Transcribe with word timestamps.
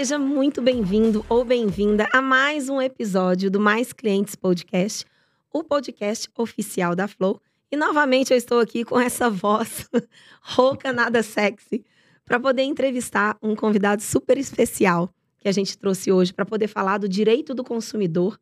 seja 0.00 0.18
muito 0.18 0.62
bem-vindo 0.62 1.22
ou 1.28 1.44
bem-vinda 1.44 2.08
a 2.10 2.22
mais 2.22 2.70
um 2.70 2.80
episódio 2.80 3.50
do 3.50 3.60
Mais 3.60 3.92
Clientes 3.92 4.34
Podcast, 4.34 5.04
o 5.52 5.62
podcast 5.62 6.26
oficial 6.38 6.96
da 6.96 7.06
Flow. 7.06 7.38
E 7.70 7.76
novamente 7.76 8.30
eu 8.32 8.36
estou 8.38 8.60
aqui 8.60 8.82
com 8.82 8.98
essa 8.98 9.28
voz 9.28 9.86
rouca, 10.40 10.90
nada 10.90 11.22
sexy, 11.22 11.84
para 12.24 12.40
poder 12.40 12.62
entrevistar 12.62 13.36
um 13.42 13.54
convidado 13.54 14.00
super 14.00 14.38
especial 14.38 15.12
que 15.36 15.46
a 15.46 15.52
gente 15.52 15.76
trouxe 15.76 16.10
hoje 16.10 16.32
para 16.32 16.46
poder 16.46 16.68
falar 16.68 16.96
do 16.96 17.06
direito 17.06 17.52
do 17.52 17.62
consumidor 17.62 18.40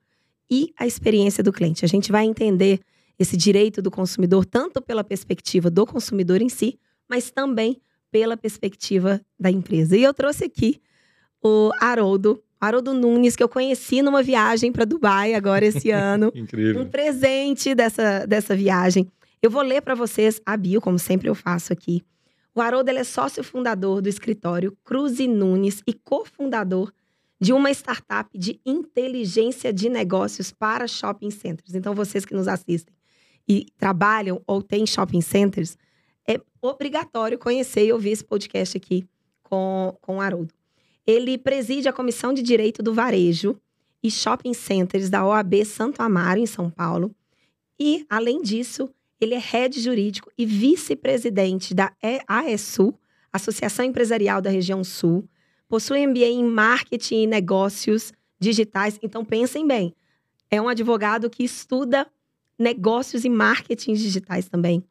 e 0.49 0.73
a 0.79 0.87
experiência 0.87 1.43
do 1.43 1.53
cliente. 1.53 1.85
A 1.85 1.89
gente 1.89 2.13
vai 2.13 2.25
entender 2.25 2.79
esse 3.19 3.37
direito 3.37 3.83
do 3.83 3.91
consumidor 3.91 4.45
tanto 4.45 4.81
pela 4.81 5.03
perspectiva 5.03 5.69
do 5.69 5.85
consumidor 5.85 6.41
em 6.41 6.49
si, 6.49 6.79
mas 7.11 7.33
também 7.33 7.83
pela 8.13 8.37
perspectiva 8.37 9.21
da 9.37 9.51
empresa. 9.51 9.97
E 9.97 10.05
eu 10.05 10.15
trouxe 10.15 10.45
aqui 10.45 10.81
o 11.43 11.71
Haroldo, 11.81 12.43
Haroldo 12.61 12.93
Nunes, 12.93 13.37
que 13.37 13.43
eu 13.43 13.49
conheci 13.49 14.03
numa 14.03 14.23
viagem 14.23 14.73
para 14.73 14.85
Dubai 14.85 15.35
agora 15.35 15.65
esse 15.65 15.91
ano. 15.93 16.33
Incrível. 16.35 16.83
Um 16.83 16.87
presente 16.89 17.75
dessa, 17.75 18.27
dessa 18.27 18.57
viagem. 18.57 19.07
Eu 19.41 19.51
vou 19.51 19.63
ler 19.63 19.83
para 19.83 19.95
vocês 19.95 20.41
a 20.45 20.57
bio, 20.57 20.81
como 20.81 20.99
sempre 20.99 21.29
eu 21.29 21.35
faço 21.35 21.73
aqui. 21.73 22.03
O 22.55 22.61
Haroldo 22.61 22.91
é 22.91 23.05
sócio 23.05 23.45
fundador 23.45 24.03
do 24.03 24.09
escritório 24.09 24.77
Cruz 24.85 25.21
e 25.21 25.29
Nunes 25.29 25.81
e 25.87 25.93
cofundador 25.93 26.93
de 27.41 27.53
uma 27.53 27.71
startup 27.71 28.37
de 28.37 28.61
inteligência 28.67 29.73
de 29.73 29.89
negócios 29.89 30.51
para 30.51 30.89
shopping 30.89 31.31
centers. 31.31 31.77
Então, 31.77 31.95
vocês 31.95 32.25
que 32.25 32.35
nos 32.35 32.49
assistem 32.49 32.93
e 33.49 33.67
trabalham 33.79 34.43
ou 34.45 34.61
têm 34.61 34.85
shopping 34.85 35.21
centers, 35.21 35.79
é 36.29 36.41
obrigatório 36.61 37.39
conhecer 37.39 37.87
e 37.87 37.93
ouvir 37.93 38.11
esse 38.11 38.25
podcast 38.25 38.77
aqui 38.77 39.07
com, 39.45 39.97
com 40.03 40.17
o 40.17 40.21
Haroldo. 40.21 40.53
Ele 41.09 41.39
preside 41.39 41.89
a 41.89 41.93
Comissão 41.93 42.35
de 42.35 42.43
Direito 42.43 42.83
do 42.83 42.93
Varejo 42.93 43.59
e 44.03 44.11
Shopping 44.11 44.53
Centers 44.53 45.09
da 45.09 45.25
OAB 45.25 45.65
Santo 45.65 46.03
Amaro, 46.03 46.39
em 46.39 46.45
São 46.45 46.69
Paulo. 46.69 47.17
E, 47.81 48.05
além 48.11 48.43
disso, 48.43 48.91
ele 49.19 49.33
é 49.35 49.39
head 49.39 49.81
jurídico 49.81 50.31
e 50.37 50.45
vice-presidente 50.45 51.73
da 51.73 51.91
AESU, 52.29 52.93
Associação 53.33 53.87
Empresarial 53.87 54.43
da 54.43 54.51
Região 54.51 54.85
Sul. 54.85 55.27
Possui 55.67 56.07
MBA 56.07 56.27
em 56.27 56.45
Marketing 56.45 57.23
e 57.23 57.27
Negócios 57.27 58.13
Digitais. 58.39 58.99
Então, 59.03 59.25
pensem 59.25 59.67
bem, 59.67 59.95
é 60.51 60.61
um 60.61 60.69
advogado 60.69 61.31
que 61.31 61.43
estuda 61.43 62.07
negócios 62.59 63.25
e 63.25 63.31
marketing 63.31 63.95
digitais 63.95 64.47
também. 64.47 64.85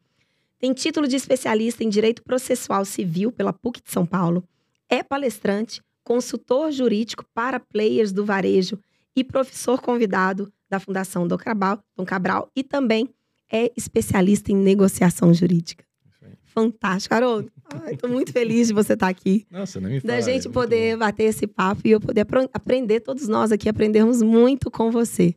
Tem 0.58 0.74
título 0.74 1.08
de 1.08 1.16
especialista 1.16 1.84
em 1.84 1.90
Direito 1.90 2.24
Processual 2.24 2.86
Civil 2.86 3.32
pela 3.32 3.54
PUC 3.54 3.84
de 3.84 3.92
São 3.92 4.04
Paulo. 4.04 4.44
É 4.90 5.04
palestrante, 5.04 5.80
consultor 6.08 6.72
jurídico 6.72 7.26
para 7.34 7.60
players 7.60 8.14
do 8.14 8.24
varejo 8.24 8.80
e 9.14 9.26
professor 9.26 9.82
convidado 9.82 10.50
da 10.70 10.80
Fundação 10.80 11.28
Dom 11.28 11.36
Cabral, 11.36 11.84
Dom 11.98 12.06
Cabral 12.06 12.50
e 12.56 12.64
também 12.64 13.10
é 13.52 13.70
especialista 13.76 14.50
em 14.50 14.56
negociação 14.56 15.34
jurídica. 15.34 15.84
Fantástico, 16.46 17.14
Haroldo. 17.14 17.52
Estou 17.92 18.10
muito 18.10 18.32
feliz 18.32 18.68
de 18.68 18.74
você 18.74 18.94
estar 18.94 19.10
aqui. 19.10 19.46
Nossa, 19.52 19.82
não 19.82 19.90
me 19.90 20.00
fala. 20.00 20.14
Da 20.14 20.22
gente 20.22 20.48
é 20.48 20.50
poder 20.50 20.98
bater 20.98 21.26
esse 21.26 21.46
papo 21.46 21.82
e 21.84 21.92
eu 21.92 22.00
poder 22.00 22.26
aprender, 22.54 23.02
todos 23.02 23.28
nós 23.28 23.52
aqui 23.52 23.68
aprendermos 23.68 24.22
muito 24.22 24.72
com 24.72 24.90
você. 24.90 25.36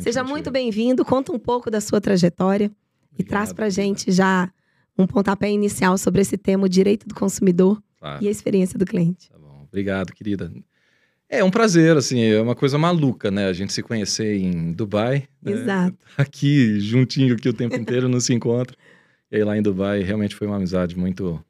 Seja 0.00 0.24
muito 0.24 0.50
bem-vindo, 0.50 1.04
conta 1.04 1.32
um 1.32 1.38
pouco 1.38 1.70
da 1.70 1.80
sua 1.80 2.00
trajetória 2.00 2.66
Obrigado, 2.66 3.18
e 3.18 3.24
traz 3.24 3.52
para 3.52 3.66
a 3.66 3.70
gente 3.70 4.10
já 4.10 4.52
um 4.98 5.06
pontapé 5.06 5.48
inicial 5.48 5.96
sobre 5.96 6.20
esse 6.22 6.36
tema, 6.36 6.66
o 6.66 6.68
direito 6.68 7.06
do 7.06 7.14
consumidor 7.14 7.80
claro. 7.98 8.22
e 8.22 8.28
a 8.28 8.30
experiência 8.30 8.78
do 8.78 8.84
cliente. 8.84 9.30
Obrigado, 9.68 10.12
querida. 10.12 10.52
É 11.28 11.44
um 11.44 11.50
prazer, 11.50 11.96
assim, 11.96 12.20
é 12.22 12.40
uma 12.40 12.54
coisa 12.54 12.78
maluca, 12.78 13.30
né? 13.30 13.46
A 13.48 13.52
gente 13.52 13.72
se 13.72 13.82
conhecer 13.82 14.36
em 14.38 14.72
Dubai. 14.72 15.28
Né? 15.42 15.52
Exato. 15.52 15.98
Aqui, 16.16 16.80
juntinho 16.80 17.34
aqui 17.34 17.48
o 17.48 17.52
tempo 17.52 17.76
inteiro, 17.76 18.08
não 18.08 18.18
se 18.18 18.32
encontra. 18.32 18.74
E 19.30 19.36
aí 19.36 19.44
lá 19.44 19.56
em 19.56 19.60
Dubai, 19.60 20.02
realmente 20.02 20.34
foi 20.34 20.46
uma 20.46 20.56
amizade 20.56 20.96
muito, 20.96 21.44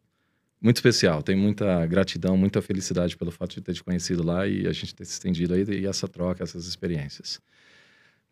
muito 0.61 0.77
especial. 0.77 1.23
Tenho 1.23 1.39
muita 1.39 1.87
gratidão, 1.87 2.37
muita 2.37 2.61
felicidade 2.61 3.17
pelo 3.17 3.31
fato 3.31 3.55
de 3.55 3.61
ter 3.61 3.73
te 3.73 3.85
conhecido 3.85 4.27
lá 4.27 4.49
e 4.49 4.67
a 4.67 4.73
gente 4.73 4.93
ter 4.93 5.05
se 5.05 5.13
estendido 5.13 5.55
aí 5.55 5.65
e 5.69 5.87
essa 5.87 6.09
troca, 6.09 6.43
essas 6.43 6.67
experiências. 6.67 7.41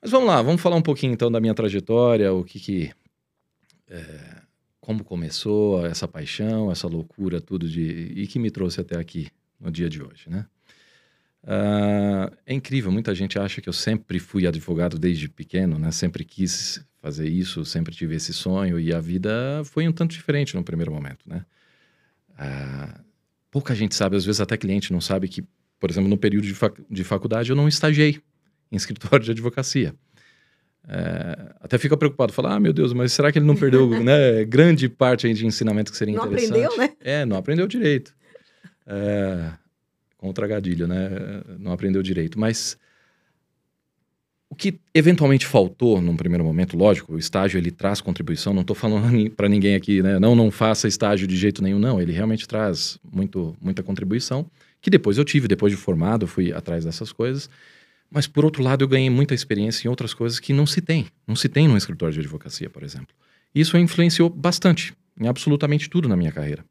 Mas 0.02 0.10
vamos 0.10 0.26
lá, 0.26 0.42
vamos 0.42 0.60
falar 0.60 0.74
um 0.74 0.82
pouquinho 0.82 1.12
então 1.12 1.30
da 1.30 1.40
minha 1.40 1.54
trajetória, 1.54 2.32
o 2.32 2.42
que 2.42 2.58
que... 2.58 2.90
É, 3.88 4.36
como 4.80 5.04
começou 5.04 5.86
essa 5.86 6.08
paixão, 6.08 6.72
essa 6.72 6.88
loucura, 6.88 7.40
tudo 7.40 7.68
de... 7.68 8.12
E 8.16 8.26
que 8.26 8.38
me 8.38 8.50
trouxe 8.50 8.80
até 8.80 8.96
aqui, 8.96 9.28
no 9.66 9.72
dia 9.72 9.90
de 9.90 10.00
hoje, 10.00 10.30
né? 10.30 10.46
Uh, 11.42 12.34
é 12.46 12.54
incrível, 12.54 12.90
muita 12.90 13.14
gente 13.14 13.38
acha 13.38 13.60
que 13.60 13.68
eu 13.68 13.72
sempre 13.72 14.18
fui 14.18 14.46
advogado 14.46 14.98
desde 14.98 15.28
pequeno, 15.28 15.78
né? 15.78 15.90
Sempre 15.90 16.24
quis 16.24 16.84
fazer 17.00 17.28
isso, 17.28 17.64
sempre 17.64 17.94
tive 17.94 18.14
esse 18.14 18.32
sonho 18.32 18.80
e 18.80 18.94
a 18.94 19.00
vida 19.00 19.62
foi 19.64 19.86
um 19.86 19.92
tanto 19.92 20.12
diferente 20.12 20.54
no 20.54 20.64
primeiro 20.64 20.92
momento, 20.92 21.28
né? 21.28 21.44
Uh, 22.30 23.00
pouca 23.50 23.74
gente 23.74 23.94
sabe, 23.94 24.16
às 24.16 24.24
vezes 24.24 24.40
até 24.40 24.56
cliente 24.56 24.92
não 24.92 25.00
sabe 25.00 25.28
que, 25.28 25.44
por 25.78 25.90
exemplo, 25.90 26.08
no 26.08 26.16
período 26.16 26.46
de, 26.46 26.54
fac 26.54 26.80
de 26.88 27.04
faculdade 27.04 27.50
eu 27.50 27.56
não 27.56 27.68
estagiei 27.68 28.20
em 28.70 28.76
escritório 28.76 29.24
de 29.24 29.30
advocacia. 29.32 29.94
Uh, 30.84 31.54
até 31.60 31.78
fica 31.78 31.96
preocupado, 31.96 32.32
fala, 32.32 32.54
ah, 32.54 32.60
meu 32.60 32.72
Deus, 32.72 32.92
mas 32.92 33.12
será 33.12 33.32
que 33.32 33.38
ele 33.38 33.46
não 33.46 33.56
perdeu 33.56 33.88
né, 34.02 34.44
grande 34.44 34.88
parte 34.88 35.32
de 35.32 35.46
ensinamento 35.46 35.90
que 35.90 35.98
seria 35.98 36.16
não 36.16 36.26
interessante? 36.26 36.50
Não 36.52 36.64
aprendeu, 36.66 36.78
né? 36.78 36.96
É, 37.00 37.24
não 37.24 37.36
aprendeu 37.36 37.66
direito. 37.66 38.14
É, 38.86 39.52
com 40.16 40.30
o 40.30 40.32
tragadilho, 40.32 40.86
né? 40.86 41.10
Não 41.58 41.72
aprendeu 41.72 42.02
direito. 42.02 42.38
Mas 42.38 42.78
o 44.48 44.54
que 44.54 44.78
eventualmente 44.94 45.46
faltou 45.46 46.00
num 46.00 46.16
primeiro 46.16 46.44
momento, 46.44 46.76
lógico, 46.76 47.14
o 47.14 47.18
estágio 47.18 47.58
ele 47.58 47.70
traz 47.70 48.00
contribuição. 48.00 48.54
Não 48.54 48.62
estou 48.62 48.76
falando 48.76 49.30
para 49.36 49.48
ninguém 49.48 49.74
aqui, 49.74 50.02
né? 50.02 50.18
Não, 50.18 50.34
não 50.34 50.50
faça 50.50 50.86
estágio 50.86 51.26
de 51.26 51.36
jeito 51.36 51.62
nenhum, 51.62 51.78
não. 51.78 52.00
Ele 52.00 52.12
realmente 52.12 52.46
traz 52.46 52.98
muito, 53.12 53.56
muita 53.60 53.82
contribuição. 53.82 54.48
Que 54.80 54.90
depois 54.90 55.18
eu 55.18 55.24
tive, 55.24 55.48
depois 55.48 55.72
de 55.72 55.76
formado, 55.76 56.26
fui 56.26 56.52
atrás 56.52 56.84
dessas 56.84 57.12
coisas. 57.12 57.50
Mas 58.10 58.26
por 58.26 58.44
outro 58.44 58.62
lado, 58.62 58.84
eu 58.84 58.88
ganhei 58.88 59.10
muita 59.10 59.34
experiência 59.34 59.86
em 59.86 59.90
outras 59.90 60.14
coisas 60.14 60.38
que 60.38 60.52
não 60.52 60.64
se 60.64 60.80
tem. 60.80 61.06
Não 61.26 61.34
se 61.34 61.48
tem 61.48 61.66
no 61.66 61.76
escritório 61.76 62.14
de 62.14 62.20
advocacia, 62.20 62.70
por 62.70 62.84
exemplo. 62.84 63.08
Isso 63.54 63.76
influenciou 63.76 64.30
bastante 64.30 64.94
em 65.20 65.26
absolutamente 65.26 65.90
tudo 65.90 66.08
na 66.08 66.16
minha 66.16 66.30
carreira. 66.30 66.64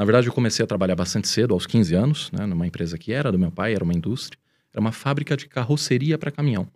Na 0.00 0.06
verdade, 0.06 0.28
eu 0.28 0.32
comecei 0.32 0.64
a 0.64 0.66
trabalhar 0.66 0.96
bastante 0.96 1.28
cedo, 1.28 1.52
aos 1.52 1.66
15 1.66 1.94
anos, 1.94 2.32
né, 2.32 2.46
numa 2.46 2.66
empresa 2.66 2.96
que 2.96 3.12
era 3.12 3.30
do 3.30 3.38
meu 3.38 3.50
pai, 3.50 3.74
era 3.74 3.84
uma 3.84 3.92
indústria, 3.92 4.40
era 4.72 4.80
uma 4.80 4.92
fábrica 4.92 5.36
de 5.36 5.46
carroceria 5.46 6.16
para 6.16 6.30
caminhão. 6.30 6.66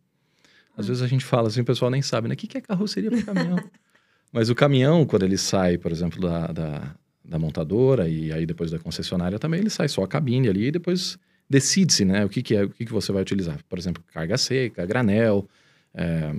Às 0.77 0.89
vezes 0.89 1.03
a 1.03 1.07
gente 1.07 1.25
fala 1.25 1.49
assim, 1.49 1.63
o 1.63 1.65
pessoal 1.65 1.91
nem 1.91 2.03
sabe, 2.03 2.29
né? 2.29 2.35
O 2.35 2.37
que 2.37 2.59
é 2.59 2.61
carroceria 2.61 3.11
para 3.11 3.23
caminhão? 3.23 3.57
Mas 4.31 4.51
o 4.51 4.55
caminhão, 4.55 5.07
quando 5.07 5.23
ele 5.23 5.39
sai, 5.39 5.79
por 5.79 5.91
exemplo, 5.91 6.21
da, 6.21 6.49
da, 6.49 6.95
da, 7.25 7.39
montadora 7.39 8.07
e 8.11 8.31
aí 8.31 8.45
depois 8.45 8.71
da 8.71 8.79
concessionária 8.79 9.39
também, 9.39 9.61
ele 9.61 9.71
sai 9.71 9.89
só 9.89 10.05
a 10.05 10.07
cabine 10.07 10.51
ali 10.51 10.67
e 10.67 10.71
depois 10.71 11.19
decide-se, 11.49 12.05
né? 12.05 12.27
O 12.27 12.29
que, 12.29 12.43
que 12.43 12.55
é, 12.55 12.65
o 12.65 12.69
que, 12.69 12.85
que 12.85 12.93
você 12.93 13.11
vai 13.11 13.23
utilizar. 13.23 13.59
Por 13.71 13.79
exemplo, 13.79 14.05
carga 14.13 14.37
seca, 14.37 14.85
granel, 14.85 15.49
é, 15.95 16.31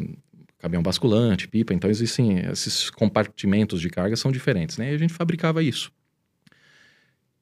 caminhão 0.59 0.83
basculante, 0.83 1.47
pipa. 1.47 1.73
Então 1.73 1.89
existem 1.89 2.45
esses 2.45 2.91
compartimentos 2.91 3.81
de 3.81 3.89
carga 3.89 4.15
são 4.15 4.31
diferentes, 4.31 4.77
né? 4.77 4.91
E 4.91 4.95
a 4.95 4.99
gente 4.99 5.13
fabricava 5.13 5.63
isso. 5.63 5.91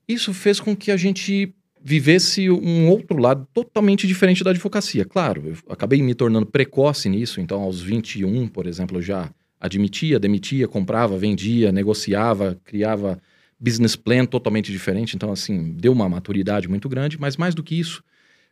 Isso 0.07 0.33
fez 0.33 0.59
com 0.59 0.75
que 0.75 0.91
a 0.91 0.97
gente 0.97 1.53
vivesse 1.83 2.49
um 2.49 2.87
outro 2.87 3.17
lado 3.17 3.47
totalmente 3.53 4.07
diferente 4.07 4.43
da 4.43 4.51
advocacia. 4.51 5.03
Claro, 5.03 5.43
eu 5.47 5.57
acabei 5.73 6.01
me 6.01 6.15
tornando 6.15 6.45
precoce 6.45 7.09
nisso, 7.09 7.41
então 7.41 7.61
aos 7.61 7.81
21, 7.81 8.47
por 8.47 8.65
exemplo, 8.65 8.97
eu 8.97 9.01
já 9.01 9.29
admitia, 9.59 10.19
demitia, 10.19 10.67
comprava, 10.67 11.17
vendia, 11.17 11.71
negociava, 11.71 12.59
criava 12.63 13.21
business 13.59 13.95
plan 13.95 14.25
totalmente 14.25 14.71
diferente, 14.71 15.15
então 15.15 15.31
assim, 15.31 15.73
deu 15.73 15.91
uma 15.91 16.07
maturidade 16.07 16.67
muito 16.67 16.87
grande, 16.87 17.19
mas 17.19 17.37
mais 17.37 17.53
do 17.53 17.63
que 17.63 17.79
isso, 17.79 18.03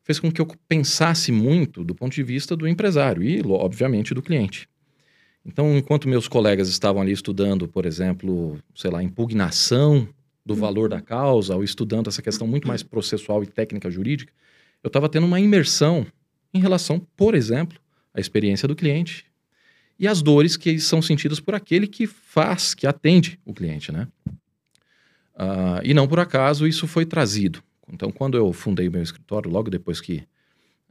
fez 0.03 0.19
com 0.19 0.31
que 0.31 0.41
eu 0.41 0.47
pensasse 0.67 1.31
muito 1.31 1.83
do 1.83 1.95
ponto 1.95 2.13
de 2.13 2.23
vista 2.23 2.55
do 2.55 2.67
empresário 2.67 3.23
e, 3.23 3.41
obviamente, 3.45 4.13
do 4.13 4.21
cliente. 4.21 4.67
Então, 5.45 5.77
enquanto 5.77 6.07
meus 6.07 6.27
colegas 6.27 6.69
estavam 6.69 7.01
ali 7.01 7.11
estudando, 7.11 7.67
por 7.67 7.85
exemplo, 7.85 8.59
sei 8.75 8.91
lá, 8.91 9.01
impugnação 9.01 10.07
do 10.45 10.55
valor 10.55 10.89
da 10.89 11.01
causa, 11.01 11.55
ou 11.55 11.63
estudando 11.63 12.07
essa 12.07 12.21
questão 12.21 12.47
muito 12.47 12.67
mais 12.67 12.83
processual 12.83 13.43
e 13.43 13.47
técnica 13.47 13.89
jurídica, 13.89 14.33
eu 14.83 14.87
estava 14.87 15.07
tendo 15.07 15.27
uma 15.27 15.39
imersão 15.39 16.05
em 16.53 16.59
relação, 16.59 16.99
por 17.15 17.35
exemplo, 17.35 17.79
à 18.13 18.19
experiência 18.19 18.67
do 18.67 18.75
cliente 18.75 19.25
e 19.99 20.07
as 20.07 20.21
dores 20.21 20.57
que 20.57 20.79
são 20.79 21.01
sentidas 21.01 21.39
por 21.39 21.53
aquele 21.53 21.87
que 21.87 22.07
faz, 22.07 22.73
que 22.73 22.87
atende 22.87 23.39
o 23.45 23.53
cliente, 23.53 23.91
né? 23.91 24.07
Uh, 25.35 25.81
e 25.83 25.93
não 25.93 26.07
por 26.07 26.19
acaso 26.19 26.67
isso 26.67 26.87
foi 26.87 27.05
trazido. 27.05 27.63
Então, 27.87 28.11
quando 28.11 28.37
eu 28.37 28.51
fundei 28.51 28.89
meu 28.89 29.01
escritório, 29.01 29.49
logo 29.49 29.69
depois 29.69 30.01
que 30.01 30.23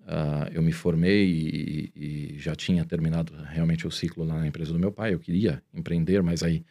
uh, 0.01 0.49
eu 0.53 0.63
me 0.63 0.73
formei 0.73 1.27
e, 1.27 1.93
e, 1.97 2.39
já 2.39 2.55
tinha 2.55 2.85
terminado 2.85 3.33
realmente 3.49 3.87
o 3.87 3.91
ciclo 3.91 4.25
lá 4.25 4.39
na 4.39 4.47
empresa 4.47 4.73
do 4.73 4.79
meu 4.79 4.93
pai, 4.93 5.13
eu 5.15 5.19
queria 5.19 5.63
empreender, 5.75 6.23
mas 6.23 6.43
aí 6.43 6.65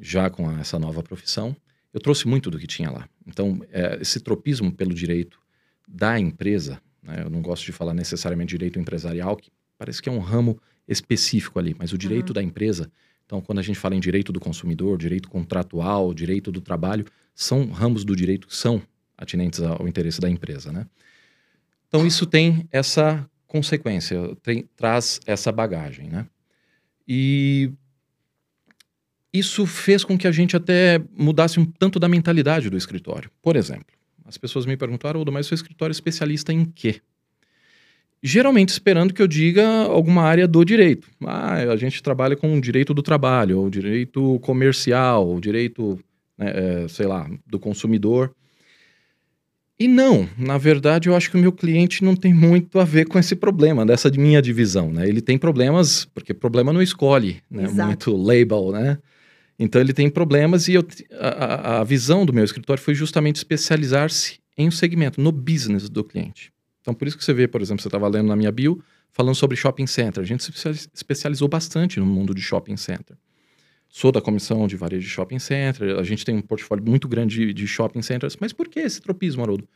já 0.00 0.28
com 0.30 0.50
essa 0.58 0.78
nova 0.78 1.02
profissão, 1.02 1.56
eu 1.92 2.00
trouxe 2.00 2.26
muito 2.26 2.50
do 2.50 2.58
que 2.58 2.66
tinha 2.66 2.90
lá. 2.90 3.08
Então, 3.26 3.60
é, 3.70 3.98
esse 4.00 4.20
tropismo 4.20 4.72
pelo 4.72 4.94
direito 4.94 5.40
da 5.86 6.18
empresa, 6.18 6.80
né, 7.02 7.22
eu 7.24 7.30
não 7.30 7.40
gosto 7.40 7.64
de 7.64 7.72
falar 7.72 7.94
necessariamente 7.94 8.50
direito 8.50 8.78
empresarial, 8.78 9.36
que 9.36 9.50
parece 9.78 10.02
que 10.02 10.08
é 10.08 10.12
um 10.12 10.18
ramo 10.18 10.60
específico 10.86 11.58
ali, 11.58 11.74
mas 11.78 11.92
o 11.92 11.98
direito 11.98 12.30
uhum. 12.30 12.34
da 12.34 12.42
empresa, 12.42 12.90
então 13.24 13.40
quando 13.40 13.58
a 13.58 13.62
gente 13.62 13.78
fala 13.78 13.94
em 13.94 14.00
direito 14.00 14.32
do 14.32 14.40
consumidor, 14.40 14.98
direito 14.98 15.28
contratual, 15.28 16.12
direito 16.12 16.50
do 16.50 16.60
trabalho, 16.60 17.06
são 17.34 17.70
ramos 17.70 18.04
do 18.04 18.16
direito 18.16 18.48
que 18.48 18.56
são 18.56 18.82
atinentes 19.16 19.60
ao 19.60 19.86
interesse 19.86 20.20
da 20.20 20.30
empresa, 20.30 20.72
né? 20.72 20.86
Então 21.88 22.06
isso 22.06 22.26
tem 22.26 22.68
essa 22.70 23.28
consequência, 23.46 24.34
tem, 24.42 24.68
traz 24.76 25.20
essa 25.26 25.50
bagagem, 25.50 26.08
né? 26.08 26.26
E 27.06 27.72
isso 29.32 29.66
fez 29.66 30.04
com 30.04 30.16
que 30.16 30.26
a 30.26 30.32
gente 30.32 30.56
até 30.56 31.00
mudasse 31.16 31.60
um 31.60 31.64
tanto 31.64 31.98
da 31.98 32.08
mentalidade 32.08 32.70
do 32.70 32.76
escritório. 32.76 33.30
Por 33.42 33.56
exemplo, 33.56 33.86
as 34.24 34.38
pessoas 34.38 34.66
me 34.66 34.76
perguntaram, 34.76 35.24
mas 35.30 35.46
seu 35.46 35.54
escritório 35.54 35.92
é 35.92 35.94
especialista 35.94 36.52
em 36.52 36.64
quê? 36.64 37.00
Geralmente 38.22 38.70
esperando 38.70 39.14
que 39.14 39.22
eu 39.22 39.28
diga 39.28 39.66
alguma 39.84 40.22
área 40.22 40.48
do 40.48 40.64
direito. 40.64 41.08
Ah, 41.24 41.54
a 41.54 41.76
gente 41.76 42.02
trabalha 42.02 42.36
com 42.36 42.60
direito 42.60 42.92
do 42.92 43.02
trabalho, 43.02 43.60
ou 43.60 43.70
direito 43.70 44.40
comercial, 44.40 45.28
ou 45.28 45.40
direito, 45.40 45.98
né, 46.36 46.84
é, 46.84 46.88
sei 46.88 47.06
lá, 47.06 47.30
do 47.46 47.60
consumidor. 47.60 48.34
E 49.78 49.86
não, 49.86 50.28
na 50.36 50.58
verdade, 50.58 51.08
eu 51.08 51.14
acho 51.14 51.30
que 51.30 51.36
o 51.36 51.40
meu 51.40 51.52
cliente 51.52 52.02
não 52.02 52.16
tem 52.16 52.34
muito 52.34 52.80
a 52.80 52.84
ver 52.84 53.06
com 53.06 53.16
esse 53.16 53.36
problema, 53.36 53.86
dessa 53.86 54.10
minha 54.10 54.42
divisão, 54.42 54.90
né? 54.90 55.08
Ele 55.08 55.20
tem 55.20 55.38
problemas, 55.38 56.04
porque 56.06 56.34
problema 56.34 56.72
não 56.72 56.82
escolhe, 56.82 57.40
né? 57.48 57.68
Muito 57.68 58.16
label, 58.16 58.72
né? 58.72 58.98
Então 59.58 59.80
ele 59.80 59.92
tem 59.92 60.08
problemas 60.08 60.68
e 60.68 60.74
eu, 60.74 60.86
a, 61.18 61.80
a 61.80 61.84
visão 61.84 62.24
do 62.24 62.32
meu 62.32 62.44
escritório 62.44 62.82
foi 62.82 62.94
justamente 62.94 63.36
especializar-se 63.36 64.38
em 64.56 64.68
um 64.68 64.70
segmento, 64.70 65.20
no 65.20 65.32
business 65.32 65.88
do 65.88 66.04
cliente. 66.04 66.52
Então 66.80 66.94
por 66.94 67.08
isso 67.08 67.18
que 67.18 67.24
você 67.24 67.34
vê, 67.34 67.48
por 67.48 67.60
exemplo, 67.60 67.82
você 67.82 67.88
estava 67.88 68.06
lendo 68.06 68.28
na 68.28 68.36
minha 68.36 68.52
bio, 68.52 68.82
falando 69.10 69.34
sobre 69.34 69.56
shopping 69.56 69.86
center. 69.86 70.22
A 70.22 70.26
gente 70.26 70.44
se 70.44 70.52
especializou 70.94 71.48
bastante 71.48 71.98
no 71.98 72.06
mundo 72.06 72.34
de 72.34 72.40
shopping 72.40 72.76
center. 72.76 73.16
Sou 73.88 74.12
da 74.12 74.20
comissão 74.20 74.66
de 74.66 74.76
varejo 74.76 75.02
de 75.02 75.08
shopping 75.08 75.38
center, 75.38 75.98
a 75.98 76.02
gente 76.02 76.24
tem 76.24 76.36
um 76.36 76.42
portfólio 76.42 76.84
muito 76.84 77.08
grande 77.08 77.52
de, 77.54 77.66
shopping 77.66 78.02
centers. 78.02 78.36
Mas 78.38 78.52
por 78.52 78.68
que 78.68 78.80
esse 78.80 79.00
tropismo, 79.00 79.42
Haroldo? 79.42 79.66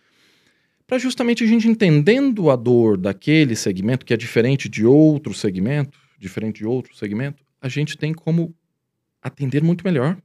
Para 0.86 0.98
justamente 0.98 1.42
a 1.42 1.46
gente 1.46 1.66
entendendo 1.66 2.50
a 2.50 2.56
dor 2.56 2.98
daquele 2.98 3.56
segmento, 3.56 4.04
que 4.04 4.12
é 4.12 4.16
diferente 4.16 4.68
de 4.68 4.84
outro 4.84 5.32
segmento, 5.32 5.98
diferente 6.18 6.58
de 6.58 6.66
outro 6.66 6.94
segmento, 6.94 7.42
a 7.60 7.68
gente 7.68 7.96
tem 7.96 8.12
como 8.12 8.54
atender 9.22 9.62
muito 9.62 9.84
melhor, 9.84 10.18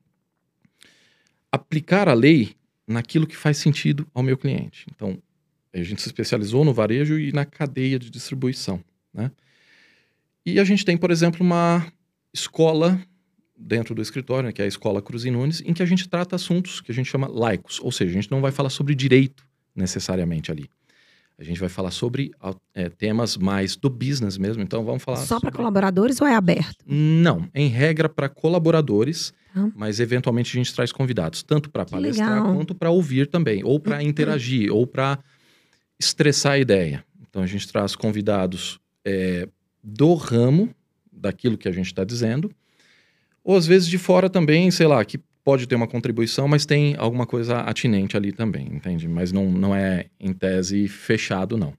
aplicar 1.51 2.09
a 2.09 2.13
lei 2.13 2.55
naquilo 2.87 3.27
que 3.27 3.35
faz 3.35 3.57
sentido 3.57 4.07
ao 4.13 4.23
meu 4.23 4.37
cliente. 4.37 4.85
Então, 4.93 5.21
a 5.73 5.83
gente 5.83 6.01
se 6.01 6.07
especializou 6.07 6.65
no 6.65 6.73
varejo 6.73 7.19
e 7.19 7.31
na 7.31 7.45
cadeia 7.45 7.99
de 7.99 8.09
distribuição, 8.09 8.83
né? 9.13 9.31
E 10.45 10.59
a 10.59 10.63
gente 10.63 10.85
tem, 10.85 10.97
por 10.97 11.11
exemplo, 11.11 11.45
uma 11.45 11.85
escola 12.33 12.99
dentro 13.57 13.93
do 13.93 14.01
escritório, 14.01 14.47
né, 14.47 14.53
que 14.53 14.61
é 14.61 14.65
a 14.65 14.67
Escola 14.67 15.01
Cruz 15.01 15.25
e 15.25 15.31
Nunes, 15.31 15.61
em 15.65 15.73
que 15.73 15.83
a 15.83 15.85
gente 15.85 16.07
trata 16.07 16.35
assuntos 16.35 16.79
que 16.79 16.91
a 16.91 16.95
gente 16.95 17.09
chama 17.09 17.27
laicos, 17.27 17.79
ou 17.81 17.91
seja, 17.91 18.11
a 18.11 18.13
gente 18.13 18.31
não 18.31 18.39
vai 18.39 18.51
falar 18.51 18.69
sobre 18.69 18.95
direito 18.95 19.45
necessariamente 19.75 20.51
ali. 20.51 20.69
A 21.39 21.43
gente 21.43 21.59
vai 21.59 21.69
falar 21.69 21.91
sobre 21.91 22.31
é, 22.73 22.89
temas 22.89 23.37
mais 23.37 23.75
do 23.75 23.89
business 23.89 24.37
mesmo, 24.37 24.63
então 24.63 24.83
vamos 24.83 25.03
falar. 25.03 25.17
Só 25.17 25.35
sobre... 25.35 25.49
para 25.49 25.57
colaboradores 25.57 26.19
ou 26.19 26.27
é 26.27 26.35
aberto? 26.35 26.83
Não, 26.85 27.47
em 27.53 27.67
regra 27.67 28.09
para 28.09 28.27
colaboradores, 28.27 29.33
ah. 29.55 29.69
mas 29.75 29.99
eventualmente 29.99 30.57
a 30.57 30.57
gente 30.57 30.73
traz 30.73 30.91
convidados, 30.91 31.43
tanto 31.43 31.69
para 31.69 31.85
palestrar 31.85 32.41
legal. 32.41 32.55
quanto 32.55 32.73
para 32.73 32.89
ouvir 32.89 33.27
também, 33.27 33.63
ou 33.63 33.79
para 33.79 33.97
uhum. 33.97 34.01
interagir, 34.01 34.73
ou 34.73 34.87
para 34.87 35.19
estressar 35.99 36.53
a 36.53 36.57
ideia. 36.57 37.03
Então 37.29 37.43
a 37.43 37.47
gente 37.47 37.67
traz 37.67 37.95
convidados 37.95 38.79
é, 39.05 39.47
do 39.83 40.15
ramo 40.15 40.69
daquilo 41.11 41.57
que 41.57 41.67
a 41.67 41.71
gente 41.71 41.87
está 41.87 42.03
dizendo 42.03 42.51
ou 43.47 43.55
às 43.55 43.65
vezes 43.65 43.87
de 43.87 43.97
fora 43.97 44.29
também, 44.29 44.69
sei 44.69 44.87
lá, 44.87 45.03
que 45.05 45.17
pode 45.47 45.65
ter 45.65 45.75
uma 45.75 45.87
contribuição, 45.87 46.45
mas 46.45 46.65
tem 46.65 46.97
alguma 46.97 47.25
coisa 47.25 47.61
atinente 47.61 48.17
ali 48.17 48.33
também, 48.33 48.67
entende? 48.67 49.07
Mas 49.07 49.31
não, 49.31 49.49
não 49.49 49.73
é 49.73 50.07
em 50.19 50.33
tese 50.33 50.89
fechado, 50.89 51.55
não. 51.55 51.73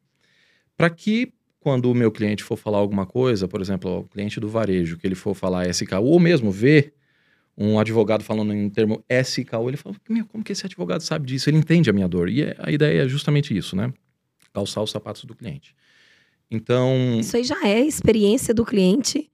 Para 0.74 0.88
que 0.88 1.34
quando 1.60 1.90
o 1.90 1.94
meu 1.94 2.10
cliente 2.10 2.42
for 2.42 2.56
falar 2.56 2.78
alguma 2.78 3.04
coisa, 3.04 3.46
por 3.46 3.60
exemplo, 3.60 3.98
o 3.98 4.04
cliente 4.04 4.40
do 4.40 4.48
varejo, 4.48 4.96
que 4.96 5.06
ele 5.06 5.14
for 5.14 5.34
falar 5.34 5.68
SKU, 5.68 6.02
ou 6.02 6.18
mesmo 6.18 6.50
ver 6.50 6.94
um 7.58 7.78
advogado 7.78 8.24
falando 8.24 8.54
em 8.54 8.70
termo 8.70 9.04
SKU, 9.06 9.68
ele 9.68 9.76
fala, 9.76 9.94
meu, 10.08 10.24
como 10.24 10.42
que 10.42 10.52
esse 10.52 10.64
advogado 10.64 11.02
sabe 11.02 11.26
disso? 11.26 11.50
Ele 11.50 11.58
entende 11.58 11.90
a 11.90 11.92
minha 11.92 12.08
dor. 12.08 12.30
E 12.30 12.44
é, 12.44 12.56
a 12.60 12.72
ideia 12.72 13.02
é 13.02 13.06
justamente 13.06 13.54
isso, 13.54 13.76
né? 13.76 13.92
Calçar 14.50 14.82
os 14.82 14.90
sapatos 14.90 15.26
do 15.26 15.34
cliente. 15.34 15.76
Então... 16.50 17.18
Isso 17.20 17.36
aí 17.36 17.44
já 17.44 17.62
é 17.68 17.80
experiência 17.80 18.54
do 18.54 18.64
cliente 18.64 19.30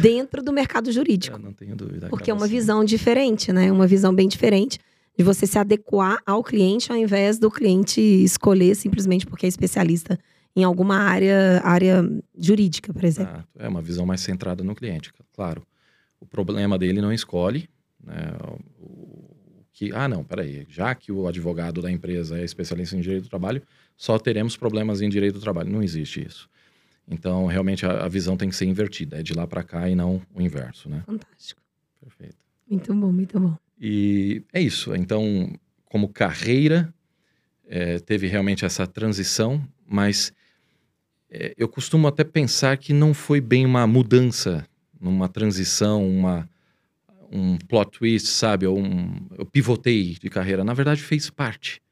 dentro 0.00 0.42
do 0.42 0.52
mercado 0.52 0.90
jurídico. 0.92 1.36
Eu 1.36 1.40
não 1.40 1.52
tenho 1.52 1.76
dúvida. 1.76 2.08
Porque 2.08 2.30
é 2.30 2.34
uma 2.34 2.46
visão 2.46 2.84
diferente, 2.84 3.52
né? 3.52 3.70
Uma 3.70 3.86
visão 3.86 4.14
bem 4.14 4.28
diferente 4.28 4.78
de 5.16 5.24
você 5.24 5.46
se 5.46 5.58
adequar 5.58 6.18
ao 6.26 6.42
cliente 6.42 6.90
ao 6.90 6.98
invés 6.98 7.38
do 7.38 7.50
cliente 7.50 8.00
escolher 8.00 8.74
simplesmente 8.74 9.26
porque 9.26 9.46
é 9.46 9.48
especialista 9.48 10.18
em 10.56 10.62
alguma 10.64 10.96
área, 10.96 11.60
área 11.64 12.04
jurídica, 12.36 12.92
por 12.92 13.04
exemplo. 13.04 13.34
Ah, 13.36 13.64
é 13.64 13.68
uma 13.68 13.82
visão 13.82 14.06
mais 14.06 14.20
centrada 14.20 14.62
no 14.62 14.74
cliente, 14.74 15.12
claro. 15.32 15.66
O 16.20 16.26
problema 16.26 16.78
dele 16.78 17.00
não 17.00 17.12
escolhe, 17.12 17.68
né? 18.02 18.36
O, 18.78 19.14
que, 19.72 19.90
ah, 19.92 20.06
não, 20.06 20.22
peraí, 20.22 20.64
já 20.68 20.94
que 20.94 21.10
o 21.10 21.26
advogado 21.26 21.82
da 21.82 21.90
empresa 21.90 22.38
é 22.38 22.44
especialista 22.44 22.96
em 22.96 23.00
direito 23.00 23.24
do 23.24 23.28
trabalho, 23.28 23.60
só 23.96 24.16
teremos 24.20 24.56
problemas 24.56 25.02
em 25.02 25.08
direito 25.08 25.34
do 25.34 25.40
trabalho. 25.40 25.68
Não 25.68 25.82
existe 25.82 26.24
isso. 26.24 26.48
Então, 27.08 27.46
realmente, 27.46 27.84
a, 27.84 28.04
a 28.04 28.08
visão 28.08 28.36
tem 28.36 28.48
que 28.48 28.56
ser 28.56 28.64
invertida. 28.66 29.20
É 29.20 29.22
de 29.22 29.34
lá 29.34 29.46
para 29.46 29.62
cá 29.62 29.88
e 29.88 29.94
não 29.94 30.22
o 30.34 30.40
inverso, 30.40 30.88
né? 30.88 31.02
Fantástico. 31.06 31.60
Perfeito. 32.00 32.36
Muito 32.68 32.94
bom, 32.94 33.12
muito 33.12 33.38
bom. 33.38 33.56
E 33.80 34.42
é 34.52 34.60
isso. 34.60 34.94
Então, 34.94 35.52
como 35.84 36.08
carreira, 36.08 36.92
é, 37.66 37.98
teve 37.98 38.26
realmente 38.26 38.64
essa 38.64 38.86
transição, 38.86 39.62
mas 39.86 40.32
é, 41.30 41.54
eu 41.56 41.68
costumo 41.68 42.06
até 42.06 42.24
pensar 42.24 42.76
que 42.76 42.92
não 42.92 43.12
foi 43.12 43.40
bem 43.40 43.66
uma 43.66 43.86
mudança, 43.86 44.66
uma 45.00 45.28
transição, 45.28 46.06
uma, 46.08 46.48
um 47.30 47.58
plot 47.58 47.98
twist, 47.98 48.28
sabe? 48.28 48.66
Ou 48.66 48.78
um, 48.78 49.26
eu 49.36 49.44
pivotei 49.44 50.16
de 50.20 50.30
carreira. 50.30 50.64
Na 50.64 50.72
verdade, 50.72 51.02
fez 51.02 51.28
parte. 51.28 51.82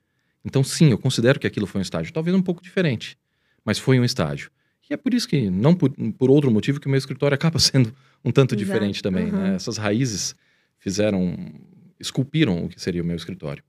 Então, 0.45 0.65
sim, 0.65 0.91
eu 0.91 0.99
considero 0.99 1.39
que 1.39 1.47
aquilo 1.47 1.67
foi 1.67 1.81
um 1.81 1.83
estágio. 1.83 2.13
Talvez 2.13 2.35
um 2.37 2.43
pouco 2.43 2.63
diferente, 2.63 3.19
mas 3.65 3.79
foi 3.79 4.01
um 4.01 4.05
estágio. 4.05 4.51
E 4.91 4.95
é 4.95 4.97
por 4.97 5.15
isso 5.15 5.29
que, 5.29 5.49
não 5.49 5.75
por, 5.75 5.91
por 6.19 6.31
outro 6.31 6.51
motivo, 6.51 6.81
que 6.81 6.87
o 6.87 6.91
meu 6.91 6.99
escritório 6.99 7.35
acaba 7.37 7.59
sendo 7.59 7.95
um 8.25 8.31
tanto 8.31 8.55
Exato. 8.55 8.65
diferente 8.65 9.03
também. 9.03 9.27
Uhum. 9.27 9.39
Né? 9.39 9.55
Essas 9.55 9.77
raízes 9.77 10.35
fizeram, 10.79 11.37
esculpiram 11.99 12.65
o 12.65 12.69
que 12.69 12.81
seria 12.81 13.03
o 13.03 13.07
meu 13.07 13.17
escritório. 13.17 13.63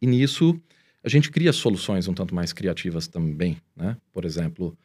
E 0.00 0.06
nisso, 0.06 0.58
a 1.04 1.08
gente 1.08 1.30
cria 1.30 1.52
soluções 1.52 2.08
um 2.08 2.14
tanto 2.14 2.34
mais 2.34 2.52
criativas 2.52 3.06
também, 3.06 3.58
né? 3.76 3.96
Por 4.12 4.24
exemplo, 4.24 4.76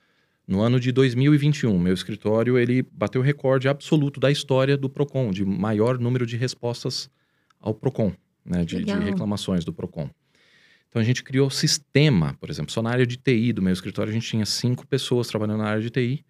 no 0.48 0.62
ano 0.62 0.80
de 0.80 0.92
2021, 0.92 1.78
meu 1.80 1.94
escritório 1.94 2.58
ele 2.58 2.82
bateu 2.84 3.22
o 3.22 3.24
recorde 3.24 3.68
absoluto 3.68 4.20
da 4.20 4.30
história 4.30 4.78
do 4.78 4.90
Procon, 4.90 5.32
de 5.32 5.46
maior 5.46 5.98
número 5.98 6.26
de 6.26 6.38
respostas 6.38 7.10
ao 7.60 7.74
Procon, 7.74 8.14
né? 8.46 8.64
De, 8.64 8.84
de 8.84 8.94
reclamações 8.94 9.64
do 9.64 9.74
Procon. 9.74 10.10
Então 10.96 11.02
a 11.02 11.06
gente 11.06 11.25
criou 11.25 11.50
sistema, 11.50 12.38
por 12.40 12.50
exemplo, 12.50 12.72
só 12.72 12.82
na 12.82 12.90
área 12.90 13.06
de 13.06 13.18
TI 13.18 13.52
do 13.52 13.62
meu 13.62 13.74
escritório 13.74 14.12
a 14.12 14.14
gente 14.14 14.30
tinha 14.30 14.46
cinco 14.46 14.88
pessoas 14.88 15.28
trabalhando 15.28 15.58
na 15.58 15.68
área 15.68 15.82
de 15.82 15.90
TI 15.90 16.24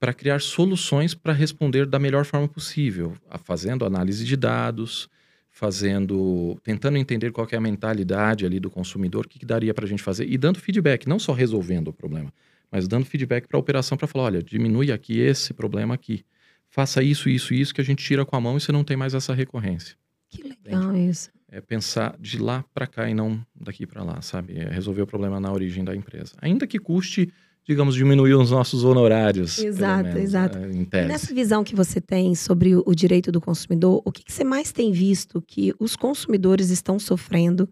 para 0.00 0.12
criar 0.12 0.40
soluções 0.40 1.14
para 1.14 1.32
responder 1.32 1.86
da 1.86 1.96
melhor 1.96 2.24
forma 2.24 2.48
possível, 2.48 3.16
fazendo 3.44 3.84
análise 3.84 4.24
de 4.24 4.36
dados, 4.36 5.08
fazendo, 5.48 6.58
tentando 6.64 6.98
entender 6.98 7.30
qual 7.30 7.46
é 7.48 7.56
a 7.56 7.60
mentalidade 7.60 8.44
ali 8.44 8.58
do 8.58 8.68
consumidor, 8.68 9.24
o 9.24 9.28
que, 9.28 9.38
que 9.38 9.46
daria 9.46 9.72
para 9.72 9.84
a 9.84 9.88
gente 9.88 10.02
fazer 10.02 10.28
e 10.28 10.36
dando 10.36 10.58
feedback, 10.58 11.08
não 11.08 11.20
só 11.20 11.32
resolvendo 11.32 11.86
o 11.86 11.92
problema, 11.92 12.34
mas 12.72 12.88
dando 12.88 13.06
feedback 13.06 13.46
para 13.46 13.56
a 13.56 13.60
operação 13.60 13.96
para 13.96 14.08
falar, 14.08 14.24
olha, 14.24 14.42
diminui 14.42 14.90
aqui 14.90 15.20
esse 15.20 15.54
problema 15.54 15.94
aqui, 15.94 16.24
faça 16.68 17.04
isso, 17.04 17.28
isso, 17.28 17.54
isso 17.54 17.72
que 17.72 17.80
a 17.80 17.84
gente 17.84 18.02
tira 18.02 18.26
com 18.26 18.34
a 18.34 18.40
mão 18.40 18.56
e 18.56 18.60
você 18.60 18.72
não 18.72 18.82
tem 18.82 18.96
mais 18.96 19.14
essa 19.14 19.32
recorrência. 19.32 19.94
Que 20.28 20.42
legal 20.42 20.90
Entende? 20.90 21.08
isso 21.08 21.35
é 21.48 21.60
pensar 21.60 22.16
de 22.18 22.38
lá 22.38 22.64
para 22.74 22.86
cá 22.86 23.08
e 23.08 23.14
não 23.14 23.44
daqui 23.54 23.86
para 23.86 24.02
lá, 24.02 24.20
sabe? 24.20 24.58
É 24.58 24.68
resolver 24.68 25.02
o 25.02 25.06
problema 25.06 25.38
na 25.38 25.52
origem 25.52 25.84
da 25.84 25.94
empresa. 25.94 26.34
Ainda 26.40 26.66
que 26.66 26.78
custe, 26.78 27.32
digamos, 27.64 27.94
diminuir 27.94 28.34
os 28.34 28.50
nossos 28.50 28.84
honorários. 28.84 29.58
Exato, 29.58 30.04
menos, 30.04 30.22
exato. 30.22 30.58
É, 30.92 31.04
nessa 31.04 31.32
visão 31.32 31.62
que 31.62 31.74
você 31.74 32.00
tem 32.00 32.34
sobre 32.34 32.74
o 32.74 32.94
direito 32.94 33.30
do 33.30 33.40
consumidor, 33.40 34.02
o 34.04 34.10
que, 34.10 34.24
que 34.24 34.32
você 34.32 34.44
mais 34.44 34.72
tem 34.72 34.92
visto 34.92 35.40
que 35.40 35.72
os 35.78 35.94
consumidores 35.94 36.70
estão 36.70 36.98
sofrendo 36.98 37.68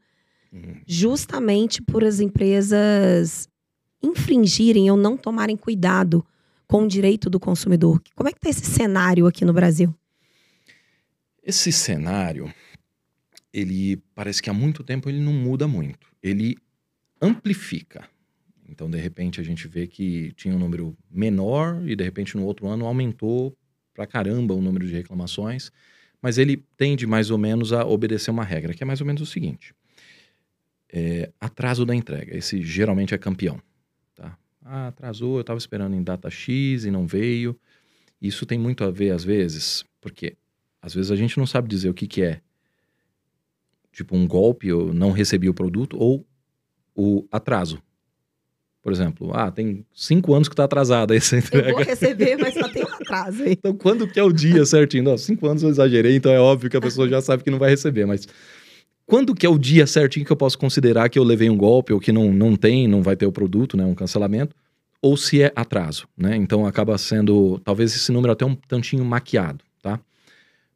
uhum. 0.53 0.81
justamente 0.87 1.83
por 1.83 2.05
as 2.05 2.21
empresas 2.21 3.49
infringirem 4.03 4.91
ou 4.91 4.97
não 4.97 5.17
tomarem 5.17 5.57
cuidado 5.57 6.25
com 6.67 6.85
o 6.85 6.89
direito 6.89 7.29
do 7.29 7.41
consumidor? 7.41 8.01
Como 8.15 8.29
é 8.29 8.33
que 8.33 8.39
está 8.39 8.51
esse 8.51 8.65
cenário 8.65 9.27
aqui 9.27 9.45
no 9.45 9.53
Brasil? 9.53 9.93
Esse 11.43 11.71
cenário 11.71 12.53
ele 13.55 14.03
parece 14.17 14.43
que 14.43 14.51
há 14.51 14.53
muito 14.53 14.83
tempo 14.83 15.09
ele 15.09 15.21
não 15.21 15.33
muda 15.33 15.69
muito. 15.69 16.09
Ele 16.21 16.59
amplifica. 17.23 18.05
Então, 18.69 18.91
de 18.91 18.99
repente, 18.99 19.41
a 19.41 19.45
gente 19.45 19.69
vê 19.69 19.87
que 19.87 20.33
tinha 20.33 20.53
um 20.53 20.59
número 20.59 20.97
menor 21.09 21.89
e, 21.89 21.95
de 21.95 22.03
repente, 22.03 22.37
no 22.37 22.45
outro 22.45 22.67
ano 22.67 22.85
aumentou 22.85 23.57
pra 23.95 24.09
caramba 24.09 24.55
o 24.55 24.61
número 24.61 24.85
de 24.85 24.93
reclamações. 24.93 25.71
Mas 26.21 26.37
ele 26.37 26.65
tende 26.77 27.07
mais 27.07 27.31
ou 27.31 27.39
menos 27.39 27.73
a 27.73 27.87
obedecer 27.87 28.33
uma 28.33 28.43
regra, 28.43 28.75
que 28.75 28.83
é 28.83 28.87
mais 28.87 29.01
ou 29.01 29.07
menos 29.07 29.23
o 29.23 29.27
seguinte: 29.27 29.73
é, 30.93 31.31
atraso 31.39 31.87
da 31.87 31.95
entrega. 31.95 32.37
Esse 32.37 32.61
geralmente 32.61 33.15
é 33.15 33.19
campeão. 33.19 33.63
Tá? 34.17 34.37
Ah, 34.65 34.89
atrasou, 34.89 35.37
eu 35.37 35.43
estava 35.43 35.59
esperando 35.59 35.95
em 35.95 36.03
data 36.03 36.29
X 36.29 36.85
e 36.85 36.91
não 36.91 37.07
veio. 37.07 37.57
Isso 38.21 38.47
tem 38.47 38.59
muito 38.59 38.83
a 38.83 38.91
ver, 38.91 39.11
às 39.11 39.23
vezes, 39.23 39.85
porque 40.01 40.37
às 40.83 40.93
vezes 40.93 41.13
a 41.13 41.17
gente 41.17 41.39
não 41.39 41.47
sabe 41.47 41.69
dizer 41.69 41.89
o 41.89 41.95
que, 41.95 42.09
que 42.09 42.23
é 42.23 42.41
tipo 43.95 44.17
um 44.17 44.27
golpe, 44.27 44.69
eu 44.69 44.93
não 44.93 45.13
recebi 45.13 45.49
o 45.49 45.55
produto, 45.55 45.97
ou 45.99 46.27
o 46.95 47.27
atraso. 47.31 47.81
Por 48.83 48.93
exemplo, 48.93 49.31
ah, 49.33 49.51
tem 49.51 49.87
cinco 49.95 50.35
anos 50.35 50.47
que 50.47 50.53
está 50.53 50.65
atrasada 50.65 51.17
essa 51.17 51.39
entrega. 51.39 51.71
Eu 51.71 51.75
vou 51.77 51.85
receber, 51.85 52.37
mas 52.37 52.53
só 52.53 52.69
tem 52.69 52.85
um 52.85 52.89
atraso 52.89 53.43
aí. 53.43 53.53
Então, 53.59 53.75
quando 53.75 54.07
que 54.07 54.21
é 54.21 54.23
o 54.23 54.33
dia 54.33 54.67
certinho? 54.67 55.05
Não, 55.05 55.17
cinco 55.17 55.47
anos 55.47 55.63
eu 55.63 55.71
exagerei, 55.71 56.17
então 56.17 56.31
é 56.31 56.39
óbvio 56.39 56.69
que 56.69 56.77
a 56.77 56.81
pessoa 56.81 57.09
já 57.09 57.23
sabe 57.23 57.43
que 57.43 57.51
não 57.51 57.59
vai 57.59 57.71
receber, 57.71 58.05
mas 58.05 58.29
quando 59.07 59.35
que 59.35 59.47
é 59.47 59.49
o 59.49 59.59
dia 59.59 59.87
certinho 59.87 60.27
que 60.27 60.33
eu 60.33 60.37
posso 60.37 60.59
considerar 60.59 61.09
que 61.09 61.19
eu 61.19 61.25
levei 61.25 61.49
um 61.49 61.57
golpe 61.57 61.93
ou 61.93 62.01
que 62.01 62.13
não, 62.13 62.33
não 62.33 62.57
tem, 62.57 62.89
não 62.89 63.03
vai 63.03 63.17
ter 63.17 63.27
o 63.27 63.33
produto, 63.33 63.77
né, 63.77 63.85
um 63.85 63.95
cancelamento, 63.95 64.55
ou 65.01 65.17
se 65.17 65.43
é 65.43 65.53
atraso, 65.55 66.09
né? 66.17 66.35
Então 66.35 66.67
acaba 66.67 66.97
sendo, 66.97 67.61
talvez 67.61 67.95
esse 67.95 68.11
número 68.11 68.33
até 68.33 68.45
um 68.45 68.55
tantinho 68.55 69.05
maquiado, 69.05 69.63
tá? 69.83 70.01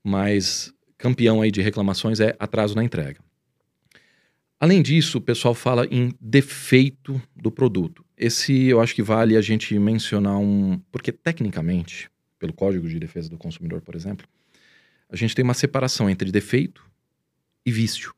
Mas 0.05 0.73
campeão 0.99 1.41
aí 1.41 1.51
de 1.51 1.63
reclamações 1.63 2.21
é 2.21 2.37
atraso 2.39 2.75
na 2.75 2.85
entrega. 2.85 3.21
Além 4.61 4.83
disso, 4.83 5.19
o 5.19 5.21
pessoal 5.21 5.55
fala 5.55 5.87
em 5.89 6.13
defeito 6.21 7.23
do 7.37 7.51
produto. 7.51 8.05
Esse 8.17 8.65
eu 8.65 8.81
acho 8.81 8.93
que 8.95 9.03
vale 9.03 9.37
a 9.37 9.41
gente 9.41 9.79
mencionar 9.79 10.37
um. 10.37 10.81
Porque, 10.91 11.13
tecnicamente, 11.13 12.11
pelo 12.41 12.53
Código 12.53 12.89
de 12.89 12.99
Defesa 12.99 13.31
do 13.31 13.39
Consumidor, 13.39 13.81
por 13.81 13.95
exemplo, 13.95 14.27
a 15.09 15.15
gente 15.15 15.35
tem 15.35 15.45
uma 15.45 15.55
separação 15.55 16.11
entre 16.11 16.33
defeito 16.33 16.85
e 17.65 17.71
vício. 17.71 18.13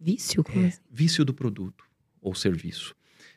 Vício? 0.00 0.42
Como 0.42 0.64
É, 0.64 0.68
assim? 0.68 0.80
vício 0.90 1.24
do 1.26 1.34
produto 1.34 1.84
ou 2.22 2.34
serviço. 2.34 2.94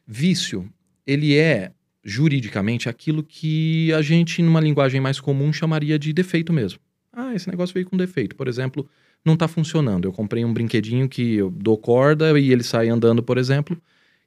Vício, 0.08 0.72
ele 1.06 1.36
é 1.38 1.74
juridicamente 2.06 2.88
aquilo 2.88 3.22
que 3.22 3.92
a 3.94 4.02
gente, 4.02 4.42
numa 4.42 4.62
linguagem 4.62 5.02
mais 5.02 5.20
comum, 5.20 5.52
chamaria 5.52 6.00
de 6.00 6.13
defeito 6.13 6.54
mesmo. 6.54 6.80
Ah, 7.13 7.34
esse 7.36 7.48
negócio 7.50 7.74
veio 7.74 7.86
com 7.86 7.96
defeito. 7.96 8.36
Por 8.36 8.48
exemplo, 8.48 8.89
não 9.24 9.36
está 9.36 9.48
funcionando. 9.48 10.05
Eu 10.05 10.12
comprei 10.12 10.43
um 10.43 10.51
brinquedinho 10.53 11.08
que 11.08 11.36
eu 11.36 11.51
dou 11.51 11.77
corda 11.77 12.38
e 12.39 12.51
ele 12.51 12.63
sai 12.63 12.89
andando, 12.89 13.22
por 13.22 13.38
exemplo, 13.38 13.79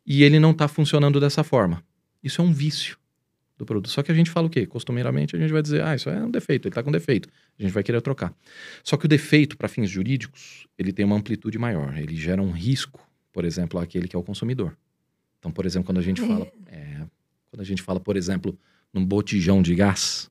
e 0.06 0.22
ele 0.22 0.38
não 0.38 0.52
está 0.52 0.68
funcionando 0.68 1.18
dessa 1.20 1.42
forma. 1.42 1.82
Isso 2.22 2.40
é 2.40 2.44
um 2.44 2.52
vício 2.52 2.96
do 3.58 3.66
produto. 3.66 3.90
Só 3.90 4.02
que 4.02 4.12
a 4.12 4.14
gente 4.14 4.30
fala 4.30 4.46
o 4.46 4.50
quê? 4.50 4.66
Costumeiramente 4.66 5.34
a 5.34 5.38
gente 5.38 5.52
vai 5.52 5.62
dizer, 5.62 5.82
ah, 5.82 5.94
isso 5.96 6.08
é 6.08 6.24
um 6.24 6.30
defeito, 6.30 6.66
ele 6.68 6.70
está 6.70 6.82
com 6.82 6.92
defeito. 6.92 7.28
A 7.58 7.62
gente 7.62 7.72
vai 7.72 7.82
querer 7.82 8.00
trocar. 8.02 8.32
Só 8.84 8.96
que 8.96 9.06
o 9.06 9.08
defeito, 9.08 9.56
para 9.56 9.66
fins 9.68 9.90
jurídicos, 9.90 10.66
ele 10.78 10.92
tem 10.92 11.04
uma 11.04 11.16
amplitude 11.16 11.58
maior. 11.58 11.96
Ele 11.98 12.14
gera 12.14 12.40
um 12.40 12.52
risco, 12.52 13.00
por 13.32 13.44
exemplo, 13.44 13.80
àquele 13.80 14.06
que 14.06 14.14
é 14.14 14.18
o 14.18 14.22
consumidor. 14.22 14.76
Então, 15.38 15.50
por 15.50 15.66
exemplo, 15.66 15.86
quando 15.86 15.98
a 15.98 16.02
gente 16.02 16.22
É. 16.22 16.26
fala, 16.26 16.46
é, 16.66 17.00
quando 17.50 17.60
a 17.60 17.64
gente 17.64 17.82
fala, 17.82 17.98
por 17.98 18.16
exemplo, 18.16 18.56
num 18.92 19.04
botijão 19.04 19.60
de 19.62 19.74
gás, 19.74 20.30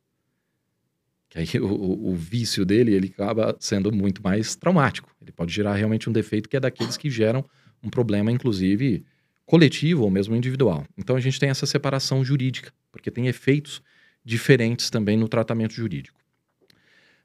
que 1.44 1.58
aí 1.58 1.62
o, 1.62 1.68
o- 2.12 2.16
vício 2.16 2.66
dele 2.66 2.94
ele 2.94 3.08
acaba 3.08 3.56
sendo 3.60 3.92
muito 3.92 4.22
mais 4.24 4.56
traumático. 4.56 5.10
Ele 5.22 5.32
pode 5.32 5.54
gerar 5.54 5.76
realmente 5.76 6.10
um 6.10 6.14
defeito 6.14 6.48
que 6.48 6.56
é 6.58 6.60
daqueles 6.60 6.98
que 6.98 7.10
geram 7.10 7.44
um 7.84 7.90
problema, 7.90 8.32
inclusive 8.32 9.06
coletivo 9.46 10.04
ou 10.04 10.10
mesmo 10.12 10.36
individual. 10.36 10.86
Então 10.98 11.16
a 11.16 11.20
gente 11.20 11.40
tem 11.40 11.50
essa 11.50 11.66
separação 11.66 12.24
jurídica, 12.24 12.72
porque 12.92 13.12
tem 13.12 13.28
efeitos 13.28 13.82
diferentes 14.24 14.90
também 14.90 15.18
no 15.18 15.28
tratamento 15.28 15.74
jurídico. 15.74 16.20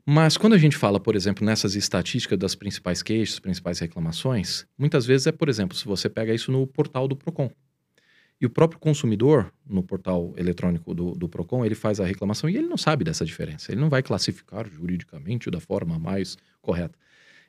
Mas 0.05 0.37
quando 0.37 0.55
a 0.55 0.59
gente 0.59 0.76
fala, 0.76 0.99
por 0.99 1.14
exemplo, 1.14 1.45
nessas 1.45 1.75
estatísticas 1.75 2.38
das 2.38 2.55
principais 2.55 3.02
queixas, 3.02 3.38
principais 3.38 3.79
reclamações, 3.79 4.67
muitas 4.76 5.07
vezes 5.07 5.26
é, 5.26 5.33
por 5.33 5.49
exemplo, 5.49 5.76
se 5.76 5.85
você 5.85 6.09
pega 6.09 6.35
isso 6.35 6.50
no 6.50 6.67
portal 6.67 7.07
do 7.07 7.14
Procon. 7.17 7.50
E 8.40 8.47
o 8.47 8.50
próprio 8.50 8.80
consumidor, 8.80 9.52
no 9.68 9.82
portal 9.82 10.32
eletrônico 10.37 10.94
do, 10.94 11.12
do 11.12 11.28
Procon, 11.28 11.64
ele 11.64 11.75
faz 11.75 12.00
a 12.00 12.06
reclamação 12.06 12.49
e 12.49 12.56
ele 12.56 12.66
não 12.66 12.78
sabe 12.78 13.04
dessa 13.04 13.25
diferença. 13.25 13.70
Ele 13.70 13.80
não 13.80 13.90
vai 13.90 14.02
classificar 14.02 14.66
juridicamente 14.68 15.50
da 15.50 15.61
forma 15.61 15.99
mais 15.99 16.38
correta. 16.62 16.99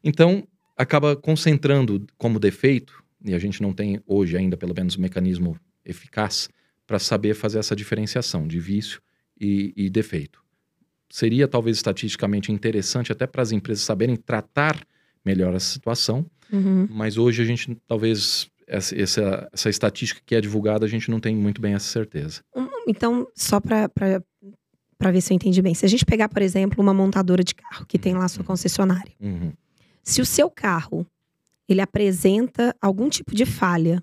Então, 0.03 0.45
acaba 0.75 1.15
concentrando 1.15 2.05
como 2.17 2.39
defeito, 2.39 3.01
e 3.23 3.33
a 3.33 3.39
gente 3.39 3.61
não 3.61 3.71
tem 3.71 4.01
hoje 4.05 4.35
ainda, 4.35 4.57
pelo 4.57 4.73
menos, 4.75 4.97
um 4.97 5.01
mecanismo 5.01 5.55
eficaz 5.85 6.49
para 6.85 6.99
saber 6.99 7.35
fazer 7.35 7.59
essa 7.59 7.75
diferenciação 7.75 8.45
de 8.45 8.59
vício 8.59 9.01
e, 9.39 9.73
e 9.77 9.89
defeito. 9.89 10.43
Seria 11.09 11.47
talvez 11.47 11.77
estatisticamente 11.77 12.51
interessante 12.51 13.11
até 13.11 13.25
para 13.25 13.41
as 13.41 13.51
empresas 13.51 13.83
saberem 13.83 14.15
tratar 14.15 14.77
melhor 15.23 15.53
essa 15.53 15.71
situação, 15.71 16.25
Uhum. 16.51 16.85
mas 16.91 17.17
hoje 17.17 17.41
a 17.41 17.45
gente 17.45 17.77
talvez 17.87 18.49
essa, 18.71 18.95
essa, 18.99 19.49
essa 19.51 19.69
estatística 19.69 20.21
que 20.25 20.33
é 20.33 20.41
divulgada 20.41 20.85
a 20.85 20.89
gente 20.89 21.11
não 21.11 21.19
tem 21.19 21.35
muito 21.35 21.59
bem 21.61 21.73
essa 21.73 21.87
certeza. 21.91 22.41
Então, 22.87 23.27
só 23.35 23.59
para 23.59 25.11
ver 25.11 25.21
se 25.21 25.33
eu 25.33 25.35
entendi 25.35 25.61
bem. 25.61 25.73
Se 25.73 25.85
a 25.85 25.89
gente 25.89 26.05
pegar, 26.05 26.29
por 26.29 26.41
exemplo, 26.41 26.81
uma 26.81 26.93
montadora 26.93 27.43
de 27.43 27.53
carro 27.53 27.85
que 27.85 27.99
tem 27.99 28.13
lá 28.13 28.27
sua 28.27 28.43
concessionária. 28.43 29.11
Uhum. 29.19 29.51
Se 30.03 30.21
o 30.21 30.25
seu 30.25 30.49
carro 30.49 31.05
ele 31.67 31.81
apresenta 31.81 32.75
algum 32.81 33.07
tipo 33.09 33.35
de 33.35 33.45
falha, 33.45 34.01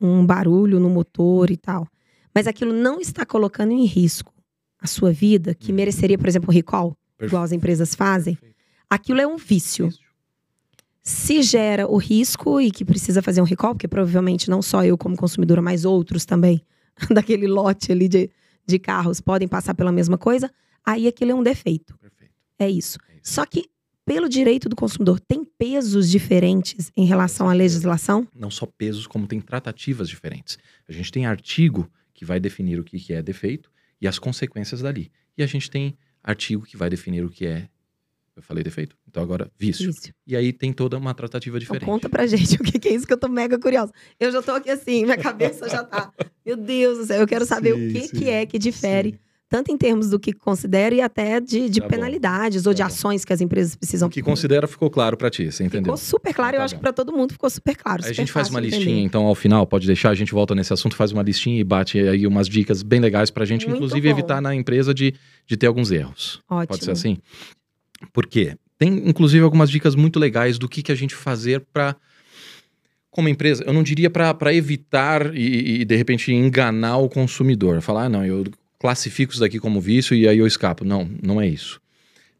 um 0.00 0.24
barulho 0.24 0.80
no 0.80 0.88
motor 0.88 1.50
e 1.50 1.56
tal, 1.56 1.86
mas 2.34 2.46
aquilo 2.46 2.72
não 2.72 3.00
está 3.00 3.26
colocando 3.26 3.72
em 3.72 3.84
risco 3.84 4.32
a 4.80 4.86
sua 4.86 5.12
vida, 5.12 5.54
que 5.54 5.70
Uhum. 5.70 5.76
mereceria, 5.76 6.16
por 6.16 6.28
exemplo, 6.28 6.50
um 6.50 6.54
recall, 6.54 6.96
Perfeito. 7.16 7.30
igual 7.30 7.42
as 7.42 7.52
empresas 7.52 7.94
fazem, 7.94 8.38
aquilo 8.88 9.20
é 9.20 9.26
um 9.26 9.36
vício. 9.36 9.86
Vício. 9.86 10.07
Se 11.08 11.42
gera 11.42 11.88
o 11.88 11.96
risco 11.96 12.60
e 12.60 12.70
que 12.70 12.84
precisa 12.84 13.22
fazer 13.22 13.40
um 13.40 13.44
recall, 13.44 13.74
porque 13.74 13.88
provavelmente 13.88 14.50
não 14.50 14.60
só 14.60 14.84
eu 14.84 14.98
como 14.98 15.16
consumidora, 15.16 15.62
mas 15.62 15.86
outros 15.86 16.26
também, 16.26 16.62
daquele 17.10 17.46
lote 17.46 17.90
ali 17.90 18.06
de, 18.06 18.30
de 18.66 18.78
carros, 18.78 19.18
podem 19.18 19.48
passar 19.48 19.74
pela 19.74 19.90
mesma 19.90 20.18
coisa, 20.18 20.52
aí 20.84 21.08
aquilo 21.08 21.30
é 21.30 21.34
um 21.34 21.42
defeito. 21.42 21.96
Perfeito. 21.96 22.34
É 22.58 22.68
isso. 22.68 22.98
É 23.08 23.14
isso. 23.14 23.22
Só 23.22 23.46
que, 23.46 23.70
pelo 24.04 24.28
direito 24.28 24.68
do 24.68 24.76
consumidor, 24.76 25.18
tem 25.18 25.46
pesos 25.46 26.10
diferentes 26.10 26.92
em 26.94 27.06
relação 27.06 27.48
à 27.48 27.54
legislação? 27.54 28.28
Não 28.34 28.50
só 28.50 28.66
pesos, 28.66 29.06
como 29.06 29.26
tem 29.26 29.40
tratativas 29.40 30.10
diferentes. 30.10 30.58
A 30.86 30.92
gente 30.92 31.10
tem 31.10 31.24
artigo 31.24 31.90
que 32.12 32.26
vai 32.26 32.38
definir 32.38 32.78
o 32.78 32.84
que 32.84 32.98
que 32.98 33.14
é 33.14 33.22
defeito 33.22 33.70
e 33.98 34.06
as 34.06 34.18
consequências 34.18 34.82
dali. 34.82 35.10
E 35.38 35.42
a 35.42 35.46
gente 35.46 35.70
tem 35.70 35.96
artigo 36.22 36.66
que 36.66 36.76
vai 36.76 36.90
definir 36.90 37.24
o 37.24 37.30
que 37.30 37.46
é. 37.46 37.66
Eu 38.38 38.42
falei 38.42 38.62
defeito? 38.62 38.96
Então 39.08 39.20
agora, 39.22 39.50
vício. 39.58 39.90
Isso. 39.90 40.12
E 40.26 40.36
aí 40.36 40.52
tem 40.52 40.72
toda 40.72 40.96
uma 40.96 41.12
tratativa 41.12 41.56
Então 41.56 41.60
diferente. 41.60 41.84
conta 41.84 42.08
pra 42.08 42.24
gente 42.26 42.54
o 42.54 42.62
que 42.62 42.78
que 42.78 42.88
é 42.88 42.94
isso 42.94 43.06
que 43.06 43.12
eu 43.12 43.18
tô 43.18 43.28
mega 43.28 43.58
curiosa. 43.58 43.92
Eu 44.20 44.30
já 44.30 44.40
tô 44.40 44.52
aqui 44.52 44.70
assim, 44.70 45.04
minha 45.04 45.16
cabeça 45.18 45.68
já 45.68 45.82
tá. 45.82 46.12
Meu 46.46 46.56
Deus 46.56 46.98
do 46.98 47.04
céu, 47.06 47.20
eu 47.20 47.26
quero 47.26 47.44
saber 47.44 47.74
Sim, 47.74 47.88
o 47.88 47.92
que, 47.92 48.00
sim, 48.08 48.16
que 48.16 48.30
é 48.30 48.46
que 48.46 48.58
difere, 48.58 49.10
Sim. 49.10 49.18
tanto 49.50 49.70
em 49.72 49.76
termos 49.76 50.08
do 50.10 50.18
que 50.20 50.32
considera 50.32 50.94
e 50.94 51.00
até 51.00 51.40
de, 51.40 51.68
de 51.68 51.80
Tá 51.80 51.86
bom, 51.86 51.90
penalidades 51.90 52.64
ou 52.64 52.72
tá 52.72 52.76
de 52.76 52.82
bom. 52.82 52.86
ações 52.86 53.24
que 53.24 53.32
as 53.32 53.40
empresas 53.40 53.74
precisam. 53.76 54.06
O 54.08 54.10
que 54.10 54.22
considera 54.22 54.66
ficou 54.68 54.88
claro 54.88 55.16
pra 55.16 55.28
ti, 55.30 55.50
você 55.50 55.64
entendeu? 55.64 55.84
Ficou 55.84 55.96
super 55.96 56.32
claro, 56.32 56.56
eu 56.56 56.60
Tá 56.60 56.64
acho 56.64 56.74
bom. 56.74 56.78
que 56.78 56.82
pra 56.82 56.92
todo 56.92 57.12
mundo 57.12 57.32
ficou 57.32 57.50
super 57.50 57.74
claro. 57.76 58.00
A 58.00 58.04
super 58.04 58.14
gente 58.14 58.30
faz 58.32 58.48
uma 58.50 58.60
de 58.62 58.68
entender. 58.68 58.84
listinha, 58.84 59.04
então, 59.04 59.24
ao 59.26 59.34
final, 59.34 59.66
pode 59.66 59.86
deixar, 59.86 60.10
a 60.10 60.14
gente 60.14 60.32
volta 60.32 60.54
nesse 60.54 60.72
assunto, 60.72 60.94
faz 60.96 61.10
uma 61.12 61.22
listinha 61.22 61.58
e 61.60 61.64
bate 61.64 61.98
aí 61.98 62.26
umas 62.26 62.48
dicas 62.48 62.82
bem 62.82 63.00
legais 63.00 63.30
pra 63.30 63.44
gente, 63.44 63.66
Muito 63.66 63.76
inclusive, 63.76 64.08
bom. 64.08 64.14
evitar 64.18 64.40
na 64.40 64.54
empresa 64.54 64.94
de, 64.94 65.12
de 65.46 65.56
ter 65.56 65.66
alguns 65.66 65.90
erros. 65.90 66.40
Ótimo. 66.48 66.68
Pode 66.68 66.84
ser 66.84 66.90
assim? 66.92 67.18
Por 68.12 68.26
quê? 68.26 68.56
Tem, 68.78 69.08
inclusive, 69.08 69.42
algumas 69.42 69.70
dicas 69.70 69.94
muito 69.94 70.18
legais 70.18 70.58
do 70.58 70.68
que, 70.68 70.82
que 70.82 70.92
a 70.92 70.94
gente 70.94 71.14
fazer 71.14 71.60
para 71.72 71.96
como 73.10 73.28
empresa, 73.28 73.64
eu 73.66 73.72
não 73.72 73.82
diria 73.82 74.08
para 74.10 74.54
evitar 74.54 75.34
e, 75.34 75.80
e, 75.80 75.84
de 75.84 75.96
repente, 75.96 76.32
enganar 76.32 76.98
o 76.98 77.08
consumidor. 77.08 77.80
Falar, 77.80 78.04
ah, 78.04 78.08
não, 78.08 78.24
eu 78.24 78.44
classifico 78.78 79.32
isso 79.32 79.40
daqui 79.40 79.58
como 79.58 79.80
vício 79.80 80.14
e 80.14 80.28
aí 80.28 80.38
eu 80.38 80.46
escapo. 80.46 80.84
Não, 80.84 81.10
não 81.20 81.40
é 81.40 81.48
isso. 81.48 81.80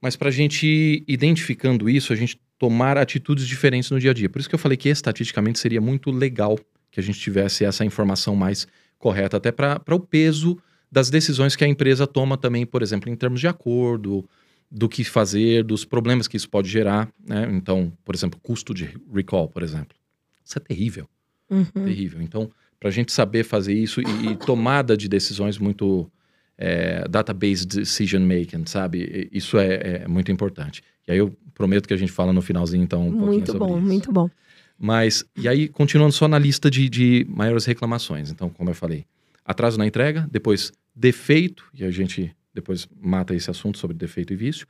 Mas 0.00 0.14
para 0.14 0.28
a 0.28 0.32
gente 0.32 1.02
identificando 1.08 1.90
isso, 1.90 2.12
a 2.12 2.16
gente 2.16 2.38
tomar 2.58 2.96
atitudes 2.96 3.46
diferentes 3.46 3.90
no 3.90 3.98
dia 3.98 4.12
a 4.12 4.14
dia. 4.14 4.28
Por 4.28 4.38
isso 4.38 4.48
que 4.48 4.54
eu 4.54 4.58
falei 4.58 4.76
que 4.76 4.88
estatisticamente 4.88 5.58
seria 5.58 5.80
muito 5.80 6.10
legal 6.10 6.56
que 6.90 7.00
a 7.00 7.02
gente 7.02 7.18
tivesse 7.18 7.64
essa 7.64 7.84
informação 7.84 8.36
mais 8.36 8.66
correta, 8.98 9.36
até 9.36 9.50
para 9.52 9.82
o 9.90 10.00
peso 10.00 10.58
das 10.90 11.10
decisões 11.10 11.54
que 11.54 11.64
a 11.64 11.68
empresa 11.68 12.06
toma 12.06 12.36
também, 12.36 12.64
por 12.64 12.82
exemplo, 12.82 13.10
em 13.10 13.16
termos 13.16 13.40
de 13.40 13.48
acordo, 13.48 14.28
do 14.70 14.88
que 14.88 15.02
fazer, 15.04 15.64
dos 15.64 15.84
problemas 15.84 16.28
que 16.28 16.36
isso 16.36 16.48
pode 16.48 16.68
gerar. 16.68 17.08
Né? 17.26 17.48
Então, 17.52 17.92
por 18.04 18.14
exemplo, 18.14 18.38
custo 18.42 18.74
de 18.74 18.88
recall, 19.12 19.48
por 19.48 19.62
exemplo. 19.62 19.96
Isso 20.44 20.58
é 20.58 20.60
terrível, 20.60 21.08
Uhum. 21.50 21.64
terrível. 21.64 22.20
Então, 22.20 22.50
para 22.78 22.88
a 22.90 22.92
gente 22.92 23.10
saber 23.12 23.42
fazer 23.44 23.72
isso 23.72 24.00
e, 24.02 24.32
e 24.32 24.36
tomada 24.36 24.96
de 24.96 25.08
decisões 25.08 25.58
muito 25.58 26.10
é, 26.58 27.06
database 27.08 27.66
decision 27.66 28.22
making, 28.22 28.66
sabe? 28.66 29.28
Isso 29.32 29.56
é, 29.58 30.02
é 30.04 30.08
muito 30.08 30.30
importante. 30.30 30.82
E 31.06 31.12
aí 31.12 31.18
eu 31.18 31.34
prometo 31.54 31.86
que 31.88 31.94
a 31.94 31.96
gente 31.96 32.12
fala 32.12 32.32
no 32.32 32.42
finalzinho, 32.42 32.82
então, 32.84 33.00
um 33.08 33.10
pouquinho 33.10 33.26
Muito 33.32 33.46
sobre 33.52 33.58
bom, 33.66 33.78
isso. 33.78 33.86
muito 33.86 34.12
bom. 34.12 34.30
Mas, 34.78 35.24
e 35.36 35.48
aí, 35.48 35.66
continuando 35.68 36.12
só 36.12 36.28
na 36.28 36.38
lista 36.38 36.70
de, 36.70 36.88
de 36.88 37.26
maiores 37.28 37.64
reclamações. 37.64 38.30
Então, 38.30 38.48
como 38.50 38.70
eu 38.70 38.74
falei, 38.74 39.04
atraso 39.44 39.76
na 39.78 39.86
entrega, 39.86 40.28
depois 40.30 40.70
defeito, 40.94 41.64
e 41.74 41.84
a 41.84 41.90
gente 41.90 42.32
depois 42.58 42.88
mata 43.00 43.34
esse 43.34 43.50
assunto 43.50 43.78
sobre 43.78 43.96
defeito 43.96 44.32
e 44.32 44.36
vício. 44.36 44.66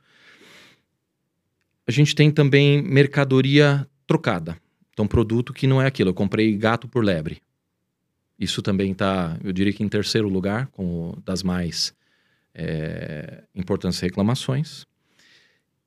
A 1.87 1.91
gente 1.91 2.13
tem 2.13 2.31
também 2.31 2.81
mercadoria 2.81 3.87
trocada. 4.05 4.57
Então, 4.91 5.07
produto 5.07 5.53
que 5.53 5.65
não 5.65 5.81
é 5.81 5.87
aquilo. 5.87 6.09
Eu 6.09 6.13
comprei 6.13 6.55
gato 6.55 6.87
por 6.87 7.03
lebre. 7.03 7.41
Isso 8.37 8.61
também 8.61 8.91
está, 8.91 9.37
eu 9.43 9.51
diria 9.51 9.73
que 9.73 9.83
em 9.83 9.89
terceiro 9.89 10.29
lugar, 10.29 10.67
como 10.67 11.17
das 11.25 11.43
mais 11.43 11.93
é, 12.53 13.43
importantes 13.55 13.99
reclamações. 13.99 14.85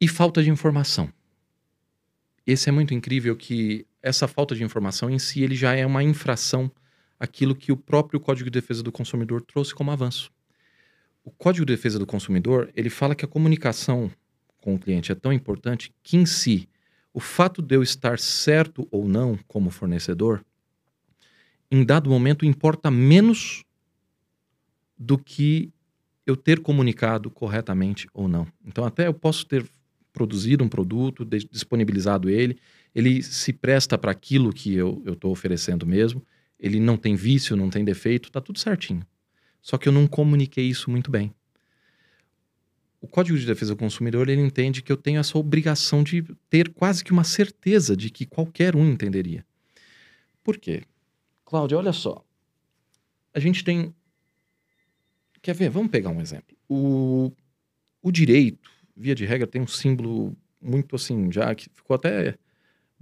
E 0.00 0.08
falta 0.08 0.42
de 0.42 0.50
informação. 0.50 1.12
Esse 2.46 2.68
é 2.68 2.72
muito 2.72 2.92
incrível 2.92 3.36
que 3.36 3.86
essa 4.02 4.26
falta 4.26 4.54
de 4.54 4.64
informação 4.64 5.08
em 5.08 5.18
si 5.18 5.42
ele 5.42 5.54
já 5.54 5.74
é 5.74 5.86
uma 5.86 6.02
infração 6.02 6.70
aquilo 7.18 7.54
que 7.54 7.70
o 7.70 7.76
próprio 7.76 8.18
Código 8.18 8.50
de 8.50 8.60
Defesa 8.60 8.82
do 8.82 8.90
Consumidor 8.90 9.42
trouxe 9.42 9.72
como 9.72 9.92
avanço. 9.92 10.32
O 11.24 11.30
Código 11.30 11.64
de 11.64 11.72
Defesa 11.72 11.98
do 11.98 12.06
Consumidor, 12.06 12.70
ele 12.74 12.90
fala 12.90 13.14
que 13.14 13.24
a 13.24 13.28
comunicação 13.28 14.10
com 14.58 14.74
o 14.74 14.78
cliente 14.78 15.12
é 15.12 15.14
tão 15.14 15.32
importante 15.32 15.92
que 16.02 16.16
em 16.16 16.26
si, 16.26 16.68
o 17.12 17.20
fato 17.20 17.62
de 17.62 17.76
eu 17.76 17.82
estar 17.82 18.18
certo 18.18 18.88
ou 18.90 19.06
não 19.06 19.38
como 19.46 19.70
fornecedor, 19.70 20.44
em 21.70 21.84
dado 21.84 22.10
momento 22.10 22.44
importa 22.44 22.90
menos 22.90 23.64
do 24.98 25.16
que 25.16 25.72
eu 26.26 26.36
ter 26.36 26.60
comunicado 26.60 27.30
corretamente 27.30 28.08
ou 28.12 28.28
não. 28.28 28.46
Então 28.64 28.84
até 28.84 29.06
eu 29.06 29.14
posso 29.14 29.46
ter 29.46 29.64
produzido 30.12 30.62
um 30.62 30.68
produto, 30.68 31.24
disponibilizado 31.24 32.28
ele, 32.28 32.58
ele 32.94 33.22
se 33.22 33.52
presta 33.52 33.96
para 33.96 34.10
aquilo 34.10 34.52
que 34.52 34.74
eu 34.74 35.02
estou 35.06 35.32
oferecendo 35.32 35.86
mesmo, 35.86 36.24
ele 36.58 36.78
não 36.78 36.96
tem 36.96 37.16
vício, 37.16 37.56
não 37.56 37.70
tem 37.70 37.84
defeito, 37.84 38.28
está 38.28 38.40
tudo 38.40 38.58
certinho. 38.58 39.04
Só 39.62 39.78
que 39.78 39.88
eu 39.88 39.92
não 39.92 40.08
comuniquei 40.08 40.68
isso 40.68 40.90
muito 40.90 41.10
bem. 41.10 41.32
O 43.00 43.06
Código 43.06 43.38
de 43.38 43.46
Defesa 43.46 43.74
do 43.74 43.78
Consumidor 43.78 44.28
ele 44.28 44.42
entende 44.42 44.82
que 44.82 44.92
eu 44.92 44.96
tenho 44.96 45.20
essa 45.20 45.38
obrigação 45.38 46.02
de 46.02 46.22
ter 46.50 46.68
quase 46.72 47.02
que 47.02 47.12
uma 47.12 47.24
certeza 47.24 47.96
de 47.96 48.10
que 48.10 48.26
qualquer 48.26 48.76
um 48.76 48.84
entenderia. 48.84 49.44
Por 50.42 50.58
quê? 50.58 50.82
Cláudia, 51.44 51.78
olha 51.78 51.92
só. 51.92 52.24
A 53.32 53.40
gente 53.40 53.64
tem. 53.64 53.94
Quer 55.40 55.54
ver? 55.54 55.70
Vamos 55.70 55.90
pegar 55.90 56.10
um 56.10 56.20
exemplo. 56.20 56.56
O, 56.68 57.32
o 58.00 58.12
direito, 58.12 58.70
via 58.96 59.14
de 59.14 59.24
regra, 59.24 59.46
tem 59.46 59.62
um 59.62 59.66
símbolo 59.66 60.36
muito 60.60 60.94
assim, 60.94 61.30
já 61.32 61.54
que 61.54 61.68
ficou 61.72 61.94
até 61.94 62.36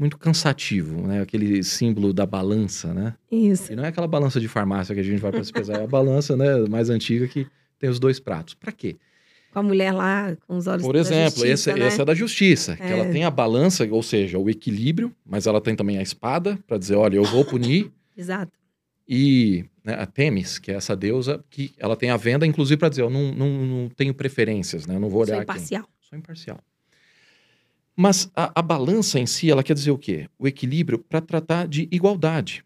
muito 0.00 0.16
cansativo, 0.18 1.06
né? 1.06 1.20
Aquele 1.20 1.62
símbolo 1.62 2.12
da 2.12 2.24
balança, 2.26 2.92
né? 2.94 3.14
Isso. 3.30 3.72
E 3.72 3.76
não 3.76 3.84
é 3.84 3.88
aquela 3.88 4.08
balança 4.08 4.40
de 4.40 4.48
farmácia 4.48 4.94
que 4.94 5.00
a 5.00 5.04
gente 5.04 5.20
vai 5.20 5.30
para 5.30 5.44
se 5.44 5.52
pesar, 5.52 5.80
é 5.80 5.84
a 5.84 5.86
balança, 5.86 6.36
né, 6.36 6.56
mais 6.68 6.88
antiga 6.90 7.28
que 7.28 7.46
tem 7.78 7.88
os 7.90 8.00
dois 8.00 8.18
pratos. 8.18 8.54
Para 8.54 8.72
quê? 8.72 8.96
Com 9.52 9.58
a 9.58 9.62
mulher 9.62 9.92
lá 9.92 10.36
com 10.46 10.56
os 10.56 10.66
olhos 10.66 10.82
Por 10.86 10.96
exemplo, 10.96 11.30
justiça, 11.40 11.70
essa, 11.70 11.74
né? 11.78 11.86
essa 11.86 12.02
é 12.02 12.04
da 12.04 12.14
justiça, 12.14 12.76
que 12.76 12.82
É. 12.82 12.90
ela 12.92 13.12
tem 13.12 13.24
a 13.24 13.30
balança, 13.30 13.86
ou 13.90 14.02
seja, 14.02 14.38
o 14.38 14.48
equilíbrio, 14.48 15.14
mas 15.26 15.46
ela 15.46 15.60
tem 15.60 15.74
também 15.76 15.98
a 15.98 16.02
espada 16.02 16.58
para 16.66 16.78
dizer, 16.78 16.94
olha, 16.94 17.16
eu 17.16 17.24
vou 17.24 17.44
punir 17.44 17.90
Exato. 18.16 18.52
e 19.08 19.64
né, 19.84 19.94
a 19.94 20.06
Temis, 20.06 20.58
que 20.58 20.70
é 20.70 20.74
essa 20.74 20.94
deusa, 20.94 21.42
que 21.50 21.72
ela 21.78 21.96
tem 21.96 22.10
a 22.10 22.16
venda, 22.16 22.46
inclusive, 22.46 22.78
para 22.78 22.88
dizer, 22.90 23.02
eu 23.02 23.10
não, 23.10 23.32
não, 23.32 23.48
não 23.66 23.88
tenho 23.88 24.14
preferências, 24.14 24.86
né? 24.86 24.94
Eu 24.94 25.00
não 25.00 25.08
vou 25.08 25.24
Sou 25.26 25.34
olhar 25.34 25.44
quem. 25.44 25.54
imparcial. 25.54 25.88
Sou 26.00 26.18
imparcial. 26.18 26.58
Mas 28.00 28.30
a, 28.34 28.50
a 28.60 28.62
balança 28.62 29.20
em 29.20 29.26
si, 29.26 29.50
ela 29.50 29.62
quer 29.62 29.74
dizer 29.74 29.90
o 29.90 29.98
quê? 29.98 30.26
O 30.38 30.48
equilíbrio 30.48 30.98
para 30.98 31.20
tratar 31.20 31.68
de 31.68 31.86
igualdade. 31.90 32.64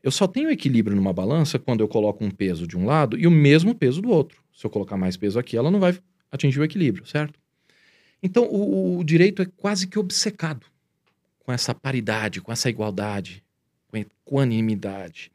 Eu 0.00 0.12
só 0.12 0.28
tenho 0.28 0.48
equilíbrio 0.48 0.94
numa 0.94 1.12
balança 1.12 1.58
quando 1.58 1.80
eu 1.80 1.88
coloco 1.88 2.24
um 2.24 2.30
peso 2.30 2.68
de 2.68 2.78
um 2.78 2.86
lado 2.86 3.18
e 3.18 3.26
o 3.26 3.32
mesmo 3.32 3.74
peso 3.74 4.00
do 4.00 4.10
outro. 4.10 4.40
Se 4.56 4.64
eu 4.64 4.70
colocar 4.70 4.96
mais 4.96 5.16
peso 5.16 5.40
aqui, 5.40 5.56
ela 5.56 5.72
não 5.72 5.80
vai 5.80 5.98
atingir 6.30 6.60
o 6.60 6.62
equilíbrio, 6.62 7.04
certo? 7.04 7.36
Então, 8.22 8.44
o, 8.44 8.98
o 9.00 9.02
direito 9.02 9.42
é 9.42 9.46
quase 9.56 9.88
que 9.88 9.98
obcecado 9.98 10.64
com 11.40 11.52
essa 11.52 11.74
paridade, 11.74 12.40
com 12.40 12.52
essa 12.52 12.70
igualdade, 12.70 13.42
com 13.88 13.96
equanimidade. 13.96 15.32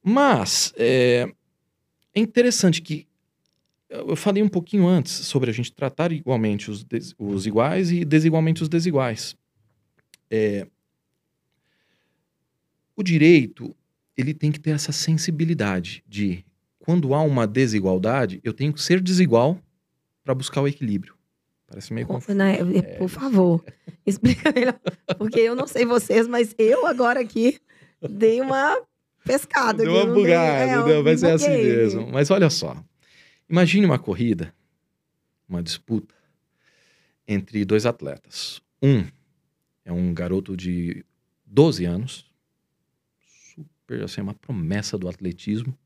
Mas 0.00 0.72
é, 0.76 1.28
é 2.14 2.20
interessante 2.20 2.80
que 2.80 3.08
eu 3.88 4.16
falei 4.16 4.42
um 4.42 4.48
pouquinho 4.48 4.86
antes 4.86 5.12
sobre 5.12 5.50
a 5.50 5.52
gente 5.52 5.72
tratar 5.72 6.10
igualmente 6.12 6.70
os, 6.70 6.82
des- 6.84 7.14
os 7.18 7.46
iguais 7.46 7.90
e 7.90 8.04
desigualmente 8.04 8.62
os 8.62 8.68
desiguais. 8.68 9.36
É, 10.30 10.66
o 12.96 13.02
direito 13.02 13.74
ele 14.16 14.32
tem 14.32 14.52
que 14.52 14.60
ter 14.60 14.70
essa 14.70 14.92
sensibilidade 14.92 16.02
de 16.06 16.44
quando 16.78 17.14
há 17.14 17.22
uma 17.22 17.46
desigualdade, 17.46 18.40
eu 18.44 18.52
tenho 18.52 18.72
que 18.72 18.80
ser 18.82 19.00
desigual 19.00 19.58
para 20.22 20.34
buscar 20.34 20.60
o 20.60 20.68
equilíbrio. 20.68 21.14
Parece 21.66 21.92
meio 21.92 22.06
confuso. 22.06 22.36
né, 22.36 22.58
É. 22.60 22.82
Por 22.98 23.08
favor, 23.08 23.64
explica 24.06 24.52
melhor. 24.52 24.78
Porque 25.18 25.40
eu 25.40 25.56
não 25.56 25.66
sei 25.66 25.84
vocês, 25.84 26.28
mas 26.28 26.54
eu 26.58 26.86
agora 26.86 27.20
aqui 27.20 27.58
dei 28.08 28.40
uma 28.40 28.80
pescada. 29.24 29.82
Deu 29.82 29.92
uma 29.92 30.04
não 30.04 30.14
dei- 30.14 30.22
bugada, 30.24 30.64
é, 30.70 30.76
eu 30.76 30.84
deu- 30.84 31.02
vai 31.02 31.16
ser 31.16 31.30
assim 31.32 31.48
mesmo. 31.48 32.06
Mas 32.12 32.30
olha 32.30 32.50
só. 32.50 32.76
Imagine 33.48 33.86
uma 33.86 33.98
corrida, 33.98 34.54
uma 35.48 35.62
disputa 35.62 36.14
entre 37.26 37.64
dois 37.64 37.86
atletas. 37.86 38.62
Um 38.82 39.04
é 39.84 39.92
um 39.92 40.14
garoto 40.14 40.56
de 40.56 41.04
12 41.44 41.84
anos, 41.84 42.30
super, 43.20 44.02
assim, 44.02 44.20
uma 44.20 44.34
promessa 44.34 44.96
do 44.96 45.08
atletismo, 45.08 45.76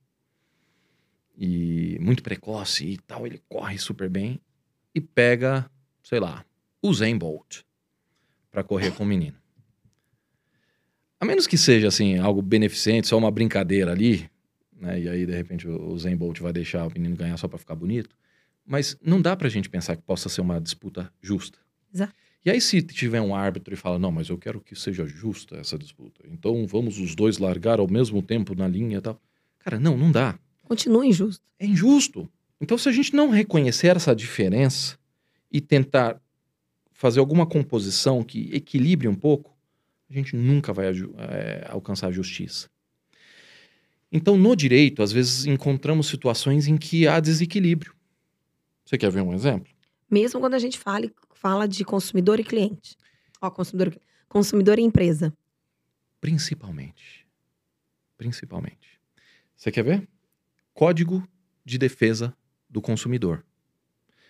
e 1.37 1.99
muito 2.01 2.23
precoce 2.23 2.87
e 2.87 2.99
tal, 2.99 3.27
ele 3.27 3.43
corre 3.49 3.79
super 3.79 4.09
bem, 4.09 4.41
e 4.95 5.01
pega, 5.01 5.71
sei 6.03 6.21
lá, 6.21 6.45
o 6.83 6.93
Zen 6.95 7.19
Bolt 7.19 7.63
para 8.51 8.65
correr 8.65 8.93
com 8.93 9.05
o 9.05 9.07
menino. 9.07 9.37
A 11.21 11.25
menos 11.25 11.47
que 11.47 11.59
seja 11.59 11.89
assim 11.89 12.19
algo 12.19 12.41
beneficente, 12.41 13.09
só 13.09 13.19
uma 13.19 13.31
brincadeira 13.31 13.91
ali, 13.93 14.31
né? 14.79 15.01
E 15.01 15.09
aí 15.09 15.27
de 15.27 15.33
repente 15.33 15.67
o 15.69 15.99
Zen 15.99 16.17
Bolt 16.17 16.41
vai 16.41 16.53
deixar 16.53 16.87
o 16.87 16.93
menino 16.93 17.17
ganhar 17.17 17.37
só 17.37 17.49
para 17.49 17.59
ficar 17.59 17.75
bonito, 17.75 18.17
mas 18.65 18.97
não 19.03 19.21
dá 19.21 19.37
pra 19.37 19.49
gente 19.49 19.69
pensar 19.69 19.97
que 19.97 20.03
possa 20.03 20.29
ser 20.29 20.41
uma 20.41 20.61
disputa 20.61 21.13
justa. 21.21 21.59
Exato. 21.93 22.15
E 22.45 22.51
aí 22.51 22.61
se 22.61 22.81
tiver 22.83 23.21
um 23.21 23.35
árbitro 23.35 23.75
e 23.75 23.77
fala: 23.77 23.99
"Não, 23.99 24.13
mas 24.13 24.29
eu 24.29 24.39
quero 24.39 24.61
que 24.61 24.75
seja 24.75 25.07
justa 25.07 25.57
essa 25.57 25.79
disputa. 25.79 26.23
Então 26.31 26.67
vamos 26.67 26.99
os 26.99 27.15
dois 27.15 27.39
largar 27.39 27.81
ao 27.81 27.89
mesmo 27.89 28.23
tempo 28.23 28.55
na 28.55 28.69
linha 28.69 28.99
e 28.99 29.01
tal". 29.01 29.21
Cara, 29.59 29.79
não, 29.79 29.97
não 29.97 30.11
dá. 30.11 30.39
Continua 30.63 31.05
injusto. 31.05 31.43
É 31.59 31.67
injusto. 31.67 32.29
Então, 32.61 32.77
se 32.77 32.89
a 32.89 32.93
gente 32.93 33.15
não 33.15 33.31
reconhecer 33.31 33.97
essa 33.97 34.15
diferença 34.15 34.99
e 35.51 35.61
tentar 35.61 36.21
fazer 36.93 37.21
alguma 37.21 37.47
composição 37.47 38.23
que 38.23 38.51
equilibre 38.53 39.07
um 39.09 39.15
pouco, 39.15 39.57
a 40.11 40.13
gente 40.13 40.35
nunca 40.35 40.73
vai 40.73 40.87
eh, 40.89 41.67
alcançar 41.69 42.09
a 42.09 42.13
justiça. 42.13 42.69
Então, 44.11 44.37
no 44.39 44.57
direito, 44.57 45.03
às 45.03 45.13
vezes 45.13 45.45
encontramos 45.45 46.07
situações 46.07 46.67
em 46.67 46.77
que 46.77 47.07
há 47.07 47.21
desequilíbrio. 47.21 47.95
Você 48.85 48.97
quer 48.97 49.11
ver 49.11 49.21
um 49.21 49.35
exemplo? 49.35 49.71
Mesmo 50.11 50.41
quando 50.41 50.55
a 50.55 50.59
gente 50.59 50.79
fala, 50.79 51.11
fala 51.35 51.69
de 51.69 51.85
consumidor 51.85 52.41
e 52.41 52.45
cliente. 52.45 52.97
Ó, 53.41 53.51
consumidor, 53.51 53.95
consumidor 54.29 54.79
e 54.79 54.83
empresa. 54.83 55.33
Principalmente. 56.21 57.27
Principalmente. 58.17 58.99
Você 59.55 59.71
quer 59.71 59.85
ver? 59.85 60.09
Código 60.73 61.29
de 61.65 61.77
defesa 61.77 62.35
do 62.69 62.81
consumidor. 62.81 63.45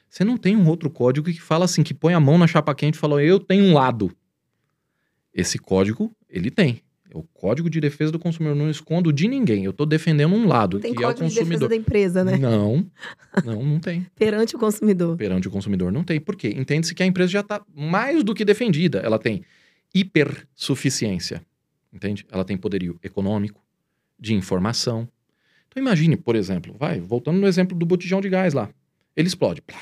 Você 0.08 0.24
não 0.24 0.36
tem 0.36 0.56
um 0.56 0.66
outro 0.68 0.90
código 0.90 1.26
que 1.26 1.40
fala 1.40 1.66
assim, 1.66 1.82
que 1.82 1.94
põe 1.94 2.14
a 2.14 2.20
mão 2.20 2.38
na 2.38 2.46
chapa 2.46 2.74
quente 2.74 2.94
e 2.94 2.98
fala, 2.98 3.22
eu 3.22 3.38
tenho 3.38 3.64
um 3.64 3.74
lado. 3.74 4.10
Esse 5.32 5.58
código, 5.58 6.14
ele 6.28 6.50
tem. 6.50 6.82
O 7.14 7.22
Código 7.22 7.70
de 7.70 7.80
Defesa 7.80 8.12
do 8.12 8.18
Consumidor. 8.18 8.56
Não 8.56 8.70
escondo 8.70 9.12
de 9.12 9.26
ninguém. 9.28 9.64
Eu 9.64 9.70
estou 9.70 9.86
defendendo 9.86 10.34
um 10.34 10.46
lado, 10.46 10.78
Tem 10.78 10.94
que 10.94 11.02
é 11.02 11.06
o 11.06 11.08
código 11.08 11.26
de 11.28 11.34
defesa 11.34 11.44
consumidor. 11.44 11.68
da 11.68 11.76
empresa, 11.76 12.24
né? 12.24 12.36
Não, 12.36 12.86
não, 13.44 13.62
não 13.64 13.80
tem. 13.80 14.06
Perante 14.14 14.56
o 14.56 14.58
consumidor. 14.58 15.16
Perante 15.16 15.48
o 15.48 15.50
consumidor 15.50 15.90
não 15.90 16.04
tem. 16.04 16.20
Por 16.20 16.36
quê? 16.36 16.54
Entende-se 16.56 16.94
que 16.94 17.02
a 17.02 17.06
empresa 17.06 17.30
já 17.30 17.40
está 17.40 17.62
mais 17.74 18.22
do 18.22 18.34
que 18.34 18.44
defendida. 18.44 18.98
Ela 18.98 19.18
tem 19.18 19.42
hipersuficiência. 19.94 21.42
Entende? 21.92 22.26
Ela 22.30 22.44
tem 22.44 22.56
poderio 22.56 22.98
econômico, 23.02 23.62
de 24.18 24.34
informação. 24.34 25.08
Então 25.68 25.82
imagine, 25.82 26.16
por 26.16 26.36
exemplo, 26.36 26.74
vai, 26.78 27.00
voltando 27.00 27.38
no 27.38 27.46
exemplo 27.46 27.76
do 27.76 27.86
botijão 27.86 28.20
de 28.20 28.28
gás 28.28 28.52
lá. 28.52 28.68
Ele 29.16 29.28
explode. 29.28 29.62
Plá, 29.62 29.78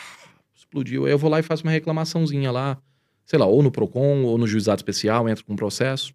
explodiu. 0.55 1.07
Aí 1.07 1.13
eu 1.13 1.19
vou 1.19 1.31
lá 1.31 1.41
e 1.41 1.43
faço 1.43 1.63
uma 1.65 1.73
reclamaçãozinha 1.73 2.51
lá, 2.51 2.79
sei 3.25 3.39
lá, 3.39 3.47
ou 3.47 3.63
no 3.63 3.71
PROCON, 3.71 4.23
ou 4.23 4.39
no 4.39 4.47
juizado 4.47 4.79
especial, 4.79 5.29
entro 5.29 5.45
com 5.45 5.53
um 5.55 5.57
processo. 5.57 6.15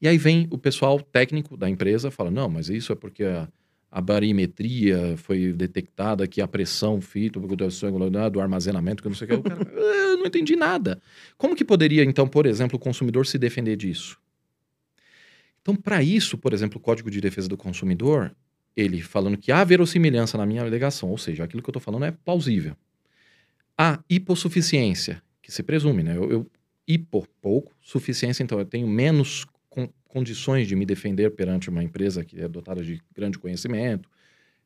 E 0.00 0.08
aí 0.08 0.18
vem 0.18 0.46
o 0.50 0.58
pessoal 0.58 1.00
técnico 1.00 1.56
da 1.56 1.68
empresa 1.68 2.10
fala: 2.10 2.30
não, 2.30 2.48
mas 2.48 2.68
isso 2.68 2.92
é 2.92 2.94
porque 2.96 3.24
a, 3.24 3.48
a 3.90 4.00
barimetria 4.00 5.16
foi 5.16 5.52
detectada 5.52 6.26
que 6.26 6.40
a 6.40 6.48
pressão 6.48 7.00
fito 7.00 7.40
do 7.40 8.40
armazenamento, 8.40 9.02
que 9.02 9.06
eu 9.06 9.10
não 9.10 9.16
sei 9.16 9.26
o 9.26 9.28
que. 9.30 9.34
O 9.36 9.42
cara, 9.42 9.60
"Ah, 9.72 10.10
eu 10.10 10.16
não 10.18 10.26
entendi 10.26 10.56
nada. 10.56 11.00
Como 11.38 11.54
que 11.54 11.64
poderia, 11.64 12.02
então, 12.04 12.26
por 12.26 12.46
exemplo, 12.46 12.76
o 12.76 12.80
consumidor 12.80 13.26
se 13.26 13.38
defender 13.38 13.76
disso? 13.76 14.18
Então, 15.62 15.74
para 15.74 16.02
isso, 16.02 16.36
por 16.36 16.52
exemplo, 16.52 16.78
o 16.78 16.80
Código 16.80 17.10
de 17.10 17.20
Defesa 17.20 17.48
do 17.48 17.56
Consumidor, 17.56 18.34
ele 18.76 19.00
falando 19.00 19.38
que 19.38 19.50
há 19.50 19.64
verossimilhança 19.64 20.36
na 20.36 20.44
minha 20.44 20.60
alegação, 20.60 21.08
ou 21.08 21.16
seja, 21.16 21.44
aquilo 21.44 21.62
que 21.62 21.68
eu 21.68 21.72
estou 21.72 21.80
falando 21.80 22.04
é 22.04 22.10
plausível. 22.10 22.76
Há 23.78 23.98
hipossuficiência, 24.08 25.22
que 25.40 25.50
se 25.50 25.62
presume, 25.62 26.02
né? 26.02 26.16
Eu, 26.16 26.30
eu 26.30 26.50
hipo, 26.86 27.26
pouco, 27.40 27.72
suficiência, 27.80 28.42
então 28.42 28.58
eu 28.58 28.64
tenho 28.64 28.86
menos 28.86 29.46
condições 30.14 30.68
de 30.68 30.76
me 30.76 30.86
defender 30.86 31.28
perante 31.32 31.68
uma 31.68 31.82
empresa 31.82 32.24
que 32.24 32.40
é 32.40 32.46
dotada 32.46 32.84
de 32.84 33.02
grande 33.12 33.36
conhecimento, 33.36 34.08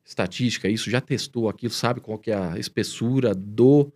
estatística, 0.05 0.69
isso 0.69 0.91
já 0.91 1.01
testou 1.01 1.49
aquilo, 1.49 1.73
sabe 1.73 1.99
qual 1.99 2.19
que 2.19 2.29
é 2.29 2.35
a 2.35 2.59
espessura 2.59 3.33
do 3.33 3.91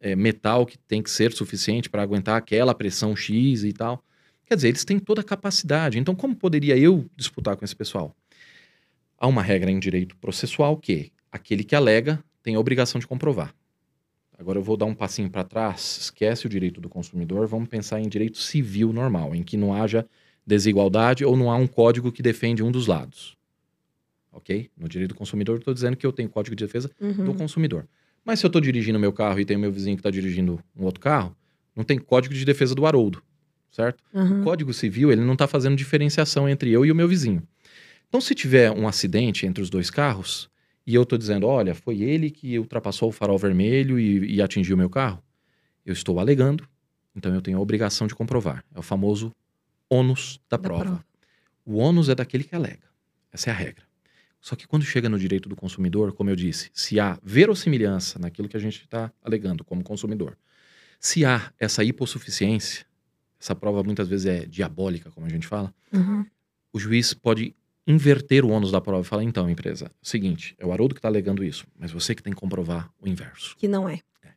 é, 0.00 0.16
metal 0.16 0.66
que 0.66 0.76
tem 0.76 1.00
que 1.00 1.10
ser 1.10 1.32
suficiente 1.32 1.88
para 1.88 2.02
aguentar 2.02 2.36
aquela 2.36 2.74
pressão 2.74 3.14
X 3.14 3.62
e 3.62 3.72
tal. 3.72 4.04
Quer 4.46 4.56
dizer, 4.56 4.68
eles 4.68 4.84
têm 4.84 4.98
toda 4.98 5.20
a 5.20 5.24
capacidade. 5.24 5.96
Então, 5.96 6.12
como 6.12 6.34
poderia 6.34 6.76
eu 6.76 7.08
disputar 7.16 7.56
com 7.56 7.64
esse 7.64 7.74
pessoal? 7.74 8.14
Há 9.16 9.28
uma 9.28 9.42
regra 9.42 9.70
em 9.70 9.78
direito 9.78 10.16
processual 10.16 10.76
que 10.76 11.12
aquele 11.30 11.62
que 11.62 11.76
alega 11.76 12.22
tem 12.42 12.56
a 12.56 12.60
obrigação 12.60 12.98
de 12.98 13.06
comprovar. 13.06 13.54
Agora 14.36 14.58
eu 14.58 14.62
vou 14.62 14.76
dar 14.76 14.86
um 14.86 14.94
passinho 14.94 15.30
para 15.30 15.44
trás, 15.44 15.98
esquece 16.02 16.46
o 16.46 16.48
direito 16.48 16.80
do 16.80 16.88
consumidor, 16.88 17.46
vamos 17.46 17.68
pensar 17.68 18.00
em 18.00 18.08
direito 18.08 18.38
civil 18.38 18.92
normal, 18.92 19.34
em 19.34 19.44
que 19.44 19.56
não 19.56 19.72
haja 19.72 20.04
desigualdade 20.46 21.24
ou 21.24 21.36
não 21.36 21.50
há 21.50 21.56
um 21.56 21.66
código 21.66 22.12
que 22.12 22.22
defende 22.22 22.62
um 22.62 22.70
dos 22.70 22.86
lados. 22.86 23.36
Ok? 24.32 24.70
No 24.76 24.88
direito 24.88 25.10
do 25.10 25.14
consumidor, 25.14 25.58
estou 25.58 25.72
dizendo 25.72 25.96
que 25.96 26.06
eu 26.06 26.12
tenho 26.12 26.28
código 26.28 26.56
de 26.56 26.64
defesa 26.64 26.90
uhum. 27.00 27.24
do 27.24 27.34
consumidor. 27.34 27.86
Mas 28.24 28.40
se 28.40 28.46
eu 28.46 28.48
estou 28.48 28.60
dirigindo 28.60 28.98
meu 28.98 29.12
carro 29.12 29.38
e 29.38 29.44
tem 29.44 29.56
meu 29.56 29.70
vizinho 29.70 29.96
que 29.96 30.00
está 30.00 30.10
dirigindo 30.10 30.58
um 30.76 30.84
outro 30.84 31.00
carro, 31.00 31.36
não 31.76 31.84
tem 31.84 31.98
código 31.98 32.34
de 32.34 32.44
defesa 32.44 32.74
do 32.74 32.86
Haroldo, 32.86 33.22
certo? 33.70 34.02
Uhum. 34.12 34.40
O 34.40 34.44
Código 34.44 34.72
Civil 34.72 35.12
ele 35.12 35.20
não 35.20 35.34
está 35.34 35.46
fazendo 35.46 35.76
diferenciação 35.76 36.48
entre 36.48 36.70
eu 36.70 36.86
e 36.86 36.92
o 36.92 36.94
meu 36.94 37.08
vizinho. 37.08 37.42
Então, 38.08 38.20
se 38.20 38.34
tiver 38.34 38.70
um 38.70 38.86
acidente 38.86 39.44
entre 39.44 39.62
os 39.62 39.68
dois 39.68 39.90
carros 39.90 40.48
e 40.86 40.94
eu 40.94 41.02
estou 41.02 41.18
dizendo, 41.18 41.46
olha, 41.46 41.74
foi 41.74 42.00
ele 42.02 42.30
que 42.30 42.58
ultrapassou 42.58 43.08
o 43.08 43.12
farol 43.12 43.38
vermelho 43.38 43.98
e, 43.98 44.36
e 44.36 44.42
atingiu 44.42 44.76
o 44.76 44.78
meu 44.78 44.88
carro, 44.88 45.22
eu 45.84 45.92
estou 45.92 46.18
alegando, 46.20 46.66
então 47.14 47.34
eu 47.34 47.42
tenho 47.42 47.58
a 47.58 47.60
obrigação 47.60 48.06
de 48.06 48.14
comprovar. 48.14 48.64
É 48.74 48.78
o 48.78 48.82
famoso 48.82 49.32
ônus 49.94 50.40
da, 50.48 50.56
da 50.56 50.62
prova. 50.62 50.84
prova. 50.84 51.04
O 51.64 51.76
ônus 51.76 52.08
é 52.08 52.14
daquele 52.14 52.44
que 52.44 52.54
alega. 52.54 52.84
Essa 53.32 53.50
é 53.50 53.52
a 53.52 53.56
regra. 53.56 53.84
Só 54.40 54.54
que 54.54 54.66
quando 54.66 54.84
chega 54.84 55.08
no 55.08 55.18
direito 55.18 55.48
do 55.48 55.56
consumidor, 55.56 56.12
como 56.12 56.28
eu 56.28 56.36
disse, 56.36 56.70
se 56.74 57.00
há 57.00 57.18
verossimilhança 57.22 58.18
naquilo 58.18 58.46
que 58.46 58.56
a 58.56 58.60
gente 58.60 58.82
está 58.82 59.10
alegando 59.22 59.64
como 59.64 59.82
consumidor, 59.82 60.36
se 61.00 61.24
há 61.24 61.50
essa 61.58 61.82
hipossuficiência, 61.82 62.84
essa 63.40 63.54
prova 63.54 63.82
muitas 63.82 64.06
vezes 64.06 64.26
é 64.26 64.44
diabólica, 64.44 65.10
como 65.10 65.26
a 65.26 65.30
gente 65.30 65.46
fala, 65.46 65.72
uhum. 65.92 66.26
o 66.72 66.78
juiz 66.78 67.14
pode 67.14 67.54
inverter 67.86 68.44
o 68.44 68.50
ônus 68.50 68.70
da 68.70 68.80
prova 68.80 69.02
e 69.02 69.08
falar, 69.08 69.22
então, 69.22 69.48
empresa, 69.48 69.86
é 69.86 69.88
o 69.88 70.06
seguinte, 70.06 70.54
é 70.58 70.66
o 70.66 70.72
Haroldo 70.72 70.94
que 70.94 70.98
está 70.98 71.08
alegando 71.08 71.42
isso, 71.42 71.66
mas 71.78 71.90
você 71.90 72.14
que 72.14 72.22
tem 72.22 72.32
que 72.32 72.38
comprovar 72.38 72.90
o 73.00 73.08
inverso. 73.08 73.56
Que 73.56 73.68
não 73.68 73.88
é. 73.88 74.00
é. 74.22 74.32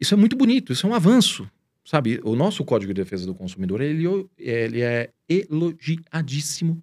Isso 0.00 0.14
é 0.14 0.16
muito 0.16 0.36
bonito, 0.36 0.72
isso 0.72 0.86
é 0.86 0.90
um 0.90 0.94
avanço. 0.94 1.50
Sabe, 1.88 2.20
o 2.22 2.36
nosso 2.36 2.66
Código 2.66 2.92
de 2.92 3.02
Defesa 3.02 3.24
do 3.24 3.34
Consumidor, 3.34 3.80
ele, 3.80 4.04
ele 4.36 4.82
é 4.82 5.08
elogiadíssimo 5.26 6.82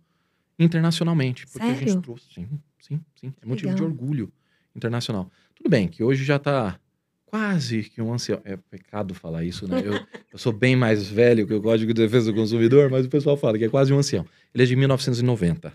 internacionalmente. 0.58 1.46
Porque 1.46 1.60
Sério? 1.60 1.76
a 1.76 1.88
gente 1.88 2.02
trouxe. 2.02 2.26
Sim, 2.34 2.48
sim, 2.80 3.00
sim. 3.14 3.32
É 3.40 3.46
motivo 3.46 3.70
Legal. 3.70 3.88
de 3.88 3.94
orgulho 3.94 4.34
internacional. 4.76 5.30
Tudo 5.54 5.70
bem 5.70 5.88
que 5.88 6.04
hoje 6.04 6.24
já 6.24 6.38
está 6.38 6.80
quase 7.24 7.84
que 7.84 8.02
um 8.02 8.12
ancião. 8.12 8.42
É 8.44 8.58
pecado 8.58 9.14
falar 9.14 9.44
isso, 9.44 9.68
né? 9.68 9.80
Eu, 9.86 9.94
eu, 10.34 10.40
sou 10.40 10.52
bem 10.52 10.76
mais 10.76 11.08
velho 11.08 11.46
que 11.46 11.54
o 11.54 11.62
Código 11.62 11.94
de 11.94 12.02
Defesa 12.02 12.32
do 12.32 12.36
Consumidor, 12.36 12.90
mas 12.90 13.06
o 13.06 13.10
pessoal 13.10 13.38
fala 13.38 13.60
que 13.60 13.66
é 13.66 13.70
quase 13.70 13.94
um 13.94 14.00
ancião. 14.00 14.26
Ele 14.56 14.64
é 14.64 14.66
de 14.66 14.76
1990. 14.76 15.72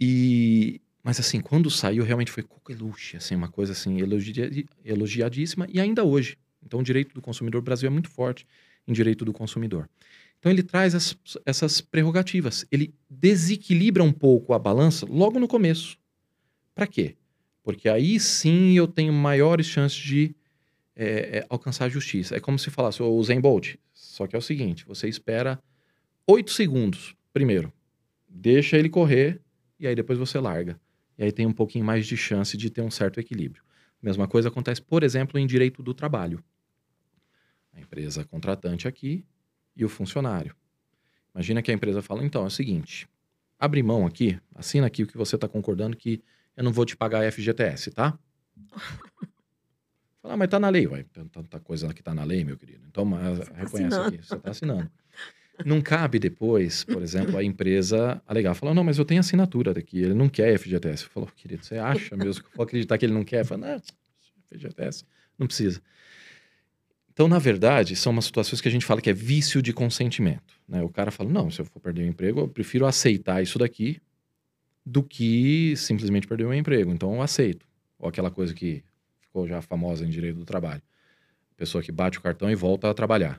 E. 0.00 0.80
Mas 1.04 1.20
assim, 1.20 1.42
quando 1.42 1.68
saiu, 1.68 2.04
realmente 2.04 2.30
foi 2.30 2.42
coqueluche, 2.42 3.18
assim, 3.18 3.34
uma 3.34 3.48
coisa 3.48 3.72
assim, 3.72 3.98
elogiadíssima, 4.82 5.66
e 5.70 5.78
ainda 5.78 6.04
hoje. 6.04 6.38
Então, 6.64 6.80
o 6.80 6.82
direito 6.82 7.14
do 7.14 7.20
consumidor, 7.20 7.60
o 7.60 7.64
Brasil 7.64 7.86
é 7.86 7.90
muito 7.90 8.08
forte 8.08 8.46
em 8.86 8.92
direito 8.92 9.24
do 9.24 9.32
consumidor. 9.32 9.88
Então 10.40 10.50
ele 10.50 10.62
traz 10.62 10.94
as, 10.94 11.16
essas 11.44 11.80
prerrogativas. 11.80 12.66
Ele 12.72 12.94
desequilibra 13.08 14.02
um 14.02 14.12
pouco 14.12 14.54
a 14.54 14.58
balança 14.58 15.06
logo 15.06 15.38
no 15.38 15.46
começo. 15.46 15.98
Para 16.74 16.86
quê? 16.86 17.16
Porque 17.62 17.88
aí 17.88 18.18
sim 18.18 18.72
eu 18.72 18.88
tenho 18.88 19.12
maiores 19.12 19.66
chances 19.66 19.98
de 19.98 20.34
é, 20.96 21.38
é, 21.38 21.46
alcançar 21.48 21.84
a 21.84 21.88
justiça. 21.90 22.34
É 22.34 22.40
como 22.40 22.58
se 22.58 22.70
falasse 22.70 23.02
o 23.02 23.22
Zen 23.22 23.40
Bolt. 23.40 23.74
Só 23.92 24.26
que 24.26 24.34
é 24.34 24.38
o 24.38 24.42
seguinte: 24.42 24.86
você 24.86 25.08
espera 25.08 25.62
oito 26.26 26.50
segundos 26.50 27.14
primeiro, 27.32 27.72
deixa 28.28 28.76
ele 28.78 28.88
correr 28.88 29.40
e 29.78 29.86
aí 29.86 29.94
depois 29.94 30.18
você 30.18 30.38
larga. 30.38 30.80
E 31.18 31.22
aí 31.22 31.32
tem 31.32 31.44
um 31.44 31.52
pouquinho 31.52 31.84
mais 31.84 32.06
de 32.06 32.16
chance 32.16 32.56
de 32.56 32.70
ter 32.70 32.80
um 32.80 32.90
certo 32.90 33.20
equilíbrio. 33.20 33.62
Mesma 34.02 34.26
coisa 34.26 34.48
acontece, 34.48 34.80
por 34.80 35.02
exemplo, 35.02 35.38
em 35.38 35.46
direito 35.46 35.82
do 35.82 35.92
trabalho. 35.92 36.42
A 37.72 37.80
empresa 37.80 38.24
contratante 38.24 38.88
aqui 38.88 39.24
e 39.76 39.84
o 39.84 39.88
funcionário. 39.88 40.54
Imagina 41.34 41.62
que 41.62 41.70
a 41.70 41.74
empresa 41.74 42.02
fala: 42.02 42.24
então, 42.24 42.42
é 42.42 42.46
o 42.46 42.50
seguinte, 42.50 43.08
abre 43.58 43.82
mão 43.82 44.06
aqui, 44.06 44.38
assina 44.54 44.86
aqui 44.86 45.02
o 45.02 45.06
que 45.06 45.16
você 45.16 45.36
está 45.36 45.48
concordando 45.48 45.96
que 45.96 46.22
eu 46.56 46.64
não 46.64 46.72
vou 46.72 46.84
te 46.84 46.96
pagar 46.96 47.30
FGTS, 47.30 47.90
tá? 47.92 48.18
Fala, 50.22 50.34
ah, 50.34 50.36
mas 50.36 50.50
tá 50.50 50.60
na 50.60 50.68
lei, 50.68 50.86
ué. 50.86 51.02
Tanta 51.32 51.58
coisa 51.60 51.94
que 51.94 52.02
tá 52.02 52.14
na 52.14 52.24
lei, 52.24 52.44
meu 52.44 52.54
querido. 52.54 52.84
Então, 52.86 53.06
mas, 53.06 53.38
tá 53.38 53.54
reconhece 53.54 53.94
assinando. 53.94 54.08
aqui, 54.08 54.26
você 54.26 54.38
tá 54.38 54.50
assinando. 54.50 54.90
Não 55.64 55.80
cabe 55.80 56.18
depois, 56.18 56.84
por 56.84 57.02
exemplo, 57.02 57.36
a 57.36 57.44
empresa 57.44 58.22
alegar, 58.26 58.54
falar, 58.54 58.74
não, 58.74 58.84
mas 58.84 58.98
eu 58.98 59.04
tenho 59.04 59.20
assinatura 59.20 59.74
daqui, 59.74 59.98
ele 59.98 60.14
não 60.14 60.28
quer 60.28 60.58
FGTS. 60.58 61.06
Falou, 61.06 61.28
querido, 61.34 61.64
você 61.64 61.76
acha 61.76 62.16
mesmo 62.16 62.42
que 62.42 62.48
eu 62.48 62.52
vou 62.56 62.64
acreditar 62.64 62.98
que 62.98 63.04
ele 63.04 63.12
não 63.12 63.24
quer? 63.24 63.44
Fala, 63.44 63.68
não, 63.68 63.82
FGTS, 64.50 65.04
não 65.38 65.46
precisa. 65.46 65.80
Então, 67.12 67.28
na 67.28 67.38
verdade, 67.38 67.94
são 67.96 68.12
umas 68.12 68.24
situações 68.24 68.62
que 68.62 68.68
a 68.68 68.70
gente 68.70 68.86
fala 68.86 69.00
que 69.00 69.10
é 69.10 69.12
vício 69.12 69.60
de 69.60 69.74
consentimento. 69.74 70.54
Né? 70.66 70.80
O 70.82 70.88
cara 70.88 71.10
fala: 71.10 71.28
não, 71.28 71.50
se 71.50 71.60
eu 71.60 71.66
for 71.66 71.78
perder 71.78 72.02
o 72.02 72.06
emprego, 72.06 72.40
eu 72.40 72.48
prefiro 72.48 72.86
aceitar 72.86 73.42
isso 73.42 73.58
daqui 73.58 74.00
do 74.86 75.02
que 75.02 75.74
simplesmente 75.76 76.26
perder 76.26 76.46
o 76.46 76.48
meu 76.48 76.58
emprego. 76.58 76.90
Então, 76.90 77.14
eu 77.14 77.20
aceito. 77.20 77.66
Ou 77.98 78.08
aquela 78.08 78.30
coisa 78.30 78.54
que 78.54 78.82
ficou 79.20 79.46
já 79.46 79.60
famosa 79.60 80.06
em 80.06 80.08
direito 80.08 80.38
do 80.38 80.46
trabalho: 80.46 80.80
pessoa 81.58 81.82
que 81.82 81.92
bate 81.92 82.16
o 82.16 82.22
cartão 82.22 82.50
e 82.50 82.54
volta 82.54 82.88
a 82.88 82.94
trabalhar. 82.94 83.38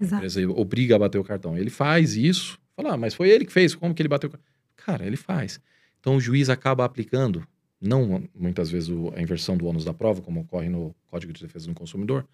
Exato. 0.00 0.14
A 0.14 0.26
empresa 0.26 0.50
obriga 0.50 0.96
a 0.96 0.98
bater 0.98 1.18
o 1.18 1.24
cartão. 1.24 1.56
Ele 1.56 1.70
faz 1.70 2.16
isso, 2.16 2.58
fala, 2.74 2.94
ah, 2.94 2.96
mas 2.96 3.14
foi 3.14 3.28
ele 3.28 3.44
que 3.44 3.52
fez, 3.52 3.74
como 3.74 3.94
que 3.94 4.02
ele 4.02 4.08
bateu 4.08 4.28
o 4.28 4.32
cartão? 4.32 4.50
Cara, 4.76 5.06
ele 5.06 5.16
faz. 5.16 5.60
Então, 5.98 6.16
o 6.16 6.20
juiz 6.20 6.48
acaba 6.48 6.84
aplicando, 6.84 7.46
não 7.80 8.24
muitas 8.34 8.70
vezes 8.70 8.88
a 9.14 9.20
inversão 9.20 9.56
do 9.56 9.66
ônus 9.66 9.84
da 9.84 9.92
prova, 9.92 10.22
como 10.22 10.40
ocorre 10.40 10.68
no 10.68 10.94
Código 11.08 11.32
de 11.32 11.42
Defesa 11.42 11.66
do 11.66 11.74
Consumidor 11.74 12.26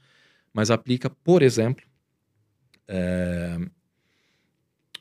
mas 0.57 0.71
aplica, 0.71 1.11
por 1.11 1.43
exemplo, 1.43 1.85
é, 2.89 3.59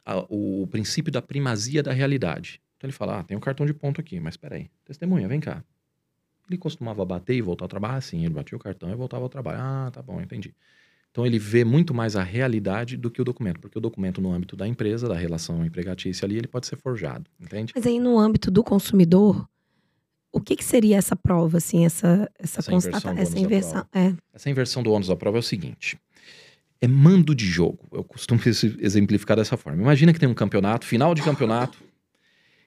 a, 0.06 0.18
o 0.30 0.68
princípio 0.68 1.10
da 1.10 1.22
primazia 1.22 1.82
da 1.82 1.94
realidade. 1.94 2.62
Então 2.76 2.90
ele 2.90 2.94
fala: 2.94 3.20
ah, 3.20 3.24
tem 3.24 3.38
um 3.38 3.40
cartão 3.40 3.66
de 3.66 3.74
ponto 3.74 4.02
aqui, 4.02 4.20
mas 4.20 4.34
espera 4.34 4.56
aí, 4.56 4.70
testemunha, 4.84 5.30
vem 5.30 5.40
cá. 5.40 5.64
Ele 6.50 6.58
costumava 6.58 7.06
bater 7.06 7.36
e 7.36 7.42
voltar 7.42 7.66
ao 7.66 7.70
trabalho? 7.70 7.96
Ah, 7.96 8.02
sim, 8.02 8.26
ele 8.26 8.34
batia 8.34 8.58
o 8.58 8.60
cartão 8.60 8.92
e 8.92 8.96
voltava 8.96 9.24
ao 9.24 9.30
trabalho. 9.30 9.60
Ah, 9.62 9.90
tá 9.94 10.02
bom, 10.02 10.22
entendi. 10.22 10.54
Então 11.16 11.26
ele 11.26 11.40
vê 11.40 11.64
muito 11.64 11.94
mais 11.94 12.18
a 12.18 12.24
realidade 12.24 12.98
do 12.98 13.10
que 13.10 13.22
o 13.22 13.24
documento, 13.24 13.58
porque 13.62 13.78
o 13.78 13.82
documento 13.82 14.20
no 14.20 14.34
âmbito 14.34 14.54
da 14.54 14.68
empresa, 14.68 15.08
da 15.08 15.16
relação 15.16 15.66
empregatícia 15.66 16.26
ali, 16.26 16.36
ele 16.36 16.46
pode 16.46 16.68
ser 16.68 16.76
forjado, 16.76 17.24
entende? 17.40 17.72
Mas 17.74 17.88
aí 17.88 18.02
no 18.02 18.20
âmbito 18.20 18.52
do 18.52 18.62
consumidor, 18.62 19.48
o 20.30 20.42
que, 20.42 20.58
que 20.58 20.64
seria 20.66 20.98
essa 20.98 21.16
prova, 21.16 21.56
assim, 21.56 21.86
essa, 21.86 22.30
essa, 22.38 22.60
essa 22.60 22.70
constatação, 22.70 23.18
essa 23.18 23.40
inversão? 23.40 23.86
É. 23.94 24.14
Essa 24.34 24.50
inversão 24.50 24.84
do 24.84 24.92
ônus 24.92 25.08
da 25.08 25.16
prova 25.16 25.38
é 25.38 25.40
o 25.40 25.42
seguinte: 25.42 25.98
é 26.82 26.88
mando 26.88 27.34
de 27.34 27.46
jogo. 27.46 27.80
Eu 27.94 28.04
costumo 28.04 28.42
exemplificar 28.82 29.38
dessa 29.38 29.56
forma. 29.56 29.82
Imagina 29.82 30.12
que 30.12 30.20
tem 30.20 30.28
um 30.28 30.34
campeonato, 30.34 30.86
final 30.86 31.16
de 31.16 31.22
campeonato, 31.22 31.78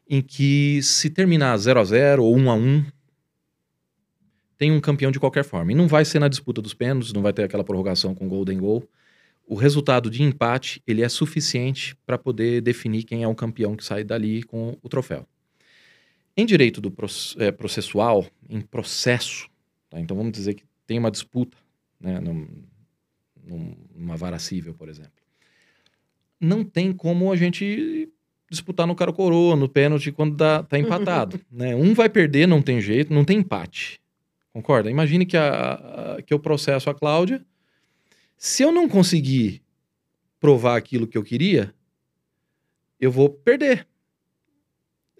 em 0.08 0.22
que 0.22 0.80
se 0.82 1.10
terminar 1.10 1.54
0 1.58 1.80
a 1.80 1.84
0 1.84 2.24
ou 2.24 2.34
1 2.34 2.50
a 2.50 2.54
1 2.54 2.84
tem 4.58 4.72
um 4.72 4.80
campeão 4.80 5.12
de 5.12 5.20
qualquer 5.20 5.44
forma. 5.44 5.70
E 5.72 5.74
não 5.74 5.86
vai 5.86 6.04
ser 6.04 6.18
na 6.18 6.28
disputa 6.28 6.60
dos 6.60 6.74
pênaltis, 6.74 7.12
não 7.12 7.22
vai 7.22 7.32
ter 7.32 7.44
aquela 7.44 7.62
prorrogação 7.62 8.14
com 8.14 8.28
golden 8.28 8.58
goal. 8.58 8.82
O 9.46 9.54
resultado 9.54 10.10
de 10.10 10.22
empate, 10.22 10.82
ele 10.86 11.02
é 11.02 11.08
suficiente 11.08 11.96
para 12.04 12.18
poder 12.18 12.60
definir 12.60 13.04
quem 13.04 13.22
é 13.22 13.28
o 13.28 13.34
campeão 13.34 13.76
que 13.76 13.84
sai 13.84 14.04
dali 14.04 14.42
com 14.42 14.76
o 14.82 14.88
troféu. 14.88 15.26
Em 16.36 16.44
direito 16.44 16.80
do 16.80 16.92
é, 17.38 17.50
processual, 17.50 18.26
em 18.50 18.60
processo, 18.60 19.48
tá? 19.88 19.98
então 19.98 20.16
vamos 20.16 20.32
dizer 20.32 20.54
que 20.54 20.64
tem 20.86 20.98
uma 20.98 21.10
disputa, 21.10 21.56
né, 22.00 22.20
num, 22.20 22.46
numa 23.94 24.16
vara 24.16 24.38
civil, 24.38 24.74
por 24.74 24.88
exemplo. 24.88 25.12
Não 26.40 26.62
tem 26.62 26.92
como 26.92 27.32
a 27.32 27.36
gente 27.36 28.08
disputar 28.50 28.86
no 28.86 28.94
cara 28.94 29.12
coroa, 29.12 29.56
no 29.56 29.68
pênalti, 29.68 30.12
quando 30.12 30.36
dá, 30.36 30.62
tá 30.62 30.78
empatado. 30.78 31.40
né? 31.50 31.74
Um 31.74 31.94
vai 31.94 32.08
perder, 32.08 32.46
não 32.46 32.62
tem 32.62 32.80
jeito, 32.80 33.12
não 33.12 33.24
tem 33.24 33.38
empate. 33.38 34.00
Concorda? 34.58 34.90
Imagine 34.90 35.24
que, 35.24 35.36
a, 35.36 36.16
a, 36.16 36.22
que 36.22 36.34
eu 36.34 36.40
processo 36.40 36.90
a 36.90 36.94
Cláudia. 36.94 37.46
Se 38.36 38.64
eu 38.64 38.72
não 38.72 38.88
conseguir 38.88 39.62
provar 40.40 40.76
aquilo 40.76 41.06
que 41.06 41.16
eu 41.16 41.22
queria, 41.22 41.72
eu 42.98 43.12
vou 43.12 43.30
perder. 43.30 43.86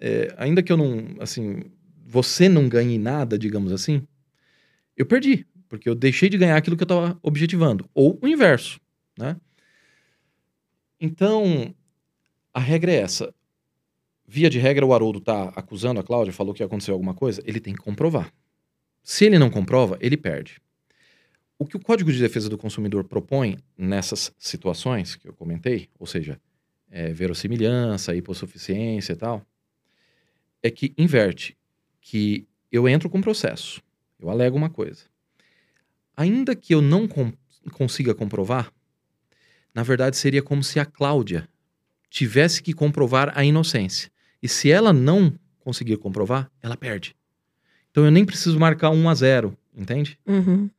É, 0.01 0.35
ainda 0.37 0.61
que 0.61 0.73
eu 0.73 0.77
não, 0.77 1.15
assim, 1.21 1.63
você 2.05 2.49
não 2.49 2.69
ganhe 2.69 2.99
nada, 2.99 3.39
digamos 3.39 3.71
assim, 3.73 4.05
eu 4.97 5.07
perdi, 5.07 5.47
porque 5.69 5.89
eu 5.89 5.95
deixei 5.95 6.29
de 6.29 6.37
ganhar 6.37 6.57
aquilo 6.57 6.77
que 6.77 6.83
eu 6.83 6.87
estava 6.87 7.17
objetivando. 7.23 7.89
Ou 7.95 8.19
o 8.21 8.27
inverso, 8.27 8.81
né? 9.17 9.37
Então, 11.01 11.73
a 12.53 12.59
regra 12.59 12.91
é 12.91 12.97
essa. 12.97 13.33
Via 14.27 14.51
de 14.51 14.59
regra, 14.59 14.85
o 14.85 14.93
Haroldo 14.93 15.21
está 15.21 15.45
acusando 15.51 16.01
a 16.01 16.03
Cláudia, 16.03 16.33
falou 16.33 16.53
que 16.53 16.63
aconteceu 16.63 16.93
alguma 16.93 17.15
coisa, 17.15 17.41
ele 17.47 17.61
tem 17.61 17.73
que 17.73 17.81
comprovar. 17.81 18.33
Se 19.09 19.25
ele 19.25 19.39
não 19.39 19.49
comprova, 19.49 19.97
ele 20.03 20.19
perde. 20.19 20.61
O 21.59 21.65
que 21.65 21.79
o 21.79 21.81
Código 21.81 22.13
de 22.13 22.21
Defesa 22.21 22.47
do 22.47 22.59
Consumidor 22.59 23.05
propõe 23.05 23.57
nessas 23.75 24.31
situações 24.39 25.17
que 25.17 25.27
eu 25.27 25.33
comentei, 25.33 25.89
ou 25.99 26.07
seja, 26.07 26.39
é, 26.91 27.11
verossimilhança, 27.11 28.15
hipossuficiência 28.15 29.15
e 29.15 29.17
tal, 29.17 29.47
é 30.63 30.71
que 30.71 30.93
inverte, 30.99 31.57
que 32.03 32.47
eu 32.71 32.87
entro 32.87 33.09
com 33.09 33.19
processo, 33.23 33.83
eu 34.21 34.29
alego 34.29 34.59
uma 34.59 34.69
coisa. 34.69 35.05
Ainda 36.15 36.55
que 36.55 36.75
eu 36.75 36.83
não 36.83 37.09
com 37.09 37.33
consiga 37.73 38.15
comprovar, 38.15 38.71
na 39.75 39.83
verdade 39.83 40.19
seria 40.19 40.43
como 40.43 40.63
se 40.63 40.79
a 40.79 40.85
Cláudia 40.85 41.49
tivesse 42.11 42.63
que 42.63 42.75
comprovar 42.75 43.33
a 43.35 43.43
inocência. 43.43 44.13
E 44.43 44.51
se 44.51 44.71
ela 44.71 44.93
não 44.93 45.33
conseguir 45.61 45.97
comprovar, 45.97 46.53
ela 46.61 46.77
perde. 46.77 47.17
Então 47.99 48.07
eu 48.07 48.13
nem 48.13 48.25
preciso 48.25 48.61
marcar 48.61 48.91
1 48.91 49.09
a 49.09 49.15
0, 49.17 49.59
entende? 49.77 50.17
Uhum. 50.25 50.71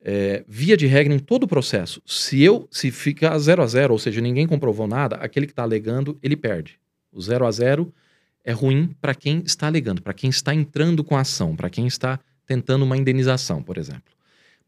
É, 0.00 0.44
via 0.48 0.76
de 0.76 0.88
regra 0.88 1.14
em 1.14 1.18
todo 1.20 1.44
o 1.44 1.46
processo, 1.46 2.02
se 2.04 2.42
eu 2.42 2.66
se 2.68 2.90
ficar 2.90 3.38
0 3.38 3.62
a 3.62 3.66
0, 3.68 3.92
ou 3.92 3.98
seja, 3.98 4.20
ninguém 4.20 4.44
comprovou 4.48 4.88
nada, 4.88 5.14
aquele 5.18 5.46
que 5.46 5.52
está 5.52 5.62
alegando, 5.62 6.18
ele 6.20 6.34
perde. 6.34 6.80
O 7.12 7.22
0 7.22 7.46
a 7.46 7.50
0 7.52 7.94
é 8.42 8.50
ruim 8.50 8.90
para 9.00 9.14
quem 9.14 9.40
está 9.46 9.68
alegando, 9.68 10.02
para 10.02 10.12
quem 10.12 10.28
está 10.30 10.52
entrando 10.52 11.04
com 11.04 11.16
a 11.16 11.20
ação, 11.20 11.54
para 11.54 11.70
quem 11.70 11.86
está 11.86 12.18
tentando 12.44 12.84
uma 12.84 12.96
indenização, 12.96 13.62
por 13.62 13.78
exemplo. 13.78 14.12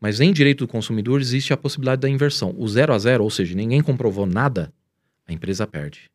Mas 0.01 0.21
em 0.21 0.33
direito 0.33 0.65
do 0.65 0.69
consumidor 0.69 1.21
existe 1.21 1.53
a 1.53 1.57
possibilidade 1.57 2.03
da 2.03 2.09
inversão. 2.09 2.55
O 2.57 2.69
0 2.69 2.95
a 2.95 2.99
0, 3.01 3.25
ou 3.25 3.31
seja, 3.31 3.53
ninguém 3.57 3.83
comprovou 3.83 4.27
nada, 4.27 4.73
a 5.27 5.33
empresa 5.33 5.67
perde. 5.67 6.09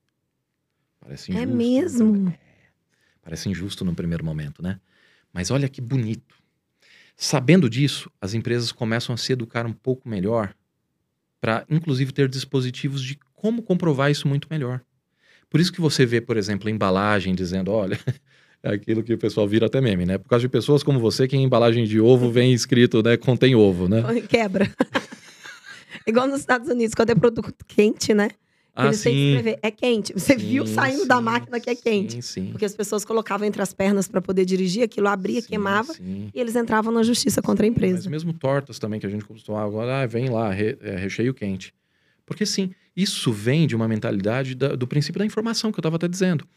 Parece 1.01 1.33
É 1.33 1.35
injusto. 1.35 1.49
né? 1.49 1.55
mesmo? 1.57 2.29
É. 2.29 2.39
Parece 3.21 3.49
injusto 3.49 3.83
no 3.83 3.93
primeiro 3.93 4.23
momento, 4.23 4.63
né? 4.63 4.79
Mas 5.33 5.51
olha 5.51 5.69
que 5.69 5.81
bonito. 5.81 6.35
Sabendo 7.15 7.69
disso, 7.69 8.09
as 8.21 8.33
empresas 8.33 8.71
começam 8.71 9.13
a 9.13 9.17
se 9.17 9.33
educar 9.33 9.65
um 9.65 9.73
pouco 9.73 10.07
melhor 10.07 10.53
para, 11.41 11.65
inclusive, 11.69 12.11
ter 12.11 12.29
dispositivos 12.29 13.01
de 13.01 13.17
como 13.33 13.61
comprovar 13.61 14.11
isso 14.11 14.27
muito 14.27 14.47
melhor. 14.49 14.81
Por 15.49 15.59
isso 15.59 15.71
que 15.71 15.81
você 15.81 16.05
vê, 16.05 16.21
por 16.21 16.37
exemplo, 16.37 16.67
a 16.67 16.71
embalagem 16.71 17.33
dizendo, 17.33 17.71
olha, 17.71 17.99
é 18.61 18.73
aquilo 18.73 19.03
que 19.03 19.13
o 19.13 19.17
pessoal 19.17 19.47
vira 19.47 19.65
até 19.65 19.81
meme, 19.81 20.05
né? 20.05 20.17
Por 20.17 20.29
causa 20.29 20.41
de 20.41 20.49
pessoas 20.49 20.83
como 20.83 20.99
você, 20.99 21.27
que 21.27 21.35
em 21.35 21.43
embalagem 21.43 21.85
de 21.85 21.99
ovo 21.99 22.31
vem 22.31 22.53
escrito, 22.53 23.01
né, 23.01 23.17
contém 23.17 23.55
ovo, 23.55 23.87
né? 23.87 24.03
Quebra. 24.29 24.69
Igual 26.05 26.27
nos 26.27 26.41
Estados 26.41 26.69
Unidos, 26.69 26.93
quando 26.93 27.09
é 27.09 27.15
produto 27.15 27.53
quente, 27.67 28.13
né? 28.13 28.29
Ah, 28.81 28.85
Eles 28.87 29.01
têm 29.01 29.13
que 29.13 29.19
sim. 29.19 29.35
escrever, 29.35 29.59
é 29.61 29.71
quente. 29.71 30.13
Você 30.13 30.35
viu 30.37 30.65
Sim, 30.65 30.73
saindo 30.73 31.05
da 31.05 31.17
sim, 31.17 31.21
máquina 31.23 31.59
que 31.59 31.69
é 31.69 31.75
quente. 31.75 32.13
Sim, 32.13 32.21
sim. 32.21 32.45
Porque 32.51 32.63
as 32.63 32.73
pessoas 32.73 33.03
colocavam 33.03 33.45
entre 33.45 33.61
as 33.61 33.73
pernas 33.73 34.07
para 34.07 34.21
poder 34.21 34.45
dirigir, 34.45 34.83
aquilo 34.83 35.07
abria, 35.09 35.41
Sim, 35.41 35.47
queimava, 35.49 35.93
sim. 35.93 36.29
e 36.33 36.39
eles 36.39 36.55
entravam 36.55 36.91
na 36.93 37.03
justiça 37.03 37.41
contra 37.41 37.65
a 37.65 37.69
Mas 37.69 37.77
empresa. 37.77 38.09
mesmo 38.09 38.31
tortas 38.31 38.79
também, 38.79 38.99
que 38.99 39.05
a 39.05 39.09
gente 39.09 39.25
costumava 39.25 39.65
agora, 39.67 40.01
ah, 40.03 40.05
vem 40.05 40.29
lá, 40.29 40.49
re- 40.51 40.77
é, 40.81 40.95
recheio 40.95 41.33
quente. 41.33 41.73
Porque 42.25 42.45
sim, 42.45 42.71
isso 42.95 43.31
vem 43.33 43.65
de 43.67 43.75
uma 43.75 43.87
mentalidade 43.87 44.53
da- 44.55 44.75
do 44.75 44.87
princípio 44.87 45.19
da 45.19 45.25
informação 45.25 45.71
que 45.71 45.79
eu 45.79 45.81
estava 45.81 45.95
até 45.97 46.07
dizendo. 46.07 46.47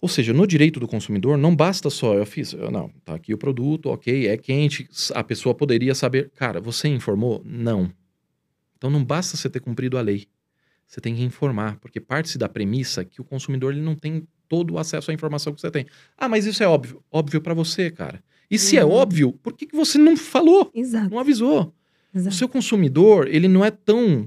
Ou 0.00 0.08
seja, 0.08 0.32
no 0.32 0.46
direito 0.46 0.80
do 0.80 0.88
consumidor, 0.88 1.36
não 1.38 1.54
basta 1.54 1.88
só, 1.90 2.14
eu 2.14 2.26
fiz, 2.26 2.52
eu, 2.52 2.70
não, 2.70 2.88
tá 3.04 3.14
aqui 3.14 3.32
o 3.32 3.38
produto, 3.38 3.90
ok, 3.90 4.26
é 4.26 4.36
quente, 4.36 4.88
a 5.14 5.22
pessoa 5.22 5.54
poderia 5.54 5.94
saber. 5.94 6.30
Cara, 6.34 6.60
você 6.60 6.88
informou? 6.88 7.42
Não. 7.44 7.92
Então 8.76 8.90
não 8.90 9.04
basta 9.04 9.36
você 9.36 9.48
ter 9.48 9.60
cumprido 9.60 9.96
a 9.98 10.00
lei. 10.00 10.26
Você 10.90 11.00
tem 11.00 11.14
que 11.14 11.22
informar, 11.22 11.76
porque 11.76 12.00
parte-se 12.00 12.36
da 12.36 12.48
premissa 12.48 13.04
que 13.04 13.20
o 13.20 13.24
consumidor 13.24 13.72
ele 13.72 13.80
não 13.80 13.94
tem 13.94 14.26
todo 14.48 14.74
o 14.74 14.78
acesso 14.78 15.12
à 15.12 15.14
informação 15.14 15.54
que 15.54 15.60
você 15.60 15.70
tem. 15.70 15.86
Ah, 16.18 16.28
mas 16.28 16.46
isso 16.46 16.60
é 16.64 16.66
óbvio. 16.66 17.00
Óbvio 17.12 17.40
para 17.40 17.54
você, 17.54 17.92
cara. 17.92 18.20
E 18.50 18.58
se 18.58 18.76
é 18.76 18.84
Uhum. 18.84 18.90
óbvio, 18.90 19.32
por 19.34 19.52
que, 19.52 19.66
que 19.66 19.76
você 19.76 19.96
não 19.98 20.16
falou? 20.16 20.68
Exato, 20.74 21.08
Não 21.08 21.20
avisou. 21.20 21.72
O 22.12 22.18
exato. 22.18 22.34
seu 22.34 22.48
consumidor, 22.48 23.28
ele 23.28 23.46
não 23.46 23.64
é 23.64 23.70
tão. 23.70 24.26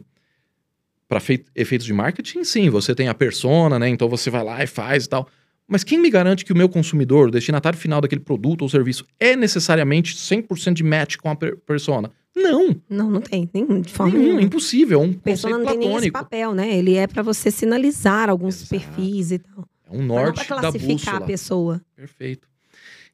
Para 1.10 1.22
efeitos 1.54 1.86
de 1.86 1.92
marketing, 1.92 2.46
sim, 2.46 2.70
você 2.70 2.96
tem 2.96 3.10
a 3.10 3.14
persona, 3.14 3.78
né? 3.78 3.90
Então 3.90 4.08
você 4.08 4.30
vai 4.30 4.42
lá 4.44 4.64
e 4.64 4.68
faz 4.68 5.04
e 5.04 5.10
tal. 5.10 5.28
Mas 5.68 5.84
quem 5.84 6.00
me 6.00 6.10
garante 6.10 6.46
que 6.46 6.54
o 6.54 6.58
meu 6.58 6.70
consumidor, 6.70 7.28
o 7.28 7.32
destinatário 7.32 7.78
final 7.78 8.00
daquele 8.00 8.22
produto 8.22 8.62
ou 8.62 8.70
serviço, 8.70 9.06
é 9.20 9.36
necessariamente 9.36 10.16
100% 10.16 10.74
de 10.76 10.84
match 10.84 11.18
com 11.18 11.30
a 11.30 11.36
per- 11.36 11.58
persona? 11.58 12.10
Não, 12.36 12.76
Não, 12.90 13.12
não 13.12 13.22
tem. 13.22 13.48
Nenhum, 13.54 13.80
de 13.82 13.92
forma 13.94 14.12
nenhum, 14.14 14.24
nenhuma. 14.26 14.42
impossível. 14.42 15.02
É 15.02 15.06
um 15.06 15.12
A 15.12 15.30
conceito 15.30 15.58
não 15.58 15.66
tem 15.66 15.78
nem 15.78 15.96
esse 15.98 16.12
papel, 16.12 16.54
né? 16.56 16.76
Ele 16.76 16.96
é 16.96 17.06
para 17.06 17.22
você 17.22 17.52
sinalizar 17.52 18.30
alguns 18.30 18.56
Exato. 18.56 18.70
perfis 18.70 19.32
e 19.32 19.40
tal. 19.40 19.68
É 19.88 19.92
um 19.96 19.98
Mas 20.00 20.08
não 20.08 20.16
norte 20.16 20.46
para 20.48 20.56
da 20.56 20.62
classificar 20.72 21.16
a 21.16 21.20
bússola. 21.20 21.28
pessoa. 21.28 21.82
Perfeito. 21.96 22.48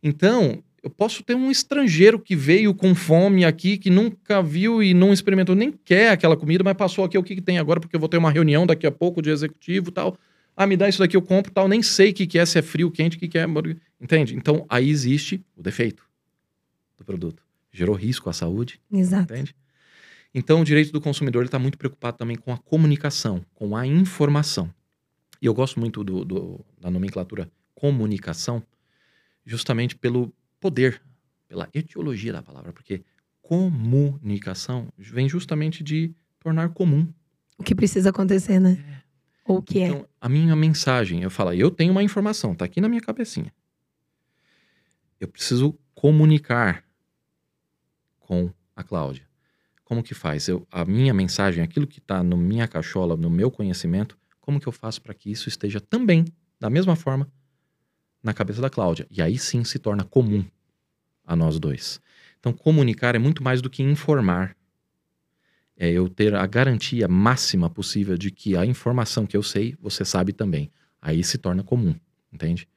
Então, 0.01 0.63
eu 0.81 0.89
posso 0.89 1.21
ter 1.23 1.35
um 1.35 1.51
estrangeiro 1.51 2.17
que 2.17 2.33
veio 2.35 2.73
com 2.73 2.95
fome 2.95 3.43
aqui, 3.43 3.77
que 3.77 3.89
nunca 3.89 4.41
viu 4.41 4.81
e 4.81 4.93
não 4.93 5.11
experimentou, 5.11 5.53
nem 5.53 5.71
quer 5.83 6.11
aquela 6.11 6.37
comida, 6.37 6.63
mas 6.63 6.77
passou 6.77 7.03
aqui 7.03 7.17
o 7.17 7.23
que, 7.23 7.35
que 7.35 7.41
tem 7.41 7.59
agora, 7.59 7.81
porque 7.81 7.95
eu 7.95 7.99
vou 7.99 8.07
ter 8.07 8.17
uma 8.17 8.31
reunião 8.31 8.65
daqui 8.65 8.87
a 8.87 8.91
pouco 8.91 9.21
de 9.21 9.29
executivo 9.29 9.89
e 9.89 9.91
tal. 9.91 10.17
Ah, 10.55 10.65
me 10.65 10.77
dá 10.77 10.87
isso 10.87 10.99
daqui, 10.99 11.17
eu 11.17 11.21
compro 11.21 11.51
tal. 11.51 11.67
Nem 11.67 11.81
sei 11.83 12.11
o 12.11 12.13
que, 12.13 12.25
que 12.25 12.39
é, 12.39 12.45
se 12.45 12.57
é 12.57 12.61
frio, 12.61 12.89
quente, 12.89 13.17
o 13.17 13.19
que, 13.19 13.27
que 13.27 13.37
é. 13.37 13.45
Entende? 13.99 14.35
Então, 14.35 14.65
aí 14.69 14.89
existe 14.89 15.43
o 15.57 15.61
defeito 15.61 16.03
do 16.97 17.03
produto. 17.03 17.43
Gerou 17.71 17.95
risco 17.95 18.29
à 18.29 18.33
saúde, 18.33 18.81
Exato. 18.91 19.33
entende? 19.33 19.55
Então, 20.33 20.61
o 20.61 20.65
direito 20.65 20.91
do 20.91 21.01
consumidor 21.01 21.45
está 21.45 21.57
muito 21.57 21.77
preocupado 21.77 22.17
também 22.17 22.35
com 22.35 22.51
a 22.53 22.57
comunicação, 22.57 23.43
com 23.53 23.75
a 23.75 23.85
informação. 23.85 24.73
E 25.41 25.45
eu 25.45 25.53
gosto 25.53 25.79
muito 25.79 26.03
do- 26.03 26.23
do- 26.25 26.65
da 26.79 26.89
nomenclatura 26.91 27.49
comunicação, 27.73 28.61
justamente 29.45 29.95
pelo 29.95 30.33
poder, 30.59 31.01
pela 31.47 31.67
etiologia 31.73 32.33
da 32.33 32.43
palavra, 32.43 32.73
porque 32.73 33.03
comunicação 33.41 34.87
vem 34.97 35.27
justamente 35.27 35.83
de 35.83 36.13
tornar 36.39 36.69
comum. 36.69 37.11
O 37.57 37.63
que 37.63 37.73
precisa 37.73 38.09
acontecer, 38.09 38.59
né? 38.59 39.01
Ou 39.45 39.57
o 39.57 39.61
que 39.61 39.79
é. 39.79 39.87
Então, 39.87 40.07
a 40.21 40.29
minha 40.29 40.55
mensagem, 40.55 41.23
eu 41.23 41.29
falo, 41.31 41.53
eu 41.53 41.71
tenho 41.71 41.91
uma 41.91 42.03
informação, 42.03 42.53
tá 42.53 42.65
aqui 42.65 42.79
na 42.79 42.87
minha 42.89 43.01
cabecinha. 43.01 43.51
Eu 45.19 45.27
preciso 45.27 45.77
comunicar 45.95 46.83
com 48.29 48.53
a 48.75 48.83
Cláudia. 48.83 49.27
Como 49.83 50.03
que 50.03 50.13
faz? 50.13 50.47
Eu, 50.47 50.67
a 50.71 50.85
minha 50.85 51.11
mensagem, 51.15 51.63
aquilo 51.63 51.87
que 51.87 51.97
está 51.97 52.21
na 52.21 52.37
minha 52.37 52.67
cachola, 52.67 53.17
no 53.17 53.27
meu 53.27 53.49
conhecimento, 53.49 54.15
como 54.39 54.59
que 54.59 54.67
eu 54.67 54.71
faço 54.71 55.01
para 55.01 55.15
que 55.15 55.31
isso 55.31 55.49
esteja 55.49 55.81
também, 55.81 56.25
da 56.59 56.69
mesma 56.69 56.95
forma, 56.95 57.27
na 58.21 58.31
cabeça 58.31 58.61
da 58.61 58.69
Cláudia? 58.69 59.07
E 59.09 59.19
aí 59.19 59.35
sim 59.39 59.63
se 59.63 59.79
torna 59.79 60.03
comum 60.03 60.45
a 61.25 61.35
nós 61.35 61.59
dois. 61.59 61.99
Então, 62.39 62.53
comunicar 62.53 63.15
é 63.15 63.19
muito 63.19 63.43
mais 63.43 63.63
do 63.63 63.69
que 63.69 63.81
informar. 63.81 64.55
É 65.75 65.89
eu 65.89 66.07
ter 66.07 66.35
a 66.35 66.45
garantia 66.45 67.07
máxima 67.07 67.67
possível 67.67 68.15
de 68.15 68.29
que 68.29 68.55
a 68.55 68.63
informação 68.63 69.25
que 69.25 69.35
eu 69.35 69.41
sei, 69.41 69.75
você 69.81 70.05
sabe 70.05 70.33
também. 70.33 70.71
Aí 71.01 71.23
se 71.23 71.39
torna 71.39 71.63
comum, 71.63 71.95
entende? 72.31 72.67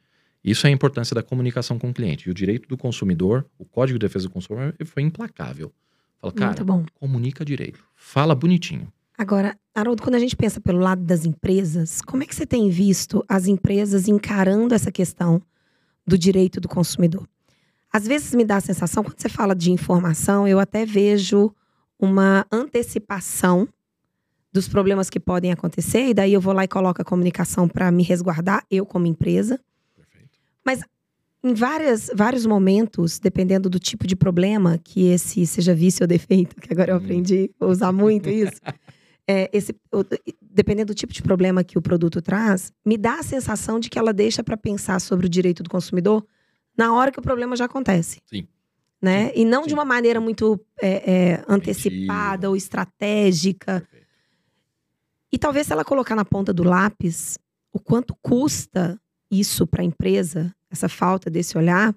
Isso 0.44 0.66
é 0.66 0.70
a 0.70 0.72
importância 0.72 1.14
da 1.14 1.22
comunicação 1.22 1.78
com 1.78 1.90
o 1.90 1.94
cliente. 1.94 2.28
E 2.28 2.30
o 2.30 2.34
direito 2.34 2.68
do 2.68 2.76
consumidor, 2.76 3.46
o 3.58 3.64
Código 3.64 3.98
de 3.98 4.06
Defesa 4.06 4.26
do 4.26 4.32
Consumidor, 4.32 4.74
ele 4.78 4.88
foi 4.88 5.02
implacável. 5.02 5.72
Fala, 6.20 6.32
cara, 6.32 6.64
comunica 6.94 7.44
direito. 7.44 7.84
Fala 7.94 8.34
bonitinho. 8.34 8.92
Agora, 9.16 9.56
Haroldo, 9.74 10.02
quando 10.02 10.16
a 10.16 10.18
gente 10.18 10.36
pensa 10.36 10.60
pelo 10.60 10.78
lado 10.78 11.02
das 11.02 11.24
empresas, 11.24 12.00
como 12.00 12.22
é 12.22 12.26
que 12.26 12.34
você 12.34 12.46
tem 12.46 12.70
visto 12.70 13.24
as 13.28 13.46
empresas 13.46 14.08
encarando 14.08 14.74
essa 14.74 14.90
questão 14.90 15.40
do 16.06 16.18
direito 16.18 16.60
do 16.60 16.68
consumidor? 16.68 17.28
Às 17.92 18.06
vezes 18.06 18.34
me 18.34 18.44
dá 18.44 18.56
a 18.56 18.60
sensação, 18.60 19.04
quando 19.04 19.20
você 19.20 19.28
fala 19.28 19.54
de 19.54 19.70
informação, 19.70 20.48
eu 20.48 20.58
até 20.58 20.86
vejo 20.86 21.54
uma 21.98 22.46
antecipação 22.50 23.68
dos 24.52 24.66
problemas 24.66 25.08
que 25.08 25.20
podem 25.20 25.52
acontecer, 25.52 26.08
e 26.08 26.14
daí 26.14 26.32
eu 26.32 26.40
vou 26.40 26.52
lá 26.52 26.64
e 26.64 26.68
coloco 26.68 27.00
a 27.00 27.04
comunicação 27.04 27.68
para 27.68 27.90
me 27.92 28.02
resguardar, 28.02 28.64
eu 28.70 28.84
como 28.84 29.06
empresa. 29.06 29.60
Perfeito. 30.64 30.88
Em 31.44 31.54
várias, 31.54 32.08
vários 32.14 32.46
momentos, 32.46 33.18
dependendo 33.18 33.68
do 33.68 33.80
tipo 33.80 34.06
de 34.06 34.14
problema 34.14 34.78
que 34.78 35.08
esse 35.08 35.44
seja 35.44 35.74
vício 35.74 36.04
ou 36.04 36.06
defeito, 36.06 36.54
que 36.54 36.72
agora 36.72 36.92
eu 36.92 36.94
Hum. 36.96 36.98
aprendi 36.98 37.50
a 37.58 37.66
usar 37.66 37.90
muito 37.90 38.28
isso, 38.28 38.60
é, 39.26 39.50
esse, 39.52 39.74
dependendo 40.40 40.92
do 40.92 40.96
tipo 40.96 41.12
de 41.12 41.20
problema 41.20 41.64
que 41.64 41.76
o 41.76 41.82
produto 41.82 42.22
traz, 42.22 42.72
me 42.86 42.96
dá 42.96 43.18
a 43.18 43.22
sensação 43.24 43.80
de 43.80 43.90
que 43.90 43.98
ela 43.98 44.12
deixa 44.12 44.44
para 44.44 44.56
pensar 44.56 45.00
sobre 45.00 45.26
o 45.26 45.28
direito 45.28 45.64
do 45.64 45.70
consumidor 45.70 46.24
na 46.78 46.94
hora 46.94 47.10
que 47.10 47.18
o 47.18 47.22
problema 47.22 47.56
já 47.56 47.64
acontece. 47.64 48.20
Sim. 48.26 48.46
Né? 49.00 49.32
E 49.34 49.44
não 49.44 49.62
Sim. 49.62 49.68
de 49.70 49.74
uma 49.74 49.84
maneira 49.84 50.20
muito 50.20 50.64
é, 50.80 51.12
é, 51.12 51.44
antecipada 51.48 52.48
ou 52.48 52.54
estratégica. 52.54 53.80
Perfeito. 53.80 54.06
E 55.32 55.38
talvez 55.38 55.66
se 55.66 55.72
ela 55.72 55.84
colocar 55.84 56.14
na 56.14 56.24
ponta 56.24 56.52
do 56.52 56.62
lápis 56.62 57.36
o 57.72 57.80
quanto 57.80 58.14
custa 58.22 59.00
isso 59.32 59.66
para 59.66 59.82
a 59.82 59.84
empresa, 59.84 60.54
essa 60.70 60.88
falta 60.88 61.30
desse 61.30 61.56
olhar, 61.56 61.94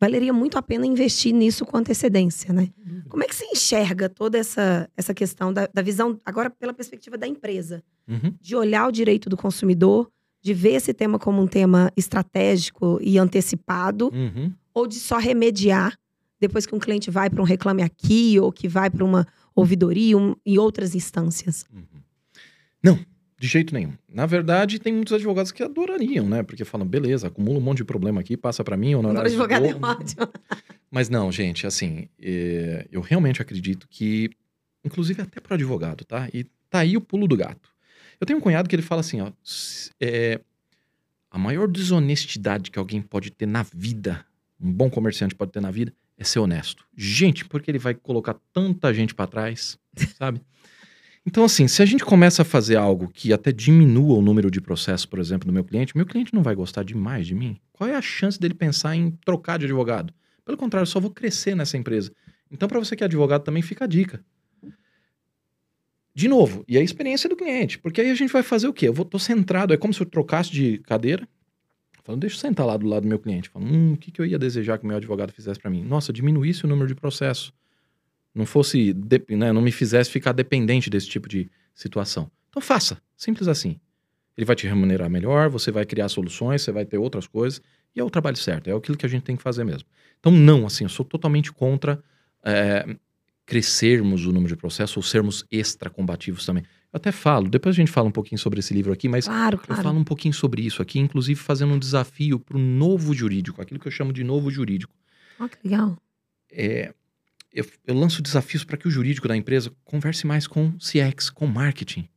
valeria 0.00 0.32
muito 0.32 0.56
a 0.56 0.62
pena 0.62 0.86
investir 0.86 1.34
nisso 1.34 1.64
com 1.66 1.76
antecedência, 1.76 2.52
né? 2.52 2.70
Como 3.08 3.22
é 3.22 3.26
que 3.26 3.34
você 3.34 3.44
enxerga 3.46 4.08
toda 4.08 4.38
essa, 4.38 4.88
essa 4.96 5.12
questão 5.12 5.52
da, 5.52 5.68
da 5.72 5.82
visão, 5.82 6.20
agora 6.24 6.48
pela 6.50 6.72
perspectiva 6.72 7.18
da 7.18 7.26
empresa, 7.26 7.82
Uhum. 8.06 8.34
de 8.38 8.54
olhar 8.54 8.86
o 8.86 8.92
direito 8.92 9.30
do 9.30 9.36
consumidor, 9.36 10.10
de 10.42 10.52
ver 10.52 10.74
esse 10.74 10.92
tema 10.92 11.18
como 11.18 11.40
um 11.40 11.46
tema 11.46 11.90
estratégico 11.96 12.98
e 13.02 13.18
antecipado, 13.18 14.10
Uhum. 14.12 14.52
ou 14.74 14.86
de 14.86 14.96
só 14.96 15.16
remediar 15.18 15.98
depois 16.38 16.66
que 16.66 16.74
um 16.74 16.78
cliente 16.78 17.10
vai 17.10 17.30
para 17.30 17.40
um 17.40 17.44
reclame 17.46 17.82
aqui 17.82 18.38
ou 18.38 18.52
que 18.52 18.68
vai 18.68 18.90
para 18.90 19.02
uma 19.04 19.26
ouvidoria 19.56 20.18
um, 20.18 20.36
e 20.44 20.58
outras 20.58 20.94
instâncias? 20.94 21.64
Uhum. 21.72 21.82
Não, 22.82 22.98
de 23.38 23.48
jeito 23.48 23.74
nenhum. 23.74 23.92
Na 24.08 24.26
verdade, 24.26 24.78
tem 24.78 24.92
muitos 24.92 25.12
advogados 25.12 25.50
que 25.50 25.62
adorariam, 25.62 26.28
né? 26.28 26.42
Porque 26.42 26.64
falam, 26.64 26.86
beleza, 26.86 27.26
acumula 27.26 27.58
um 27.58 27.62
monte 27.62 27.78
de 27.78 27.84
problema 27.84 28.20
aqui, 28.20 28.36
passa 28.36 28.62
para 28.62 28.76
mim, 28.76 28.94
Agora, 28.94 29.08
honorários 29.08 29.32
advogado 29.34 29.66
é 29.66 29.74
ótimo. 29.74 30.28
Mas 30.90 31.08
não, 31.08 31.30
gente, 31.32 31.66
assim, 31.66 32.08
é, 32.20 32.86
eu 32.90 33.00
realmente 33.00 33.42
acredito 33.42 33.88
que, 33.88 34.30
inclusive 34.84 35.20
até 35.20 35.40
para 35.40 35.56
advogado, 35.56 36.04
tá? 36.04 36.28
E 36.32 36.44
tá 36.70 36.80
aí 36.80 36.96
o 36.96 37.00
pulo 37.00 37.26
do 37.26 37.36
gato. 37.36 37.68
Eu 38.20 38.26
tenho 38.26 38.38
um 38.38 38.42
cunhado 38.42 38.68
que 38.68 38.76
ele 38.76 38.82
fala 38.82 39.00
assim, 39.00 39.20
ó, 39.20 39.32
é, 40.00 40.40
a 41.30 41.38
maior 41.38 41.66
desonestidade 41.66 42.70
que 42.70 42.78
alguém 42.78 43.02
pode 43.02 43.30
ter 43.32 43.46
na 43.46 43.64
vida, 43.64 44.24
um 44.60 44.72
bom 44.72 44.88
comerciante 44.88 45.34
pode 45.34 45.50
ter 45.50 45.60
na 45.60 45.70
vida, 45.70 45.92
é 46.16 46.22
ser 46.22 46.38
honesto. 46.38 46.84
Gente, 46.96 47.44
porque 47.44 47.70
ele 47.70 47.78
vai 47.78 47.92
colocar 47.92 48.36
tanta 48.52 48.94
gente 48.94 49.14
para 49.14 49.26
trás, 49.26 49.76
sabe? 50.16 50.40
Então, 51.26 51.44
assim, 51.44 51.66
se 51.66 51.82
a 51.82 51.86
gente 51.86 52.04
começa 52.04 52.42
a 52.42 52.44
fazer 52.44 52.76
algo 52.76 53.08
que 53.08 53.32
até 53.32 53.50
diminua 53.50 54.18
o 54.18 54.22
número 54.22 54.50
de 54.50 54.60
processos, 54.60 55.06
por 55.06 55.18
exemplo, 55.18 55.46
do 55.46 55.52
meu 55.52 55.64
cliente, 55.64 55.96
meu 55.96 56.04
cliente 56.04 56.34
não 56.34 56.42
vai 56.42 56.54
gostar 56.54 56.84
demais 56.84 57.26
de 57.26 57.34
mim. 57.34 57.58
Qual 57.72 57.88
é 57.88 57.94
a 57.94 58.02
chance 58.02 58.38
dele 58.38 58.52
pensar 58.52 58.94
em 58.94 59.10
trocar 59.24 59.58
de 59.58 59.64
advogado? 59.64 60.12
Pelo 60.44 60.58
contrário, 60.58 60.82
eu 60.82 60.90
só 60.90 61.00
vou 61.00 61.10
crescer 61.10 61.54
nessa 61.56 61.78
empresa. 61.78 62.12
Então, 62.50 62.68
para 62.68 62.78
você 62.78 62.94
que 62.94 63.02
é 63.02 63.06
advogado, 63.06 63.42
também 63.42 63.62
fica 63.62 63.84
a 63.84 63.88
dica. 63.88 64.22
De 66.14 66.28
novo, 66.28 66.62
e 66.68 66.76
a 66.76 66.82
experiência 66.82 67.28
do 67.28 67.36
cliente. 67.36 67.78
Porque 67.78 68.00
aí 68.02 68.10
a 68.10 68.14
gente 68.14 68.32
vai 68.32 68.42
fazer 68.42 68.68
o 68.68 68.72
quê? 68.72 68.88
Eu 68.88 68.92
vou, 68.92 69.04
tô 69.04 69.18
centrado, 69.18 69.72
é 69.72 69.76
como 69.76 69.92
se 69.94 70.00
eu 70.00 70.06
trocasse 70.06 70.52
de 70.52 70.78
cadeira. 70.78 71.26
Falando, 72.04 72.20
deixa 72.20 72.36
eu 72.36 72.40
sentar 72.40 72.66
lá 72.66 72.76
do 72.76 72.86
lado 72.86 73.02
do 73.02 73.08
meu 73.08 73.18
cliente. 73.18 73.48
Falando, 73.48 73.74
hum, 73.74 73.92
o 73.94 73.96
que, 73.96 74.12
que 74.12 74.20
eu 74.20 74.26
ia 74.26 74.38
desejar 74.38 74.78
que 74.78 74.84
o 74.84 74.86
meu 74.86 74.98
advogado 74.98 75.32
fizesse 75.32 75.58
para 75.58 75.70
mim? 75.70 75.82
Nossa, 75.82 76.12
diminuísse 76.12 76.66
o 76.66 76.68
número 76.68 76.86
de 76.86 76.94
processos. 76.94 77.50
Não 78.34 78.44
fosse, 78.46 78.92
de- 78.92 79.24
né, 79.30 79.52
não 79.52 79.62
me 79.62 79.70
fizesse 79.70 80.10
ficar 80.10 80.32
dependente 80.32 80.90
desse 80.90 81.08
tipo 81.08 81.28
de 81.28 81.48
situação. 81.74 82.30
Então 82.50 82.60
faça, 82.60 83.00
simples 83.16 83.46
assim. 83.48 83.78
Ele 84.36 84.44
vai 84.44 84.56
te 84.56 84.66
remunerar 84.66 85.08
melhor, 85.08 85.48
você 85.48 85.70
vai 85.70 85.84
criar 85.86 86.08
soluções, 86.08 86.62
você 86.62 86.72
vai 86.72 86.84
ter 86.84 86.98
outras 86.98 87.26
coisas, 87.28 87.60
e 87.94 88.00
é 88.00 88.04
o 88.04 88.10
trabalho 88.10 88.36
certo, 88.36 88.68
é 88.68 88.72
aquilo 88.72 88.98
que 88.98 89.06
a 89.06 89.08
gente 89.08 89.22
tem 89.22 89.36
que 89.36 89.42
fazer 89.42 89.62
mesmo. 89.64 89.88
Então, 90.18 90.32
não, 90.32 90.66
assim, 90.66 90.84
eu 90.84 90.88
sou 90.90 91.04
totalmente 91.04 91.52
contra 91.52 92.02
é, 92.44 92.96
crescermos 93.46 94.26
o 94.26 94.32
número 94.32 94.48
de 94.54 94.56
processos 94.56 94.96
ou 94.96 95.02
sermos 95.02 95.44
extra 95.50 95.88
combativos 95.90 96.44
também. 96.46 96.64
Eu 96.92 96.96
até 96.96 97.12
falo, 97.12 97.48
depois 97.48 97.74
a 97.74 97.78
gente 97.78 97.90
fala 97.90 98.08
um 98.08 98.12
pouquinho 98.12 98.38
sobre 98.38 98.60
esse 98.60 98.72
livro 98.72 98.92
aqui, 98.92 99.08
mas 99.08 99.26
Claro, 99.26 99.56
eu 99.56 99.66
claro. 99.66 99.82
falo 99.82 99.98
um 99.98 100.04
pouquinho 100.04 100.32
sobre 100.34 100.62
isso 100.62 100.80
aqui, 100.80 100.98
inclusive 100.98 101.38
fazendo 101.38 101.72
um 101.74 101.78
desafio 101.78 102.38
para 102.40 102.56
o 102.56 102.60
novo 102.60 103.12
jurídico, 103.12 103.60
aquilo 103.60 103.78
que 103.78 103.86
eu 103.86 103.92
chamo 103.92 104.12
de 104.12 104.24
novo 104.24 104.50
jurídico. 104.50 104.94
Ó, 105.38 105.46
que 105.48 105.56
legal. 105.64 105.96
É, 106.50 106.94
eu, 107.54 107.64
eu 107.86 107.94
lanço 107.94 108.20
desafios 108.20 108.64
para 108.64 108.76
que 108.76 108.86
o 108.88 108.90
jurídico 108.90 109.28
da 109.28 109.36
empresa 109.36 109.72
converse 109.84 110.26
mais 110.26 110.46
com 110.46 110.72
CX, 110.78 111.30
com 111.30 111.46
marketing. 111.46 112.08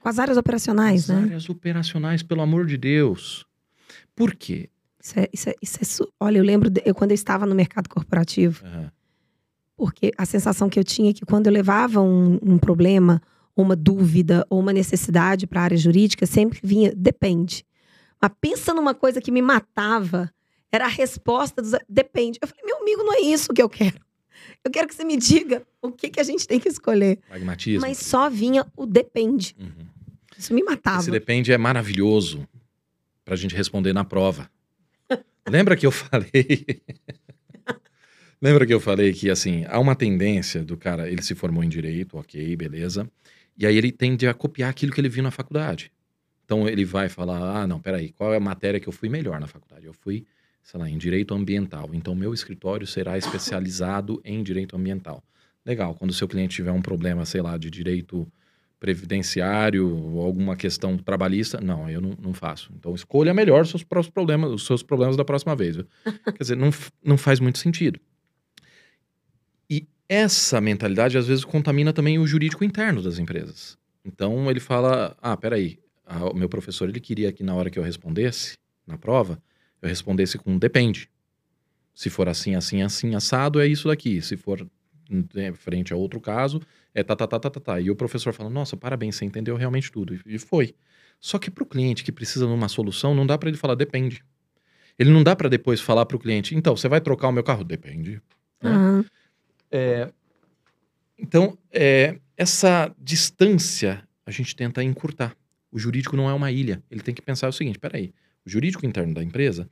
Com 0.00 0.08
as 0.08 0.18
áreas 0.18 0.36
operacionais, 0.36 1.08
As 1.10 1.16
né? 1.16 1.22
áreas 1.24 1.48
operacionais, 1.48 2.22
pelo 2.22 2.40
amor 2.42 2.66
de 2.66 2.76
Deus. 2.76 3.44
Por 4.16 4.34
quê? 4.34 4.68
Isso 5.02 5.18
é, 5.18 5.28
isso 5.32 5.48
é, 5.50 5.54
isso 5.62 6.02
é 6.02 6.06
Olha, 6.18 6.38
eu 6.38 6.44
lembro 6.44 6.68
de- 6.68 6.82
eu, 6.84 6.94
quando 6.94 7.10
eu 7.12 7.14
estava 7.14 7.46
no 7.46 7.54
mercado 7.54 7.88
corporativo, 7.88 8.64
Aham. 8.66 8.90
porque 9.76 10.10
a 10.18 10.26
sensação 10.26 10.68
que 10.68 10.78
eu 10.78 10.84
tinha 10.84 11.10
é 11.10 11.12
que 11.14 11.24
quando 11.24 11.46
eu 11.46 11.52
levava 11.52 12.00
um, 12.02 12.38
um 12.42 12.58
problema, 12.58 13.20
uma 13.56 13.74
dúvida 13.76 14.46
ou 14.50 14.60
uma 14.60 14.72
necessidade 14.72 15.46
para 15.46 15.60
a 15.60 15.64
área 15.64 15.76
jurídica, 15.76 16.26
sempre 16.26 16.60
vinha, 16.62 16.92
depende. 16.94 17.64
Mas 18.20 18.30
pensa 18.40 18.74
numa 18.74 18.94
coisa 18.94 19.20
que 19.20 19.30
me 19.30 19.40
matava, 19.40 20.30
era 20.70 20.84
a 20.84 20.88
resposta 20.88 21.62
dos. 21.62 21.72
Depende. 21.88 22.38
Eu 22.42 22.46
falei, 22.48 22.64
meu 22.64 22.76
amigo, 22.82 23.02
não 23.02 23.14
é 23.14 23.20
isso 23.20 23.52
que 23.52 23.62
eu 23.62 23.68
quero. 23.68 23.98
Eu 24.64 24.70
quero 24.70 24.86
que 24.88 24.94
você 24.94 25.04
me 25.04 25.16
diga 25.16 25.62
o 25.80 25.90
que, 25.90 26.10
que 26.10 26.20
a 26.20 26.22
gente 26.22 26.46
tem 26.46 26.60
que 26.60 26.68
escolher. 26.68 27.18
Pragmatismo. 27.28 27.80
Mas 27.80 27.98
só 27.98 28.28
vinha 28.28 28.66
o 28.76 28.86
depende. 28.86 29.56
Uhum. 29.58 29.86
Isso 30.36 30.54
me 30.54 30.62
matava. 30.62 31.00
Esse 31.00 31.10
depende 31.10 31.52
é 31.52 31.58
maravilhoso 31.58 32.46
para 33.24 33.34
a 33.34 33.36
gente 33.36 33.54
responder 33.54 33.92
na 33.92 34.04
prova. 34.04 34.50
Lembra 35.48 35.76
que 35.76 35.86
eu 35.86 35.90
falei? 35.90 36.82
Lembra 38.40 38.66
que 38.66 38.72
eu 38.72 38.80
falei 38.80 39.12
que 39.12 39.28
assim 39.28 39.64
há 39.68 39.78
uma 39.78 39.94
tendência 39.94 40.62
do 40.62 40.76
cara, 40.76 41.10
ele 41.10 41.22
se 41.22 41.34
formou 41.34 41.62
em 41.62 41.68
direito, 41.68 42.16
ok, 42.16 42.56
beleza, 42.56 43.10
e 43.56 43.66
aí 43.66 43.76
ele 43.76 43.92
tende 43.92 44.26
a 44.26 44.32
copiar 44.32 44.70
aquilo 44.70 44.92
que 44.92 45.00
ele 45.00 45.10
viu 45.10 45.22
na 45.22 45.30
faculdade. 45.30 45.92
Então 46.44 46.66
ele 46.66 46.84
vai 46.84 47.08
falar, 47.08 47.62
ah, 47.62 47.66
não, 47.66 47.78
peraí, 47.78 48.10
qual 48.10 48.32
é 48.32 48.38
a 48.38 48.40
matéria 48.40 48.80
que 48.80 48.88
eu 48.88 48.92
fui 48.92 49.08
melhor 49.08 49.38
na 49.38 49.46
faculdade? 49.46 49.86
Eu 49.86 49.92
fui, 49.92 50.24
sei 50.62 50.80
lá, 50.80 50.88
em 50.88 50.98
direito 50.98 51.34
ambiental. 51.34 51.90
Então 51.92 52.14
meu 52.14 52.32
escritório 52.32 52.86
será 52.86 53.16
especializado 53.18 54.20
em 54.24 54.42
direito 54.42 54.76
ambiental. 54.76 55.22
Legal. 55.64 55.94
Quando 55.94 56.10
o 56.10 56.14
seu 56.14 56.26
cliente 56.26 56.56
tiver 56.56 56.72
um 56.72 56.82
problema, 56.82 57.24
sei 57.24 57.42
lá, 57.42 57.56
de 57.56 57.70
direito 57.70 58.26
previdenciário 58.78 59.94
ou 59.94 60.24
alguma 60.24 60.56
questão 60.56 60.96
trabalhista, 60.96 61.60
não, 61.60 61.88
eu 61.90 62.00
não, 62.00 62.16
não 62.20 62.32
faço. 62.32 62.72
Então 62.74 62.94
escolha 62.94 63.34
melhor 63.34 63.62
os 63.62 63.70
seus 63.70 63.84
problemas, 64.08 64.50
os 64.50 64.64
seus 64.64 64.82
problemas 64.82 65.16
da 65.16 65.24
próxima 65.24 65.54
vez. 65.54 65.76
viu? 65.76 65.86
Quer 66.24 66.38
dizer, 66.38 66.56
não, 66.56 66.70
não 67.04 67.18
faz 67.18 67.40
muito 67.40 67.58
sentido. 67.58 68.00
E 69.68 69.86
essa 70.08 70.60
mentalidade 70.60 71.18
às 71.18 71.26
vezes 71.26 71.44
contamina 71.44 71.92
também 71.92 72.18
o 72.18 72.26
jurídico 72.26 72.64
interno 72.64 73.02
das 73.02 73.18
empresas. 73.18 73.78
Então 74.02 74.50
ele 74.50 74.60
fala: 74.60 75.14
"Ah, 75.20 75.36
peraí, 75.36 75.78
o 76.32 76.34
meu 76.34 76.48
professor 76.48 76.88
ele 76.88 77.00
queria 77.00 77.32
que 77.32 77.42
na 77.42 77.54
hora 77.54 77.70
que 77.70 77.78
eu 77.78 77.82
respondesse 77.82 78.54
na 78.86 78.98
prova, 78.98 79.40
eu 79.82 79.88
respondesse 79.88 80.38
com 80.38 80.58
depende. 80.58 81.10
Se 81.94 82.08
for 82.08 82.28
assim, 82.28 82.54
assim, 82.54 82.82
assim, 82.82 83.14
assado, 83.14 83.60
é 83.60 83.66
isso 83.66 83.88
daqui. 83.88 84.22
Se 84.22 84.36
for 84.36 84.66
né, 85.34 85.52
frente 85.52 85.92
a 85.92 85.96
outro 85.96 86.20
caso, 86.20 86.60
é 86.94 87.02
tá, 87.02 87.16
tá, 87.16 87.26
tá, 87.26 87.38
tá, 87.38 87.50
tá, 87.50 87.60
tá. 87.60 87.80
E 87.80 87.90
o 87.90 87.96
professor 87.96 88.32
fala, 88.32 88.48
nossa, 88.48 88.76
parabéns, 88.76 89.16
você 89.16 89.24
entendeu 89.24 89.56
realmente 89.56 89.90
tudo. 89.90 90.18
E 90.24 90.38
foi. 90.38 90.74
Só 91.20 91.38
que 91.38 91.50
para 91.50 91.64
o 91.64 91.66
cliente 91.66 92.02
que 92.02 92.12
precisa 92.12 92.46
de 92.46 92.52
uma 92.52 92.68
solução, 92.68 93.14
não 93.14 93.26
dá 93.26 93.36
para 93.36 93.48
ele 93.48 93.58
falar, 93.58 93.74
depende. 93.74 94.24
Ele 94.98 95.10
não 95.10 95.22
dá 95.22 95.34
para 95.34 95.48
depois 95.48 95.80
falar 95.80 96.06
para 96.06 96.16
o 96.16 96.20
cliente, 96.20 96.54
então, 96.54 96.76
você 96.76 96.88
vai 96.88 97.00
trocar 97.00 97.28
o 97.28 97.32
meu 97.32 97.42
carro? 97.42 97.64
Depende. 97.64 98.20
né? 98.62 98.70
Aham. 98.70 99.04
Então, 101.18 101.56
é, 101.70 102.18
essa 102.36 102.94
distância 102.98 104.02
a 104.24 104.30
gente 104.30 104.56
tenta 104.56 104.82
encurtar. 104.82 105.36
O 105.70 105.78
jurídico 105.78 106.16
não 106.16 106.28
é 106.28 106.32
uma 106.32 106.50
ilha. 106.50 106.82
Ele 106.90 107.02
tem 107.02 107.14
que 107.14 107.22
pensar 107.22 107.48
o 107.48 107.52
seguinte: 107.52 107.78
peraí, 107.78 108.12
o 108.46 108.50
jurídico 108.50 108.86
interno 108.86 109.14
da 109.14 109.22
empresa, 109.22 109.68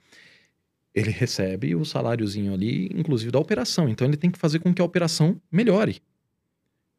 ele 0.94 1.10
recebe 1.10 1.74
o 1.74 1.84
saláriozinho 1.84 2.52
ali, 2.52 2.90
inclusive 2.94 3.30
da 3.30 3.38
operação. 3.38 3.88
Então, 3.88 4.06
ele 4.06 4.16
tem 4.16 4.30
que 4.30 4.38
fazer 4.38 4.58
com 4.58 4.72
que 4.74 4.82
a 4.82 4.84
operação 4.84 5.40
melhore. 5.50 6.00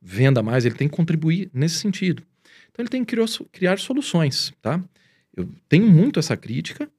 Venda 0.01 0.41
mais, 0.41 0.65
ele 0.65 0.75
tem 0.75 0.88
que 0.88 0.95
contribuir 0.95 1.49
nesse 1.53 1.75
sentido. 1.75 2.23
Então, 2.71 2.84
ele 2.84 2.89
tem 2.89 3.03
que 3.03 3.15
criar, 3.51 3.77
soluções, 3.77 4.53
tá? 4.62 4.82
Eu 5.36 5.49
tenho 5.67 5.88
muito 5.88 6.19
essa 6.19 6.38
crítica. 6.38 6.89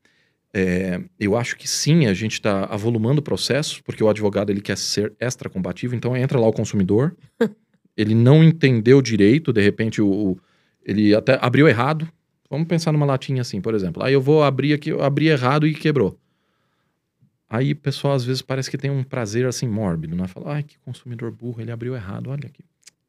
É, 0.53 1.01
eu 1.19 1.37
acho 1.37 1.57
que 1.57 1.69
sim, 1.69 2.07
a 2.07 2.13
gente 2.13 2.33
está 2.35 2.65
avolumando 2.65 3.23
processos, 3.23 3.81
porque 3.81 4.03
o 4.03 4.09
advogado 4.09 4.51
ele 4.51 4.61
quer 4.61 4.77
ser 4.77 5.15
extra 5.19 5.49
combativo, 5.49 5.95
então 5.95 6.17
entra 6.17 6.39
lá 6.39 6.47
o 6.49 6.53
consumidor, 6.53 7.17
ele 7.97 8.15
não 8.15 8.43
entendeu 8.43 9.01
direito, 9.01 9.53
de 9.53 9.63
repente 9.63 10.03
o, 10.03 10.09
o- 10.33 10.41
ele 10.85 11.15
até 11.15 11.39
abriu 11.41 11.69
errado. 11.69 12.11
Vamos 12.51 12.67
pensar 12.67 12.91
numa 12.91 13.07
latinha 13.07 13.43
assim, 13.43 13.61
por 13.61 13.75
exemplo. 13.75 14.03
Aí 14.03 14.13
eu 14.13 14.21
vou 14.21 14.43
abrir 14.43 14.75
aqui, 14.75 14.91
eu 14.91 15.03
abri 15.03 15.29
errado 15.29 15.67
e 15.69 15.73
quebrou. 15.73 16.19
Aí 17.49 17.73
o 17.73 17.77
pessoal 17.77 18.15
às 18.15 18.25
vezes 18.25 18.43
parece 18.43 18.69
que 18.69 18.77
tem 18.77 18.91
um 18.91 19.05
prazer 19.05 19.47
assim 19.47 19.69
mórbido, 19.69 20.17
né? 20.17 20.27
Fala, 20.27 20.55
ai, 20.55 20.63
que 20.65 20.77
consumidor 20.81 21.31
burro, 21.31 21.61
ele 21.61 21.71
abriu 21.71 21.95
errado, 21.95 22.29
olha 22.29 22.47
aqui. 22.47 22.65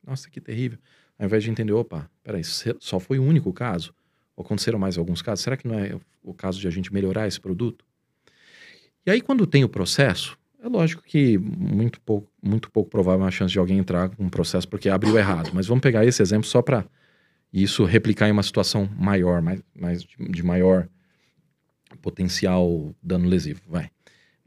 Nossa, 0.06 0.30
que 0.30 0.39
terrível. 0.39 0.78
Ao 1.18 1.26
invés 1.26 1.44
de 1.44 1.50
entender, 1.50 1.74
opa, 1.74 2.10
peraí, 2.24 2.44
só 2.44 3.00
foi 3.00 3.20
o 3.20 3.24
único 3.24 3.52
caso? 3.52 3.94
Ou 4.36 4.44
aconteceram 4.44 4.80
mais 4.80 4.98
alguns 4.98 5.22
casos? 5.22 5.44
Será 5.44 5.58
que 5.58 5.68
não 5.68 5.78
é 5.78 5.96
o 6.24 6.34
caso 6.34 6.60
de 6.60 6.68
a 6.68 6.72
gente 6.72 6.94
melhorar 6.94 7.28
esse 7.28 7.39
produto? 7.39 7.84
E 9.06 9.12
aí, 9.12 9.22
quando 9.22 9.46
tem 9.48 9.64
o 9.64 9.70
processo, 9.70 10.38
é 10.64 10.68
lógico 10.68 11.04
que 11.04 11.38
muito 11.38 12.00
pouco, 12.02 12.28
muito 12.42 12.72
pouco 12.72 12.89
provável 12.89 13.26
a 13.26 13.32
chance 13.32 13.52
de 13.52 13.60
alguém 13.60 13.80
entrar 13.80 14.10
com 14.10 14.24
um 14.24 14.30
processo 14.30 14.68
porque 14.68 14.89
abriu 14.89 15.18
errado. 15.18 15.52
Mas 15.54 15.68
vamos 15.68 15.82
pegar 15.82 16.06
esse 16.06 16.22
exemplo 16.22 16.48
só 16.48 16.62
para 16.62 16.86
isso 17.54 17.84
replicar 17.84 18.30
em 18.30 18.32
uma 18.32 18.43
situação 18.43 18.89
maior, 18.97 19.41
mais, 19.41 19.62
mais 19.76 20.04
de, 20.04 20.43
maior 20.43 20.88
potencial 22.02 22.95
dano 23.04 23.28
lesivo, 23.28 23.62
vai. 23.68 23.89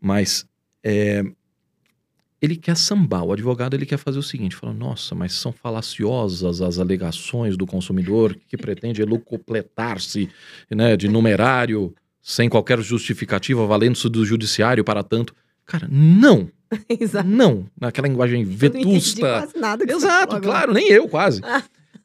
Mas 0.00 0.46
é, 0.82 1.22
ele 2.40 2.56
quer 2.56 2.76
sambar. 2.76 3.24
O 3.24 3.32
advogado 3.32 3.74
ele 3.74 3.86
quer 3.86 3.98
fazer 3.98 4.18
o 4.18 4.22
seguinte: 4.22 4.56
fala, 4.56 4.72
nossa, 4.72 5.14
mas 5.14 5.32
são 5.32 5.52
falaciosas 5.52 6.60
as 6.60 6.78
alegações 6.78 7.56
do 7.56 7.66
consumidor 7.66 8.36
que 8.48 8.56
pretende 8.56 9.02
elucopletar-se 9.02 10.30
né, 10.70 10.96
de 10.96 11.08
numerário 11.08 11.94
sem 12.22 12.48
qualquer 12.48 12.80
justificativa, 12.80 13.66
valendo-se 13.66 14.08
do 14.08 14.24
judiciário 14.24 14.82
para 14.82 15.02
tanto. 15.02 15.34
Cara, 15.66 15.86
não. 15.90 16.50
Exato. 16.88 17.28
Não. 17.28 17.66
Naquela 17.78 18.08
linguagem 18.08 18.40
Eu 18.40 18.46
não 18.48 18.56
vetusta. 18.56 19.20
quase 19.20 19.58
nada 19.58 19.86
que 19.86 19.92
você 19.92 20.06
Exato, 20.06 20.40
claro, 20.40 20.72
nem 20.72 20.88
eu 20.88 21.08
quase. 21.08 21.40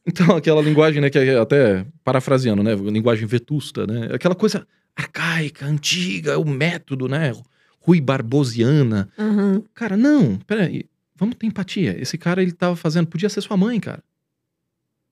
Então, 0.10 0.36
aquela 0.36 0.62
linguagem, 0.62 1.02
né, 1.02 1.10
que 1.10 1.18
é 1.20 1.38
até 1.38 1.86
parafraseando, 2.04 2.64
né, 2.64 2.74
linguagem 2.76 3.28
vetusta, 3.28 3.86
né, 3.86 4.10
aquela 4.14 4.36
coisa 4.36 4.68
arcaica, 4.96 5.66
antiga, 5.66 6.38
o 6.40 6.46
método, 6.46 7.08
né, 7.08 7.32
Rui 7.80 8.02
Barbosiana. 8.02 9.08
Aham. 9.18 9.64
Cara, 9.74 9.96
não, 9.96 10.38
peraí, 10.38 10.86
vamos 11.16 11.36
ter 11.36 11.48
empatia. 11.48 11.96
Esse 12.02 12.18
cara, 12.18 12.42
ele 12.42 12.52
tava 12.52 12.76
fazendo, 12.76 13.08
podia 13.08 13.30
ser 13.30 13.42
sua 13.42 13.56
mãe, 13.56 13.80
cara. 13.80 14.04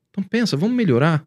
Então 0.09 0.23
pensa, 0.23 0.57
vamos 0.57 0.75
melhorar. 0.75 1.25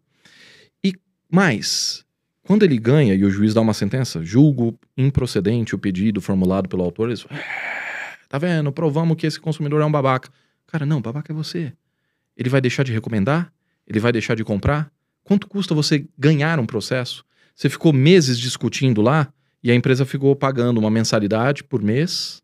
E 0.84 0.92
mais, 1.30 2.04
quando 2.42 2.64
ele 2.64 2.76
ganha 2.76 3.14
e 3.14 3.24
o 3.24 3.30
juiz 3.30 3.54
dá 3.54 3.60
uma 3.60 3.72
sentença, 3.72 4.22
julgo 4.22 4.78
improcedente 4.96 5.74
o 5.74 5.78
pedido 5.78 6.20
formulado 6.20 6.68
pelo 6.68 6.82
autor, 6.82 7.08
eles, 7.08 7.24
"Ah, 7.30 8.16
tá 8.28 8.36
vendo, 8.36 8.72
provamos 8.72 9.16
que 9.16 9.26
esse 9.26 9.40
consumidor 9.40 9.80
é 9.80 9.84
um 9.84 9.92
babaca. 9.92 10.28
Cara, 10.66 10.84
não, 10.84 11.00
babaca 11.00 11.32
é 11.32 11.34
você. 11.34 11.72
Ele 12.36 12.48
vai 12.48 12.60
deixar 12.60 12.82
de 12.82 12.92
recomendar? 12.92 13.52
Ele 13.91 13.99
vai 13.99 14.12
deixar 14.12 14.36
de 14.36 14.45
comprar? 14.45 14.93
Quanto 15.24 15.49
custa 15.49 15.74
você 15.74 16.07
ganhar 16.16 16.61
um 16.61 16.64
processo? 16.64 17.24
Você 17.57 17.68
ficou 17.68 17.93
meses 17.93 18.38
discutindo 18.38 19.03
lá 19.03 19.32
e 19.61 19.70
a 19.70 19.74
empresa 19.74 20.07
ficou 20.07 20.34
pagando 20.36 20.78
uma 20.78 20.88
mensalidade 20.88 21.64
por 21.64 21.82
mês, 21.82 22.41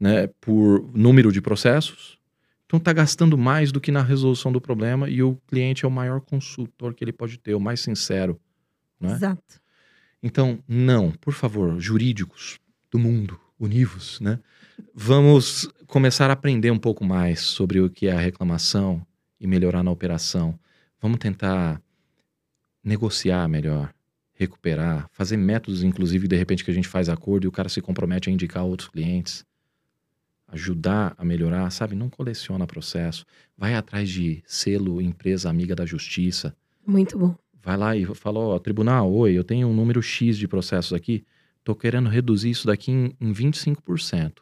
né, 0.00 0.26
por 0.40 0.90
número 0.94 1.30
de 1.30 1.42
processos. 1.42 2.18
Então 2.64 2.78
está 2.78 2.94
gastando 2.94 3.36
mais 3.36 3.70
do 3.70 3.78
que 3.78 3.92
na 3.92 4.02
resolução 4.02 4.50
do 4.50 4.60
problema 4.60 5.06
e 5.10 5.22
o 5.22 5.36
cliente 5.46 5.84
é 5.84 5.88
o 5.88 5.90
maior 5.90 6.22
consultor 6.22 6.94
que 6.94 7.04
ele 7.04 7.12
pode 7.12 7.38
ter, 7.38 7.54
o 7.54 7.60
mais 7.60 7.80
sincero. 7.80 8.40
Não 8.98 9.10
é? 9.10 9.12
Exato. 9.12 9.60
Então, 10.22 10.58
não, 10.66 11.10
por 11.10 11.34
favor, 11.34 11.78
jurídicos 11.78 12.58
do 12.90 12.98
mundo, 12.98 13.38
univos, 13.58 14.18
né? 14.20 14.38
Vamos 14.94 15.68
começar 15.86 16.30
a 16.30 16.32
aprender 16.32 16.70
um 16.70 16.78
pouco 16.78 17.04
mais 17.04 17.40
sobre 17.40 17.80
o 17.80 17.90
que 17.90 18.06
é 18.06 18.12
a 18.12 18.18
reclamação 18.18 19.06
e 19.40 19.46
melhorar 19.46 19.82
na 19.82 19.90
operação. 19.90 20.58
Vamos 21.00 21.18
tentar 21.18 21.80
negociar 22.84 23.48
melhor, 23.48 23.92
recuperar, 24.34 25.08
fazer 25.12 25.36
métodos, 25.36 25.82
inclusive, 25.82 26.28
de 26.28 26.36
repente, 26.36 26.64
que 26.64 26.70
a 26.70 26.74
gente 26.74 26.88
faz 26.88 27.08
acordo 27.08 27.44
e 27.44 27.48
o 27.48 27.52
cara 27.52 27.68
se 27.68 27.80
compromete 27.80 28.28
a 28.28 28.32
indicar 28.32 28.64
outros 28.64 28.88
clientes. 28.88 29.44
Ajudar 30.48 31.14
a 31.16 31.24
melhorar, 31.24 31.70
sabe? 31.70 31.94
Não 31.94 32.10
coleciona 32.10 32.66
processo. 32.66 33.24
Vai 33.56 33.74
atrás 33.74 34.08
de 34.08 34.42
selo 34.46 35.00
empresa 35.00 35.48
amiga 35.48 35.76
da 35.76 35.86
justiça 35.86 36.56
Muito 36.84 37.16
bom. 37.16 37.34
vai 37.62 37.76
lá 37.76 37.96
e 37.96 38.04
fala, 38.14 38.40
ó, 38.40 38.58
tribunal, 38.58 39.12
oi, 39.12 39.32
eu 39.32 39.44
tenho 39.44 39.68
um 39.68 39.74
número 39.74 40.02
X 40.02 40.36
de 40.36 40.48
processos 40.48 40.92
aqui, 40.92 41.24
tô 41.62 41.74
querendo 41.74 42.08
reduzir 42.08 42.50
isso 42.50 42.66
daqui 42.66 42.90
em, 42.90 43.14
em 43.20 43.32
25%. 43.32 44.38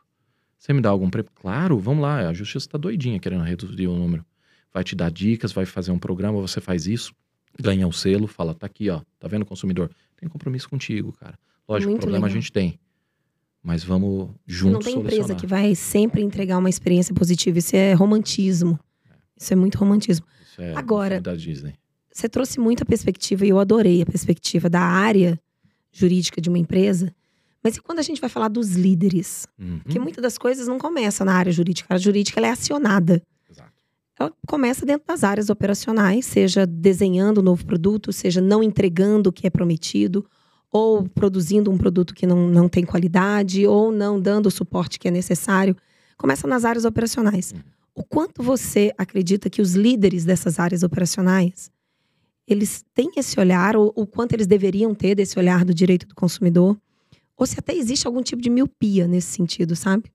Você 0.57 0.73
me 0.73 0.81
dá 0.81 0.89
algum 0.89 1.11
prêmio? 1.11 1.31
Claro, 1.35 1.79
vamos 1.79 2.03
lá, 2.03 2.29
a 2.29 2.33
justiça 2.33 2.69
tá 2.71 2.79
doidinha 2.79 3.19
querendo 3.19 3.43
reduzir 3.45 3.87
o 3.87 3.95
número. 3.95 4.25
Vai 4.73 4.85
te 4.85 4.95
dar 4.95 5.11
dicas, 5.11 5.53
vai 5.53 5.65
fazer 5.67 5.91
um 5.91 5.99
programa, 5.99 6.41
você 6.41 6.61
faz 6.61 6.87
isso, 6.87 7.13
ganha 7.61 7.87
o 7.89 7.93
selo, 7.93 8.27
fala, 8.27 8.55
tá 8.55 8.67
aqui, 8.67 8.91
ó, 8.91 9.01
tá 9.19 9.27
vendo, 9.29 9.45
consumidor? 9.45 9.91
Tem 10.17 10.29
compromisso 10.29 10.69
contigo, 10.69 11.13
cara. 11.13 11.39
Lógico, 11.69 11.91
Muito 11.91 12.01
problema 12.03 12.27
legal. 12.27 12.37
a 12.39 12.41
gente 12.41 12.53
tem. 12.53 12.79
Mas 13.63 13.83
vamos 13.83 14.31
juntos 14.47 14.73
não 14.75 14.81
tem 14.81 14.95
empresa 14.95 15.17
solucionar. 15.17 15.41
que 15.41 15.47
vai 15.47 15.75
sempre 15.75 16.23
entregar 16.23 16.59
uma 16.59 16.71
experiência 16.71 17.15
positiva. 17.15 17.59
Isso 17.59 17.75
é 17.77 17.93
romantismo. 17.93 18.79
Isso 19.37 19.53
é 19.53 19.57
muito 19.57 19.77
romantismo. 19.77 20.25
Isso 20.43 20.63
é 20.63 20.75
Agora- 20.77 21.21
da 21.21 21.35
Disney. 21.35 21.75
Você 22.13 22.29
trouxe 22.29 22.59
muita 22.59 22.85
perspectiva 22.85 23.45
e 23.47 23.51
eu 23.51 23.59
adorei 23.59 24.03
a 24.03 24.07
perspectiva 24.07 24.69
da 24.71 24.81
área 24.81 25.39
jurídica 25.93 26.41
de 26.41 26.49
uma 26.49 26.59
empresa. 26.59 27.15
Mas 27.63 27.77
e 27.77 27.81
quando 27.81 27.99
a 27.99 28.03
gente 28.03 28.21
vai 28.21 28.31
falar 28.31 28.49
dos 28.49 28.71
líderes? 28.75 29.47
Uhum, 29.59 29.81
Porque 29.81 29.99
muitas 29.99 30.23
das 30.23 30.39
coisas 30.39 30.67
não 30.67 30.79
começam 30.79 31.25
na 31.27 31.35
área 31.35 31.53
jurídica. 31.53 31.87
A 31.91 31.95
área 31.95 32.03
jurídica 32.03 32.41
é 32.41 32.51
acionada. 32.51 33.23
Ela 34.19 34.33
começa 34.47 34.85
dentro 34.85 35.07
das 35.07 35.23
áreas 35.23 35.49
operacionais, 35.49 36.27
seja 36.27 36.67
desenhando 36.67 37.39
um 37.39 37.45
novo 37.45 37.65
produto, 37.65 38.13
seja 38.13 38.41
não 38.41 38.63
entregando 38.63 39.31
o 39.31 39.33
que 39.33 39.47
é 39.47 39.51
prometido, 39.51 40.27
ou 40.71 41.09
produzindo 41.09 41.71
um 41.71 41.79
produto 41.79 42.15
que 42.15 42.27
não, 42.27 42.49
não 42.49 42.69
tem 42.69 42.85
qualidade, 42.85 43.67
ou 43.67 43.93
não 43.93 44.21
dando 44.21 44.47
o 44.47 44.51
suporte 44.51 44.99
que 44.99 45.09
é 45.09 45.11
necessário. 45.11 45.77
Começa 46.17 46.49
nas 46.49 46.65
áreas 46.65 46.85
operacionais. 46.85 47.53
Uhum. 47.53 47.61
O 47.95 48.05
quanto 48.05 48.43
você 48.43 48.93
acredita 48.99 49.49
que 49.49 49.63
os 49.63 49.75
líderes 49.75 50.25
dessas 50.25 50.59
áreas 50.59 50.83
operacionais 50.83 51.71
eles 52.47 52.83
têm 52.95 53.11
esse 53.17 53.39
olhar, 53.39 53.77
ou 53.77 53.93
o 53.95 54.07
quanto 54.07 54.33
eles 54.33 54.47
deveriam 54.47 54.95
ter 54.95 55.15
desse 55.15 55.39
olhar 55.39 55.65
do 55.67 55.75
direito 55.75 56.07
do 56.07 56.15
consumidor? 56.15 56.81
Ou 57.37 57.47
se 57.47 57.59
até 57.59 57.75
existe 57.75 58.07
algum 58.07 58.23
tipo 58.23 58.41
de 58.41 58.49
miopia 58.49 59.07
nesse 59.07 59.29
sentido, 59.29 59.77
sabe? 59.77 60.11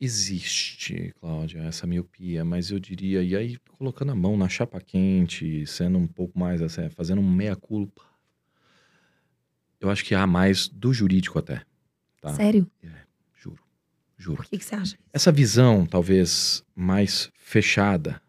Existe, 0.00 1.12
Cláudia, 1.20 1.58
essa 1.60 1.86
miopia, 1.86 2.42
mas 2.42 2.70
eu 2.70 2.78
diria, 2.78 3.22
e 3.22 3.36
aí 3.36 3.58
colocando 3.76 4.12
a 4.12 4.14
mão 4.14 4.34
na 4.34 4.48
chapa 4.48 4.80
quente, 4.80 5.66
sendo 5.66 5.98
um 5.98 6.06
pouco 6.06 6.38
mais 6.38 6.62
assim, 6.62 6.88
fazendo 6.88 7.20
um 7.20 7.30
meia-culpa, 7.30 8.02
eu 9.78 9.90
acho 9.90 10.02
que 10.02 10.14
há 10.14 10.26
mais 10.26 10.68
do 10.68 10.92
jurídico 10.94 11.38
até, 11.38 11.62
tá? 12.18 12.32
Sério? 12.34 12.66
Juro, 13.34 13.62
juro. 14.16 14.36
Por 14.36 14.46
que, 14.46 14.56
que 14.56 14.64
você 14.64 14.74
acha? 14.74 14.96
Essa 15.12 15.30
visão, 15.30 15.84
talvez 15.84 16.64
mais 16.74 17.30
fechada, 17.34 18.22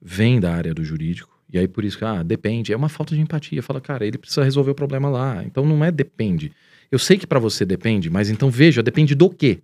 vem 0.00 0.38
da 0.38 0.54
área 0.54 0.74
do 0.74 0.84
jurídico, 0.84 1.32
e 1.48 1.58
aí 1.58 1.66
por 1.66 1.82
isso 1.82 1.96
que, 1.96 2.04
ah, 2.04 2.22
depende, 2.22 2.74
é 2.74 2.76
uma 2.76 2.90
falta 2.90 3.14
de 3.14 3.20
empatia. 3.22 3.62
Fala, 3.62 3.80
cara, 3.80 4.06
ele 4.06 4.18
precisa 4.18 4.44
resolver 4.44 4.72
o 4.72 4.74
problema 4.74 5.08
lá, 5.08 5.42
então 5.44 5.64
não 5.64 5.82
é 5.82 5.90
depende. 5.90 6.52
Eu 6.90 6.98
sei 6.98 7.16
que 7.16 7.26
pra 7.26 7.38
você 7.38 7.64
depende, 7.64 8.10
mas 8.10 8.28
então 8.28 8.50
veja, 8.50 8.82
depende 8.82 9.14
do 9.14 9.30
quê? 9.30 9.62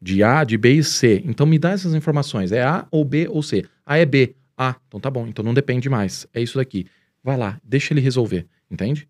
De 0.00 0.22
A, 0.22 0.44
de 0.44 0.56
B 0.58 0.74
e 0.74 0.84
C. 0.84 1.22
Então 1.24 1.46
me 1.46 1.58
dá 1.58 1.70
essas 1.70 1.94
informações. 1.94 2.52
É 2.52 2.62
A 2.62 2.86
ou 2.90 3.04
B 3.04 3.28
ou 3.28 3.42
C. 3.42 3.64
A 3.84 3.98
é 3.98 4.04
B. 4.04 4.34
A. 4.56 4.76
Então 4.86 5.00
tá 5.00 5.10
bom. 5.10 5.26
Então 5.26 5.44
não 5.44 5.54
depende 5.54 5.88
mais. 5.88 6.26
É 6.32 6.40
isso 6.40 6.56
daqui. 6.56 6.86
Vai 7.22 7.36
lá, 7.36 7.60
deixa 7.64 7.92
ele 7.92 8.00
resolver. 8.00 8.46
Entende? 8.70 9.08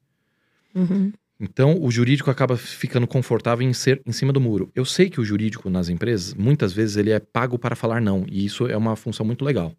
Uhum. 0.75 1.13
Então 1.39 1.83
o 1.83 1.91
jurídico 1.91 2.31
acaba 2.31 2.57
ficando 2.57 3.07
confortável 3.07 3.67
em 3.67 3.73
ser 3.73 4.01
em 4.07 4.13
cima 4.13 4.33
do 4.33 4.41
muro. 4.41 4.71
Eu 4.75 4.85
sei 4.85 5.11
que 5.11 5.21
o 5.21 5.25
jurídico 5.25 5.69
nas 5.69 5.89
empresas, 5.89 6.35
muitas 6.35 6.73
vezes 6.73 6.97
ele 6.97 7.11
é 7.11 7.19
pago 7.21 7.59
para 7.59 7.77
falar 7.77 8.01
não. 8.01 8.25
E 8.29 8.45
isso 8.45 8.67
é 8.67 8.77
uma 8.77 8.97
função 8.97 9.27
muito 9.27 9.45
legal. 9.45 9.75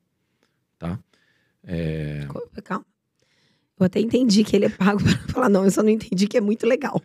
Tá? 0.77 0.99
É, 1.63 2.27
Calma. 2.63 2.85
Eu 3.79 3.85
até 3.85 3.99
entendi 3.99 4.43
que 4.43 4.55
ele 4.55 4.65
é 4.65 4.69
pago 4.69 5.01
para 5.03 5.33
falar, 5.33 5.49
não, 5.49 5.63
eu 5.63 5.71
só 5.71 5.83
não 5.83 5.89
entendi 5.89 6.27
que 6.27 6.37
é 6.37 6.41
muito 6.41 6.65
legal. 6.65 7.01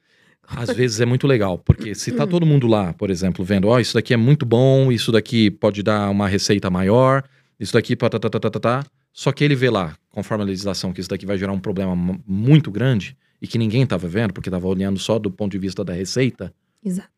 Às 0.46 0.72
vezes 0.72 1.00
é 1.00 1.06
muito 1.06 1.26
legal, 1.26 1.56
porque 1.58 1.94
se 1.94 2.12
tá 2.12 2.26
todo 2.26 2.44
mundo 2.44 2.66
lá, 2.66 2.92
por 2.92 3.10
exemplo, 3.10 3.44
vendo, 3.44 3.68
ó, 3.68 3.78
isso 3.78 3.94
daqui 3.94 4.12
é 4.12 4.16
muito 4.16 4.44
bom, 4.44 4.90
isso 4.92 5.10
daqui 5.12 5.50
pode 5.50 5.82
dar 5.82 6.10
uma 6.10 6.28
receita 6.28 6.68
maior, 6.68 7.24
isso 7.58 7.72
daqui 7.72 7.94
tá, 7.96 8.10
tá, 8.10 8.18
tá, 8.18 8.28
tá, 8.28 8.50
tá, 8.50 8.60
tá, 8.60 8.84
só 9.12 9.30
que 9.32 9.44
ele 9.44 9.54
vê 9.54 9.70
lá, 9.70 9.96
conforme 10.10 10.42
a 10.44 10.46
legislação, 10.46 10.92
que 10.92 11.00
isso 11.00 11.08
daqui 11.08 11.24
vai 11.24 11.38
gerar 11.38 11.52
um 11.52 11.60
problema 11.60 11.94
mu- 11.94 12.20
muito 12.26 12.70
grande 12.70 13.16
e 13.40 13.46
que 13.46 13.56
ninguém 13.56 13.86
tava 13.86 14.08
vendo, 14.08 14.32
porque 14.34 14.50
tava 14.50 14.66
olhando 14.66 14.98
só 14.98 15.18
do 15.18 15.30
ponto 15.30 15.52
de 15.52 15.58
vista 15.58 15.84
da 15.84 15.92
receita, 15.92 16.52
Exato. 16.84 17.08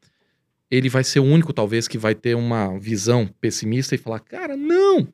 ele 0.70 0.89
vai 0.89 1.03
ser 1.03 1.20
o 1.20 1.25
único, 1.25 1.53
talvez, 1.53 1.89
que 1.89 1.99
vai 1.99 2.14
ter 2.14 2.35
uma 2.37 2.79
visão 2.79 3.27
pessimista 3.41 3.95
e 3.95 3.99
falar, 3.99 4.20
cara, 4.20 4.57
não! 4.57 5.09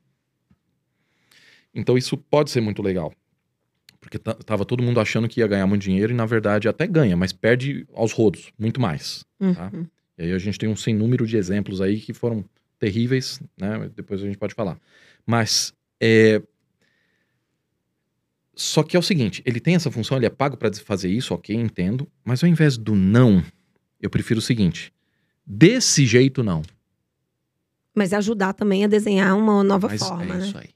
Então 1.75 1.97
isso 1.97 2.17
pode 2.17 2.51
ser 2.51 2.61
muito 2.61 2.83
legal. 2.83 3.13
Porque 4.11 4.19
ta- 4.19 4.35
tava 4.35 4.65
todo 4.65 4.83
mundo 4.83 4.99
achando 4.99 5.29
que 5.29 5.39
ia 5.39 5.47
ganhar 5.47 5.69
muito 5.69 5.83
dinheiro 5.83 6.13
e, 6.13 6.17
na 6.17 6.27
verdade, 6.27 6.69
até 6.69 6.85
ganha, 6.85 7.17
mas 7.17 7.33
perde 7.33 7.87
aos 7.95 8.11
rodos, 8.11 8.53
muito 8.59 8.81
mais. 8.81 9.25
Tá. 9.55 9.71
Uhum. 9.73 9.87
E 10.19 10.25
aí 10.25 10.33
a 10.33 10.39
gente 10.39 10.59
tem 10.59 10.69
um 10.69 10.75
sem 10.75 10.93
número 10.93 11.25
de 11.25 11.37
exemplos 11.37 11.81
aí 11.81 12.01
que 12.01 12.13
foram 12.13 12.45
terríveis, 12.77 13.41
né? 13.57 13.89
Depois 13.95 14.21
a 14.21 14.27
gente 14.27 14.37
pode 14.37 14.53
falar. 14.53 14.77
Mas 15.25 15.73
é... 16.01 16.43
Só 18.53 18.83
que 18.83 18.97
é 18.97 18.99
o 18.99 19.03
seguinte, 19.03 19.43
ele 19.47 19.61
tem 19.61 19.77
essa 19.77 19.93
função, 19.93 20.17
ele 20.17 20.27
é 20.27 20.31
pago 20.31 20.57
para 20.57 20.73
fazer 20.75 21.09
isso, 21.09 21.33
ok, 21.33 21.55
entendo. 21.55 22.09
Mas 22.25 22.43
ao 22.43 22.51
invés 22.51 22.77
do 22.77 22.97
não, 22.97 23.43
eu 24.03 24.11
prefiro 24.11 24.41
o 24.41 24.43
seguinte: 24.43 24.93
desse 25.47 26.05
jeito 26.05 26.43
não. 26.43 26.63
Mas 27.95 28.13
ajudar 28.13 28.55
também 28.55 28.85
a 28.85 28.89
desenhar 28.89 29.37
uma 29.37 29.63
nova 29.63 29.87
Mas 29.87 30.01
forma, 30.03 30.25
é 30.25 30.39
né? 30.39 30.47
isso 30.47 30.59
aí. 30.59 30.69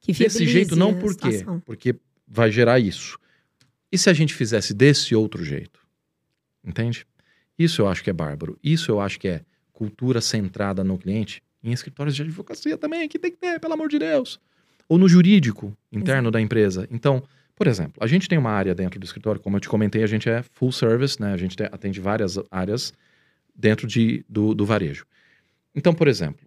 Que 0.00 0.12
Desse 0.12 0.46
jeito 0.46 0.76
não, 0.76 0.92
por 0.94 1.16
quê? 1.16 1.42
Porque 1.64 1.96
vai 2.26 2.50
gerar 2.50 2.78
isso. 2.78 3.18
E 3.90 3.98
se 3.98 4.10
a 4.10 4.12
gente 4.12 4.34
fizesse 4.34 4.74
desse 4.74 5.14
outro 5.14 5.44
jeito? 5.44 5.80
Entende? 6.64 7.06
Isso 7.58 7.82
eu 7.82 7.88
acho 7.88 8.02
que 8.02 8.10
é 8.10 8.12
bárbaro. 8.12 8.58
Isso 8.62 8.90
eu 8.90 9.00
acho 9.00 9.18
que 9.20 9.28
é 9.28 9.42
cultura 9.72 10.20
centrada 10.20 10.82
no 10.82 10.98
cliente. 10.98 11.42
Em 11.62 11.72
escritórios 11.72 12.14
de 12.14 12.22
advocacia 12.22 12.76
também, 12.76 13.08
que 13.08 13.18
tem 13.18 13.30
que 13.30 13.36
ter, 13.36 13.58
pelo 13.60 13.74
amor 13.74 13.88
de 13.88 13.98
Deus. 13.98 14.40
Ou 14.88 14.98
no 14.98 15.08
jurídico 15.08 15.76
interno 15.90 16.30
da 16.30 16.40
empresa. 16.40 16.86
Então, 16.90 17.22
por 17.56 17.66
exemplo, 17.66 17.94
a 18.00 18.06
gente 18.06 18.28
tem 18.28 18.36
uma 18.36 18.50
área 18.50 18.74
dentro 18.74 18.98
do 18.98 19.04
escritório, 19.04 19.40
como 19.40 19.56
eu 19.56 19.60
te 19.60 19.68
comentei, 19.68 20.02
a 20.02 20.06
gente 20.06 20.28
é 20.28 20.42
full 20.42 20.72
service, 20.72 21.20
né? 21.20 21.32
A 21.32 21.36
gente 21.36 21.56
te- 21.56 21.62
atende 21.62 22.00
várias 22.00 22.36
áreas 22.50 22.92
dentro 23.54 23.86
de, 23.86 24.24
do, 24.28 24.54
do 24.54 24.66
varejo. 24.66 25.06
Então, 25.74 25.94
por 25.94 26.08
exemplo, 26.08 26.46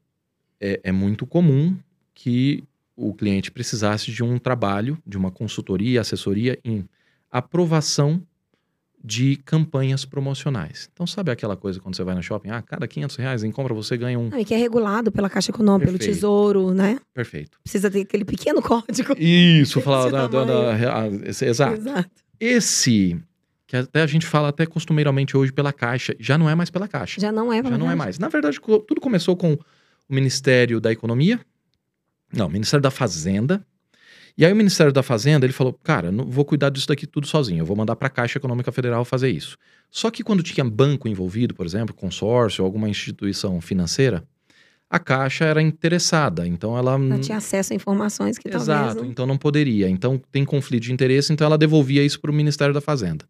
é, 0.59 0.79
é 0.83 0.91
muito 0.91 1.25
comum 1.25 1.77
que 2.13 2.63
o 2.97 3.13
cliente 3.13 3.51
precisasse 3.51 4.11
de 4.11 4.23
um 4.23 4.39
trabalho, 4.39 4.97
de 5.05 5.15
uma 5.15 5.29
consultoria, 5.29 6.01
assessoria 6.01 6.59
em 6.65 6.83
aprovação 7.31 8.21
de 9.03 9.35
campanhas 9.45 10.03
promocionais. 10.03 10.89
Então, 10.91 11.05
sabe 11.05 11.31
aquela 11.31 11.55
coisa 11.55 11.79
quando 11.79 11.95
você 11.95 12.03
vai 12.03 12.15
no 12.15 12.23
shopping? 12.23 12.49
Ah, 12.49 12.61
cada 12.61 12.87
500 12.87 13.15
reais 13.17 13.43
em 13.43 13.51
compra 13.51 13.73
você 13.73 13.95
ganha 13.95 14.17
um. 14.17 14.29
Ah, 14.33 14.41
e 14.41 14.45
que 14.45 14.53
é 14.53 14.57
regulado 14.57 15.11
pela 15.11 15.29
Caixa 15.29 15.51
Econômica, 15.51 15.85
pelo 15.85 15.99
Tesouro, 15.99 16.73
né? 16.73 16.99
Perfeito. 17.13 17.59
Precisa 17.63 17.91
ter 17.91 18.01
aquele 18.01 18.25
pequeno 18.25 18.61
código. 18.61 19.13
Isso, 19.17 19.79
falar 19.81 20.09
da, 20.09 20.27
da, 20.27 20.43
da, 20.43 20.73
ah, 20.73 21.07
exato. 21.07 21.75
exato. 21.75 22.09
Esse 22.39 23.17
que 23.67 23.75
até 23.75 24.01
a 24.01 24.07
gente 24.07 24.25
fala 24.25 24.47
até 24.47 24.65
costumeiramente 24.65 25.35
hoje 25.35 25.51
pela 25.51 25.73
Caixa, 25.73 26.15
já 26.19 26.37
não 26.37 26.49
é 26.49 26.55
mais 26.55 26.69
pela 26.69 26.87
Caixa. 26.87 27.19
Já 27.19 27.31
não 27.31 27.51
é 27.51 27.61
pela 27.61 27.75
Já 27.75 27.77
não 27.77 27.91
é 27.91 27.95
mais. 27.95 28.17
Na 28.17 28.29
verdade, 28.29 28.59
tudo 28.61 29.01
começou 29.01 29.35
com 29.35 29.53
o 29.53 29.59
Ministério 30.09 30.79
da 30.79 30.91
Economia, 30.91 31.39
não, 32.31 32.47
o 32.47 32.49
Ministério 32.49 32.81
da 32.81 32.91
Fazenda. 32.91 33.65
E 34.37 34.45
aí 34.45 34.53
o 34.53 34.55
Ministério 34.55 34.93
da 34.93 35.01
Fazenda, 35.01 35.45
ele 35.45 35.53
falou, 35.53 35.73
cara, 35.73 36.11
não 36.11 36.25
vou 36.25 36.45
cuidar 36.45 36.69
disso 36.69 36.87
daqui 36.87 37.07
tudo 37.07 37.25
sozinho, 37.25 37.61
eu 37.61 37.65
vou 37.65 37.75
mandar 37.75 37.95
para 37.95 38.07
a 38.07 38.11
Caixa 38.11 38.37
Econômica 38.37 38.71
Federal 38.71 39.03
fazer 39.03 39.29
isso. 39.29 39.57
Só 39.89 40.11
que 40.11 40.23
quando 40.23 40.43
tinha 40.43 40.63
banco 40.63 41.07
envolvido, 41.07 41.55
por 41.55 41.65
exemplo, 41.65 41.95
consórcio, 41.95 42.63
alguma 42.63 42.87
instituição 42.87 43.59
financeira, 43.59 44.23
a 44.89 44.99
Caixa 44.99 45.43
era 45.43 45.61
interessada, 45.61 46.47
então 46.47 46.77
ela... 46.77 46.97
Não 46.97 47.19
tinha 47.19 47.39
acesso 47.39 47.73
a 47.73 47.75
informações 47.75 48.37
que 48.37 48.47
Exato, 48.47 48.65
talvez... 48.65 48.91
Exato, 48.91 49.05
então 49.05 49.25
não 49.25 49.37
poderia. 49.37 49.89
Então 49.89 50.21
tem 50.31 50.45
conflito 50.45 50.83
de 50.83 50.93
interesse, 50.93 51.33
então 51.33 51.45
ela 51.45 51.57
devolvia 51.57 52.03
isso 52.03 52.19
para 52.21 52.31
o 52.31 52.33
Ministério 52.33 52.73
da 52.73 52.79
Fazenda. 52.79 53.25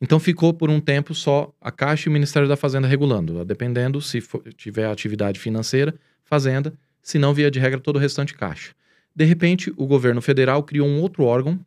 Então 0.00 0.18
ficou 0.18 0.54
por 0.54 0.70
um 0.70 0.80
tempo 0.80 1.14
só 1.14 1.52
a 1.60 1.70
Caixa 1.70 2.08
e 2.08 2.10
o 2.10 2.12
Ministério 2.12 2.48
da 2.48 2.56
Fazenda 2.56 2.86
regulando, 2.86 3.44
dependendo 3.44 4.00
se 4.00 4.20
for, 4.20 4.42
tiver 4.54 4.86
atividade 4.86 5.38
financeira, 5.38 5.94
Fazenda, 6.24 6.72
se 7.02 7.18
não 7.18 7.34
via 7.34 7.50
de 7.50 7.58
regra 7.58 7.80
todo 7.80 7.96
o 7.96 7.98
restante 7.98 8.34
Caixa. 8.34 8.74
De 9.14 9.24
repente, 9.24 9.72
o 9.76 9.86
governo 9.86 10.20
federal 10.20 10.62
criou 10.62 10.86
um 10.86 11.00
outro 11.00 11.24
órgão 11.24 11.58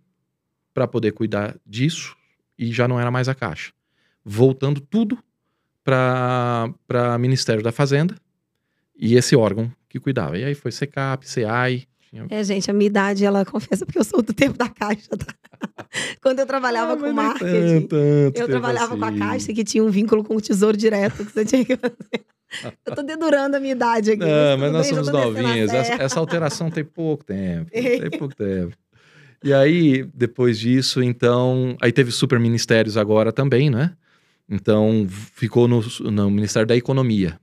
para 0.74 0.88
poder 0.88 1.12
cuidar 1.12 1.56
disso 1.66 2.16
e 2.58 2.72
já 2.72 2.88
não 2.88 3.00
era 3.00 3.12
mais 3.12 3.28
a 3.28 3.36
Caixa. 3.36 3.72
Voltando 4.24 4.80
tudo 4.80 5.18
para 5.84 6.74
o 7.16 7.20
Ministério 7.20 7.62
da 7.62 7.72
Fazenda 7.72 8.16
e 8.96 9.16
esse 9.16 9.36
órgão 9.36 9.72
que 9.90 10.00
cuidava. 10.00 10.38
E 10.38 10.44
aí 10.44 10.56
foi 10.56 10.72
SECAP, 10.72 11.28
SEAI, 11.28 11.88
tinha... 12.14 12.28
É, 12.30 12.44
gente, 12.44 12.70
a 12.70 12.74
minha 12.74 12.86
idade, 12.86 13.26
ela 13.26 13.44
confessa, 13.44 13.86
porque 13.86 13.98
eu 13.98 14.04
sou 14.04 14.22
do 14.22 14.34
tempo 14.34 14.56
da 14.56 14.70
Caixa, 14.70 15.10
tá? 15.18 15.34
Quando 16.22 16.40
eu 16.40 16.46
trabalhava 16.46 16.94
ah, 16.94 16.98
com 16.98 17.12
marketing, 17.12 17.88
tanto, 17.88 18.38
eu 18.38 18.48
trabalhava 18.48 18.92
assim. 18.92 19.00
com 19.00 19.06
a 19.06 19.10
assim. 19.10 19.20
Caixa, 19.20 19.54
que 19.54 19.64
tinha 19.64 19.84
um 19.84 19.90
vínculo 19.90 20.24
com 20.24 20.36
o 20.36 20.42
Tesouro 20.42 20.78
Direto, 20.78 21.26
que 21.26 21.32
você 21.32 21.44
tinha 21.44 21.66
que 21.66 21.76
fazer. 21.76 22.26
Eu 22.86 22.96
tô 22.96 23.04
dedurando 23.04 23.58
a 23.58 23.60
minha 23.60 23.74
idade 23.74 24.12
aqui. 24.12 24.20
Não, 24.20 24.58
mas, 24.58 24.72
nós 24.72 24.88
somos 24.88 25.10
novinhos. 25.10 25.72
Essa, 25.72 25.94
essa, 25.94 26.20
alteração 26.20 26.70
tem 26.70 26.84
pouco 26.84 27.24
tempo. 27.24 27.70
tem 27.72 28.10
pouco 28.12 28.36
tempo. 28.36 28.76
E 29.44 29.54
aí, 29.54 30.04
depois 30.14 30.60
disso, 30.60 31.02
então. 31.02 31.76
Aí 31.82 31.92
teve 31.92 32.12
super 32.12 32.40
ministérios 32.40 32.98
agora 32.98 33.32
também, 33.32 33.70
né? 33.70 33.92
Então, 34.50 35.08
ficou 35.10 35.68
no, 35.68 35.84
no 36.12 36.30
Ministério 36.30 36.68
da 36.68 36.76
Economia. 36.76 37.40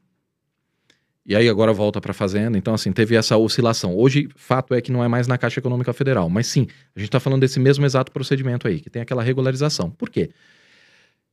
E 1.26 1.36
aí 1.36 1.48
agora 1.48 1.72
volta 1.72 2.00
para 2.00 2.10
a 2.10 2.14
Fazenda. 2.14 2.56
Então, 2.56 2.74
assim, 2.74 2.92
teve 2.92 3.14
essa 3.14 3.36
oscilação. 3.36 3.94
Hoje, 3.96 4.28
fato 4.34 4.74
é 4.74 4.80
que 4.80 4.90
não 4.90 5.04
é 5.04 5.08
mais 5.08 5.26
na 5.26 5.36
Caixa 5.36 5.60
Econômica 5.60 5.92
Federal. 5.92 6.28
Mas 6.28 6.46
sim, 6.46 6.66
a 6.94 6.98
gente 6.98 7.08
está 7.08 7.20
falando 7.20 7.40
desse 7.40 7.60
mesmo 7.60 7.84
exato 7.84 8.10
procedimento 8.10 8.66
aí, 8.66 8.80
que 8.80 8.90
tem 8.90 9.02
aquela 9.02 9.22
regularização. 9.22 9.90
Por 9.90 10.08
quê? 10.08 10.30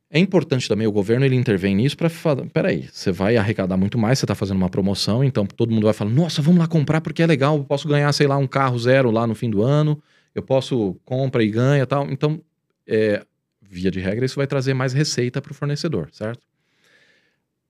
É 0.09 0.19
importante 0.19 0.69
também 0.69 0.87
o 0.87 0.91
governo 0.91 1.25
ele 1.25 1.35
intervém 1.35 1.75
nisso 1.75 1.97
para 1.97 2.09
falar, 2.09 2.45
peraí, 2.47 2.87
você 2.89 3.11
vai 3.11 3.35
arrecadar 3.35 3.75
muito 3.75 3.97
mais, 3.97 4.19
você 4.19 4.25
está 4.25 4.33
fazendo 4.33 4.57
uma 4.57 4.69
promoção, 4.69 5.21
então 5.21 5.45
todo 5.45 5.71
mundo 5.71 5.83
vai 5.83 5.93
falar, 5.93 6.11
nossa, 6.11 6.41
vamos 6.41 6.59
lá 6.59 6.67
comprar 6.67 7.01
porque 7.01 7.21
é 7.21 7.27
legal, 7.27 7.57
eu 7.57 7.65
posso 7.65 7.89
ganhar, 7.89 8.11
sei 8.13 8.25
lá, 8.25 8.37
um 8.37 8.47
carro 8.47 8.79
zero 8.79 9.11
lá 9.11 9.27
no 9.27 9.35
fim 9.35 9.49
do 9.49 9.61
ano, 9.61 10.01
eu 10.33 10.41
posso 10.41 10.97
compra 11.03 11.43
e 11.43 11.49
ganha 11.49 11.85
tal. 11.85 12.09
Então, 12.09 12.41
é, 12.87 13.25
via 13.61 13.91
de 13.91 13.99
regra, 13.99 14.25
isso 14.25 14.37
vai 14.37 14.47
trazer 14.47 14.73
mais 14.73 14.93
receita 14.93 15.41
para 15.41 15.51
o 15.51 15.55
fornecedor, 15.55 16.07
certo? 16.13 16.47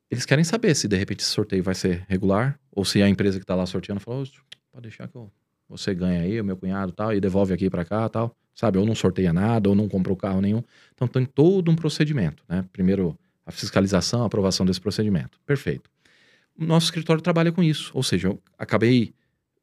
eles 0.09 0.25
querem 0.25 0.43
saber 0.43 0.73
se 0.75 0.87
de 0.87 0.95
repente 0.95 1.21
esse 1.21 1.29
sorteio 1.29 1.63
vai 1.63 1.75
ser 1.75 2.05
regular 2.07 2.59
ou 2.71 2.85
se 2.85 3.01
a 3.01 3.09
empresa 3.09 3.37
que 3.37 3.43
está 3.43 3.55
lá 3.55 3.65
sorteando 3.65 3.99
falou, 3.99 4.23
pode 4.71 4.83
deixar 4.83 5.07
que 5.07 5.15
eu, 5.15 5.31
você 5.67 5.93
ganha 5.93 6.21
aí, 6.21 6.39
o 6.39 6.45
meu 6.45 6.55
cunhado 6.55 6.91
tal, 6.91 7.13
e 7.13 7.19
devolve 7.19 7.53
aqui 7.53 7.69
para 7.69 7.83
cá 7.83 8.07
tal, 8.07 8.35
sabe? 8.57 8.79
Ou 8.79 8.85
não 8.85 8.95
sorteia 8.95 9.31
nada, 9.31 9.69
ou 9.69 9.75
não 9.75 9.87
comprou 9.87 10.17
carro 10.17 10.41
nenhum. 10.41 10.63
Então 10.95 11.07
tem 11.07 11.25
todo 11.25 11.69
um 11.69 11.75
procedimento, 11.75 12.43
né? 12.49 12.65
Primeiro 12.73 13.17
a 13.45 13.51
fiscalização, 13.51 14.23
a 14.23 14.25
aprovação 14.25 14.65
desse 14.65 14.81
procedimento. 14.81 15.39
Perfeito. 15.45 15.89
O 16.57 16.65
nosso 16.65 16.87
escritório 16.87 17.21
trabalha 17.21 17.51
com 17.51 17.61
isso, 17.61 17.91
ou 17.93 18.01
seja, 18.01 18.29
eu 18.29 18.41
acabei 18.57 19.13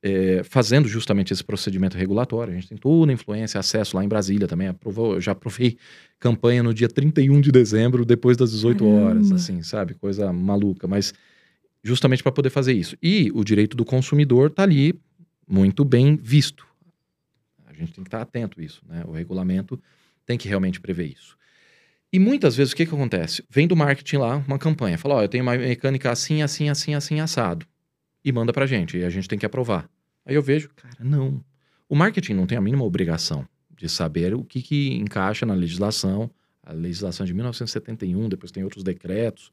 é, 0.01 0.43
fazendo 0.45 0.87
justamente 0.87 1.33
esse 1.33 1.43
procedimento 1.43 1.99
regulatório. 1.99 2.53
A 2.53 2.55
gente 2.55 2.69
tem 2.69 2.79
toda 2.79 3.11
a 3.11 3.15
influência, 3.15 3.59
acesso 3.59 3.97
lá 3.97 4.05
em 4.05 4.09
Brasília 4.09 4.47
também. 4.47 4.69
Aprovou, 4.69 5.21
já 5.21 5.33
aprovei 5.33 5.77
campanha 6.21 6.63
no 6.63 6.73
dia 6.73 6.89
31 6.89 7.41
de 7.41 7.51
dezembro, 7.51 8.05
depois 8.05 8.37
das 8.37 8.53
18 8.53 8.85
Caramba. 8.85 9.07
horas, 9.07 9.33
assim, 9.33 9.61
sabe? 9.63 9.95
Coisa 9.95 10.33
maluca, 10.33 10.87
mas 10.87 11.13
justamente 11.83 12.23
para 12.23 12.31
poder 12.31 12.51
fazer 12.51 12.75
isso. 12.75 12.97
E 13.03 13.31
o 13.35 13.43
direito 13.43 13.77
do 13.77 13.85
consumidor 13.85 14.51
está 14.51 14.63
ali 14.63 14.95
muito 15.49 15.85
bem 15.85 16.17
visto. 16.17 16.65
A 17.75 17.79
gente 17.79 17.93
tem 17.93 18.05
que 18.05 18.09
estar 18.09 18.21
atento 18.21 18.61
a 18.61 18.65
isso, 18.65 18.83
né? 18.89 19.03
O 19.07 19.13
regulamento 19.13 19.81
tem 20.25 20.39
que 20.39 20.49
realmente 20.49 20.81
prever 20.81 21.07
isso. 21.07 21.37
E 22.13 22.19
muitas 22.19 22.55
vezes 22.55 22.73
o 22.73 22.77
que, 22.77 22.87
que 22.87 22.95
acontece? 22.95 23.45
Vem 23.51 23.67
do 23.67 23.75
marketing 23.75 24.19
lá 24.19 24.37
uma 24.47 24.59
campanha, 24.59 24.97
fala: 24.97 25.17
Ó, 25.17 25.19
oh, 25.19 25.23
eu 25.23 25.29
tenho 25.29 25.43
uma 25.43 25.57
mecânica 25.57 26.11
assim, 26.11 26.43
assim, 26.43 26.69
assim, 26.69 26.95
assim, 26.95 27.21
assado. 27.21 27.67
E 28.25 28.31
manda 28.33 28.53
pra 28.53 28.67
gente, 28.67 28.97
e 28.97 29.05
a 29.05 29.11
gente 29.11 29.29
tem 29.29 29.39
que 29.39 29.45
aprovar. 29.45 29.89
Aí 30.25 30.35
eu 30.35 30.43
vejo, 30.43 30.71
cara, 30.75 30.97
não. 31.01 31.45
O 31.89 31.95
marketing 31.95 32.35
não 32.35 32.47
tem 32.47 32.57
a 32.57 32.61
mínima 32.61 32.85
obrigação 32.85 33.47
de 33.77 33.89
saber 33.89 34.35
o 34.35 34.45
que, 34.45 34.63
que 34.63 34.95
encaixa 34.95 35.45
na 35.45 35.55
legislação. 35.55 36.31
A 36.63 36.73
legislação 36.73 37.27
de 37.27 37.35
1971, 37.35 38.29
depois 38.29 38.51
tem 38.51 38.65
outros 38.65 38.83
decretos. 38.83 39.53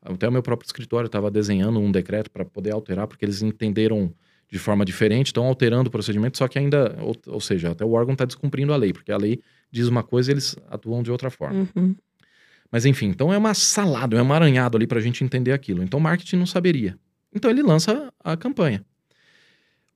Até 0.00 0.28
o 0.28 0.32
meu 0.32 0.42
próprio 0.42 0.66
escritório 0.66 1.06
estava 1.06 1.30
desenhando 1.30 1.80
um 1.80 1.90
decreto 1.90 2.30
para 2.30 2.44
poder 2.44 2.72
alterar, 2.72 3.06
porque 3.06 3.24
eles 3.24 3.42
entenderam 3.42 4.12
de 4.52 4.58
forma 4.58 4.84
diferente, 4.84 5.28
estão 5.28 5.46
alterando 5.46 5.88
o 5.88 5.90
procedimento, 5.90 6.36
só 6.36 6.46
que 6.46 6.58
ainda, 6.58 6.94
ou, 7.00 7.16
ou 7.26 7.40
seja, 7.40 7.70
até 7.70 7.86
o 7.86 7.92
órgão 7.92 8.12
está 8.12 8.26
descumprindo 8.26 8.70
a 8.74 8.76
lei, 8.76 8.92
porque 8.92 9.10
a 9.10 9.16
lei 9.16 9.40
diz 9.70 9.88
uma 9.88 10.02
coisa 10.02 10.30
e 10.30 10.34
eles 10.34 10.54
atuam 10.68 11.02
de 11.02 11.10
outra 11.10 11.30
forma. 11.30 11.66
Uhum. 11.74 11.96
Mas 12.70 12.84
enfim, 12.84 13.06
então 13.06 13.32
é 13.32 13.38
uma 13.38 13.54
salada, 13.54 14.14
é 14.14 14.20
um 14.20 14.24
emaranhado 14.26 14.76
ali 14.76 14.86
para 14.86 14.98
a 14.98 15.02
gente 15.02 15.24
entender 15.24 15.52
aquilo. 15.52 15.82
Então 15.82 15.98
o 15.98 16.02
marketing 16.02 16.36
não 16.36 16.44
saberia. 16.44 16.98
Então 17.34 17.50
ele 17.50 17.62
lança 17.62 18.12
a 18.22 18.36
campanha. 18.36 18.84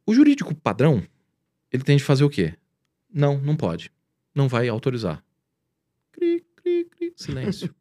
O 0.07 0.15
jurídico 0.15 0.55
padrão, 0.55 1.03
ele 1.71 1.83
tem 1.83 1.99
de 1.99 2.03
fazer 2.03 2.25
o 2.25 2.31
quê? 2.31 2.55
Não, 3.13 3.39
não 3.39 3.57
pode. 3.57 3.93
Não 4.35 4.49
vai 4.49 4.69
autorizar. 4.69 5.23
Cri, 6.13 6.43
cri, 6.57 6.87
cri, 6.87 7.13
silêncio. 7.15 7.75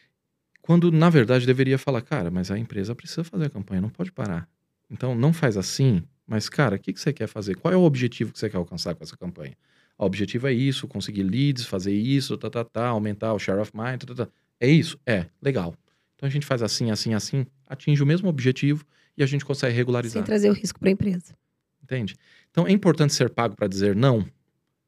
Quando, 0.62 0.90
na 0.90 1.10
verdade, 1.10 1.44
deveria 1.44 1.76
falar, 1.76 2.00
cara, 2.00 2.30
mas 2.30 2.50
a 2.50 2.58
empresa 2.58 2.94
precisa 2.94 3.22
fazer 3.22 3.46
a 3.46 3.50
campanha, 3.50 3.82
não 3.82 3.90
pode 3.90 4.10
parar. 4.10 4.48
Então, 4.90 5.14
não 5.14 5.32
faz 5.32 5.58
assim, 5.58 6.02
mas, 6.26 6.48
cara, 6.48 6.76
o 6.76 6.78
que, 6.78 6.92
que 6.92 7.00
você 7.00 7.12
quer 7.12 7.26
fazer? 7.26 7.56
Qual 7.56 7.72
é 7.72 7.76
o 7.76 7.82
objetivo 7.82 8.32
que 8.32 8.38
você 8.38 8.48
quer 8.48 8.56
alcançar 8.56 8.94
com 8.94 9.02
essa 9.02 9.16
campanha? 9.16 9.56
O 9.98 10.04
objetivo 10.04 10.48
é 10.48 10.52
isso, 10.52 10.88
conseguir 10.88 11.22
leads, 11.22 11.64
fazer 11.64 11.94
isso, 11.94 12.36
tá, 12.36 12.48
tá, 12.48 12.64
tá, 12.64 12.86
aumentar 12.86 13.32
o 13.34 13.38
share 13.38 13.60
of 13.60 13.70
mind, 13.74 14.00
tá, 14.00 14.14
tá, 14.14 14.26
tá. 14.26 14.32
É 14.58 14.68
isso? 14.68 14.98
É, 15.06 15.26
legal. 15.40 15.74
Então 16.16 16.26
a 16.26 16.30
gente 16.30 16.46
faz 16.46 16.62
assim, 16.62 16.90
assim, 16.90 17.14
assim, 17.14 17.46
atinge 17.66 18.02
o 18.02 18.06
mesmo 18.06 18.28
objetivo 18.28 18.84
e 19.16 19.22
a 19.22 19.26
gente 19.26 19.44
consegue 19.44 19.74
regularizar. 19.74 20.14
Sem 20.14 20.22
trazer 20.22 20.50
o 20.50 20.52
risco 20.52 20.78
para 20.78 20.88
a 20.88 20.92
empresa. 20.92 21.34
Entende? 21.82 22.14
Então 22.50 22.66
é 22.66 22.70
importante 22.70 23.12
ser 23.12 23.30
pago 23.30 23.56
para 23.56 23.66
dizer 23.66 23.96
não? 23.96 24.26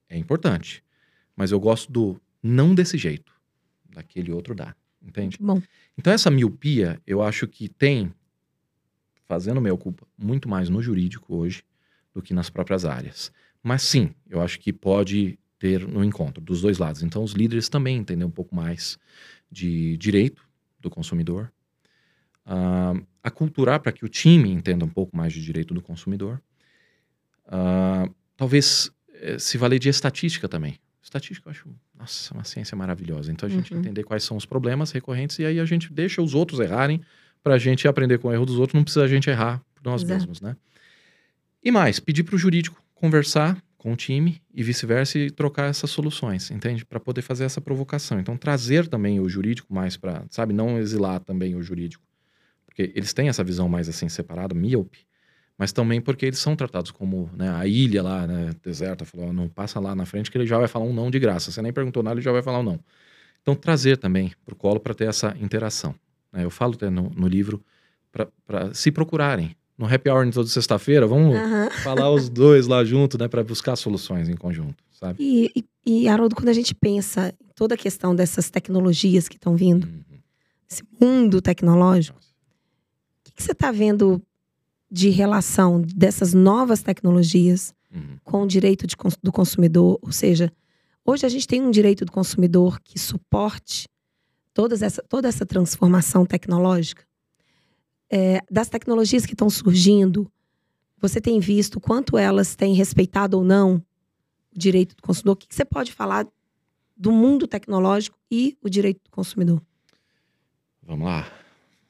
É 0.08 0.16
importante. 0.16 0.82
Mas 1.36 1.50
eu 1.50 1.58
gosto 1.58 1.90
do 1.90 2.20
não 2.42 2.74
desse 2.74 2.96
jeito. 2.96 3.32
Daquele 3.90 4.30
outro 4.32 4.54
dá. 4.54 4.74
Entende? 5.02 5.36
Bom. 5.40 5.60
Então 5.98 6.12
essa 6.12 6.30
miopia, 6.30 7.00
eu 7.06 7.22
acho 7.22 7.46
que 7.46 7.68
tem, 7.68 8.12
fazendo 9.26 9.60
meia 9.60 9.76
culpa, 9.76 10.06
muito 10.16 10.48
mais 10.48 10.68
no 10.68 10.82
jurídico 10.82 11.34
hoje 11.34 11.62
do 12.12 12.22
que 12.22 12.34
nas 12.34 12.50
próprias 12.50 12.84
áreas. 12.84 13.32
Mas 13.62 13.82
sim, 13.82 14.14
eu 14.28 14.40
acho 14.40 14.60
que 14.60 14.72
pode 14.72 15.38
ter 15.58 15.86
no 15.86 16.04
encontro 16.04 16.42
dos 16.42 16.60
dois 16.60 16.78
lados. 16.78 17.02
Então 17.02 17.22
os 17.22 17.32
líderes 17.32 17.68
também 17.68 17.96
entendem 17.96 18.26
um 18.26 18.30
pouco 18.30 18.54
mais 18.54 18.98
de 19.50 19.96
direito 19.96 20.46
do 20.78 20.90
consumidor, 20.90 21.50
uh, 22.46 23.04
aculturar 23.22 23.80
para 23.80 23.92
que 23.92 24.04
o 24.04 24.08
time 24.08 24.50
entenda 24.50 24.84
um 24.84 24.88
pouco 24.88 25.16
mais 25.16 25.32
de 25.32 25.42
direito 25.42 25.72
do 25.72 25.80
consumidor 25.80 26.42
Uh, 27.46 28.14
talvez 28.36 28.90
eh, 29.12 29.38
se 29.38 29.58
valer 29.58 29.78
de 29.78 29.88
estatística 29.88 30.48
também. 30.48 30.78
Estatística 31.02 31.48
eu 31.48 31.50
acho, 31.50 31.68
nossa, 31.94 32.32
uma 32.32 32.44
ciência 32.44 32.76
maravilhosa. 32.76 33.30
Então 33.30 33.46
a 33.46 33.52
gente 33.52 33.72
uhum. 33.72 33.80
entender 33.80 34.02
quais 34.02 34.24
são 34.24 34.36
os 34.36 34.46
problemas 34.46 34.90
recorrentes 34.90 35.38
e 35.38 35.44
aí 35.44 35.60
a 35.60 35.64
gente 35.64 35.92
deixa 35.92 36.22
os 36.22 36.34
outros 36.34 36.60
errarem 36.60 37.00
para 37.44 37.54
a 37.54 37.58
gente 37.58 37.86
aprender 37.86 38.18
com 38.18 38.28
o 38.28 38.32
erro 38.32 38.46
dos 38.46 38.58
outros, 38.58 38.74
não 38.74 38.82
precisa 38.82 39.04
a 39.04 39.08
gente 39.08 39.28
errar 39.28 39.62
por 39.74 39.84
nós 39.84 40.02
Exato. 40.02 40.14
mesmos, 40.14 40.40
né? 40.40 40.56
E 41.62 41.70
mais, 41.70 42.00
pedir 42.00 42.24
para 42.24 42.34
o 42.34 42.38
jurídico 42.38 42.82
conversar 42.94 43.62
com 43.76 43.92
o 43.92 43.96
time 43.96 44.40
e 44.52 44.62
vice-versa 44.62 45.18
e 45.18 45.30
trocar 45.30 45.68
essas 45.68 45.90
soluções, 45.90 46.50
entende? 46.50 46.86
Para 46.86 46.98
poder 46.98 47.20
fazer 47.20 47.44
essa 47.44 47.60
provocação. 47.60 48.18
Então, 48.18 48.34
trazer 48.34 48.88
também 48.88 49.20
o 49.20 49.28
jurídico 49.28 49.72
mais 49.72 49.94
para, 49.94 50.24
sabe, 50.30 50.54
não 50.54 50.78
exilar 50.78 51.20
também 51.20 51.54
o 51.54 51.62
jurídico. 51.62 52.02
Porque 52.64 52.90
eles 52.94 53.12
têm 53.12 53.28
essa 53.28 53.44
visão 53.44 53.68
mais 53.68 53.90
assim 53.90 54.08
separada, 54.08 54.54
míope, 54.54 55.06
mas 55.58 55.70
também 55.70 56.00
porque 56.00 56.24
eles 56.24 56.38
são 56.38 56.56
tratados 56.56 56.90
como 56.90 57.30
né, 57.36 57.50
a 57.50 57.66
ilha 57.66 58.02
lá, 58.02 58.26
né, 58.26 58.52
deserta, 58.62 59.04
falou, 59.04 59.34
não 59.34 59.50
passa 59.50 59.78
lá 59.78 59.94
na 59.94 60.06
frente 60.06 60.30
que 60.30 60.38
ele 60.38 60.46
já 60.46 60.56
vai 60.56 60.66
falar 60.66 60.86
um 60.86 60.94
não 60.94 61.10
de 61.10 61.18
graça. 61.18 61.52
Você 61.52 61.60
nem 61.60 61.72
perguntou 61.72 62.02
nada, 62.02 62.14
ele 62.14 62.24
já 62.24 62.32
vai 62.32 62.42
falar 62.42 62.60
um 62.60 62.64
não. 62.64 62.80
Então, 63.42 63.54
trazer 63.54 63.98
também 63.98 64.32
para 64.46 64.54
o 64.54 64.56
colo 64.56 64.80
para 64.80 64.94
ter 64.94 65.06
essa 65.06 65.36
interação. 65.38 65.94
Né? 66.34 66.44
Eu 66.44 66.50
falo 66.50 66.74
até 66.74 66.90
no, 66.90 67.10
no 67.10 67.26
livro 67.28 67.62
para 68.46 68.74
se 68.74 68.90
procurarem. 68.90 69.56
No 69.76 69.86
happy 69.92 70.08
hour 70.08 70.30
toda 70.32 70.48
sexta-feira, 70.48 71.06
vamos 71.06 71.34
Aham. 71.34 71.68
falar 71.82 72.10
os 72.10 72.28
dois 72.28 72.66
lá 72.68 72.84
junto, 72.84 73.18
né, 73.18 73.26
para 73.26 73.42
buscar 73.42 73.74
soluções 73.74 74.28
em 74.28 74.36
conjunto, 74.36 74.84
sabe? 74.92 75.20
E, 75.20 75.50
e, 75.84 76.02
e, 76.04 76.08
Haroldo, 76.08 76.36
quando 76.36 76.48
a 76.48 76.52
gente 76.52 76.74
pensa 76.76 77.34
em 77.40 77.48
toda 77.56 77.74
a 77.74 77.78
questão 77.78 78.14
dessas 78.14 78.48
tecnologias 78.50 79.28
que 79.28 79.34
estão 79.36 79.56
vindo, 79.56 79.84
Uhum. 79.86 80.18
esse 80.70 80.82
mundo 81.00 81.42
tecnológico, 81.42 82.18
o 82.20 83.24
que, 83.24 83.32
que 83.32 83.42
você 83.42 83.50
está 83.50 83.72
vendo 83.72 84.22
de 84.88 85.08
relação 85.08 85.80
dessas 85.80 86.32
novas 86.34 86.80
tecnologias 86.82 87.74
Uhum. 87.92 88.16
com 88.22 88.42
o 88.42 88.46
direito 88.46 88.86
de 88.86 88.94
do 89.24 89.32
consumidor? 89.32 89.98
Ou 90.02 90.12
seja, 90.12 90.52
hoje 91.04 91.26
a 91.26 91.28
gente 91.28 91.48
tem 91.48 91.60
um 91.60 91.70
direito 91.72 92.04
do 92.04 92.12
consumidor 92.12 92.78
que 92.80 92.96
suporte 92.96 93.88
todas 94.54 94.80
essa, 94.80 95.02
toda 95.02 95.28
essa 95.28 95.44
transformação 95.44 96.24
tecnológica. 96.24 97.04
É, 98.10 98.40
das 98.48 98.68
tecnologias 98.68 99.26
que 99.26 99.34
estão 99.34 99.50
surgindo, 99.50 100.30
você 100.98 101.20
tem 101.20 101.40
visto 101.40 101.80
quanto 101.80 102.16
elas 102.16 102.54
têm 102.54 102.72
respeitado 102.72 103.36
ou 103.36 103.44
não 103.44 103.84
o 104.54 104.58
direito 104.58 104.94
do 104.94 105.02
consumidor? 105.02 105.34
O 105.34 105.36
que, 105.36 105.48
que 105.48 105.54
você 105.54 105.64
pode 105.64 105.92
falar 105.92 106.26
do 106.96 107.10
mundo 107.10 107.48
tecnológico 107.48 108.16
e 108.30 108.56
o 108.62 108.70
direito 108.70 109.02
do 109.04 109.10
consumidor? 109.10 109.60
Vamos 110.80 111.06
lá. 111.06 111.30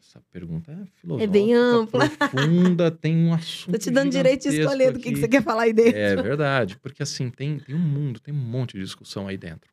Essa 0.00 0.22
pergunta 0.30 0.72
é 0.72 0.86
filosófica, 1.00 1.32
bem 1.32 1.52
ampla. 1.52 2.08
profunda, 2.08 2.90
tem 2.90 3.16
um 3.16 3.34
assunto 3.34 3.72
Tô 3.72 3.78
te 3.78 3.90
dando 3.90 4.10
direito 4.10 4.48
de 4.48 4.60
escolher 4.60 4.92
do 4.92 4.98
que, 5.00 5.12
que 5.12 5.18
você 5.18 5.28
quer 5.28 5.42
falar 5.42 5.64
aí 5.64 5.72
dentro. 5.72 5.98
É 5.98 6.14
verdade, 6.14 6.78
porque 6.78 7.02
assim, 7.02 7.28
tem, 7.28 7.58
tem 7.58 7.74
um 7.74 7.80
mundo, 7.80 8.20
tem 8.20 8.32
um 8.32 8.38
monte 8.38 8.74
de 8.74 8.84
discussão 8.84 9.26
aí 9.26 9.36
dentro. 9.36 9.68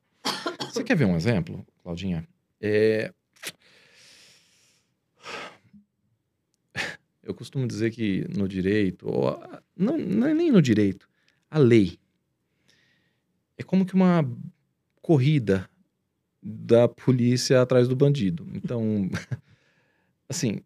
Você 0.62 0.84
quer 0.84 0.96
ver 0.96 1.06
um 1.06 1.16
exemplo, 1.16 1.66
Claudinha? 1.84 2.28
É... 2.62 3.12
Eu 7.24 7.34
costumo 7.34 7.68
dizer 7.68 7.92
que 7.92 8.26
no 8.36 8.48
direito, 8.48 9.08
ou 9.08 9.42
não, 9.76 9.98
não 9.98 10.28
é 10.28 10.34
nem 10.34 10.52
no 10.52 10.62
direito, 10.62 11.08
a 11.50 11.58
lei 11.58 12.00
é 13.58 13.64
como 13.64 13.86
que 13.86 13.94
uma 13.94 14.28
corrida 15.02 15.70
da 16.42 16.88
polícia 16.88 17.62
atrás 17.62 17.88
do 17.88 17.96
bandido. 17.96 18.48
Então, 18.54 19.10
assim, 20.28 20.62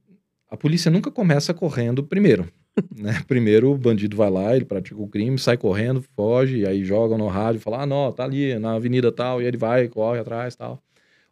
a 0.50 0.56
polícia 0.56 0.90
nunca 0.90 1.12
começa 1.12 1.54
correndo 1.54 2.04
primeiro 2.04 2.50
né? 2.96 3.24
Primeiro 3.28 3.72
o 3.72 3.78
bandido 3.78 4.16
vai 4.18 4.30
lá, 4.30 4.56
ele 4.56 4.66
pratica 4.66 5.02
o 5.02 5.08
crime, 5.08 5.38
sai 5.38 5.58
correndo, 5.58 6.02
foge, 6.16 6.66
aí 6.66 6.84
joga 6.84 7.18
no 7.18 7.28
rádio, 7.28 7.62
fala, 7.62 7.82
ah, 7.82 7.86
não, 7.86 8.12
tá 8.12 8.24
ali 8.24 8.58
na 8.60 8.74
avenida 8.74 9.12
tal, 9.12 9.42
e 9.42 9.46
ele 9.46 9.58
vai, 9.58 9.88
corre 9.88 10.20
atrás 10.20 10.56
tal. 10.56 10.84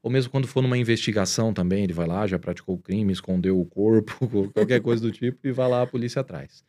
Ou 0.04 0.12
mesmo 0.12 0.30
quando 0.30 0.48
for 0.48 0.62
numa 0.62 0.78
investigação 0.78 1.54
também, 1.54 1.86
ele 1.86 1.94
vai 1.94 2.06
lá, 2.06 2.28
já 2.28 2.38
praticou 2.38 2.76
o 2.76 2.78
crime, 2.78 3.14
escondeu 3.14 3.58
o 3.58 3.66
corpo, 3.66 4.28
qualquer 4.54 4.82
coisa 4.82 5.02
do 5.02 5.12
tipo, 5.14 5.48
e 5.48 5.52
vai 5.54 5.70
lá 5.70 5.82
a 5.82 5.88
polícia 5.88 6.20
atrás. 6.20 6.62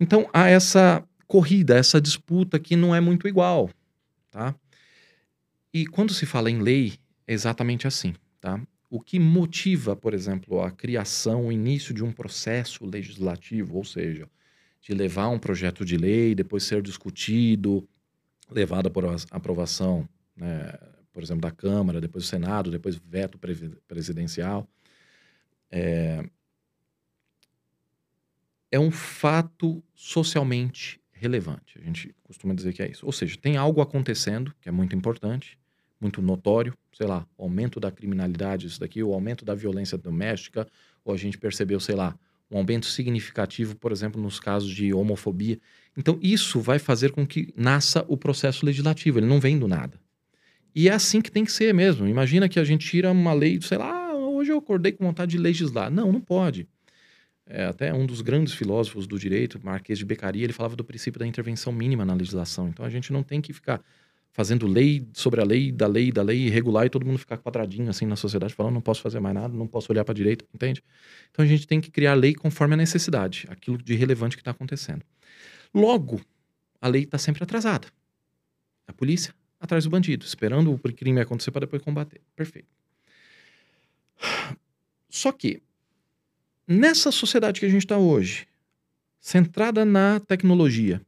Então 0.00 0.28
há 0.32 0.48
essa 0.48 1.04
corrida, 1.26 1.76
essa 1.76 2.00
disputa 2.00 2.58
que 2.58 2.74
não 2.74 2.94
é 2.94 3.00
muito 3.00 3.28
igual, 3.28 3.68
tá? 4.30 4.54
E 5.72 5.86
quando 5.86 6.14
se 6.14 6.24
fala 6.24 6.50
em 6.50 6.62
lei, 6.62 6.94
é 7.26 7.34
exatamente 7.34 7.86
assim, 7.86 8.14
tá? 8.40 8.58
O 8.88 8.98
que 8.98 9.20
motiva, 9.20 9.94
por 9.94 10.14
exemplo, 10.14 10.62
a 10.62 10.70
criação, 10.70 11.46
o 11.46 11.52
início 11.52 11.94
de 11.94 12.02
um 12.02 12.10
processo 12.10 12.84
legislativo, 12.86 13.76
ou 13.76 13.84
seja, 13.84 14.26
de 14.80 14.94
levar 14.94 15.28
um 15.28 15.38
projeto 15.38 15.84
de 15.84 15.98
lei, 15.98 16.34
depois 16.34 16.64
ser 16.64 16.80
discutido, 16.80 17.86
levado 18.50 18.90
por 18.90 19.04
aprovação, 19.30 20.08
né, 20.34 20.72
por 21.12 21.22
exemplo, 21.22 21.42
da 21.42 21.50
Câmara, 21.50 22.00
depois 22.00 22.24
do 22.24 22.28
Senado, 22.28 22.70
depois 22.70 22.96
veto 22.96 23.38
previ- 23.38 23.76
presidencial, 23.86 24.68
é, 25.70 26.24
é 28.70 28.78
um 28.78 28.90
fato 28.90 29.82
socialmente 29.94 31.00
relevante. 31.12 31.78
A 31.78 31.82
gente 31.82 32.14
costuma 32.22 32.54
dizer 32.54 32.72
que 32.72 32.82
é 32.82 32.90
isso. 32.90 33.04
Ou 33.04 33.12
seja, 33.12 33.36
tem 33.36 33.56
algo 33.56 33.80
acontecendo 33.80 34.54
que 34.60 34.68
é 34.68 34.72
muito 34.72 34.96
importante, 34.96 35.58
muito 36.00 36.22
notório, 36.22 36.76
sei 36.92 37.06
lá, 37.06 37.26
o 37.36 37.42
aumento 37.42 37.78
da 37.78 37.90
criminalidade, 37.90 38.66
isso 38.66 38.80
daqui, 38.80 39.02
o 39.02 39.12
aumento 39.12 39.44
da 39.44 39.54
violência 39.54 39.98
doméstica, 39.98 40.66
ou 41.04 41.12
a 41.12 41.16
gente 41.16 41.36
percebeu, 41.36 41.78
sei 41.78 41.94
lá, 41.94 42.16
um 42.50 42.56
aumento 42.56 42.86
significativo, 42.86 43.76
por 43.76 43.92
exemplo, 43.92 44.20
nos 44.20 44.40
casos 44.40 44.70
de 44.70 44.92
homofobia. 44.92 45.60
Então, 45.96 46.18
isso 46.22 46.60
vai 46.60 46.78
fazer 46.78 47.12
com 47.12 47.26
que 47.26 47.52
nasça 47.56 48.04
o 48.08 48.16
processo 48.16 48.64
legislativo, 48.64 49.18
ele 49.18 49.26
não 49.26 49.38
vem 49.38 49.58
do 49.58 49.68
nada. 49.68 50.00
E 50.74 50.88
é 50.88 50.92
assim 50.92 51.20
que 51.20 51.30
tem 51.30 51.44
que 51.44 51.52
ser 51.52 51.74
mesmo. 51.74 52.06
Imagina 52.06 52.48
que 52.48 52.58
a 52.58 52.64
gente 52.64 52.86
tira 52.86 53.10
uma 53.10 53.32
lei, 53.32 53.60
sei 53.60 53.78
lá, 53.78 53.90
"Ah, 53.90 54.14
hoje 54.14 54.52
eu 54.52 54.58
acordei 54.58 54.92
com 54.92 55.04
vontade 55.04 55.32
de 55.32 55.38
legislar. 55.38 55.90
Não, 55.90 56.12
não 56.12 56.20
pode. 56.20 56.68
É, 57.46 57.64
até 57.64 57.92
um 57.92 58.06
dos 58.06 58.20
grandes 58.20 58.54
filósofos 58.54 59.06
do 59.06 59.18
direito, 59.18 59.58
Marquês 59.62 59.98
de 59.98 60.04
Beccaria, 60.04 60.44
ele 60.44 60.52
falava 60.52 60.76
do 60.76 60.84
princípio 60.84 61.18
da 61.18 61.26
intervenção 61.26 61.72
mínima 61.72 62.04
na 62.04 62.14
legislação. 62.14 62.68
Então, 62.68 62.84
a 62.84 62.90
gente 62.90 63.12
não 63.12 63.22
tem 63.24 63.40
que 63.40 63.52
ficar 63.52 63.82
fazendo 64.32 64.66
lei 64.66 65.04
sobre 65.12 65.40
a 65.40 65.44
lei, 65.44 65.72
da 65.72 65.86
lei, 65.88 66.12
da 66.12 66.22
lei, 66.22 66.46
irregular, 66.46 66.86
e 66.86 66.90
todo 66.90 67.04
mundo 67.04 67.18
ficar 67.18 67.36
quadradinho 67.38 67.90
assim 67.90 68.06
na 68.06 68.14
sociedade, 68.16 68.54
falando, 68.54 68.74
não 68.74 68.80
posso 68.80 69.02
fazer 69.02 69.18
mais 69.18 69.34
nada, 69.34 69.52
não 69.52 69.66
posso 69.66 69.92
olhar 69.92 70.04
para 70.04 70.12
a 70.12 70.14
direita, 70.14 70.44
entende? 70.54 70.82
Então 71.30 71.44
a 71.44 71.48
gente 71.48 71.66
tem 71.66 71.80
que 71.80 71.90
criar 71.90 72.14
lei 72.14 72.34
conforme 72.34 72.74
a 72.74 72.76
necessidade, 72.76 73.46
aquilo 73.50 73.76
de 73.76 73.94
relevante 73.94 74.36
que 74.36 74.40
está 74.40 74.52
acontecendo. 74.52 75.02
Logo, 75.74 76.20
a 76.80 76.86
lei 76.88 77.02
está 77.02 77.18
sempre 77.18 77.42
atrasada. 77.42 77.88
A 78.86 78.92
polícia 78.92 79.34
atrás 79.60 79.84
do 79.84 79.90
bandido, 79.90 80.24
esperando 80.24 80.72
o 80.72 80.78
crime 80.78 81.20
acontecer 81.20 81.50
para 81.50 81.60
depois 81.60 81.82
combater. 81.82 82.20
Perfeito. 82.34 82.68
Só 85.08 85.30
que, 85.32 85.62
nessa 86.66 87.12
sociedade 87.12 87.60
que 87.60 87.66
a 87.66 87.68
gente 87.68 87.84
está 87.84 87.98
hoje, 87.98 88.46
centrada 89.20 89.84
na 89.84 90.18
tecnologia, 90.20 91.00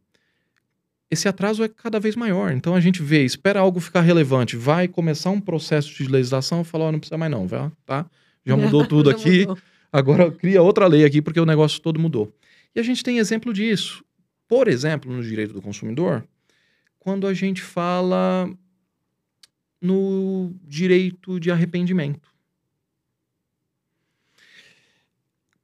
esse 1.11 1.29
atraso 1.29 1.63
é 1.63 1.69
cada 1.69 2.01
vez 2.01 2.17
maior. 2.17 2.53
Então 2.53 2.75
a 2.75 2.81
gente 2.81 3.03
vê, 3.03 3.25
espera 3.25 3.61
algo 3.61 3.81
ficar 3.81 4.01
relevante, 4.01 4.57
vai 4.57 4.89
começar 4.89 5.31
um 5.31 5.41
processo 5.41 5.95
de 5.95 6.11
legislação, 6.11 6.65
fala, 6.65 6.85
ó, 6.87 6.93
não 6.93 6.99
precisa 6.99 7.19
mais 7.19 7.31
não, 7.31 7.47
tá? 7.87 8.07
Já 8.45 8.57
mudou 8.57 8.85
tudo 8.89 9.11
Já 9.11 9.17
aqui, 9.17 9.41
mudou. 9.41 9.59
agora 9.93 10.31
cria 10.31 10.63
outra 10.63 10.87
lei 10.87 11.05
aqui 11.05 11.21
porque 11.23 11.41
o 11.41 11.47
negócio 11.47 11.81
todo 11.81 12.01
mudou. 12.01 12.35
E 12.75 12.81
a 12.81 12.83
gente 12.83 13.05
tem 13.05 13.19
exemplo 13.19 13.53
disso. 13.53 14.03
Por 14.49 14.69
exemplo, 14.69 15.13
no 15.13 15.23
direito 15.23 15.53
do 15.53 15.63
consumidor, 15.63 16.27
quando 17.03 17.27
a 17.27 17.35
gente 17.35 17.61
fala 17.61 18.49
no 19.81 20.55
direito 20.63 21.41
de 21.41 21.51
arrependimento. 21.51 22.33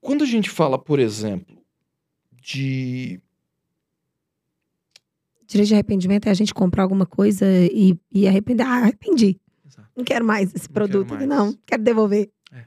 Quando 0.01 0.25
a 0.25 0.27
gente 0.27 0.51
fala, 0.51 0.77
por 0.77 0.99
exemplo, 0.99 1.63
de 2.43 3.21
Direito 5.47 5.69
de 5.69 5.75
arrependimento 5.75 6.27
é 6.27 6.31
a 6.31 6.35
gente 6.35 6.53
comprar 6.53 6.83
alguma 6.83 7.07
coisa 7.07 7.47
e, 7.73 7.97
e 8.13 8.27
arrepender. 8.27 8.65
Ah, 8.65 8.79
arrependi. 8.83 9.39
Exato. 9.65 9.89
Não 9.97 10.05
quero 10.05 10.25
mais 10.25 10.53
esse 10.53 10.67
Não 10.67 10.75
produto. 10.75 11.07
quero 11.07 11.29
mais. 11.29 11.29
Não, 11.29 11.57
quero 11.65 11.85
devolver. 11.85 12.33
É. 12.53 12.65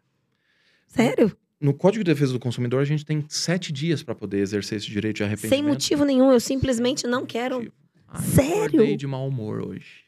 Sério? 0.88 1.38
No 1.60 1.74
Código 1.74 2.06
de 2.06 2.12
Defesa 2.12 2.32
do 2.32 2.40
Consumidor, 2.40 2.80
a 2.80 2.86
gente 2.86 3.06
tem 3.06 3.26
sete 3.28 3.74
dias 3.74 4.02
para 4.02 4.16
poder 4.16 4.40
exercer 4.40 4.78
esse 4.78 4.88
direito 4.88 5.18
de 5.18 5.24
arrependimento. 5.26 5.60
Sem 5.60 5.62
motivo 5.62 6.06
nenhum. 6.06 6.32
Eu 6.32 6.40
simplesmente 6.40 7.06
não 7.06 7.26
quero. 7.26 7.70
Ai, 8.12 8.22
Sério? 8.22 8.66
Acordei 8.66 8.98
de 8.98 9.08
mau 9.08 9.28
humor 9.28 9.66
hoje. 9.66 10.04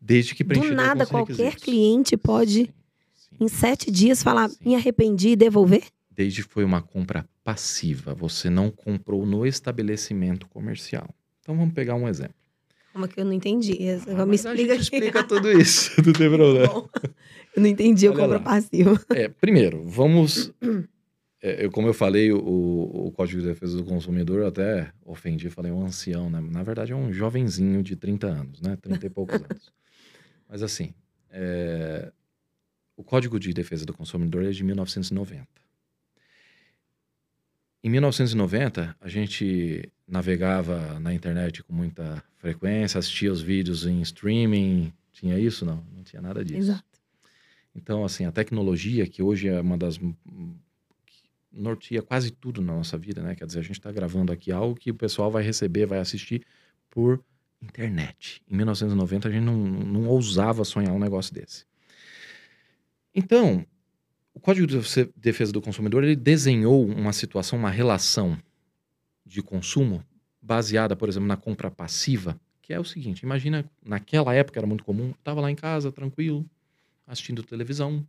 Desde 0.00 0.34
que 0.34 0.42
preenchi 0.44 0.70
Do 0.70 0.74
nada, 0.74 1.06
qualquer 1.06 1.56
cliente 1.56 2.16
pode, 2.16 2.64
Sim, 2.64 2.72
sim. 3.14 3.36
em 3.44 3.48
sete 3.48 3.90
dias, 3.90 4.22
falar: 4.22 4.48
Sim. 4.48 4.56
me 4.64 4.74
arrependi 4.74 5.30
e 5.30 5.36
devolver? 5.36 5.84
Desde 6.10 6.42
que 6.44 6.48
foi 6.52 6.64
uma 6.64 6.80
compra 6.82 7.28
passiva. 7.42 8.14
Você 8.14 8.48
não 8.48 8.70
comprou 8.70 9.26
no 9.26 9.46
estabelecimento 9.46 10.48
comercial. 10.48 11.08
Então 11.40 11.56
vamos 11.56 11.74
pegar 11.74 11.94
um 11.94 12.08
exemplo. 12.08 12.34
Como 12.92 13.08
que 13.08 13.20
eu 13.20 13.24
não 13.24 13.32
entendi? 13.32 13.76
Ah, 14.06 14.24
me 14.24 14.32
mas 14.32 14.46
a 14.46 14.50
explica 14.54 14.74
explica 14.76 15.24
tudo 15.24 15.50
isso. 15.50 15.90
Não 16.00 16.12
tem 16.12 16.30
problema. 16.30 16.68
Bom, 16.68 16.88
eu 17.56 17.62
não 17.62 17.68
entendi 17.68 18.08
o 18.08 18.12
Olha 18.12 18.20
compra 18.20 18.38
lá. 18.38 18.44
passivo. 18.44 19.00
É, 19.10 19.28
primeiro, 19.28 19.82
vamos. 19.84 20.52
é, 21.46 21.64
eu- 21.66 21.70
como 21.70 21.86
eu 21.86 21.94
falei, 21.94 22.32
o, 22.32 22.38
o 23.06 23.12
Código 23.12 23.40
de 23.42 23.46
Defesa 23.48 23.76
do 23.76 23.84
Consumidor, 23.84 24.40
eu 24.40 24.46
até 24.48 24.92
ofendi, 25.04 25.50
falei 25.50 25.70
um 25.70 25.84
ancião, 25.84 26.30
né? 26.30 26.40
Na 26.40 26.62
verdade, 26.62 26.92
é 26.92 26.96
um 26.96 27.12
jovenzinho 27.12 27.82
de 27.82 27.96
30 27.96 28.26
anos, 28.28 28.60
né? 28.60 28.76
30 28.80 29.06
e 29.06 29.10
poucos 29.10 29.36
anos. 29.42 29.72
Mas 30.48 30.62
assim, 30.62 30.94
é, 31.30 32.10
o 32.96 33.04
Código 33.04 33.38
de 33.38 33.52
Defesa 33.52 33.84
do 33.84 33.92
Consumidor 33.92 34.44
é 34.44 34.50
de 34.50 34.64
1990. 34.64 35.46
Em 37.82 37.90
1990, 37.90 38.96
a 38.98 39.08
gente 39.08 39.92
navegava 40.08 40.98
na 41.00 41.12
internet 41.12 41.62
com 41.62 41.74
muita 41.74 42.22
frequência, 42.38 42.98
assistia 42.98 43.30
os 43.30 43.42
vídeos 43.42 43.84
em 43.86 44.00
streaming. 44.00 44.90
Tinha 45.12 45.38
isso? 45.38 45.66
Não, 45.66 45.84
não 45.94 46.02
tinha 46.02 46.22
nada 46.22 46.42
disso. 46.42 46.58
Exato. 46.58 46.84
Então, 47.76 48.02
assim, 48.04 48.24
a 48.24 48.32
tecnologia, 48.32 49.06
que 49.06 49.22
hoje 49.22 49.48
é 49.48 49.60
uma 49.60 49.76
das. 49.76 49.98
Norteia 51.54 52.02
quase 52.02 52.30
tudo 52.30 52.60
na 52.60 52.74
nossa 52.74 52.98
vida, 52.98 53.22
né? 53.22 53.34
Quer 53.34 53.46
dizer, 53.46 53.60
a 53.60 53.62
gente 53.62 53.78
está 53.78 53.92
gravando 53.92 54.32
aqui 54.32 54.50
algo 54.50 54.74
que 54.74 54.90
o 54.90 54.94
pessoal 54.94 55.30
vai 55.30 55.42
receber, 55.42 55.86
vai 55.86 55.98
assistir 55.98 56.44
por 56.90 57.22
internet. 57.62 58.42
Em 58.48 58.56
1990, 58.56 59.28
a 59.28 59.30
gente 59.30 59.44
não, 59.44 59.56
não 59.56 60.06
ousava 60.08 60.64
sonhar 60.64 60.92
um 60.92 60.98
negócio 60.98 61.32
desse. 61.32 61.64
Então, 63.14 63.64
o 64.34 64.40
Código 64.40 64.66
de 64.66 64.78
Defesa 65.16 65.52
do 65.52 65.62
Consumidor 65.62 66.02
ele 66.02 66.16
desenhou 66.16 66.84
uma 66.84 67.12
situação, 67.12 67.58
uma 67.58 67.70
relação 67.70 68.36
de 69.24 69.40
consumo 69.40 70.04
baseada, 70.42 70.94
por 70.94 71.08
exemplo, 71.08 71.28
na 71.28 71.36
compra 71.36 71.70
passiva, 71.70 72.38
que 72.60 72.72
é 72.72 72.80
o 72.80 72.84
seguinte: 72.84 73.20
imagina, 73.20 73.64
naquela 73.82 74.34
época 74.34 74.58
era 74.58 74.66
muito 74.66 74.84
comum, 74.84 75.10
estava 75.10 75.40
lá 75.40 75.50
em 75.50 75.54
casa, 75.54 75.92
tranquilo, 75.92 76.44
assistindo 77.06 77.42
televisão, 77.42 78.06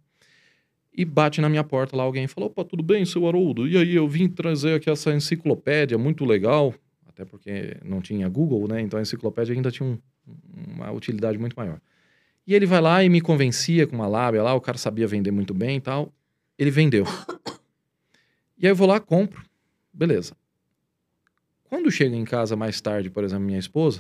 e 0.98 1.04
bate 1.04 1.42
na 1.42 1.50
minha 1.50 1.64
porta 1.64 1.96
lá 1.96 2.04
alguém 2.04 2.24
e 2.24 2.28
falou: 2.28 2.50
opa, 2.50 2.64
tudo 2.64 2.82
bem, 2.82 3.06
seu 3.06 3.28
Haroldo? 3.28 3.68
E 3.68 3.78
aí, 3.78 3.96
eu 3.96 4.08
vim 4.08 4.28
trazer 4.28 4.76
aqui 4.76 4.90
essa 4.90 5.14
enciclopédia 5.14 5.98
muito 5.98 6.24
legal, 6.24 6.74
até 7.08 7.26
porque 7.26 7.78
não 7.84 8.02
tinha 8.02 8.28
Google, 8.30 8.68
né? 8.68 8.82
Então 8.82 8.98
a 8.98 9.02
enciclopédia 9.02 9.54
ainda 9.54 9.72
tinha 9.72 9.88
um, 9.88 9.98
uma 10.74 10.92
utilidade 10.92 11.38
muito 11.38 11.56
maior. 11.56 11.80
E 12.48 12.54
ele 12.54 12.66
vai 12.66 12.80
lá 12.80 13.04
e 13.04 13.10
me 13.10 13.22
convencia 13.22 13.88
com 13.88 13.96
uma 13.96 14.08
lábia 14.08 14.44
lá, 14.44 14.54
o 14.54 14.62
cara 14.62 14.78
sabia 14.78 15.08
vender 15.08 15.32
muito 15.32 15.54
bem 15.54 15.78
e 15.78 15.82
tal. 15.82 16.14
Ele 16.58 16.72
vendeu. 16.72 17.06
E 18.58 18.66
aí 18.66 18.72
eu 18.72 18.76
vou 18.76 18.88
lá, 18.88 19.02
compro. 19.02 19.44
Beleza. 19.94 20.36
Quando 21.66 21.92
chega 21.92 22.16
em 22.16 22.24
casa 22.24 22.56
mais 22.56 22.80
tarde, 22.80 23.10
por 23.10 23.24
exemplo, 23.24 23.46
minha 23.46 23.60
esposa, 23.60 24.00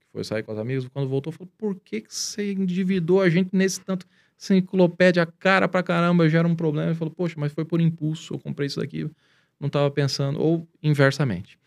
que 0.00 0.06
foi 0.12 0.22
sair 0.22 0.42
com 0.42 0.52
os 0.52 0.58
amigos, 0.58 0.86
quando 0.88 1.08
voltou, 1.08 1.32
falou: 1.32 1.50
por 1.56 1.74
que, 1.76 2.02
que 2.02 2.14
você 2.14 2.52
endividou 2.52 3.22
a 3.22 3.30
gente 3.30 3.50
nesse 3.52 3.80
tanto? 3.80 4.06
Enciclopédia 4.38 5.26
cara 5.26 5.68
pra 5.68 5.82
caramba, 5.82 6.28
gera 6.28 6.46
um 6.46 6.54
problema. 6.54 6.90
Ele 6.90 6.94
falou, 6.94 7.12
poxa, 7.12 7.34
mas 7.36 7.52
foi 7.52 7.64
por 7.64 7.80
impulso, 7.80 8.34
eu 8.34 8.38
comprei 8.38 8.66
isso 8.66 8.80
daqui, 8.80 9.10
não 9.58 9.66
estava 9.66 9.90
pensando, 9.90 10.40
ou 10.40 10.66
inversamente. 10.82 11.58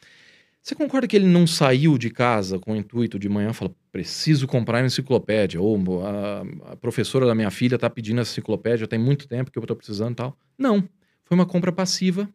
Você 0.62 0.76
concorda 0.76 1.08
que 1.08 1.16
ele 1.16 1.26
não 1.26 1.48
saiu 1.48 1.98
de 1.98 2.12
casa 2.12 2.60
com 2.60 2.74
o 2.74 2.76
intuito 2.76 3.18
de 3.18 3.28
manhã 3.28 3.52
falar, 3.52 3.72
preciso 3.92 4.48
comprar 4.48 4.80
uma 4.80 4.86
enciclopédia, 4.86 5.60
ou 5.60 6.06
a, 6.06 6.44
a 6.72 6.76
professora 6.76 7.26
da 7.26 7.34
minha 7.34 7.50
filha 7.50 7.76
está 7.76 7.90
pedindo 7.90 8.22
essa 8.22 8.32
enciclopédia 8.32 8.88
tem 8.88 9.00
muito 9.00 9.28
tempo 9.28 9.52
que 9.52 9.58
eu 9.58 9.64
estou 9.64 9.76
precisando 9.76 10.14
e 10.14 10.16
tal. 10.16 10.38
Não, 10.58 10.88
foi 11.26 11.36
uma 11.36 11.48
compra 11.48 11.72
passiva 11.72 12.30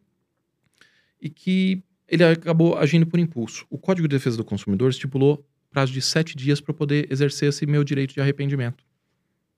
e 1.21 1.29
que 1.29 1.81
ele 2.07 2.23
acabou 2.23 2.77
agindo 2.77 3.07
por 3.07 3.17
impulso. 3.17 3.65
O 3.69 3.77
Código 3.77 4.07
de 4.07 4.15
Defesa 4.15 4.35
do 4.37 4.43
Consumidor 4.43 4.89
estipulou 4.89 5.45
prazo 5.69 5.93
de 5.93 6.01
sete 6.01 6.35
dias 6.35 6.59
para 6.59 6.73
poder 6.73 7.11
exercer 7.11 7.49
esse 7.49 7.65
meu 7.65 7.83
direito 7.83 8.13
de 8.13 8.19
arrependimento. 8.21 8.83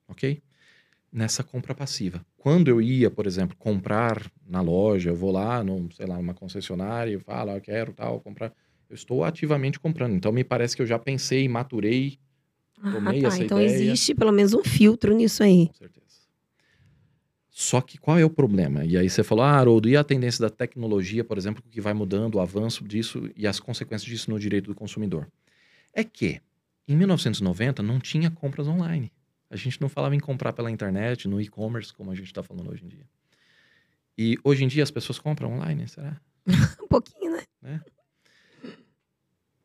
Ok? 0.07 0.41
Nessa 1.11 1.43
compra 1.43 1.73
passiva. 1.73 2.23
Quando 2.37 2.67
eu 2.67 2.81
ia, 2.81 3.09
por 3.09 3.25
exemplo, 3.25 3.55
comprar 3.57 4.31
na 4.47 4.61
loja, 4.61 5.09
eu 5.09 5.15
vou 5.15 5.31
lá, 5.31 5.63
num, 5.63 5.89
sei 5.91 6.05
lá, 6.05 6.17
numa 6.17 6.33
concessionária 6.33 7.11
e 7.13 7.19
falo, 7.19 7.51
ah, 7.51 7.55
eu 7.57 7.61
quero 7.61 7.93
tal, 7.93 8.19
comprar. 8.19 8.53
Eu 8.89 8.95
estou 8.95 9.23
ativamente 9.23 9.79
comprando. 9.79 10.13
Então, 10.13 10.31
me 10.31 10.43
parece 10.43 10.75
que 10.75 10.81
eu 10.81 10.85
já 10.87 10.97
pensei, 10.99 11.47
maturei, 11.47 12.17
Ah, 12.81 12.91
tomei 12.91 13.21
tá. 13.21 13.27
essa 13.27 13.43
Então 13.43 13.59
ideia. 13.61 13.73
existe 13.75 14.13
pelo 14.15 14.31
menos 14.31 14.53
um 14.53 14.63
filtro 14.63 15.13
nisso 15.15 15.43
aí. 15.43 15.67
Com 15.67 15.73
certeza. 15.73 15.99
Só 17.49 17.81
que 17.81 17.97
qual 17.97 18.17
é 18.17 18.23
o 18.23 18.29
problema? 18.29 18.85
E 18.85 18.97
aí 18.97 19.09
você 19.09 19.21
falou, 19.23 19.43
ah, 19.43 19.51
Haroldo, 19.51 19.89
e 19.89 19.97
a 19.97 20.03
tendência 20.03 20.41
da 20.41 20.49
tecnologia, 20.49 21.23
por 21.25 21.37
exemplo, 21.37 21.61
que 21.69 21.81
vai 21.81 21.93
mudando, 21.93 22.35
o 22.35 22.39
avanço 22.39 22.83
disso 22.85 23.29
e 23.35 23.45
as 23.45 23.59
consequências 23.59 24.09
disso 24.09 24.31
no 24.31 24.39
direito 24.39 24.67
do 24.67 24.75
consumidor? 24.75 25.27
É 25.93 26.03
que, 26.03 26.39
em 26.87 26.95
1990, 26.95 27.83
não 27.83 27.99
tinha 27.99 28.31
compras 28.31 28.67
online. 28.67 29.11
A 29.49 29.55
gente 29.55 29.81
não 29.81 29.89
falava 29.89 30.15
em 30.15 30.19
comprar 30.19 30.53
pela 30.53 30.69
internet, 30.71 31.27
no 31.27 31.41
e-commerce, 31.41 31.93
como 31.93 32.11
a 32.11 32.15
gente 32.15 32.27
está 32.27 32.43
falando 32.43 32.71
hoje 32.71 32.85
em 32.85 32.87
dia. 32.87 33.05
E 34.17 34.37
hoje 34.43 34.63
em 34.63 34.67
dia 34.67 34.83
as 34.83 34.91
pessoas 34.91 35.17
compram 35.19 35.53
online, 35.53 35.87
será? 35.87 36.19
Um 36.83 36.87
pouquinho, 36.87 37.37
né? 37.61 37.81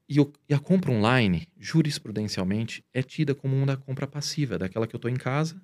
E, 0.09 0.21
o- 0.21 0.33
e 0.49 0.53
a 0.55 0.59
compra 0.59 0.91
online, 0.93 1.49
jurisprudencialmente, 1.59 2.85
é 2.93 3.03
tida 3.03 3.35
como 3.35 3.57
uma 3.57 3.77
compra 3.77 4.07
passiva, 4.07 4.59
daquela 4.59 4.87
que 4.87 4.95
eu 4.95 4.99
estou 4.99 5.11
em 5.11 5.17
casa 5.17 5.61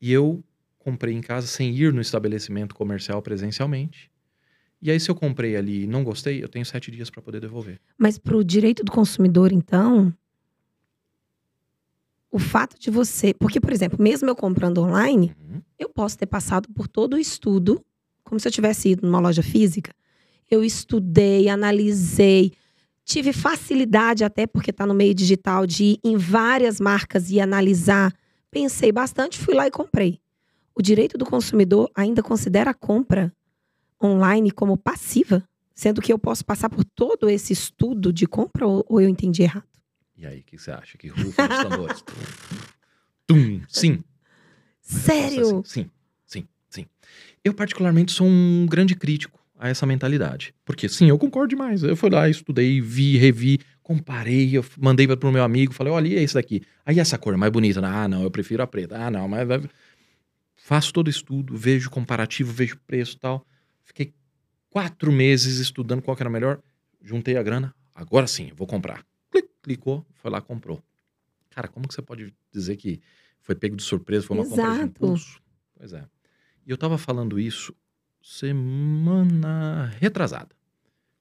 e 0.00 0.12
eu 0.12 0.44
comprei 0.78 1.14
em 1.14 1.20
casa 1.20 1.46
sem 1.46 1.74
ir 1.74 1.92
no 1.92 2.00
estabelecimento 2.00 2.74
comercial 2.74 3.20
presencialmente. 3.22 4.10
E 4.80 4.90
aí, 4.92 5.00
se 5.00 5.10
eu 5.10 5.14
comprei 5.14 5.56
ali 5.56 5.82
e 5.84 5.86
não 5.88 6.04
gostei, 6.04 6.42
eu 6.42 6.48
tenho 6.48 6.64
sete 6.64 6.90
dias 6.90 7.10
para 7.10 7.20
poder 7.20 7.40
devolver. 7.40 7.80
Mas 7.98 8.16
para 8.16 8.36
o 8.36 8.44
direito 8.44 8.84
do 8.84 8.92
consumidor, 8.92 9.50
então, 9.52 10.14
o 12.30 12.38
fato 12.38 12.78
de 12.78 12.90
você. 12.90 13.32
Porque, 13.34 13.60
por 13.60 13.72
exemplo, 13.72 14.02
mesmo 14.02 14.28
eu 14.28 14.36
comprando 14.36 14.78
online, 14.78 15.34
Uhum. 15.40 15.60
eu 15.78 15.88
posso 15.88 16.18
ter 16.18 16.26
passado 16.26 16.68
por 16.74 16.86
todo 16.88 17.14
o 17.14 17.18
estudo, 17.18 17.84
como 18.24 18.38
se 18.38 18.46
eu 18.48 18.52
tivesse 18.52 18.90
ido 18.90 19.06
numa 19.06 19.20
loja 19.20 19.42
física. 19.42 19.94
Eu 20.50 20.62
estudei, 20.64 21.48
analisei, 21.48 22.52
tive 23.04 23.32
facilidade 23.32 24.24
até 24.24 24.46
porque 24.46 24.70
está 24.70 24.86
no 24.86 24.94
meio 24.94 25.14
digital 25.14 25.66
de 25.66 25.84
ir 25.84 26.00
em 26.04 26.16
várias 26.16 26.78
marcas 26.80 27.30
e 27.30 27.40
analisar. 27.40 28.12
Pensei 28.50 28.92
bastante, 28.92 29.38
fui 29.38 29.54
lá 29.54 29.66
e 29.66 29.70
comprei. 29.70 30.20
O 30.74 30.82
direito 30.82 31.18
do 31.18 31.24
consumidor 31.26 31.90
ainda 31.94 32.22
considera 32.22 32.70
a 32.70 32.74
compra 32.74 33.32
online 34.02 34.50
como 34.50 34.76
passiva, 34.76 35.42
sendo 35.74 36.00
que 36.00 36.12
eu 36.12 36.18
posso 36.18 36.44
passar 36.44 36.68
por 36.70 36.84
todo 36.84 37.28
esse 37.28 37.52
estudo 37.52 38.12
de 38.12 38.26
compra 38.26 38.66
ou, 38.66 38.84
ou 38.88 39.00
eu 39.00 39.08
entendi 39.08 39.42
errado? 39.42 39.66
E 40.18 40.26
aí, 40.26 40.40
o 40.40 40.42
que 40.42 40.58
você 40.58 40.72
acha? 40.72 40.98
Que 40.98 41.06
rufa 41.06 41.44
os 41.44 41.58
tambores? 41.62 42.04
Tum, 43.24 43.62
sim. 43.68 44.02
Sério? 44.80 45.62
Sim, 45.64 45.88
sim, 46.26 46.48
sim. 46.68 46.86
Eu, 47.44 47.54
particularmente, 47.54 48.10
sou 48.10 48.26
um 48.26 48.66
grande 48.68 48.96
crítico 48.96 49.38
a 49.56 49.68
essa 49.68 49.86
mentalidade. 49.86 50.52
Porque, 50.64 50.88
sim, 50.88 51.08
eu 51.08 51.16
concordo 51.18 51.50
demais. 51.50 51.84
Eu 51.84 51.94
fui 51.94 52.10
lá, 52.10 52.28
estudei, 52.28 52.80
vi, 52.80 53.16
revi, 53.16 53.60
comparei, 53.80 54.56
eu 54.56 54.64
mandei 54.76 55.06
pro 55.16 55.30
meu 55.30 55.44
amigo, 55.44 55.72
falei, 55.72 55.92
olha, 55.92 56.08
e 56.08 56.14
esse 56.14 56.34
daqui? 56.34 56.62
Aí 56.84 56.98
essa 56.98 57.16
cor 57.16 57.34
é 57.34 57.36
mais 57.36 57.52
bonita. 57.52 57.80
Ah, 57.86 58.08
não, 58.08 58.24
eu 58.24 58.30
prefiro 58.30 58.60
a 58.62 58.66
preta. 58.66 58.98
Ah, 58.98 59.10
não, 59.10 59.28
mas... 59.28 59.46
Faço 60.56 60.92
todo 60.92 61.08
estudo, 61.08 61.56
vejo 61.56 61.88
comparativo, 61.88 62.52
vejo 62.52 62.76
preço 62.86 63.14
e 63.16 63.20
tal. 63.20 63.46
Fiquei 63.84 64.12
quatro 64.68 65.12
meses 65.12 65.58
estudando 65.58 66.02
qual 66.02 66.16
que 66.16 66.22
era 66.22 66.28
melhor. 66.28 66.60
Juntei 67.00 67.36
a 67.36 67.42
grana. 67.42 67.72
Agora 67.94 68.26
sim, 68.26 68.50
vou 68.54 68.66
comprar. 68.66 69.02
Clic, 69.68 69.82
clicou, 69.82 70.06
foi 70.14 70.30
lá, 70.30 70.40
comprou. 70.40 70.82
Cara, 71.50 71.68
como 71.68 71.86
que 71.86 71.94
você 71.94 72.02
pode 72.02 72.34
dizer 72.52 72.76
que 72.76 73.00
foi 73.40 73.54
pego 73.54 73.76
de 73.76 73.82
surpresa, 73.82 74.26
foi 74.26 74.36
uma 74.36 74.44
compra 74.44 74.64
de 74.64 74.70
Exato. 74.70 74.84
impulso? 74.86 75.42
Pois 75.76 75.92
é. 75.92 76.04
E 76.66 76.70
eu 76.70 76.76
tava 76.76 76.98
falando 76.98 77.38
isso 77.38 77.74
semana 78.22 79.86
retrasada. 79.98 80.56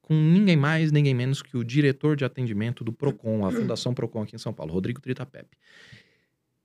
Com 0.02 0.14
ninguém 0.14 0.56
mais, 0.56 0.92
ninguém 0.92 1.14
menos 1.14 1.42
que 1.42 1.58
o 1.58 1.64
diretor 1.64 2.16
de 2.16 2.24
atendimento 2.24 2.84
do 2.84 2.94
Procon, 2.94 3.46
a 3.46 3.52
Fundação 3.52 3.94
Procon 3.94 4.24
aqui 4.24 4.36
em 4.36 4.40
São 4.40 4.54
Paulo, 4.54 4.74
Rodrigo 4.74 5.02
Trita 5.02 5.26
Pepe. 5.26 5.58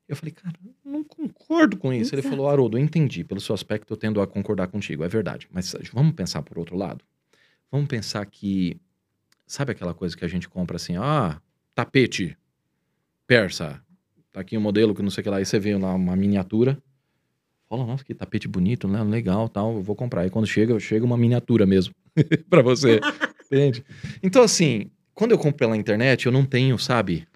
Eu 0.08 0.16
falei, 0.16 0.32
cara, 0.32 0.54
não 0.84 1.02
concordo 1.02 1.76
com 1.76 1.92
isso. 1.92 2.14
Ele 2.14 2.20
Exato. 2.20 2.36
falou, 2.36 2.48
Haroldo, 2.48 2.76
eu 2.76 2.82
entendi. 2.82 3.24
Pelo 3.24 3.40
seu 3.40 3.54
aspecto, 3.54 3.92
eu 3.92 3.96
tendo 3.96 4.20
a 4.20 4.26
concordar 4.26 4.68
contigo. 4.68 5.02
É 5.02 5.08
verdade. 5.08 5.48
Mas 5.50 5.74
vamos 5.92 6.12
pensar 6.12 6.42
por 6.42 6.58
outro 6.58 6.76
lado? 6.76 7.04
Vamos 7.70 7.88
pensar 7.88 8.24
que. 8.26 8.80
Sabe 9.46 9.72
aquela 9.72 9.94
coisa 9.94 10.16
que 10.16 10.24
a 10.24 10.28
gente 10.28 10.48
compra 10.48 10.76
assim? 10.76 10.96
Ah, 10.96 11.40
tapete 11.74 12.36
persa. 13.26 13.82
Tá 14.32 14.40
aqui 14.40 14.56
um 14.56 14.60
modelo 14.60 14.94
que 14.94 15.02
não 15.02 15.10
sei 15.10 15.20
o 15.20 15.24
que 15.24 15.30
lá. 15.30 15.36
Aí 15.36 15.44
você 15.44 15.58
vê 15.58 15.76
lá 15.76 15.94
uma 15.94 16.16
miniatura. 16.16 16.82
Fala, 17.68 17.86
nossa, 17.86 18.04
que 18.04 18.14
tapete 18.14 18.48
bonito, 18.48 18.86
né? 18.88 19.02
Legal, 19.02 19.48
tal. 19.48 19.76
Eu 19.76 19.82
vou 19.82 19.96
comprar. 19.96 20.22
Aí 20.22 20.30
quando 20.30 20.46
chega, 20.46 20.78
chega 20.78 21.04
uma 21.04 21.16
miniatura 21.16 21.66
mesmo. 21.66 21.94
pra 22.48 22.62
você. 22.62 23.00
Entende? 23.46 23.84
Então, 24.22 24.42
assim, 24.42 24.90
quando 25.14 25.32
eu 25.32 25.38
compro 25.38 25.58
pela 25.58 25.76
internet, 25.76 26.26
eu 26.26 26.32
não 26.32 26.44
tenho, 26.44 26.78
sabe? 26.78 27.26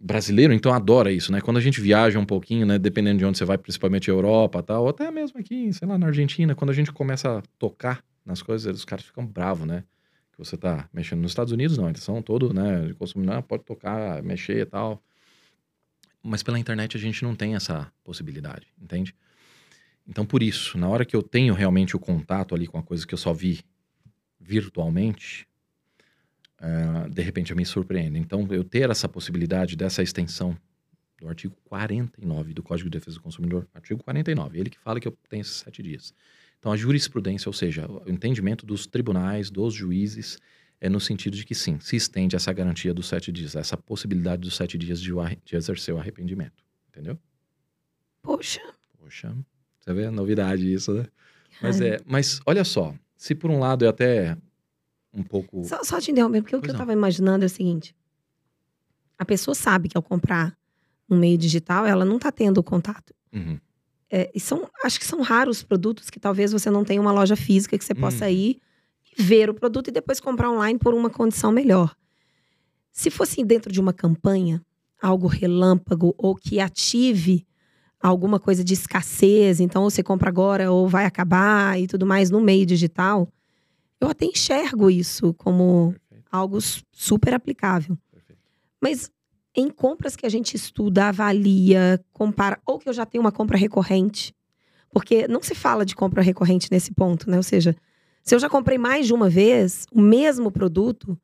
Brasileiro, 0.00 0.52
então, 0.52 0.72
adora 0.72 1.12
isso, 1.12 1.30
né? 1.30 1.40
Quando 1.40 1.58
a 1.58 1.60
gente 1.60 1.80
viaja 1.80 2.18
um 2.18 2.24
pouquinho, 2.24 2.66
né? 2.66 2.76
Dependendo 2.76 3.18
de 3.18 3.24
onde 3.24 3.38
você 3.38 3.44
vai, 3.44 3.56
principalmente 3.56 4.08
Europa 4.08 4.60
tal, 4.60 4.82
ou 4.82 4.88
até 4.88 5.08
mesmo 5.12 5.38
aqui, 5.38 5.72
sei 5.72 5.86
lá, 5.86 5.96
na 5.96 6.08
Argentina, 6.08 6.56
quando 6.56 6.70
a 6.70 6.74
gente 6.74 6.90
começa 6.90 7.38
a 7.38 7.42
tocar 7.56 8.04
nas 8.26 8.42
coisas, 8.42 8.76
os 8.76 8.84
caras 8.84 9.04
ficam 9.04 9.24
bravos, 9.24 9.64
né? 9.64 9.84
Que 10.32 10.38
você 10.38 10.56
tá 10.56 10.88
mexendo. 10.92 11.20
Nos 11.20 11.32
Estados 11.32 11.52
Unidos, 11.52 11.76
não, 11.76 11.88
eles 11.88 12.02
são 12.02 12.22
todo, 12.22 12.52
né? 12.52 12.86
De 12.86 12.94
consumidor, 12.94 13.36
não, 13.36 13.42
pode 13.42 13.64
tocar, 13.64 14.22
mexer 14.22 14.58
e 14.58 14.66
tal. 14.66 15.02
Mas 16.22 16.42
pela 16.42 16.58
internet 16.58 16.96
a 16.96 17.00
gente 17.00 17.22
não 17.22 17.34
tem 17.34 17.54
essa 17.54 17.92
possibilidade, 18.04 18.66
entende? 18.80 19.14
Então, 20.06 20.24
por 20.24 20.42
isso, 20.42 20.78
na 20.78 20.88
hora 20.88 21.04
que 21.04 21.14
eu 21.14 21.22
tenho 21.22 21.54
realmente 21.54 21.94
o 21.96 21.98
contato 21.98 22.54
ali 22.54 22.66
com 22.66 22.78
a 22.78 22.82
coisa 22.82 23.06
que 23.06 23.14
eu 23.14 23.18
só 23.18 23.32
vi 23.32 23.60
virtualmente, 24.40 25.46
ah, 26.58 27.08
de 27.08 27.22
repente 27.22 27.50
eu 27.50 27.56
me 27.56 27.64
surpreendo. 27.64 28.16
Então, 28.18 28.46
eu 28.50 28.64
ter 28.64 28.90
essa 28.90 29.08
possibilidade 29.08 29.76
dessa 29.76 30.02
extensão 30.02 30.56
do 31.18 31.28
artigo 31.28 31.56
49 31.64 32.52
do 32.52 32.62
Código 32.62 32.90
de 32.90 32.98
Defesa 32.98 33.16
do 33.16 33.22
Consumidor, 33.22 33.68
artigo 33.74 34.02
49, 34.02 34.58
ele 34.58 34.70
que 34.70 34.78
fala 34.78 34.98
que 35.00 35.06
eu 35.06 35.16
tenho 35.28 35.40
esses 35.40 35.56
sete 35.56 35.82
dias. 35.82 36.12
Então, 36.62 36.70
a 36.70 36.76
jurisprudência, 36.76 37.48
ou 37.48 37.52
seja, 37.52 37.90
o 37.90 38.08
entendimento 38.08 38.64
dos 38.64 38.86
tribunais, 38.86 39.50
dos 39.50 39.74
juízes, 39.74 40.38
é 40.80 40.88
no 40.88 41.00
sentido 41.00 41.36
de 41.36 41.44
que 41.44 41.56
sim, 41.56 41.80
se 41.80 41.96
estende 41.96 42.36
essa 42.36 42.52
garantia 42.52 42.94
dos 42.94 43.08
sete 43.08 43.32
dias, 43.32 43.56
essa 43.56 43.76
possibilidade 43.76 44.42
dos 44.42 44.54
sete 44.54 44.78
dias 44.78 45.00
de, 45.00 45.10
de 45.44 45.56
exercer 45.56 45.92
o 45.92 45.98
arrependimento. 45.98 46.62
Entendeu? 46.88 47.18
Poxa. 48.22 48.60
Poxa, 48.96 49.36
você 49.80 49.92
vê 49.92 50.06
a 50.06 50.12
novidade 50.12 50.72
isso, 50.72 50.94
né? 50.94 51.06
Mas, 51.60 51.80
é, 51.80 51.98
mas 52.06 52.40
olha 52.46 52.62
só, 52.62 52.94
se 53.16 53.34
por 53.34 53.50
um 53.50 53.58
lado 53.58 53.84
é 53.84 53.88
até 53.88 54.36
um 55.12 55.24
pouco. 55.24 55.64
Só, 55.64 55.82
só 55.82 56.00
te 56.00 56.12
interromper, 56.12 56.42
porque 56.42 56.54
o 56.54 56.62
que 56.62 56.70
eu 56.70 56.74
estava 56.74 56.92
imaginando 56.92 57.44
é 57.44 57.46
o 57.46 57.50
seguinte: 57.50 57.92
a 59.18 59.24
pessoa 59.24 59.56
sabe 59.56 59.88
que 59.88 59.96
ao 59.96 60.02
comprar 60.02 60.56
no 61.08 61.16
meio 61.16 61.36
digital, 61.36 61.84
ela 61.84 62.04
não 62.04 62.18
está 62.18 62.30
tendo 62.30 62.62
contato. 62.62 63.12
Uhum. 63.32 63.58
É, 64.14 64.30
e 64.34 64.38
são, 64.38 64.68
acho 64.84 65.00
que 65.00 65.06
são 65.06 65.22
raros 65.22 65.62
produtos 65.62 66.10
que 66.10 66.20
talvez 66.20 66.52
você 66.52 66.70
não 66.70 66.84
tenha 66.84 67.00
uma 67.00 67.12
loja 67.12 67.34
física 67.34 67.78
que 67.78 67.84
você 67.84 67.94
possa 67.94 68.26
uhum. 68.26 68.30
ir 68.30 68.60
ver 69.16 69.48
o 69.48 69.54
produto 69.54 69.88
e 69.88 69.90
depois 69.90 70.20
comprar 70.20 70.50
online 70.50 70.78
por 70.78 70.92
uma 70.92 71.08
condição 71.08 71.50
melhor. 71.50 71.96
Se 72.92 73.08
fosse 73.08 73.42
dentro 73.42 73.72
de 73.72 73.80
uma 73.80 73.94
campanha, 73.94 74.62
algo 75.00 75.26
relâmpago 75.26 76.14
ou 76.18 76.36
que 76.36 76.60
ative 76.60 77.46
alguma 77.98 78.38
coisa 78.38 78.62
de 78.62 78.74
escassez, 78.74 79.60
então 79.60 79.84
você 79.84 80.02
compra 80.02 80.28
agora 80.28 80.70
ou 80.70 80.86
vai 80.86 81.06
acabar 81.06 81.80
e 81.80 81.86
tudo 81.86 82.04
mais 82.04 82.30
no 82.30 82.40
meio 82.40 82.66
digital, 82.66 83.32
eu 83.98 84.08
até 84.08 84.26
enxergo 84.26 84.90
isso 84.90 85.32
como 85.34 85.94
Perfeito. 86.10 86.28
algo 86.30 86.58
super 86.92 87.32
aplicável. 87.32 87.96
Perfeito. 88.10 88.42
Mas 88.78 89.10
em 89.54 89.68
compras 89.68 90.16
que 90.16 90.24
a 90.24 90.28
gente 90.28 90.54
estuda, 90.54 91.08
avalia, 91.08 92.02
compara, 92.12 92.58
ou 92.66 92.78
que 92.78 92.88
eu 92.88 92.92
já 92.92 93.04
tenho 93.04 93.22
uma 93.22 93.32
compra 93.32 93.58
recorrente, 93.58 94.34
porque 94.90 95.28
não 95.28 95.42
se 95.42 95.54
fala 95.54 95.84
de 95.84 95.94
compra 95.94 96.22
recorrente 96.22 96.68
nesse 96.70 96.92
ponto, 96.92 97.30
né? 97.30 97.36
Ou 97.36 97.42
seja, 97.42 97.76
se 98.22 98.34
eu 98.34 98.38
já 98.38 98.48
comprei 98.48 98.78
mais 98.78 99.06
de 99.06 99.12
uma 99.12 99.28
vez 99.28 99.86
o 99.92 100.00
mesmo 100.00 100.50
produto, 100.50 101.18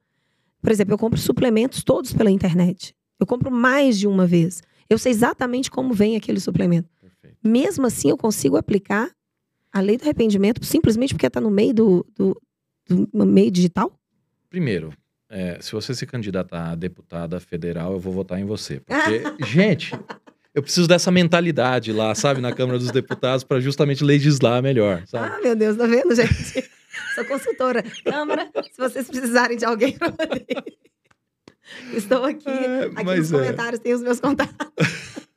por 0.60 0.70
exemplo, 0.70 0.94
eu 0.94 0.98
compro 0.98 1.18
suplementos 1.18 1.82
todos 1.84 2.12
pela 2.12 2.30
internet. 2.30 2.94
Eu 3.18 3.26
compro 3.26 3.50
mais 3.50 3.98
de 3.98 4.06
uma 4.06 4.26
vez. 4.26 4.62
Eu 4.88 4.98
sei 4.98 5.12
exatamente 5.12 5.70
como 5.70 5.94
vem 5.94 6.16
aquele 6.16 6.40
suplemento. 6.40 6.88
Perfeito. 7.00 7.36
Mesmo 7.42 7.86
assim, 7.86 8.10
eu 8.10 8.16
consigo 8.16 8.56
aplicar 8.56 9.10
a 9.72 9.80
lei 9.80 9.96
do 9.96 10.02
arrependimento 10.02 10.64
simplesmente 10.64 11.14
porque 11.14 11.26
está 11.26 11.40
no 11.40 11.50
meio 11.50 11.74
do, 11.74 12.06
do, 12.16 12.40
do 12.88 13.26
meio 13.26 13.50
digital? 13.50 13.92
Primeiro, 14.48 14.92
é, 15.30 15.58
se 15.60 15.72
você 15.72 15.94
se 15.94 16.06
candidatar 16.06 16.72
a 16.72 16.74
deputada 16.74 17.38
federal, 17.38 17.92
eu 17.92 18.00
vou 18.00 18.12
votar 18.12 18.38
em 18.38 18.44
você. 18.44 18.80
Porque, 18.86 19.22
gente, 19.46 19.92
eu 20.54 20.62
preciso 20.62 20.88
dessa 20.88 21.10
mentalidade 21.10 21.92
lá, 21.92 22.14
sabe, 22.14 22.40
na 22.40 22.52
Câmara 22.52 22.78
dos 22.78 22.90
Deputados, 22.90 23.44
para 23.44 23.60
justamente 23.60 24.02
legislar 24.02 24.62
melhor. 24.62 25.02
Sabe? 25.06 25.34
Ah, 25.34 25.40
meu 25.42 25.54
Deus, 25.54 25.76
tá 25.76 25.86
vendo, 25.86 26.14
gente? 26.14 26.68
Sou 27.14 27.24
consultora. 27.24 27.82
Câmara, 28.04 28.50
se 28.72 28.78
vocês 28.78 29.06
precisarem 29.08 29.56
de 29.56 29.64
alguém 29.64 29.96
para 29.96 30.10
poder. 30.10 30.46
Estou 31.92 32.24
aqui. 32.24 32.48
É, 32.48 32.84
aqui 32.84 33.04
nos 33.04 33.32
é. 33.32 33.38
comentários 33.38 33.80
tem 33.80 33.92
os 33.92 34.02
meus 34.02 34.20
contatos. 34.20 34.54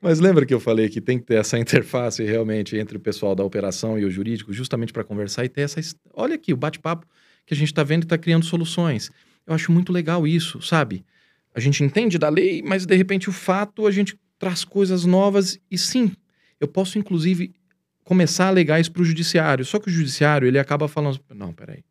Mas 0.00 0.20
lembra 0.20 0.44
que 0.44 0.52
eu 0.52 0.60
falei 0.60 0.88
que 0.88 1.00
tem 1.00 1.18
que 1.18 1.24
ter 1.24 1.36
essa 1.36 1.58
interface 1.58 2.22
realmente 2.22 2.76
entre 2.76 2.96
o 2.96 3.00
pessoal 3.00 3.34
da 3.34 3.42
operação 3.42 3.98
e 3.98 4.04
o 4.04 4.10
jurídico, 4.10 4.52
justamente 4.52 4.92
para 4.92 5.02
conversar 5.02 5.44
e 5.44 5.48
ter 5.48 5.62
essa. 5.62 5.80
Olha 6.12 6.34
aqui, 6.34 6.52
o 6.52 6.56
bate-papo 6.56 7.06
que 7.46 7.54
a 7.54 7.56
gente 7.56 7.68
está 7.68 7.82
vendo 7.82 8.02
e 8.02 8.06
está 8.06 8.18
criando 8.18 8.44
soluções. 8.44 9.10
Eu 9.46 9.54
acho 9.54 9.72
muito 9.72 9.92
legal 9.92 10.26
isso, 10.26 10.60
sabe? 10.60 11.04
A 11.54 11.60
gente 11.60 11.82
entende 11.82 12.18
da 12.18 12.28
lei, 12.28 12.62
mas 12.62 12.84
de 12.84 12.94
repente 12.94 13.30
o 13.30 13.32
fato 13.32 13.86
a 13.86 13.90
gente 13.90 14.18
traz 14.38 14.64
coisas 14.64 15.04
novas 15.04 15.58
e 15.70 15.78
sim, 15.78 16.12
eu 16.60 16.68
posso 16.68 16.98
inclusive 16.98 17.54
começar 18.04 18.46
a 18.46 18.48
alegar 18.48 18.80
isso 18.80 18.92
para 18.92 19.02
o 19.02 19.04
judiciário. 19.04 19.64
Só 19.64 19.78
que 19.78 19.88
o 19.88 19.92
judiciário 19.92 20.46
ele 20.46 20.58
acaba 20.58 20.88
falando: 20.88 21.20
não, 21.34 21.52
peraí, 21.52 21.82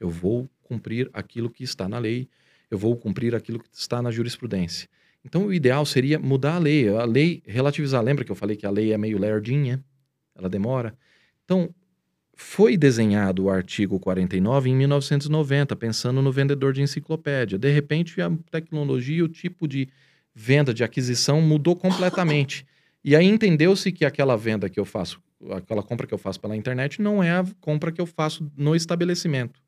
eu 0.00 0.08
vou 0.08 0.48
cumprir 0.62 1.08
aquilo 1.12 1.50
que 1.50 1.62
está 1.62 1.88
na 1.88 1.98
lei, 1.98 2.28
eu 2.70 2.78
vou 2.78 2.96
cumprir 2.96 3.34
aquilo 3.34 3.60
que 3.60 3.68
está 3.72 4.02
na 4.02 4.10
jurisprudência. 4.10 4.88
Então, 5.24 5.46
o 5.46 5.54
ideal 5.54 5.86
seria 5.86 6.18
mudar 6.18 6.56
a 6.56 6.58
lei. 6.58 6.88
A 6.88 7.04
lei, 7.04 7.42
relativizar. 7.46 8.02
Lembra 8.02 8.24
que 8.24 8.30
eu 8.30 8.36
falei 8.36 8.56
que 8.56 8.66
a 8.66 8.70
lei 8.70 8.92
é 8.92 8.98
meio 8.98 9.18
lerdinha? 9.18 9.82
Ela 10.34 10.50
demora. 10.50 10.94
Então, 11.44 11.74
foi 12.36 12.76
desenhado 12.76 13.44
o 13.44 13.50
artigo 13.50 13.98
49 13.98 14.70
em 14.70 14.76
1990, 14.76 15.76
pensando 15.76 16.20
no 16.20 16.32
vendedor 16.32 16.72
de 16.72 16.82
enciclopédia. 16.82 17.58
De 17.58 17.70
repente, 17.70 18.20
a 18.20 18.30
tecnologia, 18.50 19.24
o 19.24 19.28
tipo 19.28 19.68
de 19.68 19.88
venda, 20.34 20.74
de 20.74 20.82
aquisição 20.82 21.40
mudou 21.40 21.76
completamente. 21.76 22.66
E 23.04 23.14
aí 23.14 23.26
entendeu-se 23.26 23.92
que 23.92 24.04
aquela 24.04 24.36
venda 24.36 24.68
que 24.68 24.80
eu 24.80 24.84
faço, 24.84 25.20
aquela 25.50 25.82
compra 25.82 26.06
que 26.06 26.14
eu 26.14 26.18
faço 26.18 26.40
pela 26.40 26.56
internet, 26.56 27.00
não 27.00 27.22
é 27.22 27.30
a 27.30 27.44
compra 27.60 27.92
que 27.92 28.00
eu 28.00 28.06
faço 28.06 28.50
no 28.56 28.74
estabelecimento. 28.74 29.60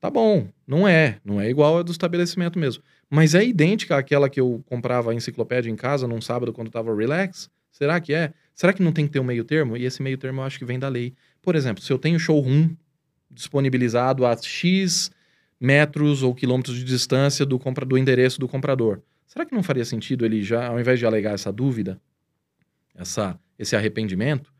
Tá 0.00 0.10
bom, 0.10 0.48
não 0.66 0.86
é, 0.86 1.18
não 1.24 1.40
é 1.40 1.48
igual 1.48 1.78
a 1.78 1.82
do 1.82 1.90
estabelecimento 1.90 2.58
mesmo. 2.58 2.82
Mas 3.08 3.34
é 3.34 3.42
idêntica 3.42 3.96
àquela 3.96 4.28
que 4.28 4.38
eu 4.38 4.62
comprava 4.66 5.12
a 5.12 5.14
enciclopédia 5.14 5.70
em 5.70 5.76
casa 5.76 6.06
num 6.06 6.20
sábado 6.20 6.52
quando 6.52 6.66
estava 6.66 6.94
relax? 6.94 7.48
Será 7.70 7.98
que 8.00 8.12
é? 8.12 8.32
Será 8.54 8.72
que 8.72 8.82
não 8.82 8.92
tem 8.92 9.06
que 9.06 9.12
ter 9.12 9.20
um 9.20 9.24
meio 9.24 9.44
termo? 9.44 9.76
E 9.76 9.84
esse 9.84 10.02
meio 10.02 10.18
termo 10.18 10.40
eu 10.40 10.44
acho 10.44 10.58
que 10.58 10.64
vem 10.64 10.78
da 10.78 10.88
lei. 10.88 11.14
Por 11.44 11.54
exemplo, 11.54 11.84
se 11.84 11.92
eu 11.92 11.98
tenho 11.98 12.18
showroom 12.18 12.74
disponibilizado 13.30 14.24
a 14.24 14.34
X 14.34 15.10
metros 15.60 16.22
ou 16.22 16.34
quilômetros 16.34 16.76
de 16.76 16.84
distância 16.84 17.44
do, 17.44 17.58
compra, 17.58 17.84
do 17.84 17.98
endereço 17.98 18.40
do 18.40 18.48
comprador, 18.48 19.02
será 19.26 19.44
que 19.44 19.54
não 19.54 19.62
faria 19.62 19.84
sentido 19.84 20.24
ele 20.24 20.42
já, 20.42 20.68
ao 20.68 20.80
invés 20.80 20.98
de 20.98 21.04
alegar 21.04 21.34
essa 21.34 21.52
dúvida, 21.52 22.00
essa, 22.94 23.38
esse 23.58 23.76
arrependimento, 23.76 24.52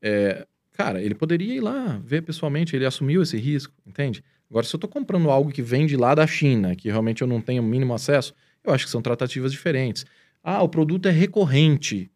é, 0.00 0.46
cara, 0.72 1.02
ele 1.02 1.14
poderia 1.14 1.56
ir 1.56 1.60
lá 1.60 2.00
ver 2.04 2.22
pessoalmente, 2.22 2.76
ele 2.76 2.86
assumiu 2.86 3.20
esse 3.22 3.36
risco, 3.36 3.74
entende? 3.84 4.22
Agora, 4.48 4.64
se 4.64 4.74
eu 4.74 4.78
estou 4.78 4.88
comprando 4.88 5.30
algo 5.30 5.50
que 5.50 5.62
vem 5.62 5.84
de 5.84 5.96
lá 5.96 6.14
da 6.14 6.26
China, 6.26 6.76
que 6.76 6.88
realmente 6.88 7.22
eu 7.22 7.28
não 7.28 7.40
tenho 7.40 7.62
o 7.62 7.66
mínimo 7.66 7.92
acesso, 7.92 8.32
eu 8.62 8.72
acho 8.72 8.84
que 8.84 8.90
são 8.90 9.02
tratativas 9.02 9.50
diferentes. 9.50 10.06
Ah, 10.44 10.62
o 10.62 10.68
produto 10.68 11.06
é 11.06 11.10
recorrente. 11.10 12.08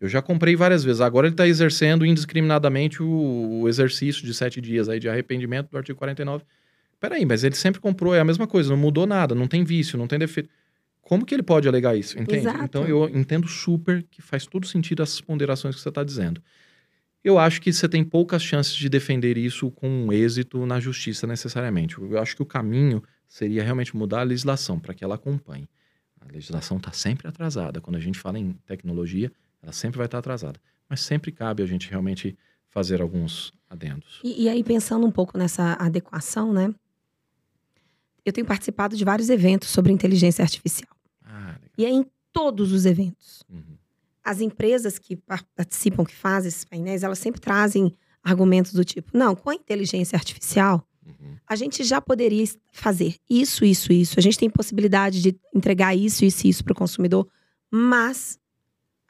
Eu 0.00 0.08
já 0.08 0.22
comprei 0.22 0.56
várias 0.56 0.82
vezes. 0.82 1.02
Agora 1.02 1.26
ele 1.26 1.34
está 1.34 1.46
exercendo 1.46 2.06
indiscriminadamente 2.06 3.02
o, 3.02 3.60
o, 3.60 3.68
exercício 3.68 4.24
de 4.24 4.32
sete 4.32 4.60
dias 4.60 4.88
aí 4.88 4.98
de 4.98 5.08
arrependimento 5.08 5.70
do 5.70 5.76
artigo 5.76 5.98
49. 5.98 6.42
Peraí, 6.98 7.26
mas 7.26 7.44
ele 7.44 7.54
sempre 7.54 7.80
comprou, 7.80 8.14
é 8.14 8.20
a 8.20 8.24
mesma 8.24 8.46
coisa, 8.46 8.70
não 8.70 8.76
mudou 8.76 9.06
nada, 9.06 9.34
não 9.34 9.46
tem 9.46 9.62
vício, 9.62 9.98
não 9.98 10.06
tem 10.06 10.18
defeito. 10.18 10.48
Como 11.02 11.26
que 11.26 11.34
ele 11.34 11.42
pode 11.42 11.68
alegar 11.68 11.96
isso? 11.96 12.18
Entende? 12.18 12.46
Exato. 12.46 12.64
Então 12.64 12.86
eu 12.86 13.08
entendo 13.08 13.46
super 13.46 14.02
que 14.10 14.22
faz 14.22 14.46
todo 14.46 14.66
sentido 14.66 15.02
essas 15.02 15.20
ponderações 15.20 15.74
que 15.74 15.80
você 15.80 15.88
está 15.88 16.02
dizendo. 16.02 16.42
Eu 17.22 17.38
acho 17.38 17.60
que 17.60 17.70
você 17.70 17.86
tem 17.86 18.02
poucas 18.02 18.42
chances 18.42 18.74
de 18.74 18.88
defender 18.88 19.36
isso 19.36 19.70
com 19.70 19.88
um 19.88 20.12
êxito 20.12 20.64
na 20.64 20.80
justiça 20.80 21.26
necessariamente. 21.26 21.98
Eu 21.98 22.18
acho 22.18 22.34
que 22.34 22.42
o 22.42 22.46
caminho 22.46 23.02
seria 23.28 23.62
realmente 23.62 23.94
mudar 23.94 24.20
a 24.20 24.24
legislação 24.24 24.78
para 24.78 24.94
que 24.94 25.04
ela 25.04 25.16
acompanhe. 25.16 25.68
A 26.20 26.32
legislação 26.32 26.78
está 26.78 26.92
sempre 26.92 27.28
atrasada. 27.28 27.80
Quando 27.80 27.96
a 27.96 28.00
gente 28.00 28.18
fala 28.18 28.38
em 28.38 28.52
tecnologia, 28.66 29.30
ela 29.62 29.72
sempre 29.72 29.98
vai 29.98 30.06
estar 30.06 30.18
atrasada. 30.18 30.60
Mas 30.88 31.00
sempre 31.00 31.30
cabe 31.30 31.62
a 31.62 31.66
gente 31.66 31.88
realmente 31.88 32.36
fazer 32.68 33.00
alguns 33.00 33.52
adendos. 33.68 34.20
E, 34.24 34.44
e 34.44 34.48
aí, 34.48 34.64
pensando 34.64 35.06
um 35.06 35.10
pouco 35.10 35.36
nessa 35.36 35.74
adequação, 35.74 36.52
né? 36.52 36.74
Eu 38.24 38.32
tenho 38.32 38.46
participado 38.46 38.96
de 38.96 39.04
vários 39.04 39.30
eventos 39.30 39.68
sobre 39.68 39.92
inteligência 39.92 40.42
artificial. 40.42 40.90
Ah, 41.24 41.56
e 41.78 41.84
é 41.84 41.90
em 41.90 42.04
todos 42.32 42.72
os 42.72 42.86
eventos. 42.86 43.42
Uhum 43.48 43.80
as 44.24 44.40
empresas 44.40 44.98
que 44.98 45.16
participam, 45.56 46.04
que 46.04 46.14
fazem 46.14 46.48
esses 46.48 46.64
painéis, 46.64 47.02
elas 47.02 47.18
sempre 47.18 47.40
trazem 47.40 47.94
argumentos 48.22 48.72
do 48.72 48.84
tipo: 48.84 49.16
não, 49.16 49.34
com 49.34 49.50
a 49.50 49.54
inteligência 49.54 50.16
artificial, 50.16 50.86
uhum. 51.04 51.36
a 51.46 51.56
gente 51.56 51.82
já 51.84 52.00
poderia 52.00 52.44
fazer 52.72 53.16
isso, 53.28 53.64
isso, 53.64 53.92
isso. 53.92 54.18
A 54.18 54.22
gente 54.22 54.38
tem 54.38 54.50
possibilidade 54.50 55.22
de 55.22 55.38
entregar 55.54 55.96
isso, 55.96 56.24
isso 56.24 56.46
e 56.46 56.50
isso 56.50 56.62
para 56.62 56.72
o 56.72 56.76
consumidor, 56.76 57.28
mas 57.70 58.38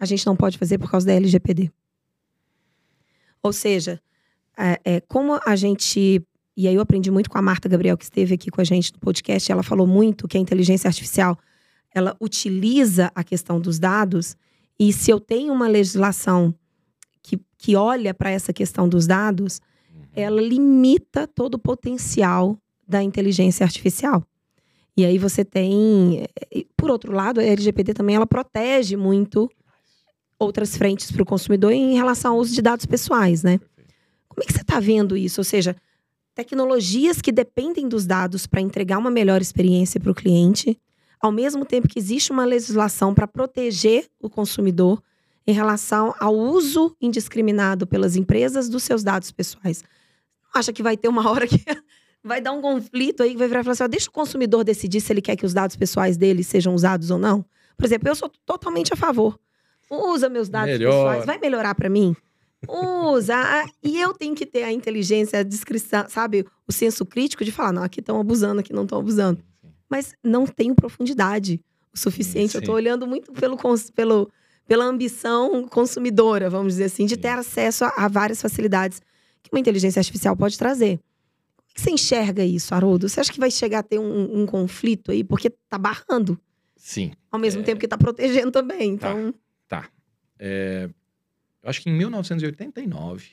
a 0.01 0.07
gente 0.07 0.26
não 0.26 0.34
pode 0.34 0.57
fazer 0.57 0.78
por 0.78 0.90
causa 0.90 1.07
da 1.07 1.12
LGPD. 1.12 1.70
Ou 3.42 3.53
seja, 3.53 4.01
é, 4.59 4.80
é, 4.84 5.01
como 5.01 5.38
a 5.46 5.55
gente. 5.55 6.22
E 6.57 6.66
aí 6.66 6.74
eu 6.74 6.80
aprendi 6.80 7.11
muito 7.11 7.30
com 7.30 7.38
a 7.38 7.42
Marta 7.42 7.68
Gabriel, 7.68 7.96
que 7.96 8.05
esteve 8.05 8.34
aqui 8.34 8.51
com 8.51 8.61
a 8.61 8.64
gente 8.64 8.92
no 8.92 8.98
podcast, 8.98 9.53
ela 9.53 9.62
falou 9.62 9.86
muito 9.86 10.26
que 10.26 10.36
a 10.36 10.40
inteligência 10.40 10.88
artificial 10.88 11.38
ela 11.94 12.16
utiliza 12.20 13.11
a 13.14 13.24
questão 13.24 13.61
dos 13.61 13.78
dados 13.78 14.36
e 14.78 14.94
se 14.94 15.11
eu 15.11 15.20
tenho 15.20 15.53
uma 15.53 15.68
legislação 15.68 16.55
que, 17.22 17.38
que 17.59 17.76
olha 17.76 18.14
para 18.14 18.30
essa 18.30 18.51
questão 18.51 18.88
dos 18.88 19.07
dados, 19.07 19.61
uhum. 19.94 20.03
ela 20.14 20.40
limita 20.40 21.26
todo 21.26 21.57
o 21.57 21.59
potencial 21.59 22.59
da 22.88 23.03
inteligência 23.03 23.62
artificial. 23.62 24.24
E 24.96 25.05
aí 25.05 25.18
você 25.18 25.44
tem, 25.44 26.26
por 26.76 26.90
outro 26.90 27.12
lado, 27.12 27.40
a 27.40 27.44
LGPD 27.44 27.92
também 27.92 28.16
ela 28.16 28.26
protege 28.26 28.96
muito 28.96 29.51
outras 30.41 30.76
frentes 30.76 31.12
para 31.12 31.22
o 31.22 31.26
consumidor 31.26 31.72
em 31.72 31.95
relação 31.95 32.32
ao 32.32 32.38
uso 32.38 32.55
de 32.55 32.62
dados 32.62 32.86
pessoais, 32.86 33.43
né? 33.43 33.61
Como 34.28 34.43
é 34.43 34.47
que 34.47 34.53
você 34.53 34.62
está 34.62 34.80
vendo 34.80 35.16
isso? 35.16 35.41
Ou 35.41 35.45
seja, 35.45 35.76
tecnologias 36.34 37.20
que 37.20 37.30
dependem 37.30 37.86
dos 37.86 38.07
dados 38.07 38.47
para 38.47 38.61
entregar 38.61 38.99
uma 38.99 39.11
melhor 39.11 39.43
experiência 39.43 40.01
para 40.01 40.11
o 40.11 40.14
cliente, 40.14 40.80
ao 41.20 41.30
mesmo 41.30 41.66
tempo 41.66 41.86
que 41.86 41.99
existe 41.99 42.32
uma 42.32 42.47
legislação 42.47 43.14
para 43.14 43.28
proteger 43.28 44.09
o 44.18 44.30
consumidor, 44.30 45.03
em 45.47 45.53
relação 45.53 46.14
ao 46.18 46.34
uso 46.34 46.97
indiscriminado 47.01 47.86
pelas 47.86 48.14
empresas 48.16 48.68
dos 48.68 48.82
seus 48.82 49.03
dados 49.03 49.30
pessoais. 49.30 49.82
Não 50.45 50.61
acha 50.61 50.72
que 50.72 50.82
vai 50.82 50.97
ter 50.97 51.09
uma 51.09 51.28
hora 51.28 51.47
que 51.47 51.61
vai 52.22 52.41
dar 52.41 52.53
um 52.53 52.61
conflito 52.61 53.22
aí 53.22 53.32
que 53.32 53.36
vai 53.36 53.49
virar 53.49 53.61
e 53.61 53.64
falar 53.64 53.72
assim: 53.72 53.84
ó, 53.84 53.88
deixa 53.88 54.09
o 54.09 54.12
consumidor 54.12 54.64
decidir 54.64 55.01
se 55.01 55.12
ele 55.12 55.20
quer 55.20 55.36
que 55.36 55.45
os 55.45 55.53
dados 55.53 55.76
pessoais 55.76 56.16
dele 56.16 56.45
sejam 56.45 56.74
usados 56.74 57.11
ou 57.11 57.18
não? 57.18 57.45
Por 57.76 57.84
exemplo, 57.84 58.09
eu 58.09 58.14
sou 58.14 58.30
totalmente 58.47 58.93
a 58.93 58.97
favor. 58.97 59.38
Usa 59.91 60.28
meus 60.28 60.49
dados 60.49 60.70
Melhor. 60.70 60.93
pessoais, 60.93 61.26
vai 61.26 61.38
melhorar 61.38 61.74
para 61.74 61.88
mim? 61.88 62.14
Usa. 62.68 63.64
E 63.82 63.99
eu 64.01 64.12
tenho 64.14 64.34
que 64.34 64.47
ter 64.47 64.62
a 64.62 64.72
inteligência, 64.72 65.41
a 65.41 65.43
descrição, 65.43 66.05
sabe? 66.09 66.47
O 66.68 66.72
senso 66.72 67.05
crítico 67.05 67.45
de 67.45 67.51
falar: 67.51 67.72
não, 67.72 67.82
aqui 67.82 68.01
estão 68.01 68.20
abusando, 68.20 68.61
aqui 68.61 68.72
não 68.72 68.84
estão 68.84 68.99
abusando. 68.99 69.43
Mas 69.88 70.12
não 70.22 70.47
tenho 70.47 70.74
profundidade 70.74 71.61
o 71.93 71.99
suficiente. 71.99 72.55
Eu 72.55 72.61
Sim. 72.61 72.66
tô 72.66 72.72
olhando 72.72 73.07
muito 73.07 73.32
pelo, 73.32 73.57
pelo, 73.95 74.30
pela 74.66 74.84
ambição 74.84 75.66
consumidora, 75.66 76.49
vamos 76.49 76.74
dizer 76.74 76.84
assim, 76.84 77.07
de 77.07 77.16
ter 77.16 77.28
acesso 77.28 77.84
a, 77.84 77.93
a 77.97 78.09
várias 78.09 78.41
facilidades 78.41 79.01
que 79.43 79.51
uma 79.53 79.59
inteligência 79.59 79.99
artificial 79.99 80.36
pode 80.36 80.57
trazer. 80.57 80.99
Como 81.57 81.70
é 81.70 81.74
que 81.74 81.80
você 81.80 81.91
enxerga 81.91 82.45
isso, 82.45 82.72
Haroldo? 82.74 83.09
Você 83.09 83.18
acha 83.20 83.32
que 83.32 83.41
vai 83.41 83.51
chegar 83.51 83.80
a 83.80 83.82
ter 83.82 83.99
um, 83.99 84.43
um 84.43 84.47
conflito 84.47 85.11
aí? 85.11 85.24
Porque 85.24 85.51
tá 85.68 85.78
barrando, 85.78 86.38
Sim. 86.76 87.11
ao 87.32 87.38
mesmo 87.41 87.62
É. 87.62 87.64
tempo 87.64 87.80
que 87.80 87.88
tá 87.88 87.97
protegendo 87.99 88.51
também. 88.53 88.93
Então, 88.93 89.34
É, 90.43 90.88
eu 91.62 91.70
acho 91.70 91.82
que 91.82 91.91
em 91.91 91.93
1989 91.93 93.32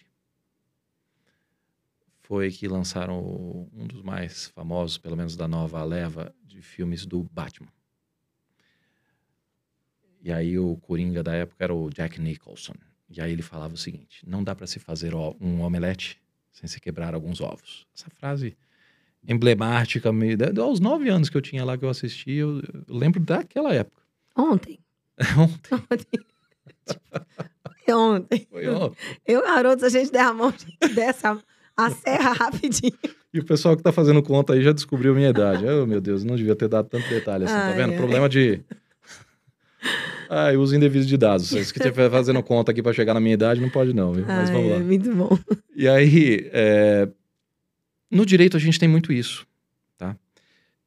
foi 2.22 2.52
que 2.52 2.68
lançaram 2.68 3.70
um 3.74 3.88
dos 3.88 4.02
mais 4.02 4.48
famosos, 4.50 4.98
pelo 4.98 5.16
menos 5.16 5.36
da 5.38 5.48
nova 5.48 5.82
leva, 5.86 6.36
de 6.44 6.62
filmes 6.62 7.06
do 7.06 7.24
Batman. 7.24 7.72
E 10.22 10.32
aí 10.32 10.60
o 10.60 10.76
Coringa 10.78 11.24
da 11.24 11.34
época 11.34 11.64
era 11.64 11.74
o 11.74 11.90
Jack 11.90 12.20
Nicholson. 12.20 12.74
E 13.10 13.22
aí 13.22 13.32
ele 13.32 13.42
falava 13.42 13.74
o 13.74 13.78
seguinte: 13.78 14.28
não 14.28 14.44
dá 14.44 14.54
para 14.54 14.68
se 14.68 14.80
fazer 14.80 15.14
um 15.16 15.62
omelete 15.62 16.22
sem 16.52 16.68
se 16.68 16.82
quebrar 16.82 17.14
alguns 17.14 17.40
ovos. 17.40 17.88
Essa 17.96 18.10
frase 18.10 18.58
emblemática, 19.28 20.12
me- 20.12 20.36
aos 20.62 20.80
nove 20.80 21.10
anos 21.10 21.30
que 21.30 21.38
eu 21.38 21.42
tinha 21.42 21.64
lá 21.64 21.78
que 21.78 21.86
eu 21.86 21.90
assisti, 21.90 22.32
eu, 22.32 22.60
eu 22.60 22.96
lembro 22.96 23.20
daquela 23.22 23.74
época. 23.74 24.02
ontem. 24.36 24.80
Ontem, 25.38 25.74
Ontem. 25.74 26.26
Tipo, 26.88 27.98
ontem. 27.98 28.48
foi 28.50 28.68
ontem. 28.68 28.98
Eu 29.26 29.40
e 29.40 29.44
o 29.44 29.48
Haroldo, 29.48 29.80
se 29.80 29.86
a 29.86 29.90
gente 29.90 30.12
der 30.12 30.22
a 30.22 30.34
mão, 30.34 30.48
a 30.50 30.52
gente 30.52 30.96
desce 30.96 31.26
a, 31.78 31.90
serra 31.92 32.34
rapidinho. 32.34 32.94
E 33.34 33.40
o 33.40 33.46
pessoal 33.46 33.78
que 33.78 33.84
tá 33.84 33.92
fazendo 33.92 34.22
conta 34.24 34.54
aí 34.54 34.62
já 34.62 34.72
descobriu 34.72 35.12
a 35.14 35.16
minha 35.16 35.30
idade. 35.30 35.64
Oh, 35.70 35.86
meu 35.86 36.02
Deus, 36.02 36.24
não 36.24 36.36
devia 36.36 36.56
ter 36.56 36.68
dado 36.68 36.90
tanto 36.90 37.08
detalhe 37.10 37.46
assim, 37.46 37.54
tá 37.54 37.68
Ai, 37.68 37.76
vendo? 37.76 37.92
ai. 37.92 37.98
Problema 37.98 38.28
de. 38.28 38.62
Ai, 40.30 40.58
uso 40.58 40.76
indevido 40.76 41.06
de 41.06 41.16
dados. 41.18 41.48
Se 41.48 41.64
você 41.64 41.78
estiver 41.80 42.10
fazendo 42.12 42.42
conta 42.44 42.72
aqui 42.72 42.82
pra 42.84 42.92
chegar 42.92 43.14
na 43.14 43.20
minha 43.20 43.34
idade, 43.34 43.62
não 43.62 43.70
pode 43.70 43.94
não, 43.94 44.12
viu? 44.12 44.26
Mas 44.26 44.50
Ai, 44.50 44.56
vamos 44.56 44.72
é 44.72 44.74
lá. 44.74 44.80
muito 44.80 45.16
bom. 45.16 45.38
E 45.76 45.88
aí, 45.88 46.50
é, 46.52 47.08
no 48.12 48.26
direito 48.26 48.58
a 48.58 48.60
gente 48.60 48.80
tem 48.80 48.90
muito 48.90 49.14
isso, 49.14 49.46
tá? 49.98 50.18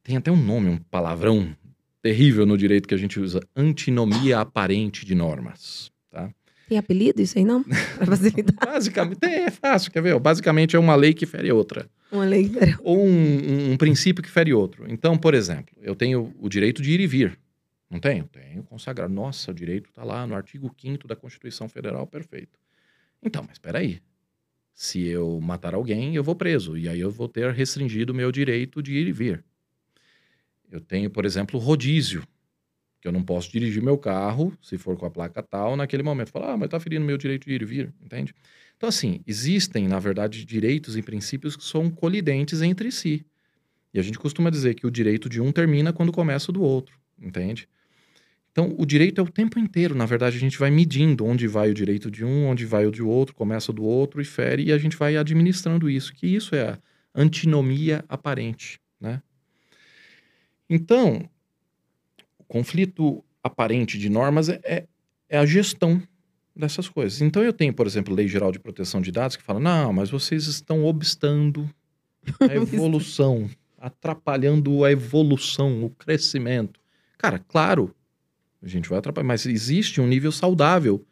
Tem 0.03 0.17
até 0.17 0.29
um 0.31 0.35
nome, 0.35 0.69
um 0.69 0.77
palavrão 0.77 1.55
terrível 2.01 2.45
no 2.45 2.57
direito 2.57 2.87
que 2.87 2.93
a 2.93 2.97
gente 2.97 3.19
usa. 3.19 3.39
Antinomia 3.55 4.39
aparente 4.39 5.05
de 5.05 5.13
normas, 5.15 5.91
tá? 6.09 6.31
Tem 6.67 6.77
apelido 6.77 7.21
isso 7.21 7.37
aí, 7.37 7.43
não? 7.43 7.63
Pra 7.97 8.05
facilitar 8.05 8.55
Basicamente, 8.65 9.25
é 9.25 9.51
fácil, 9.51 9.91
quer 9.91 10.01
ver? 10.01 10.17
Basicamente 10.19 10.75
é 10.75 10.79
uma 10.79 10.95
lei 10.95 11.13
que 11.13 11.25
fere 11.25 11.51
outra. 11.51 11.89
uma 12.11 12.23
lei. 12.23 12.49
ou 12.81 13.05
um, 13.05 13.09
um- 13.09 13.71
um 13.73 13.77
princípio 13.77 14.23
que 14.23 14.29
fere 14.29 14.53
outro. 14.53 14.85
Então, 14.89 15.17
por 15.17 15.33
exemplo, 15.33 15.75
eu 15.81 15.95
tenho 15.95 16.33
o 16.39 16.47
direito 16.47 16.81
de 16.81 16.91
ir 16.91 16.99
e 17.01 17.07
vir. 17.07 17.37
Não 17.89 17.99
tenho? 17.99 18.23
Tenho 18.31 18.63
consagrado. 18.63 19.13
Nossa, 19.13 19.51
o 19.51 19.53
direito 19.53 19.89
está 19.89 20.03
lá 20.05 20.25
no 20.25 20.33
artigo 20.33 20.73
5 20.79 21.07
da 21.09 21.15
Constituição 21.15 21.67
Federal, 21.67 22.07
perfeito. 22.07 22.57
Então, 23.21 23.43
mas 23.43 23.53
espera 23.57 23.79
aí. 23.79 23.99
Se 24.73 25.05
eu 25.05 25.39
matar 25.41 25.75
alguém, 25.75 26.15
eu 26.15 26.23
vou 26.23 26.33
preso. 26.33 26.77
E 26.77 26.87
aí 26.87 27.01
eu 27.01 27.11
vou 27.11 27.27
ter 27.27 27.51
restringido 27.51 28.13
o 28.13 28.15
meu 28.15 28.31
direito 28.31 28.81
de 28.81 28.93
ir 28.93 29.07
e 29.07 29.11
vir. 29.11 29.43
Eu 30.71 30.79
tenho, 30.79 31.09
por 31.09 31.25
exemplo, 31.25 31.59
rodízio. 31.59 32.23
Que 33.01 33.07
eu 33.07 33.11
não 33.11 33.23
posso 33.23 33.51
dirigir 33.51 33.81
meu 33.81 33.97
carro, 33.97 34.55
se 34.61 34.77
for 34.77 34.95
com 34.95 35.05
a 35.05 35.09
placa 35.09 35.41
tal, 35.41 35.75
naquele 35.75 36.03
momento. 36.03 36.31
Falar, 36.31 36.53
ah, 36.53 36.57
mas 36.57 36.67
está 36.67 36.79
ferindo 36.79 37.05
meu 37.05 37.17
direito 37.17 37.45
de 37.45 37.53
ir 37.53 37.61
e 37.61 37.65
vir, 37.65 37.93
entende? 38.01 38.33
Então, 38.77 38.87
assim, 38.87 39.21
existem, 39.27 39.87
na 39.87 39.99
verdade, 39.99 40.45
direitos 40.45 40.95
e 40.95 41.01
princípios 41.01 41.55
que 41.55 41.63
são 41.63 41.89
colidentes 41.89 42.61
entre 42.61 42.91
si. 42.91 43.25
E 43.93 43.99
a 43.99 44.03
gente 44.03 44.17
costuma 44.17 44.49
dizer 44.49 44.75
que 44.75 44.87
o 44.87 44.91
direito 44.91 45.27
de 45.27 45.41
um 45.41 45.51
termina 45.51 45.91
quando 45.91 46.11
começa 46.11 46.51
o 46.51 46.53
do 46.53 46.61
outro, 46.61 46.97
entende? 47.19 47.67
Então, 48.51 48.75
o 48.77 48.85
direito 48.85 49.19
é 49.19 49.23
o 49.23 49.29
tempo 49.29 49.57
inteiro. 49.57 49.95
Na 49.95 50.05
verdade, 50.05 50.37
a 50.37 50.39
gente 50.39 50.57
vai 50.57 50.69
medindo 50.69 51.25
onde 51.25 51.47
vai 51.47 51.71
o 51.71 51.73
direito 51.73 52.11
de 52.11 52.23
um, 52.23 52.45
onde 52.45 52.65
vai 52.65 52.85
o 52.85 52.91
de 52.91 53.01
outro, 53.01 53.33
começa 53.33 53.73
do 53.73 53.83
outro 53.83 54.21
e 54.21 54.25
fere, 54.25 54.65
e 54.65 54.71
a 54.71 54.77
gente 54.77 54.95
vai 54.95 55.17
administrando 55.17 55.89
isso, 55.89 56.13
que 56.13 56.27
isso 56.27 56.55
é 56.55 56.69
a 56.69 56.79
antinomia 57.15 58.05
aparente, 58.07 58.79
né? 58.99 59.21
Então, 60.73 61.29
o 62.39 62.45
conflito 62.45 63.21
aparente 63.43 63.99
de 63.99 64.09
normas 64.09 64.47
é, 64.47 64.61
é, 64.63 64.87
é 65.27 65.37
a 65.37 65.45
gestão 65.45 66.01
dessas 66.55 66.87
coisas. 66.87 67.19
Então, 67.19 67.43
eu 67.43 67.51
tenho, 67.51 67.73
por 67.73 67.85
exemplo, 67.85 68.15
Lei 68.15 68.25
Geral 68.25 68.53
de 68.53 68.59
Proteção 68.59 69.01
de 69.01 69.11
Dados 69.11 69.35
que 69.35 69.43
fala: 69.43 69.59
não, 69.59 69.91
mas 69.91 70.09
vocês 70.09 70.47
estão 70.47 70.85
obstando 70.85 71.69
a 72.39 72.55
evolução, 72.55 73.49
atrapalhando 73.77 74.85
a 74.85 74.91
evolução, 74.93 75.83
o 75.83 75.89
crescimento. 75.89 76.79
Cara, 77.17 77.37
claro, 77.37 77.93
a 78.63 78.67
gente 78.67 78.87
vai 78.87 78.99
atrapalhar, 78.99 79.27
mas 79.27 79.45
existe 79.45 79.99
um 79.99 80.07
nível 80.07 80.31
saudável 80.31 81.05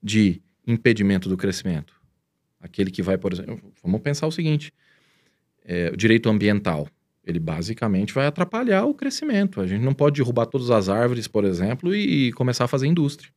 de 0.00 0.40
impedimento 0.64 1.28
do 1.28 1.36
crescimento. 1.36 2.00
Aquele 2.60 2.92
que 2.92 3.02
vai, 3.02 3.18
por 3.18 3.32
exemplo, 3.32 3.72
vamos 3.82 4.00
pensar 4.02 4.28
o 4.28 4.30
seguinte: 4.30 4.72
é, 5.64 5.90
o 5.92 5.96
direito 5.96 6.28
ambiental. 6.28 6.88
Ele 7.30 7.38
basicamente 7.40 8.12
vai 8.12 8.26
atrapalhar 8.26 8.84
o 8.84 8.92
crescimento. 8.94 9.60
A 9.60 9.66
gente 9.66 9.82
não 9.82 9.94
pode 9.94 10.16
derrubar 10.20 10.46
todas 10.46 10.70
as 10.70 10.88
árvores, 10.88 11.26
por 11.26 11.44
exemplo, 11.44 11.94
e 11.94 12.32
começar 12.32 12.64
a 12.64 12.68
fazer 12.68 12.86
indústria. 12.86 13.30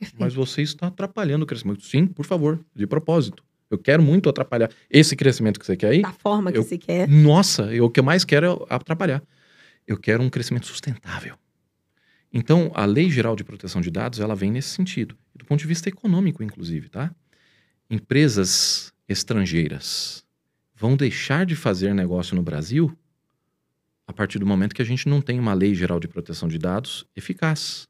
Mas 0.18 0.32
você 0.34 0.62
está 0.62 0.86
atrapalhando 0.86 1.42
o 1.42 1.46
crescimento. 1.46 1.84
Sim, 1.84 2.06
por 2.06 2.24
favor, 2.24 2.58
de 2.74 2.86
propósito. 2.86 3.44
Eu 3.70 3.76
quero 3.76 4.02
muito 4.02 4.28
atrapalhar 4.30 4.70
esse 4.88 5.14
crescimento 5.14 5.60
que 5.60 5.66
você 5.66 5.76
quer 5.76 5.88
aí. 5.90 6.00
Da 6.02 6.12
forma 6.12 6.50
que 6.50 6.56
Eu- 6.58 6.62
se 6.62 6.78
quer. 6.78 7.06
Nossa, 7.06 7.64
eu, 7.74 7.84
o 7.84 7.90
que 7.90 8.00
eu 8.00 8.04
mais 8.04 8.24
quero 8.24 8.46
é 8.70 8.74
atrapalhar. 8.74 9.22
Eu 9.86 9.98
quero 9.98 10.22
um 10.22 10.30
crescimento 10.30 10.66
sustentável. 10.66 11.36
Então, 12.32 12.70
a 12.74 12.84
Lei 12.84 13.10
Geral 13.10 13.34
de 13.36 13.42
Proteção 13.44 13.80
de 13.80 13.90
Dados, 13.90 14.20
ela 14.20 14.34
vem 14.34 14.50
nesse 14.50 14.68
sentido. 14.70 15.16
Do 15.34 15.44
ponto 15.44 15.60
de 15.60 15.66
vista 15.66 15.88
econômico, 15.88 16.42
inclusive, 16.42 16.88
tá? 16.88 17.10
Empresas 17.90 18.92
estrangeiras 19.08 20.22
vão 20.74 20.94
deixar 20.96 21.46
de 21.46 21.56
fazer 21.56 21.94
negócio 21.94 22.36
no 22.36 22.42
Brasil 22.42 22.94
partir 24.18 24.40
do 24.40 24.44
momento 24.46 24.74
que 24.74 24.82
a 24.82 24.84
gente 24.84 25.08
não 25.08 25.20
tem 25.20 25.38
uma 25.38 25.54
Lei 25.54 25.72
Geral 25.76 26.00
de 26.00 26.08
Proteção 26.08 26.48
de 26.48 26.58
Dados 26.58 27.06
eficaz. 27.14 27.86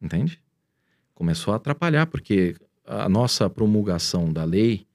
Entende? 0.00 0.40
Começou 1.14 1.52
a 1.52 1.56
atrapalhar, 1.56 2.06
porque 2.06 2.54
a 2.86 3.08
nossa 3.08 3.50
promulgação 3.50 4.32
da 4.32 4.44
lei 4.44 4.86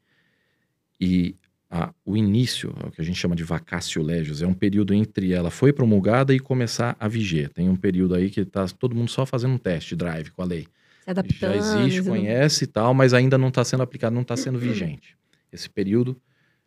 e 1.00 1.36
a- 1.70 1.94
o 2.06 2.16
início, 2.16 2.74
o 2.88 2.92
que 2.92 3.02
a 3.02 3.04
gente 3.04 3.20
chama 3.20 3.36
de 3.36 3.44
vacatio 3.44 4.02
legis, 4.02 4.42
é 4.42 4.48
um 4.48 4.54
período 4.54 4.94
entre 4.94 5.34
ela 5.34 5.52
foi 5.52 5.74
promulgada 5.74 6.34
e 6.34 6.40
começar 6.40 6.96
a 6.98 7.08
viger. 7.10 7.50
Tem 7.50 7.68
um 7.70 7.76
período 7.76 8.16
aí 8.16 8.30
que 8.30 8.40
está 8.40 8.66
todo 8.70 8.96
mundo 8.96 9.12
só 9.12 9.26
fazendo 9.26 9.54
um 9.56 9.58
teste 9.58 9.98
drive 9.98 10.30
com 10.32 10.42
a 10.42 10.46
lei. 10.46 10.66
Se 11.04 11.10
adaptando. 11.10 11.54
Já 11.54 11.56
existe, 11.58 12.02
não- 12.02 12.08
conhece 12.16 12.64
e 12.64 12.68
tal, 12.68 12.94
mas 12.94 13.14
ainda 13.14 13.38
não 13.38 13.50
está 13.50 13.66
sendo 13.66 13.84
aplicado, 13.84 14.16
não 14.16 14.22
está 14.22 14.38
sendo 14.38 14.58
vigente. 14.58 15.18
Esse 15.52 15.70
período 15.70 16.16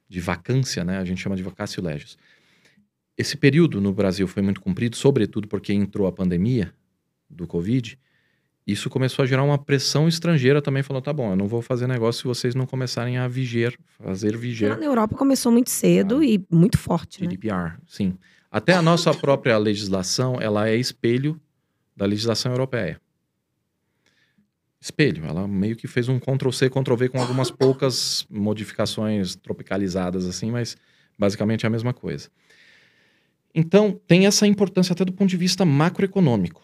de 0.06 0.20
vacância, 0.20 0.84
né, 0.84 0.98
a 0.98 1.04
gente 1.04 1.20
chama 1.22 1.34
de 1.34 1.42
vacatio 1.42 1.82
legis. 1.82 2.16
Esse 3.18 3.36
período 3.36 3.80
no 3.80 3.92
Brasil 3.92 4.28
foi 4.28 4.40
muito 4.40 4.60
cumprido, 4.60 4.94
sobretudo 4.94 5.48
porque 5.48 5.72
entrou 5.72 6.06
a 6.06 6.12
pandemia 6.12 6.72
do 7.28 7.48
Covid. 7.48 7.98
Isso 8.64 8.88
começou 8.88 9.24
a 9.24 9.26
gerar 9.26 9.42
uma 9.42 9.58
pressão 9.58 10.06
estrangeira 10.06 10.62
também, 10.62 10.84
falou, 10.84 11.02
tá 11.02 11.12
bom, 11.12 11.30
eu 11.30 11.36
não 11.36 11.48
vou 11.48 11.60
fazer 11.60 11.88
negócio 11.88 12.20
se 12.20 12.28
vocês 12.28 12.54
não 12.54 12.64
começarem 12.64 13.18
a 13.18 13.26
viger, 13.26 13.76
fazer 13.98 14.36
viger 14.36 14.78
na 14.78 14.84
Europa 14.84 15.16
começou 15.16 15.50
muito 15.50 15.70
cedo 15.70 16.22
e 16.22 16.46
muito 16.48 16.78
forte, 16.78 17.22
né? 17.22 17.30
GDPR, 17.30 17.76
sim. 17.88 18.16
Até 18.50 18.74
a 18.74 18.82
nossa 18.82 19.12
própria 19.18 19.58
legislação, 19.58 20.40
ela 20.40 20.68
é 20.68 20.76
espelho 20.76 21.40
da 21.96 22.06
legislação 22.06 22.52
europeia. 22.52 23.00
Espelho, 24.80 25.24
ela 25.24 25.48
meio 25.48 25.74
que 25.74 25.88
fez 25.88 26.08
um 26.08 26.20
Ctrl-C, 26.20 26.70
Ctrl-V 26.70 27.08
com 27.08 27.20
algumas 27.20 27.50
poucas 27.50 28.24
modificações 28.30 29.34
tropicalizadas 29.34 30.24
assim, 30.24 30.52
mas 30.52 30.76
basicamente 31.18 31.64
é 31.64 31.66
a 31.66 31.70
mesma 31.70 31.92
coisa. 31.92 32.28
Então, 33.60 34.00
tem 34.06 34.24
essa 34.24 34.46
importância 34.46 34.92
até 34.92 35.04
do 35.04 35.12
ponto 35.12 35.28
de 35.28 35.36
vista 35.36 35.64
macroeconômico. 35.64 36.62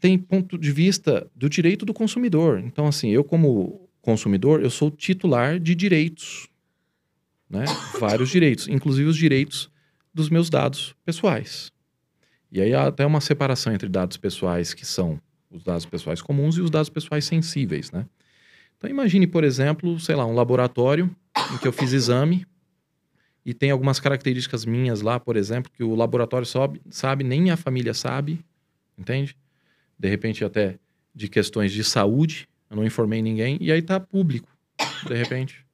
Tem 0.00 0.18
ponto 0.18 0.58
de 0.58 0.72
vista 0.72 1.30
do 1.32 1.48
direito 1.48 1.86
do 1.86 1.94
consumidor. 1.94 2.58
Então, 2.58 2.88
assim, 2.88 3.10
eu 3.10 3.22
como 3.22 3.88
consumidor, 4.02 4.60
eu 4.60 4.68
sou 4.68 4.90
titular 4.90 5.60
de 5.60 5.76
direitos, 5.76 6.48
né? 7.48 7.64
Vários 8.00 8.30
direitos, 8.30 8.66
inclusive 8.66 9.08
os 9.08 9.16
direitos 9.16 9.70
dos 10.12 10.28
meus 10.28 10.50
dados 10.50 10.92
pessoais. 11.04 11.70
E 12.50 12.60
aí 12.60 12.74
há 12.74 12.88
até 12.88 13.06
uma 13.06 13.20
separação 13.20 13.72
entre 13.72 13.88
dados 13.88 14.16
pessoais 14.16 14.74
que 14.74 14.84
são 14.84 15.20
os 15.48 15.62
dados 15.62 15.86
pessoais 15.86 16.20
comuns 16.20 16.56
e 16.56 16.62
os 16.62 16.70
dados 16.70 16.90
pessoais 16.90 17.24
sensíveis, 17.24 17.92
né? 17.92 18.06
Então 18.76 18.90
imagine, 18.90 19.28
por 19.28 19.44
exemplo, 19.44 20.00
sei 20.00 20.16
lá, 20.16 20.26
um 20.26 20.34
laboratório 20.34 21.14
em 21.54 21.58
que 21.58 21.68
eu 21.68 21.72
fiz 21.72 21.92
exame 21.92 22.44
e 23.46 23.54
tem 23.54 23.70
algumas 23.70 24.00
características 24.00 24.64
minhas 24.64 25.02
lá, 25.02 25.20
por 25.20 25.36
exemplo, 25.36 25.70
que 25.70 25.84
o 25.84 25.94
laboratório 25.94 26.44
sobe, 26.44 26.82
sabe, 26.90 27.22
nem 27.22 27.40
minha 27.40 27.56
família 27.56 27.94
sabe, 27.94 28.44
entende? 28.98 29.36
De 29.96 30.08
repente 30.08 30.44
até 30.44 30.80
de 31.14 31.28
questões 31.28 31.70
de 31.70 31.84
saúde, 31.84 32.48
eu 32.68 32.76
não 32.76 32.84
informei 32.84 33.22
ninguém, 33.22 33.56
e 33.60 33.70
aí 33.70 33.80
tá 33.80 34.00
público, 34.00 34.48
de 35.06 35.14
repente. 35.14 35.64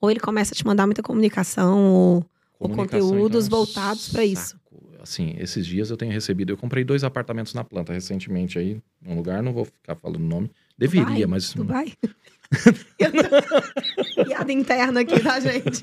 Ou 0.00 0.10
ele 0.10 0.20
começa 0.20 0.54
a 0.54 0.56
te 0.56 0.64
mandar 0.64 0.86
muita 0.86 1.02
comunicação 1.02 1.92
ou, 1.92 2.26
ou 2.58 2.70
Comunicação, 2.70 3.10
conteúdos 3.10 3.46
então, 3.46 3.58
voltados 3.58 4.08
para 4.08 4.24
isso. 4.24 4.58
Assim, 5.02 5.34
esses 5.38 5.66
dias 5.66 5.90
eu 5.90 5.98
tenho 5.98 6.12
recebido, 6.12 6.50
eu 6.50 6.56
comprei 6.56 6.82
dois 6.82 7.04
apartamentos 7.04 7.52
na 7.52 7.62
planta 7.62 7.92
recentemente 7.92 8.58
aí, 8.58 8.80
num 9.02 9.16
lugar, 9.16 9.42
não 9.42 9.52
vou 9.52 9.66
ficar 9.66 9.96
falando 9.96 10.16
o 10.16 10.26
nome. 10.26 10.50
Deveria, 10.80 11.28
mas 11.28 11.52
Dubai? 11.52 11.92
Tô- 12.50 14.24
piada 14.24 14.52
interna 14.52 15.00
aqui, 15.00 15.20
tá, 15.20 15.38
gente? 15.38 15.82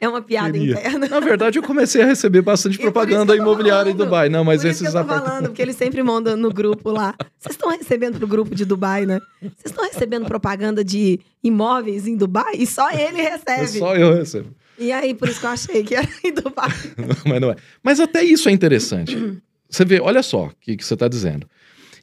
É 0.00 0.08
uma 0.08 0.20
piada 0.20 0.52
Queria. 0.52 0.72
interna. 0.72 1.06
Na 1.08 1.20
verdade, 1.20 1.58
eu 1.58 1.62
comecei 1.62 2.02
a 2.02 2.06
receber 2.06 2.42
bastante 2.42 2.74
E 2.76 2.80
propaganda 2.80 3.36
imobiliária 3.36 3.90
em. 3.90 3.94
Dubai. 3.94 4.28
Não, 4.28 4.42
mas 4.42 4.64
esses 4.64 4.88
apartamentos. 4.94 5.28
falando, 5.28 5.46
porque 5.50 5.62
eles 5.62 5.76
sempre 5.76 6.02
mandam 6.02 6.36
no 6.36 6.50
grupo 6.52 6.90
lá. 6.90 7.14
Vocês 7.38 7.54
estão 7.54 7.70
recebendo 7.70 8.18
pro 8.18 8.26
grupo 8.26 8.52
de 8.54 8.64
Dubai, 8.64 9.06
né? 9.06 9.20
Vocês 9.40 9.66
estão 9.66 9.84
recebendo 9.84 10.24
propaganda 10.26 10.82
de 10.82 11.20
imóveis 11.42 12.06
em 12.08 12.16
Dubai? 12.16 12.54
E 12.56 12.66
só 12.66 12.90
ele 12.90 13.20
É 13.20 13.30
recebe. 13.36 13.78
só 13.78 13.94
eu 13.94 14.12
recebo. 14.14 14.50
E 14.78 14.90
aí, 14.90 15.14
por 15.14 15.28
isso 15.28 15.38
que 15.38 15.46
eu 15.46 15.50
achei 15.50 15.84
que 15.84 15.94
era 15.94 16.08
em 16.24 16.32
Dubai. 16.32 16.70
Não, 16.96 17.16
mas 17.26 17.40
não 17.40 17.50
é. 17.52 17.56
Mas 17.82 18.00
até 18.00 18.24
isso 18.24 18.48
é 18.48 18.52
interessante. 18.52 19.40
Você 19.68 19.84
vê, 19.84 20.00
olha 20.00 20.22
só 20.22 20.46
o 20.46 20.52
que, 20.60 20.76
que 20.76 20.84
você 20.84 20.94
está 20.94 21.06
dizendo. 21.06 21.46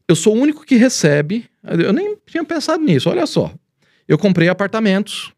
Eu 0.07 0.15
sou 0.15 0.33
o 0.37 0.39
único 0.39 0.63
que 0.65 0.75
recebe. 0.75 1.45
Eu 1.83 1.91
nem 1.93 2.17
tinha 2.25 2.43
pensado 2.43 2.83
nisso, 2.83 3.09
olha 3.09 3.25
só. 3.25 3.53
Eu 4.07 4.17
comprei 4.17 4.47
apartamentos 4.47 5.33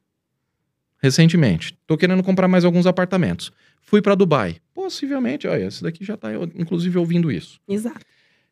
recentemente. 1.01 1.77
Estou 1.81 1.97
querendo 1.97 2.21
comprar 2.21 2.47
mais 2.47 2.63
alguns 2.65 2.85
apartamentos. 2.85 3.51
Fui 3.81 4.01
para 4.01 4.15
Dubai. 4.15 4.57
Possivelmente, 4.73 5.47
olha, 5.47 5.65
esse 5.65 5.81
daqui 5.81 6.05
já 6.05 6.13
está, 6.13 6.29
inclusive, 6.55 6.97
ouvindo 6.97 7.31
isso. 7.31 7.59
Exato. 7.67 8.05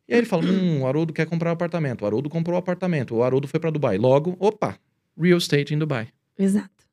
E 0.08 0.14
aí 0.14 0.20
ele 0.20 0.28
fala: 0.28 0.44
hum, 0.46 0.82
o 0.82 0.88
Haroldo 0.88 1.14
quer 1.14 1.26
comprar 1.26 1.50
um 1.50 1.54
apartamento. 1.54 2.02
O 2.02 2.06
Haroldo 2.06 2.30
comprou 2.30 2.56
um 2.56 2.60
apartamento. 2.60 3.16
O 3.16 3.24
Haroldo 3.24 3.48
foi 3.48 3.60
para 3.60 3.70
Dubai. 3.70 3.98
Logo, 3.98 4.36
opa, 4.40 4.80
real 5.20 5.38
estate 5.38 5.74
em 5.74 5.78
Dubai. 5.78 6.08
Exato. 6.38 6.88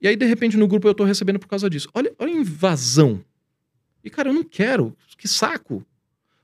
E 0.00 0.08
aí, 0.08 0.16
de 0.16 0.26
repente, 0.26 0.56
no 0.56 0.66
grupo 0.66 0.88
eu 0.88 0.94
tô 0.94 1.04
recebendo 1.04 1.38
por 1.38 1.48
causa 1.48 1.68
disso. 1.68 1.88
Olha, 1.94 2.12
olha 2.18 2.32
a 2.32 2.36
invasão. 2.36 3.24
E, 4.02 4.10
cara, 4.10 4.28
eu 4.28 4.34
não 4.34 4.44
quero. 4.44 4.96
Que 5.16 5.28
saco. 5.28 5.84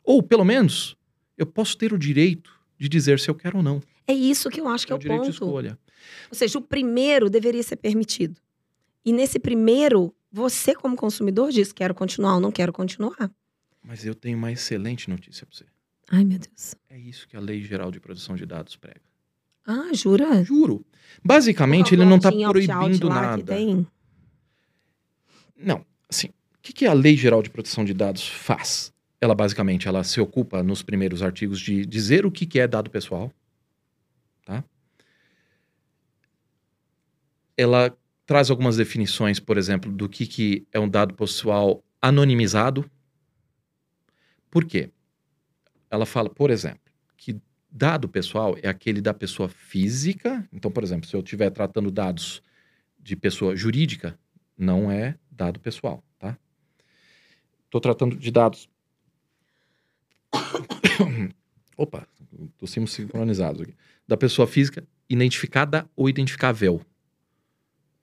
Ou, 0.02 0.22
pelo 0.22 0.44
menos, 0.44 0.96
eu 1.36 1.46
posso 1.46 1.76
ter 1.76 1.92
o 1.92 1.98
direito 1.98 2.59
de 2.80 2.88
dizer 2.88 3.20
se 3.20 3.28
eu 3.30 3.34
quero 3.34 3.58
ou 3.58 3.62
não. 3.62 3.82
É 4.06 4.14
isso 4.14 4.48
que 4.48 4.60
eu 4.60 4.66
acho 4.66 4.86
que 4.86 4.92
é 4.92 4.94
o 4.94 4.98
o 4.98 5.00
direito 5.00 5.20
de 5.20 5.38
ponto. 5.38 5.44
escolha. 5.44 5.78
Ou 6.30 6.34
seja, 6.34 6.58
o 6.58 6.62
primeiro 6.62 7.28
deveria 7.28 7.62
ser 7.62 7.76
permitido. 7.76 8.40
E 9.04 9.12
nesse 9.12 9.38
primeiro, 9.38 10.14
você, 10.32 10.74
como 10.74 10.96
consumidor, 10.96 11.50
diz: 11.50 11.72
quero 11.72 11.94
continuar 11.94 12.34
ou 12.36 12.40
não 12.40 12.50
quero 12.50 12.72
continuar. 12.72 13.30
Mas 13.82 14.04
eu 14.06 14.14
tenho 14.14 14.38
uma 14.38 14.50
excelente 14.50 15.10
notícia 15.10 15.46
pra 15.46 15.56
você. 15.56 15.64
Ai, 16.10 16.24
meu 16.24 16.38
Deus. 16.38 16.74
É 16.88 16.98
isso 16.98 17.28
que 17.28 17.36
a 17.36 17.40
Lei 17.40 17.62
Geral 17.62 17.90
de 17.90 18.00
Proteção 18.00 18.34
de 18.34 18.46
Dados 18.46 18.76
prega. 18.76 19.00
Ah, 19.66 19.92
jura? 19.92 20.42
Juro. 20.42 20.84
Basicamente, 21.22 21.94
ele 21.94 22.04
não 22.04 22.18
tá 22.18 22.32
proibindo 22.32 23.08
nada. 23.08 23.54
Não, 25.56 25.84
assim, 26.08 26.28
o 26.28 26.32
que, 26.62 26.72
que 26.72 26.86
a 26.86 26.92
Lei 26.94 27.16
Geral 27.16 27.42
de 27.42 27.50
Proteção 27.50 27.84
de 27.84 27.92
Dados 27.92 28.26
faz? 28.26 28.92
Ela 29.20 29.34
basicamente 29.34 29.86
ela 29.86 30.02
se 30.02 30.20
ocupa 30.20 30.62
nos 30.62 30.82
primeiros 30.82 31.22
artigos 31.22 31.60
de 31.60 31.84
dizer 31.84 32.24
o 32.24 32.30
que, 32.30 32.46
que 32.46 32.58
é 32.58 32.66
dado 32.66 32.90
pessoal, 32.90 33.32
tá? 34.44 34.64
Ela 37.56 37.94
traz 38.24 38.50
algumas 38.50 38.76
definições, 38.76 39.38
por 39.38 39.58
exemplo, 39.58 39.90
do 39.90 40.08
que, 40.08 40.26
que 40.26 40.66
é 40.72 40.78
um 40.78 40.88
dado 40.88 41.14
pessoal 41.14 41.84
anonimizado. 42.00 42.88
Por 44.50 44.64
quê? 44.64 44.90
Ela 45.90 46.06
fala, 46.06 46.30
por 46.30 46.50
exemplo, 46.50 46.80
que 47.16 47.40
dado 47.70 48.08
pessoal 48.08 48.56
é 48.62 48.68
aquele 48.68 49.00
da 49.00 49.12
pessoa 49.12 49.48
física. 49.48 50.48
Então, 50.52 50.70
por 50.70 50.82
exemplo, 50.82 51.08
se 51.08 51.14
eu 51.14 51.20
estiver 51.20 51.50
tratando 51.50 51.90
dados 51.90 52.42
de 52.98 53.16
pessoa 53.16 53.54
jurídica, 53.54 54.18
não 54.56 54.90
é 54.90 55.16
dado 55.30 55.58
pessoal, 55.58 56.02
tá? 56.18 56.38
Estou 57.64 57.80
tratando 57.80 58.16
de 58.16 58.30
dados. 58.30 58.68
Opa, 61.76 62.06
tossimos 62.58 62.92
sincronizados 62.92 63.62
aqui. 63.62 63.74
Da 64.06 64.16
pessoa 64.16 64.46
física 64.46 64.86
identificada 65.08 65.88
ou 65.96 66.08
identificável. 66.08 66.80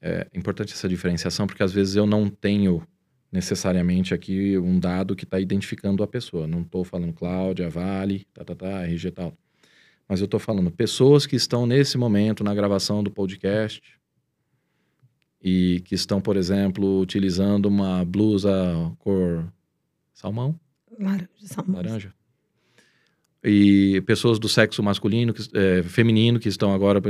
É 0.01 0.28
importante 0.34 0.73
essa 0.73 0.88
diferenciação, 0.88 1.47
porque 1.47 1.63
às 1.63 1.73
vezes 1.73 1.95
eu 1.95 2.05
não 2.05 2.30
tenho 2.30 2.86
necessariamente 3.32 4.13
aqui 4.13 4.57
um 4.57 4.80
dado 4.80 5.15
que 5.15 5.23
está 5.23 5.39
identificando 5.39 6.03
a 6.03 6.07
pessoa. 6.07 6.47
Não 6.47 6.61
estou 6.61 6.84
falando 6.84 7.13
Cláudia, 7.13 7.69
Vale, 7.69 8.25
tá, 8.34 8.43
tá, 8.43 8.55
tá, 8.55 8.86
RG 8.86 9.07
e 9.07 9.11
tal. 9.11 9.34
Mas 10.07 10.21
eu 10.21 10.25
estou 10.25 10.39
falando 10.39 10.71
pessoas 10.71 11.25
que 11.25 11.36
estão 11.36 11.65
nesse 11.65 11.97
momento 11.97 12.43
na 12.43 12.53
gravação 12.53 13.03
do 13.03 13.11
podcast 13.11 13.82
e 15.41 15.82
que 15.86 15.95
estão, 15.95 16.21
por 16.21 16.38
exemplo, 16.38 16.99
utilizando 16.99 17.65
uma 17.65 18.05
blusa 18.05 18.51
cor 18.99 19.51
salmão, 20.13 20.59
Laranja, 20.97 21.30
salmão. 21.41 21.75
laranja. 21.75 22.13
E 23.43 24.01
pessoas 24.01 24.39
do 24.39 24.49
sexo 24.49 24.81
masculino, 24.81 25.33
que, 25.33 25.41
é, 25.53 25.83
feminino, 25.83 26.39
que 26.39 26.49
estão 26.49 26.73
agora. 26.73 27.01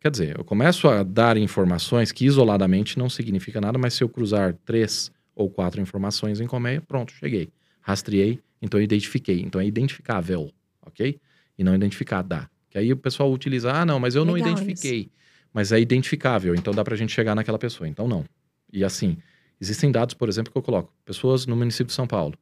Quer 0.00 0.10
dizer, 0.10 0.38
eu 0.38 0.44
começo 0.44 0.88
a 0.88 1.02
dar 1.02 1.36
informações 1.36 2.12
que 2.12 2.24
isoladamente 2.24 2.98
não 2.98 3.08
significa 3.08 3.60
nada, 3.60 3.78
mas 3.78 3.94
se 3.94 4.04
eu 4.04 4.08
cruzar 4.08 4.54
três 4.64 5.10
ou 5.34 5.48
quatro 5.50 5.80
informações 5.80 6.40
em 6.40 6.46
colmeia, 6.46 6.80
pronto, 6.80 7.12
cheguei. 7.12 7.50
Rastreei, 7.80 8.40
então 8.60 8.78
eu 8.78 8.84
identifiquei. 8.84 9.40
Então 9.40 9.60
é 9.60 9.66
identificável, 9.66 10.50
ok? 10.86 11.18
E 11.58 11.64
não 11.64 11.74
identificada. 11.74 12.48
Que 12.68 12.78
aí 12.78 12.92
o 12.92 12.96
pessoal 12.96 13.32
utiliza, 13.32 13.72
ah, 13.72 13.84
não, 13.84 13.98
mas 13.98 14.14
eu 14.14 14.24
não 14.24 14.34
Legal 14.34 14.52
identifiquei. 14.52 15.10
Mas 15.52 15.72
é 15.72 15.80
identificável, 15.80 16.54
então 16.54 16.72
dá 16.72 16.84
pra 16.84 16.94
gente 16.94 17.12
chegar 17.12 17.34
naquela 17.34 17.58
pessoa. 17.58 17.88
Então 17.88 18.06
não. 18.06 18.24
E 18.72 18.84
assim, 18.84 19.16
existem 19.60 19.90
dados, 19.90 20.14
por 20.14 20.28
exemplo, 20.28 20.52
que 20.52 20.58
eu 20.58 20.62
coloco. 20.62 20.94
Pessoas 21.04 21.46
no 21.46 21.56
município 21.56 21.86
de 21.86 21.94
São 21.94 22.06
Paulo. 22.06 22.34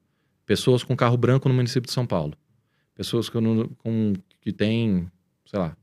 Pessoas 0.45 0.83
com 0.83 0.95
carro 0.97 1.17
branco 1.17 1.49
no 1.49 1.55
município 1.55 1.87
de 1.87 1.93
São 1.93 2.07
Paulo. 2.07 2.35
Pessoas 2.99 3.29
com, 3.29 3.69
com, 3.79 4.13
que 4.41 4.53
têm, 4.53 5.09
sei 5.47 5.57
lá, 5.57 5.77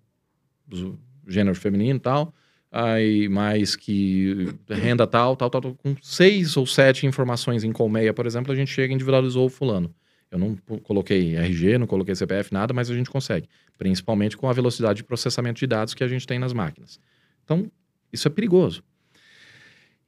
gênero 1.26 1.56
feminino 1.56 1.96
e 1.96 2.00
tal. 2.02 2.34
Aí, 2.70 3.30
mais 3.30 3.74
que 3.74 4.54
renda 4.68 5.08
tal, 5.08 5.34
tal, 5.38 5.50
tal, 5.50 5.62
tal. 5.62 5.76
Com 5.76 5.96
seis 6.02 6.58
ou 6.58 6.68
sete 6.68 7.08
informações 7.08 7.64
em 7.64 7.72
colmeia, 7.72 8.14
por 8.14 8.26
exemplo, 8.28 8.52
a 8.52 8.56
gente 8.56 8.70
chega 8.70 8.92
e 8.92 8.96
individualizou 8.96 9.46
o 9.46 9.50
fulano. 9.50 9.96
Eu 10.30 10.38
não 10.38 10.58
coloquei 10.84 11.38
RG, 11.38 11.78
não 11.78 11.88
coloquei 11.88 12.14
CPF, 12.14 12.52
nada, 12.52 12.74
mas 12.74 12.92
a 12.92 12.94
gente 12.94 13.10
consegue. 13.10 13.48
Principalmente 13.78 14.36
com 14.36 14.50
a 14.50 14.54
velocidade 14.54 14.98
de 14.98 15.06
processamento 15.06 15.58
de 15.58 15.68
dados 15.68 15.94
que 15.94 16.04
a 16.04 16.10
gente 16.10 16.28
tem 16.28 16.38
nas 16.38 16.52
máquinas. 16.52 17.00
Então, 17.46 17.72
isso 18.12 18.28
é 18.28 18.32
perigoso. 18.32 18.84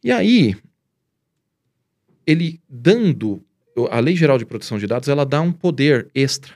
E 0.03 0.11
aí, 0.11 0.57
ele 2.25 2.59
dando. 2.67 3.41
A 3.91 4.01
Lei 4.01 4.17
Geral 4.17 4.37
de 4.37 4.45
Proteção 4.45 4.77
de 4.77 4.87
Dados, 4.87 5.07
ela 5.07 5.25
dá 5.25 5.39
um 5.39 5.53
poder 5.53 6.11
extra 6.13 6.53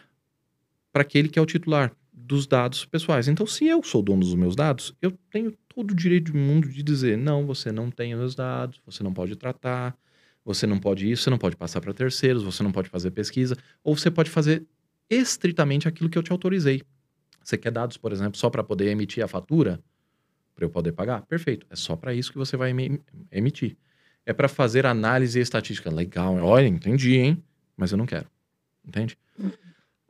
para 0.92 1.02
aquele 1.02 1.30
que 1.30 1.40
é 1.40 1.42
o 1.42 1.46
titular 1.46 1.96
dos 2.14 2.48
dados 2.48 2.86
pessoais. 2.86 3.28
Então, 3.28 3.46
se 3.46 3.66
eu 3.66 3.82
sou 3.84 4.02
dono 4.02 4.22
dos 4.22 4.36
meus 4.36 4.56
dados, 4.56 4.94
eu 5.02 5.12
tenho 5.30 5.52
todo 5.68 5.92
o 5.92 5.96
direito 5.96 6.32
do 6.32 6.38
mundo 6.38 6.70
de 6.70 6.84
dizer: 6.84 7.18
não, 7.18 7.46
você 7.46 7.72
não 7.72 7.90
tem 7.90 8.14
os 8.14 8.20
meus 8.20 8.36
dados, 8.36 8.80
você 8.86 9.04
não 9.04 9.14
pode 9.14 9.36
tratar, 9.36 9.96
você 10.44 10.66
não 10.68 10.80
pode 10.80 11.10
isso, 11.10 11.24
você 11.24 11.30
não 11.30 11.38
pode 11.38 11.56
passar 11.56 11.82
para 11.82 11.94
terceiros, 11.94 12.44
você 12.44 12.64
não 12.64 12.72
pode 12.72 12.90
fazer 12.90 13.12
pesquisa, 13.12 13.56
ou 13.84 13.96
você 13.96 14.10
pode 14.12 14.30
fazer 14.30 14.66
estritamente 15.10 15.88
aquilo 15.88 16.10
que 16.10 16.18
eu 16.18 16.24
te 16.24 16.32
autorizei. 16.32 16.82
Você 17.44 17.58
quer 17.58 17.72
dados, 17.72 17.98
por 17.98 18.12
exemplo, 18.12 18.38
só 18.38 18.50
para 18.50 18.64
poder 18.64 18.88
emitir 18.90 19.24
a 19.24 19.28
fatura, 19.28 19.82
para 20.56 20.66
eu 20.66 20.70
poder 20.70 20.92
pagar? 20.92 21.24
Perfeito. 21.24 21.66
É 21.70 21.76
só 21.76 21.96
para 21.96 22.14
isso 22.14 22.32
que 22.32 22.38
você 22.38 22.56
vai 22.56 22.70
emi- 22.70 23.02
emitir. 23.32 23.76
É 24.26 24.32
para 24.32 24.48
fazer 24.48 24.86
análise 24.86 25.40
estatística. 25.40 25.90
Legal. 25.90 26.36
Olha, 26.36 26.68
entendi, 26.68 27.18
hein? 27.18 27.44
Mas 27.76 27.92
eu 27.92 27.98
não 27.98 28.06
quero. 28.06 28.28
Entende? 28.86 29.18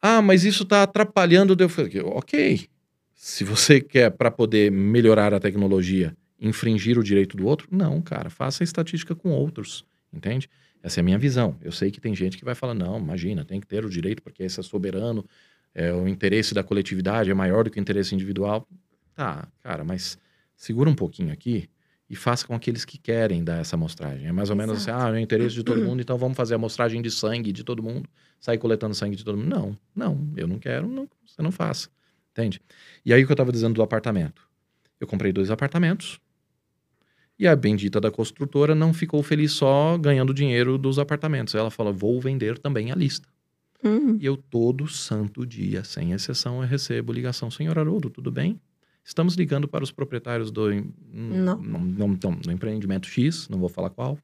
Ah, 0.02 0.22
mas 0.22 0.44
isso 0.44 0.64
está 0.64 0.84
atrapalhando. 0.84 1.56
Eu 1.58 1.70
falei, 1.70 2.02
ok. 2.02 2.68
Se 3.14 3.44
você 3.44 3.80
quer 3.80 4.10
para 4.10 4.32
poder 4.32 4.72
melhorar 4.72 5.34
a 5.34 5.40
tecnologia, 5.40 6.16
infringir 6.40 6.98
o 6.98 7.04
direito 7.04 7.38
do 7.38 7.46
outro, 7.46 7.68
não, 7.72 8.02
cara. 8.02 8.30
Faça 8.30 8.64
estatística 8.64 9.14
com 9.14 9.30
outros. 9.30 9.86
Entende? 10.12 10.50
Essa 10.84 11.00
é 11.00 11.02
a 11.02 11.04
minha 11.04 11.20
visão. 11.20 11.56
Eu 11.62 11.72
sei 11.72 11.92
que 11.92 12.02
tem 12.02 12.16
gente 12.16 12.38
que 12.38 12.44
vai 12.44 12.56
falar, 12.56 12.74
não, 12.74 12.98
imagina, 12.98 13.46
tem 13.46 13.60
que 13.60 13.68
ter 13.68 13.86
o 13.86 13.90
direito, 13.90 14.24
porque 14.24 14.44
esse 14.44 14.60
é 14.60 14.64
soberano, 14.64 15.24
é, 15.74 15.94
o 15.94 16.08
interesse 16.08 16.54
da 16.54 16.64
coletividade 16.64 17.30
é 17.30 17.34
maior 17.34 17.64
do 17.64 17.70
que 17.70 17.80
o 17.80 17.82
interesse 17.82 18.16
individual. 18.16 18.68
Tá, 19.16 19.48
cara, 19.62 19.84
mas 19.84 20.18
segura 20.56 20.90
um 20.90 20.96
pouquinho 20.96 21.32
aqui 21.32 21.70
e 22.12 22.16
faça 22.18 22.46
com 22.46 22.54
aqueles 22.54 22.84
que 22.84 22.98
querem 22.98 23.42
dar 23.42 23.62
essa 23.62 23.78
amostragem. 23.78 24.28
É 24.28 24.34
mais 24.34 24.50
ou 24.50 24.56
menos 24.58 24.76
assim, 24.80 24.92
Exato. 24.92 25.06
ah, 25.06 25.10
é 25.10 25.14
o 25.14 25.18
interesse 25.20 25.56
de 25.56 25.64
todo 25.64 25.80
mundo, 25.82 26.02
então 26.02 26.18
vamos 26.18 26.36
fazer 26.36 26.56
a 26.56 26.58
amostragem 26.58 27.02
de 27.02 27.10
sangue 27.10 27.54
de 27.54 27.64
todo 27.64 27.82
mundo, 27.82 28.10
sair 28.38 28.58
coletando 28.58 28.94
sangue 28.94 29.16
de 29.16 29.24
todo 29.24 29.38
mundo. 29.38 29.48
Não, 29.50 29.78
não, 29.96 30.34
eu 30.36 30.46
não 30.46 30.60
quero, 30.60 30.90
não, 30.90 31.08
você 31.26 31.42
não 31.42 31.54
faça. 31.54 31.88
Entende? 32.32 32.62
E 33.06 33.14
aí 33.14 33.24
o 33.24 33.26
que 33.26 33.32
eu 33.32 33.34
estava 33.36 33.50
dizendo 33.52 33.76
do 33.76 33.82
apartamento. 33.82 34.42
Eu 35.00 35.08
comprei 35.08 35.32
dois 35.32 35.50
apartamentos 35.50 36.20
e 37.40 37.48
a 37.48 37.56
bendita 37.56 38.00
da 38.02 38.12
construtora 38.12 38.76
não 38.76 38.94
ficou 38.94 39.24
feliz 39.24 39.54
só 39.54 39.98
ganhando 39.98 40.34
dinheiro 40.34 40.78
dos 40.78 41.00
apartamentos. 41.00 41.56
Ela 41.56 41.72
falou, 41.72 41.94
vou 41.94 42.20
vender 42.22 42.60
também 42.60 42.92
a 42.92 42.96
lista. 42.96 43.28
Hum, 43.84 44.18
E 44.20 44.26
eu 44.26 44.36
todo 44.38 44.88
santo 44.88 45.46
dia, 45.46 45.84
sem 45.84 46.12
exceção, 46.12 46.62
eu 46.62 46.68
recebo 46.68 47.12
ligação. 47.12 47.50
Senhor 47.50 47.80
Haroldo, 47.80 48.10
tudo 48.10 48.30
bem? 48.32 48.60
Estamos 49.04 49.36
ligando 49.36 49.68
para 49.68 49.84
os 49.84 49.92
proprietários 49.92 50.52
do, 50.52 50.72
em- 50.72 50.94
Não. 51.12 51.58
não, 51.58 51.80
não, 51.80 52.08
não, 52.24 52.32
no 52.46 52.52
empreendimento 52.52 53.08
X, 53.08 53.48
não 53.50 53.60
vou 53.60 53.68
falar 53.70 53.90
qual, 53.90 54.18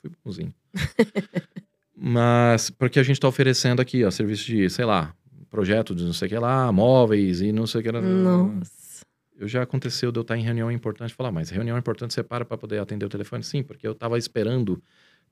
fui 0.00 0.10
bonzinho. 0.24 0.52
Mas 1.96 2.70
porque 2.70 2.98
a 2.98 3.02
gente 3.02 3.16
está 3.16 3.28
oferecendo 3.28 3.80
aqui, 3.80 4.04
ó, 4.04 4.10
serviço 4.10 4.44
de, 4.46 4.68
sei 4.68 4.84
lá, 4.84 5.14
projeto 5.48 5.94
de 5.94 6.04
não 6.04 6.12
sei 6.12 6.26
o 6.26 6.28
que 6.28 6.38
lá, 6.38 6.70
móveis 6.72 7.40
e 7.40 7.52
não 7.52 7.66
sei 7.66 7.80
o 7.80 7.84
que 7.84 7.90
lá. 7.90 8.00
Nossa. 8.00 9.04
Eu 9.36 9.48
já 9.48 9.62
aconteceu 9.62 10.10
de 10.12 10.18
eu 10.18 10.22
estar 10.22 10.36
em 10.36 10.42
reunião 10.42 10.70
importante 10.70 11.10
e 11.10 11.14
falar, 11.14 11.30
mas 11.32 11.50
reunião 11.50 11.76
importante 11.78 12.14
você 12.14 12.22
para 12.22 12.44
para 12.44 12.56
poder 12.58 12.78
atender 12.80 13.06
o 13.06 13.08
telefone? 13.08 13.42
Sim, 13.42 13.62
porque 13.62 13.86
eu 13.86 13.92
estava 13.92 14.16
esperando 14.18 14.82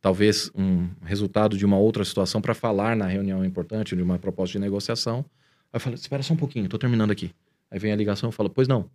talvez 0.00 0.50
um 0.54 0.88
resultado 1.04 1.56
de 1.56 1.64
uma 1.64 1.78
outra 1.78 2.04
situação 2.04 2.40
para 2.40 2.54
falar 2.54 2.96
na 2.96 3.06
reunião 3.06 3.44
importante, 3.44 3.94
de 3.94 4.02
uma 4.02 4.18
proposta 4.18 4.52
de 4.52 4.58
negociação. 4.58 5.24
Aí 5.72 5.76
eu 5.76 5.80
falo, 5.80 5.94
espera 5.94 6.22
só 6.22 6.34
um 6.34 6.36
pouquinho, 6.36 6.64
estou 6.64 6.78
terminando 6.78 7.10
aqui. 7.12 7.32
Aí 7.72 7.78
vem 7.78 7.90
a 7.90 7.96
ligação 7.96 8.28
e 8.28 8.32
fala, 8.32 8.50
pois 8.50 8.68
não. 8.68 8.90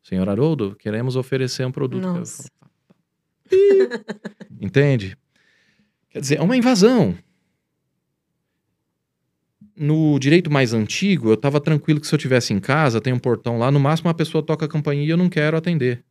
Senhor 0.00 0.28
Haroldo, 0.28 0.76
queremos 0.76 1.16
oferecer 1.16 1.66
um 1.66 1.72
produto. 1.72 2.00
Nossa. 2.04 2.48
falo, 3.50 3.60
Entende? 4.60 5.18
Quer 6.08 6.20
dizer, 6.20 6.38
é 6.38 6.42
uma 6.42 6.56
invasão. 6.56 7.18
No 9.74 10.16
direito 10.20 10.48
mais 10.48 10.72
antigo, 10.72 11.30
eu 11.30 11.34
estava 11.34 11.60
tranquilo 11.60 12.00
que 12.00 12.06
se 12.06 12.14
eu 12.14 12.18
tivesse 12.20 12.54
em 12.54 12.60
casa, 12.60 13.00
tem 13.00 13.12
um 13.12 13.18
portão 13.18 13.58
lá, 13.58 13.68
no 13.68 13.80
máximo 13.80 14.08
uma 14.08 14.14
pessoa 14.14 14.44
toca 14.44 14.64
a 14.64 14.68
campainha 14.68 15.04
e 15.04 15.10
eu 15.10 15.16
não 15.16 15.28
quero 15.28 15.56
atender. 15.56 16.04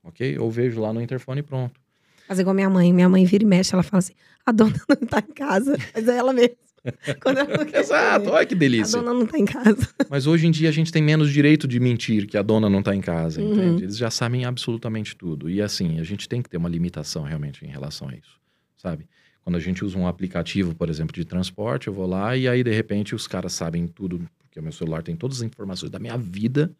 Ok? 0.00 0.36
Eu 0.36 0.48
vejo 0.48 0.80
lá 0.80 0.92
no 0.92 1.02
interfone 1.02 1.40
e 1.40 1.42
pronto. 1.42 1.80
Fazer 2.28 2.42
igual 2.42 2.54
minha 2.54 2.70
mãe. 2.70 2.92
Minha 2.92 3.08
mãe 3.08 3.24
vira 3.24 3.42
e 3.42 3.46
mexe, 3.46 3.74
ela 3.74 3.82
fala 3.82 3.98
assim: 3.98 4.14
a 4.46 4.52
dona 4.52 4.80
não 4.88 5.08
tá 5.08 5.18
em 5.18 5.34
casa. 5.34 5.76
Mas 5.92 6.06
é 6.06 6.16
ela 6.16 6.32
mesma. 6.32 6.56
Quando 7.22 7.38
ela 7.38 7.56
não 7.56 7.64
quer 7.64 7.80
Exato, 7.80 8.28
olha 8.30 8.44
que 8.46 8.54
A 8.54 8.58
delícia. 8.58 9.00
dona 9.00 9.14
não 9.14 9.26
tá 9.26 9.38
em 9.38 9.44
casa. 9.44 9.88
Mas 10.10 10.26
hoje 10.26 10.46
em 10.46 10.50
dia 10.50 10.68
a 10.68 10.72
gente 10.72 10.92
tem 10.92 11.02
menos 11.02 11.32
direito 11.32 11.66
de 11.66 11.80
mentir 11.80 12.26
que 12.26 12.36
a 12.36 12.42
dona 12.42 12.68
não 12.68 12.80
está 12.80 12.94
em 12.94 13.00
casa, 13.00 13.40
Uhum. 13.40 13.52
entende? 13.54 13.84
Eles 13.84 13.96
já 13.96 14.10
sabem 14.10 14.44
absolutamente 14.44 15.16
tudo. 15.16 15.48
E 15.48 15.62
assim, 15.62 15.98
a 15.98 16.02
gente 16.02 16.28
tem 16.28 16.42
que 16.42 16.48
ter 16.50 16.56
uma 16.58 16.68
limitação 16.68 17.22
realmente 17.22 17.64
em 17.64 17.68
relação 17.68 18.08
a 18.08 18.14
isso, 18.14 18.38
sabe? 18.76 19.06
Quando 19.42 19.56
a 19.56 19.60
gente 19.60 19.84
usa 19.84 19.98
um 19.98 20.06
aplicativo, 20.06 20.74
por 20.74 20.88
exemplo, 20.88 21.14
de 21.14 21.24
transporte, 21.24 21.88
eu 21.88 21.92
vou 21.92 22.06
lá 22.06 22.36
e 22.36 22.48
aí 22.48 22.62
de 22.64 22.70
repente 22.72 23.14
os 23.14 23.26
caras 23.26 23.52
sabem 23.52 23.86
tudo, 23.86 24.20
porque 24.38 24.58
o 24.58 24.62
meu 24.62 24.72
celular 24.72 25.02
tem 25.02 25.14
todas 25.16 25.38
as 25.38 25.42
informações 25.42 25.90
da 25.90 25.98
minha 25.98 26.16
vida. 26.16 26.70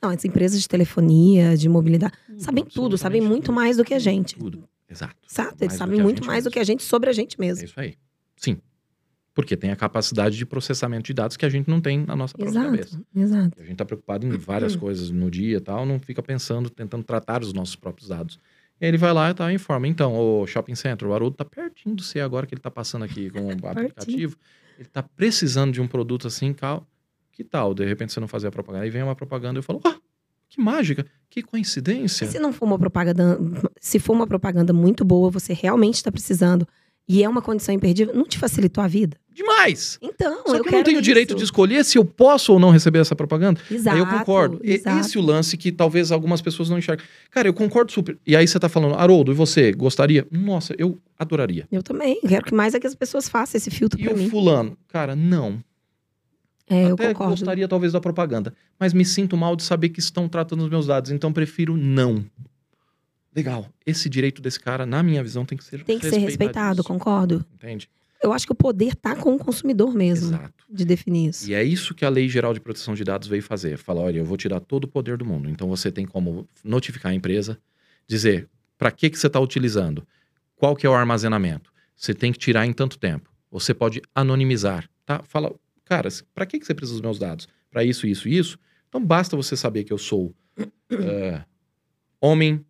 Não, 0.00 0.10
as 0.10 0.24
empresas 0.24 0.60
de 0.60 0.68
telefonia, 0.68 1.56
de 1.56 1.68
mobilidade, 1.68 2.12
sabem 2.38 2.64
tudo, 2.64 2.96
sabem 2.98 3.20
muito 3.20 3.46
tudo. 3.46 3.54
mais 3.54 3.76
do 3.78 3.84
que 3.84 3.94
a 3.94 3.98
gente. 3.98 4.36
Tudo. 4.36 4.64
Exato. 4.88 5.16
Exato, 5.30 5.56
eles 5.64 5.74
do 5.74 5.78
sabem 5.78 6.00
a 6.00 6.02
muito 6.02 6.24
mais 6.24 6.44
do 6.44 6.48
mesmo. 6.48 6.52
que 6.52 6.58
a 6.58 6.64
gente 6.64 6.82
sobre 6.82 7.10
a 7.10 7.12
gente 7.12 7.34
É 7.38 7.40
mesmo. 7.44 7.64
isso 7.64 7.78
aí. 7.80 7.94
Sim. 8.36 8.58
Porque 9.36 9.54
tem 9.56 9.70
a 9.70 9.76
capacidade 9.76 10.36
de 10.36 10.46
processamento 10.46 11.04
de 11.04 11.12
dados 11.12 11.36
que 11.36 11.44
a 11.44 11.48
gente 11.50 11.68
não 11.68 11.78
tem 11.78 11.98
na 12.06 12.16
nossa 12.16 12.36
própria 12.36 12.62
cabeça. 12.62 12.96
Exato, 12.96 13.06
exato. 13.14 13.60
A 13.60 13.62
gente 13.62 13.72
está 13.72 13.84
preocupado 13.84 14.26
em 14.26 14.30
várias 14.30 14.72
Uhum. 14.74 14.80
coisas 14.80 15.10
no 15.10 15.30
dia 15.30 15.58
e 15.58 15.60
tal, 15.60 15.84
não 15.84 16.00
fica 16.00 16.22
pensando, 16.22 16.70
tentando 16.70 17.04
tratar 17.04 17.42
os 17.42 17.52
nossos 17.52 17.76
próprios 17.76 18.08
dados. 18.08 18.40
E 18.80 18.86
ele 18.86 18.96
vai 18.96 19.12
lá 19.12 19.30
e 19.30 19.34
tá, 19.34 19.52
informa. 19.52 19.86
Então, 19.86 20.14
o 20.14 20.46
Shopping 20.46 20.74
Center, 20.74 21.06
o 21.06 21.12
Haroldo 21.12 21.36
tá 21.36 21.44
pertinho 21.44 21.94
do 21.94 22.02
C 22.02 22.18
agora 22.18 22.46
que 22.46 22.54
ele 22.54 22.62
tá 22.62 22.70
passando 22.70 23.04
aqui 23.04 23.28
com 23.28 23.40
o 23.44 23.50
aplicativo. 23.68 24.36
Ele 24.78 24.88
tá 24.88 25.02
precisando 25.02 25.70
de 25.70 25.82
um 25.82 25.86
produto 25.86 26.26
assim, 26.26 26.54
cal... 26.54 26.86
que 27.30 27.44
tal? 27.44 27.74
De 27.74 27.84
repente 27.84 28.14
você 28.14 28.20
não 28.20 28.28
fazer 28.28 28.46
a 28.48 28.50
propaganda. 28.50 28.84
Aí 28.84 28.90
vem 28.90 29.02
uma 29.02 29.14
propaganda 29.14 29.58
e 29.58 29.60
eu 29.60 29.62
falo, 29.62 29.82
ah, 29.84 29.96
que 30.48 30.58
mágica, 30.62 31.04
que 31.28 31.42
coincidência. 31.42 32.24
E 32.24 32.28
se 32.28 32.38
não 32.38 32.54
for 32.54 32.64
uma 32.64 32.78
propaganda, 32.78 33.38
se 33.78 33.98
for 33.98 34.14
uma 34.14 34.26
propaganda 34.26 34.72
muito 34.72 35.04
boa, 35.04 35.30
você 35.30 35.52
realmente 35.52 35.96
está 35.96 36.10
precisando 36.10 36.66
e 37.06 37.22
é 37.22 37.28
uma 37.28 37.42
condição 37.42 37.74
imperdível, 37.74 38.14
não 38.14 38.24
te 38.24 38.38
facilitou 38.38 38.82
a 38.82 38.88
vida? 38.88 39.18
Demais! 39.36 39.98
Então, 40.00 40.32
Só 40.32 40.38
eu 40.38 40.44
que 40.44 40.54
eu 40.60 40.64
quero 40.64 40.76
não 40.78 40.82
tenho 40.84 40.98
o 40.98 41.02
direito 41.02 41.34
de 41.34 41.44
escolher 41.44 41.84
se 41.84 41.98
eu 41.98 42.04
posso 42.06 42.54
ou 42.54 42.58
não 42.58 42.70
receber 42.70 43.00
essa 43.00 43.14
propaganda. 43.14 43.60
Exato, 43.70 43.94
Aí 43.96 44.02
eu 44.02 44.06
concordo. 44.06 44.58
E- 44.64 44.72
exato. 44.72 44.98
Esse 44.98 45.18
é 45.18 45.20
o 45.20 45.22
lance 45.22 45.56
que 45.58 45.70
talvez 45.70 46.10
algumas 46.10 46.40
pessoas 46.40 46.70
não 46.70 46.78
enxergam. 46.78 47.04
Cara, 47.30 47.46
eu 47.46 47.52
concordo 47.52 47.92
super. 47.92 48.16
E 48.26 48.34
aí 48.34 48.48
você 48.48 48.58
tá 48.58 48.68
falando, 48.68 48.94
Haroldo, 48.94 49.30
e 49.32 49.34
você 49.34 49.72
gostaria? 49.72 50.26
Nossa, 50.30 50.74
eu 50.78 50.98
adoraria. 51.18 51.68
Eu 51.70 51.82
também. 51.82 52.18
Quero 52.26 52.46
que 52.46 52.54
mais 52.54 52.74
é 52.74 52.80
que 52.80 52.86
as 52.86 52.94
pessoas 52.94 53.28
façam 53.28 53.58
esse 53.58 53.70
filtro 53.70 54.00
E 54.00 54.04
pra 54.04 54.14
o 54.14 54.16
mim. 54.16 54.30
fulano? 54.30 54.76
Cara, 54.88 55.14
não. 55.14 55.62
É, 56.68 56.84
eu 56.84 56.94
Até 56.94 57.08
concordo. 57.08 57.32
gostaria 57.32 57.68
talvez 57.68 57.92
da 57.92 58.00
propaganda. 58.00 58.54
Mas 58.80 58.92
me 58.94 59.04
sinto 59.04 59.36
mal 59.36 59.54
de 59.54 59.62
saber 59.64 59.90
que 59.90 60.00
estão 60.00 60.28
tratando 60.28 60.64
os 60.64 60.70
meus 60.70 60.86
dados. 60.86 61.10
Então 61.10 61.30
prefiro 61.32 61.76
não. 61.76 62.24
Legal. 63.34 63.68
Esse 63.84 64.08
direito 64.08 64.40
desse 64.40 64.58
cara, 64.58 64.86
na 64.86 65.02
minha 65.02 65.22
visão, 65.22 65.44
tem 65.44 65.58
que 65.58 65.62
ser 65.64 65.84
Tem 65.84 65.98
que 65.98 66.08
ser 66.08 66.16
respeitado, 66.16 66.82
concordo. 66.82 67.44
Entende? 67.54 67.88
Eu 68.26 68.32
acho 68.32 68.44
que 68.44 68.52
o 68.52 68.56
poder 68.56 68.96
tá 68.96 69.14
com 69.14 69.34
o 69.34 69.38
consumidor 69.38 69.94
mesmo, 69.94 70.30
Exato. 70.30 70.64
de 70.68 70.84
definir 70.84 71.30
isso. 71.30 71.48
E 71.48 71.54
é 71.54 71.62
isso 71.62 71.94
que 71.94 72.04
a 72.04 72.08
Lei 72.08 72.28
Geral 72.28 72.52
de 72.52 72.60
Proteção 72.60 72.92
de 72.92 73.04
Dados 73.04 73.28
veio 73.28 73.42
fazer. 73.42 73.76
Fala, 73.78 74.00
olha, 74.00 74.18
eu 74.18 74.24
vou 74.24 74.36
tirar 74.36 74.58
todo 74.58 74.84
o 74.84 74.88
poder 74.88 75.16
do 75.16 75.24
mundo. 75.24 75.48
Então 75.48 75.68
você 75.68 75.92
tem 75.92 76.04
como 76.04 76.48
notificar 76.64 77.12
a 77.12 77.14
empresa, 77.14 77.56
dizer 78.06 78.48
para 78.76 78.90
que, 78.90 79.08
que 79.08 79.18
você 79.18 79.28
está 79.28 79.38
utilizando, 79.38 80.06
qual 80.56 80.74
que 80.74 80.86
é 80.86 80.90
o 80.90 80.94
armazenamento. 80.94 81.72
Você 81.96 82.12
tem 82.12 82.32
que 82.32 82.38
tirar 82.38 82.66
em 82.66 82.72
tanto 82.72 82.98
tempo. 82.98 83.30
Você 83.50 83.72
pode 83.72 84.02
anonimizar, 84.14 84.90
tá? 85.04 85.22
Fala, 85.22 85.54
cara, 85.84 86.08
para 86.34 86.44
que, 86.44 86.58
que 86.58 86.66
você 86.66 86.74
precisa 86.74 86.94
dos 86.94 87.02
meus 87.02 87.18
dados? 87.18 87.48
Para 87.70 87.84
isso, 87.84 88.06
isso 88.06 88.28
e 88.28 88.36
isso? 88.36 88.58
Então 88.88 89.02
basta 89.02 89.36
você 89.36 89.56
saber 89.56 89.84
que 89.84 89.92
eu 89.92 89.98
sou 89.98 90.34
eh, 90.90 91.42
homem 92.20 92.64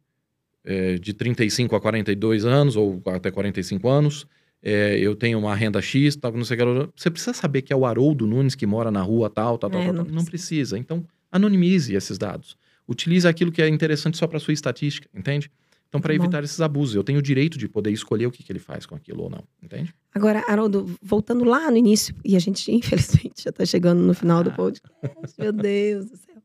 eh, 0.64 0.98
de 0.98 1.14
35 1.14 1.74
a 1.74 1.80
42 1.80 2.44
anos, 2.44 2.76
ou 2.76 3.02
até 3.06 3.30
45 3.30 3.88
anos, 3.88 4.26
é, 4.62 4.98
eu 4.98 5.14
tenho 5.14 5.38
uma 5.38 5.54
renda 5.54 5.80
X, 5.80 6.16
tal, 6.16 6.32
não 6.32 6.44
sei 6.44 6.56
o 6.60 6.86
que. 6.86 6.92
Você 7.00 7.10
precisa 7.10 7.32
saber 7.32 7.62
que 7.62 7.72
é 7.72 7.76
o 7.76 7.84
Haroldo 7.86 8.26
Nunes 8.26 8.54
que 8.54 8.66
mora 8.66 8.90
na 8.90 9.02
rua 9.02 9.30
tal, 9.30 9.58
tal, 9.58 9.70
tal, 9.70 9.80
É, 9.80 9.84
tal, 9.86 9.92
não 9.94 10.04
tal. 10.04 10.14
Não 10.14 10.24
precisa. 10.24 10.78
Então, 10.78 11.04
anonimize 11.30 11.94
esses 11.94 12.18
dados. 12.18 12.56
Utilize 12.88 13.26
aquilo 13.26 13.50
que 13.52 13.60
é 13.62 13.68
interessante 13.68 14.16
só 14.16 14.26
para 14.26 14.38
sua 14.38 14.54
estatística, 14.54 15.08
entende? 15.14 15.50
Então, 15.88 16.00
para 16.00 16.12
bom. 16.16 16.22
evitar 16.24 16.42
esses 16.42 16.60
abusos, 16.60 16.94
eu 16.96 17.04
tenho 17.04 17.20
o 17.20 17.22
direito 17.22 17.56
de 17.56 17.68
poder 17.68 17.90
escolher 17.90 18.26
o 18.26 18.30
que, 18.30 18.42
que 18.42 18.50
ele 18.52 18.58
faz 18.58 18.84
com 18.86 18.94
aquilo 18.96 19.22
ou 19.24 19.30
não, 19.30 19.44
entende? 19.62 19.94
Agora, 20.14 20.44
Haroldo, 20.48 20.94
voltando 21.00 21.44
lá 21.44 21.70
no 21.70 21.76
início, 21.76 22.14
e 22.24 22.34
a 22.36 22.38
gente, 22.38 22.70
infelizmente, 22.74 23.44
já 23.44 23.52
tá 23.52 23.64
chegando 23.64 24.00
no 24.02 24.12
final 24.14 24.42
do 24.42 24.50
Ah. 24.50 24.54
podcast. 24.54 24.92
Meu 25.38 25.52
Deus 25.52 26.06
do 26.10 26.16
céu. 26.16 26.36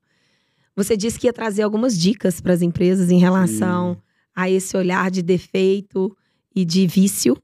Você 0.75 0.95
disse 0.95 1.19
que 1.19 1.27
ia 1.27 1.33
trazer 1.33 1.63
algumas 1.63 1.99
dicas 1.99 2.39
para 2.39 2.53
as 2.53 2.61
empresas 2.61 3.09
em 3.11 3.19
relação 3.19 3.97
a 4.33 4.49
esse 4.49 4.75
olhar 4.77 5.11
de 5.11 5.21
defeito 5.21 6.15
e 6.55 6.65
de 6.65 6.85
vício, 6.87 7.37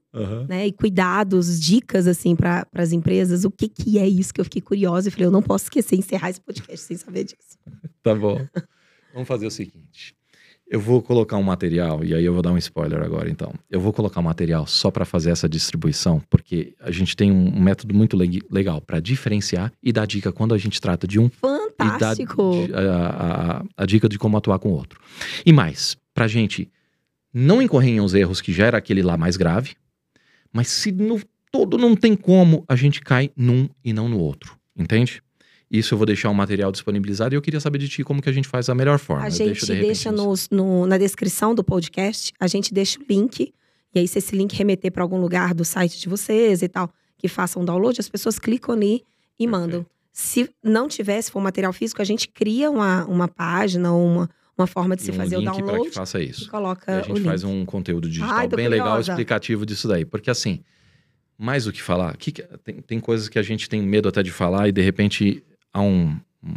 né? 0.48 0.66
E 0.66 0.72
cuidados, 0.72 1.60
dicas, 1.60 2.06
assim, 2.06 2.36
para 2.36 2.66
as 2.74 2.92
empresas. 2.92 3.44
O 3.44 3.50
que, 3.50 3.68
que 3.68 3.98
é 3.98 4.06
isso 4.06 4.32
que 4.34 4.40
eu 4.40 4.44
fiquei 4.44 4.60
curiosa 4.62 5.08
e 5.08 5.10
falei, 5.10 5.26
eu 5.26 5.30
não 5.30 5.42
posso 5.42 5.64
esquecer 5.64 5.96
encerrar 5.96 6.30
esse 6.30 6.40
podcast 6.40 6.80
sem 6.86 6.96
saber 6.96 7.24
disso. 7.24 7.58
Tá 8.02 8.14
bom. 8.14 8.40
Vamos 9.12 9.28
fazer 9.28 9.46
o 9.46 9.50
seguinte. 9.50 10.14
Eu 10.70 10.80
vou 10.80 11.02
colocar 11.02 11.36
um 11.36 11.42
material, 11.42 12.04
e 12.04 12.14
aí 12.14 12.24
eu 12.24 12.32
vou 12.32 12.42
dar 12.42 12.52
um 12.52 12.58
spoiler 12.58 13.02
agora, 13.02 13.28
então. 13.30 13.52
Eu 13.70 13.80
vou 13.80 13.92
colocar 13.92 14.20
um 14.20 14.24
material 14.24 14.66
só 14.66 14.90
para 14.90 15.04
fazer 15.04 15.30
essa 15.30 15.48
distribuição, 15.48 16.22
porque 16.30 16.74
a 16.78 16.90
gente 16.90 17.16
tem 17.16 17.32
um, 17.32 17.58
método 17.60 17.94
muito 17.94 18.16
leg- 18.16 18.42
legal 18.50 18.80
para 18.80 19.00
diferenciar 19.00 19.72
e 19.82 19.92
dar 19.92 20.06
dica 20.06 20.30
quando 20.32 20.54
a 20.54 20.58
gente 20.58 20.80
trata 20.80 21.06
de 21.06 21.18
um 21.18 21.26
e 21.26 21.30
dar 21.40 21.70
Fantástico! 21.76 22.52
a, 22.74 23.58
a- 23.60 23.64
a 23.78 23.86
dica 23.86 24.08
de 24.08 24.18
como 24.18 24.36
atuar 24.36 24.58
com 24.58 24.68
o 24.70 24.72
outro. 24.74 25.00
E 25.44 25.52
mais, 25.52 25.96
pra 26.14 26.28
gente 26.28 26.70
não 27.38 27.60
incorrer 27.62 27.90
em 27.94 28.00
uns 28.00 28.14
erros 28.14 28.40
que 28.40 28.52
já 28.52 28.66
era 28.66 28.78
aquele 28.78 29.02
lá 29.02 29.16
mais 29.16 29.36
grave, 29.36 29.76
mas 30.52 30.68
se 30.68 30.90
no 30.92 31.20
todo 31.50 31.78
não 31.78 31.94
tem 31.96 32.14
como, 32.14 32.64
a 32.68 32.76
gente 32.76 33.00
cai 33.00 33.30
num 33.36 33.68
e 33.84 33.92
não 33.92 34.08
no 34.08 34.18
outro, 34.18 34.56
entende? 34.76 35.22
Isso 35.70 35.92
eu 35.94 35.98
vou 35.98 36.06
deixar 36.06 36.30
um 36.30 36.34
material 36.34 36.72
disponibilizado 36.72 37.34
e 37.34 37.36
eu 37.36 37.42
queria 37.42 37.60
saber 37.60 37.78
de 37.78 37.88
ti 37.88 38.02
como 38.02 38.22
que 38.22 38.28
a 38.28 38.32
gente 38.32 38.48
faz 38.48 38.68
a 38.70 38.74
melhor 38.74 38.98
forma. 38.98 39.24
A 39.24 39.28
gente 39.30 39.60
de 39.60 39.80
deixa 39.86 40.10
nos- 40.10 40.48
no- 40.50 40.86
na 40.86 40.96
descrição 40.96 41.54
do 41.54 41.62
podcast, 41.62 42.32
a 42.40 42.46
gente 42.46 42.72
deixa 42.72 42.98
o 42.98 43.04
link. 43.08 43.52
E 43.94 43.98
aí, 43.98 44.08
se 44.08 44.18
esse 44.18 44.34
link 44.34 44.54
remeter 44.56 44.90
para 44.92 45.02
algum 45.02 45.18
lugar 45.20 45.52
do 45.54 45.64
site 45.64 46.00
de 46.00 46.08
vocês 46.08 46.62
e 46.62 46.68
tal, 46.68 46.90
que 47.18 47.28
façam 47.28 47.64
download, 47.64 48.00
as 48.00 48.08
pessoas 48.08 48.38
clicam 48.38 48.74
ali 48.74 49.02
e 49.38 49.46
mandam. 49.46 49.84
Se 50.12 50.48
não 50.64 50.88
tiver, 50.88 51.20
se 51.22 51.30
for 51.30 51.40
material 51.40 51.72
físico, 51.72 52.00
a 52.00 52.04
gente 52.04 52.28
cria 52.28 52.70
uma, 52.70 53.04
uma 53.06 53.28
página 53.28 53.92
ou 53.92 54.06
uma, 54.06 54.30
uma 54.58 54.66
forma 54.66 54.96
de 54.96 55.02
se 55.02 55.10
um 55.10 55.14
fazer 55.14 55.36
o 55.36 55.42
para 55.42 55.52
download 55.52 55.88
que 55.88 55.94
faça 55.94 56.20
e 56.20 56.28
isso. 56.30 56.50
coloca 56.50 56.92
E 56.92 57.00
a 57.00 57.02
gente 57.02 57.20
faz 57.22 57.44
um 57.44 57.64
conteúdo 57.64 58.08
digital 58.08 58.30
Ai, 58.36 58.48
bem 58.48 58.68
legal, 58.68 58.88
curiosa. 58.88 59.12
explicativo 59.12 59.64
disso 59.64 59.86
daí. 59.88 60.04
Porque 60.04 60.30
assim, 60.30 60.60
mais 61.38 61.64
do 61.64 61.72
que 61.72 61.80
falar, 61.82 62.16
que 62.16 62.32
que- 62.32 62.42
tem, 62.64 62.76
tem 62.82 63.00
coisas 63.00 63.28
que 63.28 63.38
a 63.38 63.42
gente 63.42 63.68
tem 63.68 63.80
medo 63.82 64.08
até 64.08 64.22
de 64.22 64.30
falar 64.30 64.68
e 64.68 64.72
de 64.72 64.82
repente 64.82 65.42
há 65.72 65.80
um, 65.80 66.16
um- 66.42 66.54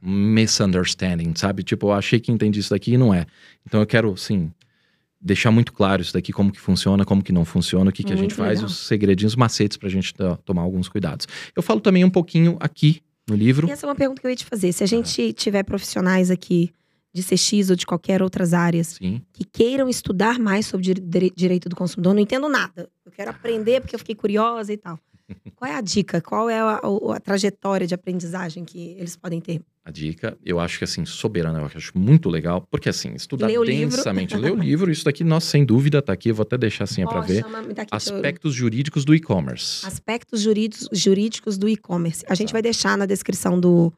misunderstanding, 0.00 1.32
sabe? 1.36 1.62
Tipo, 1.62 1.88
eu 1.88 1.92
achei 1.92 2.20
que 2.20 2.30
entendi 2.32 2.60
isso 2.60 2.70
daqui 2.70 2.92
e 2.92 2.96
não 2.98 3.12
é. 3.12 3.26
Então 3.66 3.80
eu 3.80 3.86
quero, 3.86 4.12
assim, 4.12 4.50
deixar 5.20 5.50
muito 5.50 5.72
claro 5.72 6.00
isso 6.02 6.12
daqui, 6.14 6.32
como 6.32 6.52
que 6.52 6.60
funciona, 6.60 7.04
como 7.04 7.22
que 7.22 7.32
não 7.32 7.44
funciona, 7.44 7.90
o 7.90 7.92
que, 7.92 8.02
que 8.04 8.12
a 8.12 8.16
gente 8.16 8.34
faz, 8.34 8.62
os 8.62 8.76
segredinhos, 8.86 9.32
os 9.32 9.36
macetes 9.36 9.76
pra 9.76 9.88
gente 9.88 10.14
tomar 10.44 10.62
alguns 10.62 10.88
cuidados. 10.88 11.26
Eu 11.54 11.62
falo 11.62 11.80
também 11.80 12.04
um 12.04 12.10
pouquinho 12.10 12.56
aqui 12.60 13.02
no 13.28 13.34
livro. 13.34 13.68
E 13.68 13.70
essa 13.72 13.86
é 13.86 13.88
uma 13.88 13.94
pergunta 13.96 14.20
que 14.20 14.26
eu 14.26 14.30
ia 14.30 14.36
te 14.36 14.44
fazer. 14.44 14.72
Se 14.72 14.82
a 14.82 14.86
gente 14.86 15.32
tiver 15.32 15.62
profissionais 15.64 16.30
aqui 16.30 16.70
de 17.18 17.24
CX 17.24 17.70
ou 17.70 17.76
de 17.76 17.86
qualquer 17.86 18.22
outras 18.22 18.54
áreas 18.54 18.98
Sim. 18.98 19.20
que 19.32 19.44
queiram 19.44 19.88
estudar 19.88 20.38
mais 20.38 20.66
sobre 20.66 20.94
direito 21.34 21.68
do 21.68 21.76
consumidor, 21.76 22.14
não 22.14 22.20
entendo 22.20 22.48
nada. 22.48 22.88
Eu 23.04 23.12
quero 23.12 23.30
aprender 23.30 23.80
porque 23.80 23.94
eu 23.94 23.98
fiquei 23.98 24.14
curiosa 24.14 24.72
e 24.72 24.76
tal. 24.76 24.98
Qual 25.56 25.70
é 25.70 25.74
a 25.74 25.80
dica? 25.80 26.20
Qual 26.20 26.48
é 26.48 26.58
a, 26.58 26.80
a, 26.82 27.16
a, 27.16 27.20
trajetória 27.20 27.86
de 27.86 27.94
aprendizagem 27.94 28.64
que 28.64 28.96
eles 28.98 29.16
podem 29.16 29.40
ter? 29.40 29.60
A 29.84 29.90
dica, 29.90 30.36
eu 30.44 30.60
acho 30.60 30.78
que 30.78 30.84
assim, 30.84 31.04
soberana, 31.06 31.58
eu 31.58 31.64
acho 31.64 31.96
muito 31.96 32.28
legal, 32.28 32.66
porque 32.70 32.90
assim, 32.90 33.14
estudar 33.14 33.46
densamente, 33.46 34.36
ler 34.36 34.52
o 34.52 34.56
livro, 34.60 34.90
isso 34.90 35.04
daqui, 35.04 35.24
nossa, 35.24 35.46
sem 35.46 35.64
dúvida, 35.64 36.02
tá 36.02 36.12
aqui, 36.12 36.28
eu 36.28 36.34
vou 36.34 36.42
até 36.42 36.58
deixar 36.58 36.84
assim 36.84 37.04
para 37.06 37.20
ver. 37.22 37.42
Tá 37.42 37.86
Aspectos 37.90 38.54
jurídicos 38.54 39.04
do 39.04 39.14
e-commerce. 39.14 39.86
Aspectos 39.86 40.42
jurídicos, 40.42 40.88
jurídicos 40.92 41.56
do 41.56 41.68
e-commerce. 41.68 42.22
A 42.28 42.34
gente 42.34 42.52
vai 42.52 42.60
deixar 42.60 42.98
na 42.98 43.06
descrição 43.06 43.58
do, 43.58 43.92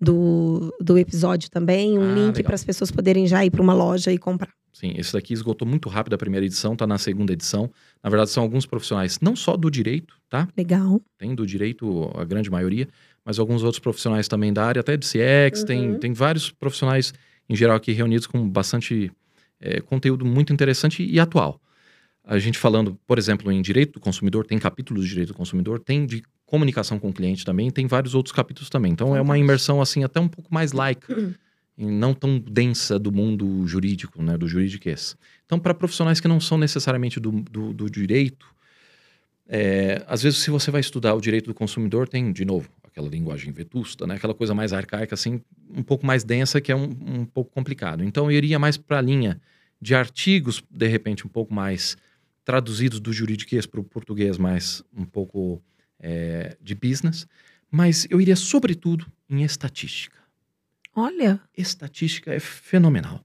do, 0.00 0.74
do 0.80 0.98
episódio 0.98 1.50
também 1.50 1.98
um 1.98 2.10
ah, 2.10 2.14
link 2.14 2.42
para 2.42 2.54
as 2.54 2.64
pessoas 2.64 2.90
poderem 2.90 3.26
já 3.26 3.44
ir 3.44 3.50
para 3.50 3.62
uma 3.62 3.74
loja 3.74 4.12
e 4.12 4.18
comprar. 4.18 4.52
Sim, 4.72 4.92
esse 4.96 5.12
daqui 5.12 5.32
esgotou 5.32 5.66
muito 5.66 5.88
rápido 5.88 6.14
a 6.14 6.18
primeira 6.18 6.44
edição, 6.44 6.74
tá 6.74 6.84
na 6.84 6.98
segunda 6.98 7.32
edição. 7.32 7.70
Na 8.02 8.10
verdade, 8.10 8.30
são 8.30 8.42
alguns 8.42 8.66
profissionais, 8.66 9.20
não 9.20 9.36
só 9.36 9.56
do 9.56 9.70
direito, 9.70 10.16
tá? 10.28 10.48
Legal. 10.56 11.00
Tem 11.16 11.32
do 11.32 11.46
direito 11.46 12.10
a 12.16 12.24
grande 12.24 12.50
maioria, 12.50 12.88
mas 13.24 13.38
alguns 13.38 13.62
outros 13.62 13.78
profissionais 13.78 14.26
também 14.26 14.52
da 14.52 14.64
área, 14.64 14.80
até 14.80 14.96
de 14.96 15.06
CX, 15.06 15.60
uhum. 15.60 15.66
tem, 15.66 15.98
tem 15.98 16.12
vários 16.12 16.50
profissionais 16.50 17.14
em 17.48 17.54
geral 17.54 17.76
aqui 17.76 17.92
reunidos 17.92 18.26
com 18.26 18.48
bastante 18.48 19.12
é, 19.60 19.80
conteúdo 19.80 20.24
muito 20.24 20.52
interessante 20.52 21.04
e 21.04 21.20
atual. 21.20 21.60
A 22.24 22.38
gente 22.38 22.58
falando, 22.58 22.98
por 23.06 23.18
exemplo, 23.18 23.52
em 23.52 23.62
direito 23.62 23.92
do 23.92 24.00
consumidor, 24.00 24.46
tem 24.46 24.58
capítulos 24.58 25.04
de 25.04 25.10
direito 25.10 25.28
do 25.28 25.34
consumidor, 25.34 25.78
tem 25.78 26.04
de 26.04 26.22
comunicação 26.46 26.98
com 26.98 27.08
o 27.08 27.12
cliente 27.12 27.44
também, 27.44 27.70
tem 27.70 27.86
vários 27.86 28.14
outros 28.14 28.34
capítulos 28.34 28.70
também. 28.70 28.92
Então 28.92 29.16
é 29.16 29.20
uma 29.20 29.38
imersão 29.38 29.80
assim 29.80 30.04
até 30.04 30.20
um 30.20 30.28
pouco 30.28 30.52
mais 30.52 30.72
laica. 30.72 31.12
Uhum 31.12 31.34
e 31.76 31.84
não 31.84 32.14
tão 32.14 32.38
densa 32.38 32.98
do 32.98 33.10
mundo 33.10 33.66
jurídico, 33.66 34.22
né, 34.22 34.38
do 34.38 34.48
juridiquês. 34.48 35.16
Então, 35.44 35.58
para 35.58 35.74
profissionais 35.74 36.20
que 36.20 36.28
não 36.28 36.40
são 36.40 36.56
necessariamente 36.56 37.18
do, 37.18 37.32
do, 37.32 37.72
do 37.72 37.90
direito, 37.90 38.46
é, 39.46 40.02
às 40.06 40.22
vezes, 40.22 40.38
se 40.38 40.50
você 40.50 40.70
vai 40.70 40.80
estudar 40.80 41.14
o 41.14 41.20
direito 41.20 41.46
do 41.46 41.54
consumidor, 41.54 42.08
tem, 42.08 42.32
de 42.32 42.44
novo, 42.44 42.68
aquela 42.84 43.08
linguagem 43.08 43.52
vetusta, 43.52 44.06
né, 44.06 44.14
aquela 44.14 44.34
coisa 44.34 44.54
mais 44.54 44.72
arcaica, 44.72 45.14
assim, 45.14 45.40
um 45.68 45.82
pouco 45.82 46.06
mais 46.06 46.22
densa, 46.24 46.60
que 46.60 46.70
é 46.70 46.76
um, 46.76 46.96
um 47.04 47.24
pouco 47.24 47.50
complicado. 47.50 48.04
Então, 48.04 48.30
eu 48.30 48.36
iria 48.36 48.58
mais 48.58 48.76
para 48.76 48.98
a 48.98 49.02
linha 49.02 49.40
de 49.80 49.94
artigos, 49.94 50.62
de 50.70 50.86
repente, 50.86 51.26
um 51.26 51.30
pouco 51.30 51.52
mais 51.52 51.96
traduzidos 52.44 53.00
do 53.00 53.12
juridiquês 53.12 53.66
para 53.66 53.80
o 53.80 53.84
português, 53.84 54.38
mais 54.38 54.82
um 54.96 55.04
pouco 55.04 55.60
é, 56.00 56.56
de 56.60 56.74
business, 56.74 57.26
mas 57.70 58.06
eu 58.10 58.20
iria, 58.20 58.36
sobretudo, 58.36 59.06
em 59.28 59.42
estatística. 59.42 60.18
Olha. 60.94 61.40
Estatística 61.56 62.32
é 62.32 62.38
fenomenal. 62.38 63.24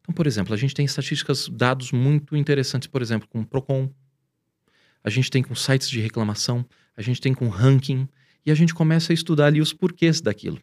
Então, 0.00 0.14
por 0.14 0.26
exemplo, 0.26 0.54
a 0.54 0.56
gente 0.56 0.74
tem 0.74 0.84
estatísticas, 0.84 1.48
dados 1.48 1.92
muito 1.92 2.36
interessantes, 2.36 2.86
por 2.86 3.02
exemplo, 3.02 3.28
com 3.28 3.40
o 3.40 3.46
Procon. 3.46 3.90
A 5.02 5.10
gente 5.10 5.30
tem 5.30 5.42
com 5.42 5.54
sites 5.54 5.90
de 5.90 6.00
reclamação, 6.00 6.64
a 6.96 7.02
gente 7.02 7.20
tem 7.20 7.34
com 7.34 7.48
ranking, 7.48 8.08
e 8.44 8.50
a 8.50 8.54
gente 8.54 8.72
começa 8.72 9.12
a 9.12 9.14
estudar 9.14 9.46
ali 9.46 9.60
os 9.60 9.72
porquês 9.72 10.20
daquilo. 10.20 10.58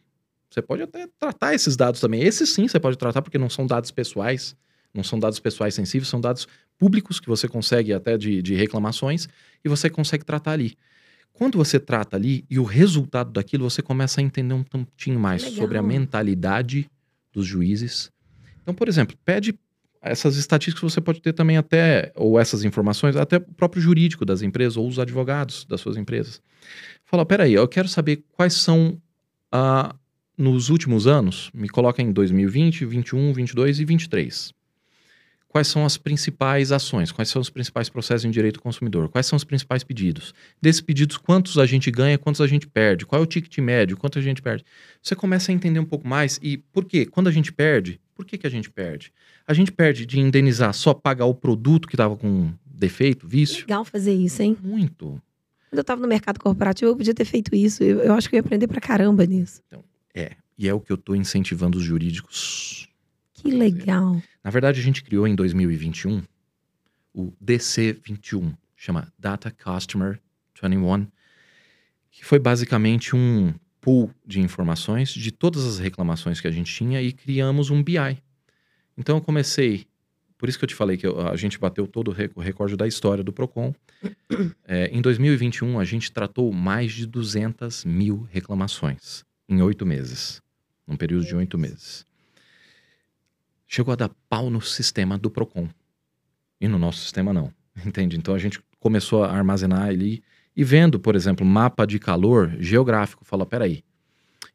Você 0.50 0.60
pode 0.62 0.82
até 0.82 1.06
tratar 1.18 1.54
esses 1.54 1.76
dados 1.76 2.00
também. 2.00 2.22
Esses 2.22 2.50
sim 2.50 2.66
você 2.66 2.80
pode 2.80 2.96
tratar, 2.96 3.22
porque 3.22 3.38
não 3.38 3.50
são 3.50 3.66
dados 3.66 3.90
pessoais, 3.90 4.56
não 4.92 5.04
são 5.04 5.18
dados 5.20 5.38
pessoais 5.38 5.74
sensíveis, 5.74 6.08
são 6.08 6.20
dados 6.20 6.48
públicos 6.78 7.20
que 7.20 7.28
você 7.28 7.46
consegue 7.46 7.92
até 7.92 8.16
de, 8.16 8.42
de 8.42 8.54
reclamações, 8.54 9.28
e 9.64 9.68
você 9.68 9.88
consegue 9.90 10.24
tratar 10.24 10.52
ali. 10.52 10.76
Quando 11.36 11.58
você 11.58 11.78
trata 11.78 12.16
ali 12.16 12.44
e 12.48 12.58
o 12.58 12.64
resultado 12.64 13.30
daquilo, 13.30 13.68
você 13.68 13.82
começa 13.82 14.20
a 14.20 14.24
entender 14.24 14.54
um 14.54 14.62
tantinho 14.62 15.20
mais 15.20 15.42
Legal. 15.42 15.58
sobre 15.58 15.78
a 15.78 15.82
mentalidade 15.82 16.90
dos 17.30 17.46
juízes. 17.46 18.10
Então, 18.62 18.74
por 18.74 18.88
exemplo, 18.88 19.16
pede 19.24 19.58
essas 20.00 20.36
estatísticas 20.36 20.92
você 20.92 21.00
pode 21.00 21.20
ter 21.20 21.32
também 21.32 21.56
até, 21.56 22.12
ou 22.14 22.38
essas 22.38 22.64
informações, 22.64 23.16
até 23.16 23.36
o 23.36 23.40
próprio 23.40 23.82
jurídico 23.82 24.24
das 24.24 24.40
empresas 24.40 24.76
ou 24.76 24.88
os 24.88 24.98
advogados 24.98 25.64
das 25.64 25.80
suas 25.80 25.96
empresas. 25.96 26.40
Fala, 27.04 27.26
peraí, 27.26 27.54
eu 27.54 27.68
quero 27.68 27.88
saber 27.88 28.24
quais 28.32 28.54
são, 28.54 29.00
ah, 29.52 29.94
nos 30.38 30.70
últimos 30.70 31.06
anos, 31.06 31.50
me 31.52 31.68
coloca 31.68 32.00
em 32.00 32.12
2020, 32.12 32.86
21, 32.86 33.32
22 33.32 33.80
e 33.80 33.84
23 33.84 34.55
quais 35.56 35.68
são 35.68 35.86
as 35.86 35.96
principais 35.96 36.70
ações, 36.70 37.10
quais 37.10 37.30
são 37.30 37.40
os 37.40 37.48
principais 37.48 37.88
processos 37.88 38.26
em 38.26 38.30
direito 38.30 38.56
do 38.56 38.60
consumidor, 38.60 39.08
quais 39.08 39.24
são 39.24 39.38
os 39.38 39.42
principais 39.42 39.82
pedidos. 39.82 40.34
Desses 40.60 40.82
pedidos, 40.82 41.16
quantos 41.16 41.56
a 41.56 41.64
gente 41.64 41.90
ganha, 41.90 42.18
quantos 42.18 42.42
a 42.42 42.46
gente 42.46 42.66
perde, 42.66 43.06
qual 43.06 43.22
é 43.22 43.24
o 43.24 43.26
ticket 43.26 43.56
médio, 43.56 43.96
quanto 43.96 44.18
a 44.18 44.22
gente 44.22 44.42
perde. 44.42 44.66
Você 45.00 45.16
começa 45.16 45.50
a 45.50 45.54
entender 45.54 45.80
um 45.80 45.84
pouco 45.86 46.06
mais 46.06 46.38
e 46.42 46.58
por 46.58 46.84
quê? 46.84 47.06
Quando 47.06 47.28
a 47.28 47.32
gente 47.32 47.54
perde, 47.54 47.98
por 48.14 48.26
que, 48.26 48.36
que 48.36 48.46
a 48.46 48.50
gente 48.50 48.68
perde? 48.68 49.10
A 49.46 49.54
gente 49.54 49.72
perde 49.72 50.04
de 50.04 50.20
indenizar 50.20 50.74
só 50.74 50.92
pagar 50.92 51.24
o 51.24 51.34
produto 51.34 51.88
que 51.88 51.94
estava 51.94 52.14
com 52.18 52.52
defeito, 52.66 53.26
vício. 53.26 53.62
Legal 53.62 53.82
fazer 53.82 54.12
isso, 54.12 54.42
hein? 54.42 54.58
Muito. 54.62 55.22
Quando 55.70 55.78
eu 55.78 55.80
estava 55.80 56.02
no 56.02 56.06
mercado 56.06 56.38
corporativo, 56.38 56.90
eu 56.90 56.96
podia 56.98 57.14
ter 57.14 57.24
feito 57.24 57.56
isso. 57.56 57.82
Eu, 57.82 58.00
eu 58.00 58.12
acho 58.12 58.28
que 58.28 58.36
eu 58.36 58.38
ia 58.38 58.42
aprender 58.42 58.66
pra 58.66 58.78
caramba 58.78 59.24
nisso. 59.24 59.62
Então, 59.66 59.82
é. 60.14 60.32
E 60.58 60.68
é 60.68 60.74
o 60.74 60.80
que 60.80 60.92
eu 60.92 60.96
estou 60.96 61.16
incentivando 61.16 61.78
os 61.78 61.84
jurídicos 61.84 62.90
que 63.46 63.56
legal. 63.56 64.22
Na 64.42 64.50
verdade, 64.50 64.80
a 64.80 64.82
gente 64.82 65.02
criou 65.02 65.26
em 65.26 65.34
2021 65.34 66.22
o 67.14 67.32
DC21, 67.42 68.54
chama 68.76 69.10
Data 69.18 69.50
Customer 69.50 70.20
21, 70.62 71.06
que 72.10 72.24
foi 72.24 72.38
basicamente 72.38 73.16
um 73.16 73.54
pool 73.80 74.10
de 74.26 74.40
informações 74.40 75.10
de 75.10 75.30
todas 75.30 75.64
as 75.64 75.78
reclamações 75.78 76.40
que 76.40 76.46
a 76.46 76.50
gente 76.50 76.72
tinha 76.72 77.00
e 77.00 77.12
criamos 77.12 77.70
um 77.70 77.82
BI. 77.82 78.22
Então 78.98 79.16
eu 79.16 79.22
comecei, 79.22 79.86
por 80.36 80.48
isso 80.48 80.58
que 80.58 80.64
eu 80.64 80.68
te 80.68 80.74
falei 80.74 80.96
que 80.96 81.06
a 81.06 81.36
gente 81.36 81.58
bateu 81.58 81.86
todo 81.86 82.14
o 82.34 82.40
recorde 82.40 82.76
da 82.76 82.86
história 82.86 83.24
do 83.24 83.32
Procon. 83.32 83.74
É, 84.68 84.88
em 84.88 85.00
2021 85.00 85.78
a 85.78 85.84
gente 85.84 86.12
tratou 86.12 86.52
mais 86.52 86.92
de 86.92 87.06
200 87.06 87.84
mil 87.84 88.28
reclamações 88.30 89.24
em 89.48 89.62
oito 89.62 89.86
meses, 89.86 90.42
num 90.86 90.96
período 90.96 91.24
de 91.24 91.34
oito 91.34 91.56
meses 91.56 92.04
chegou 93.66 93.92
a 93.92 93.96
dar 93.96 94.10
pau 94.28 94.50
no 94.50 94.60
sistema 94.60 95.18
do 95.18 95.30
Procon. 95.30 95.68
E 96.60 96.68
no 96.68 96.78
nosso 96.78 97.00
sistema 97.00 97.32
não. 97.32 97.52
Entende? 97.84 98.16
Então 98.16 98.34
a 98.34 98.38
gente 98.38 98.60
começou 98.78 99.24
a 99.24 99.32
armazenar 99.32 99.88
ali 99.88 100.22
e 100.56 100.64
vendo, 100.64 100.98
por 100.98 101.14
exemplo, 101.14 101.44
mapa 101.44 101.86
de 101.86 101.98
calor 101.98 102.56
geográfico, 102.58 103.24
fala, 103.24 103.44
peraí, 103.44 103.84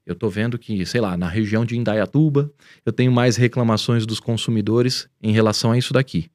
eu 0.05 0.15
tô 0.15 0.29
vendo 0.29 0.57
que, 0.57 0.83
sei 0.85 0.99
lá, 0.99 1.15
na 1.15 1.27
região 1.27 1.63
de 1.63 1.77
Indaiatuba, 1.77 2.51
eu 2.83 2.91
tenho 2.91 3.11
mais 3.11 3.35
reclamações 3.35 4.05
dos 4.05 4.19
consumidores 4.19 5.07
em 5.21 5.31
relação 5.31 5.71
a 5.71 5.77
isso 5.77 5.93
daqui. 5.93 6.31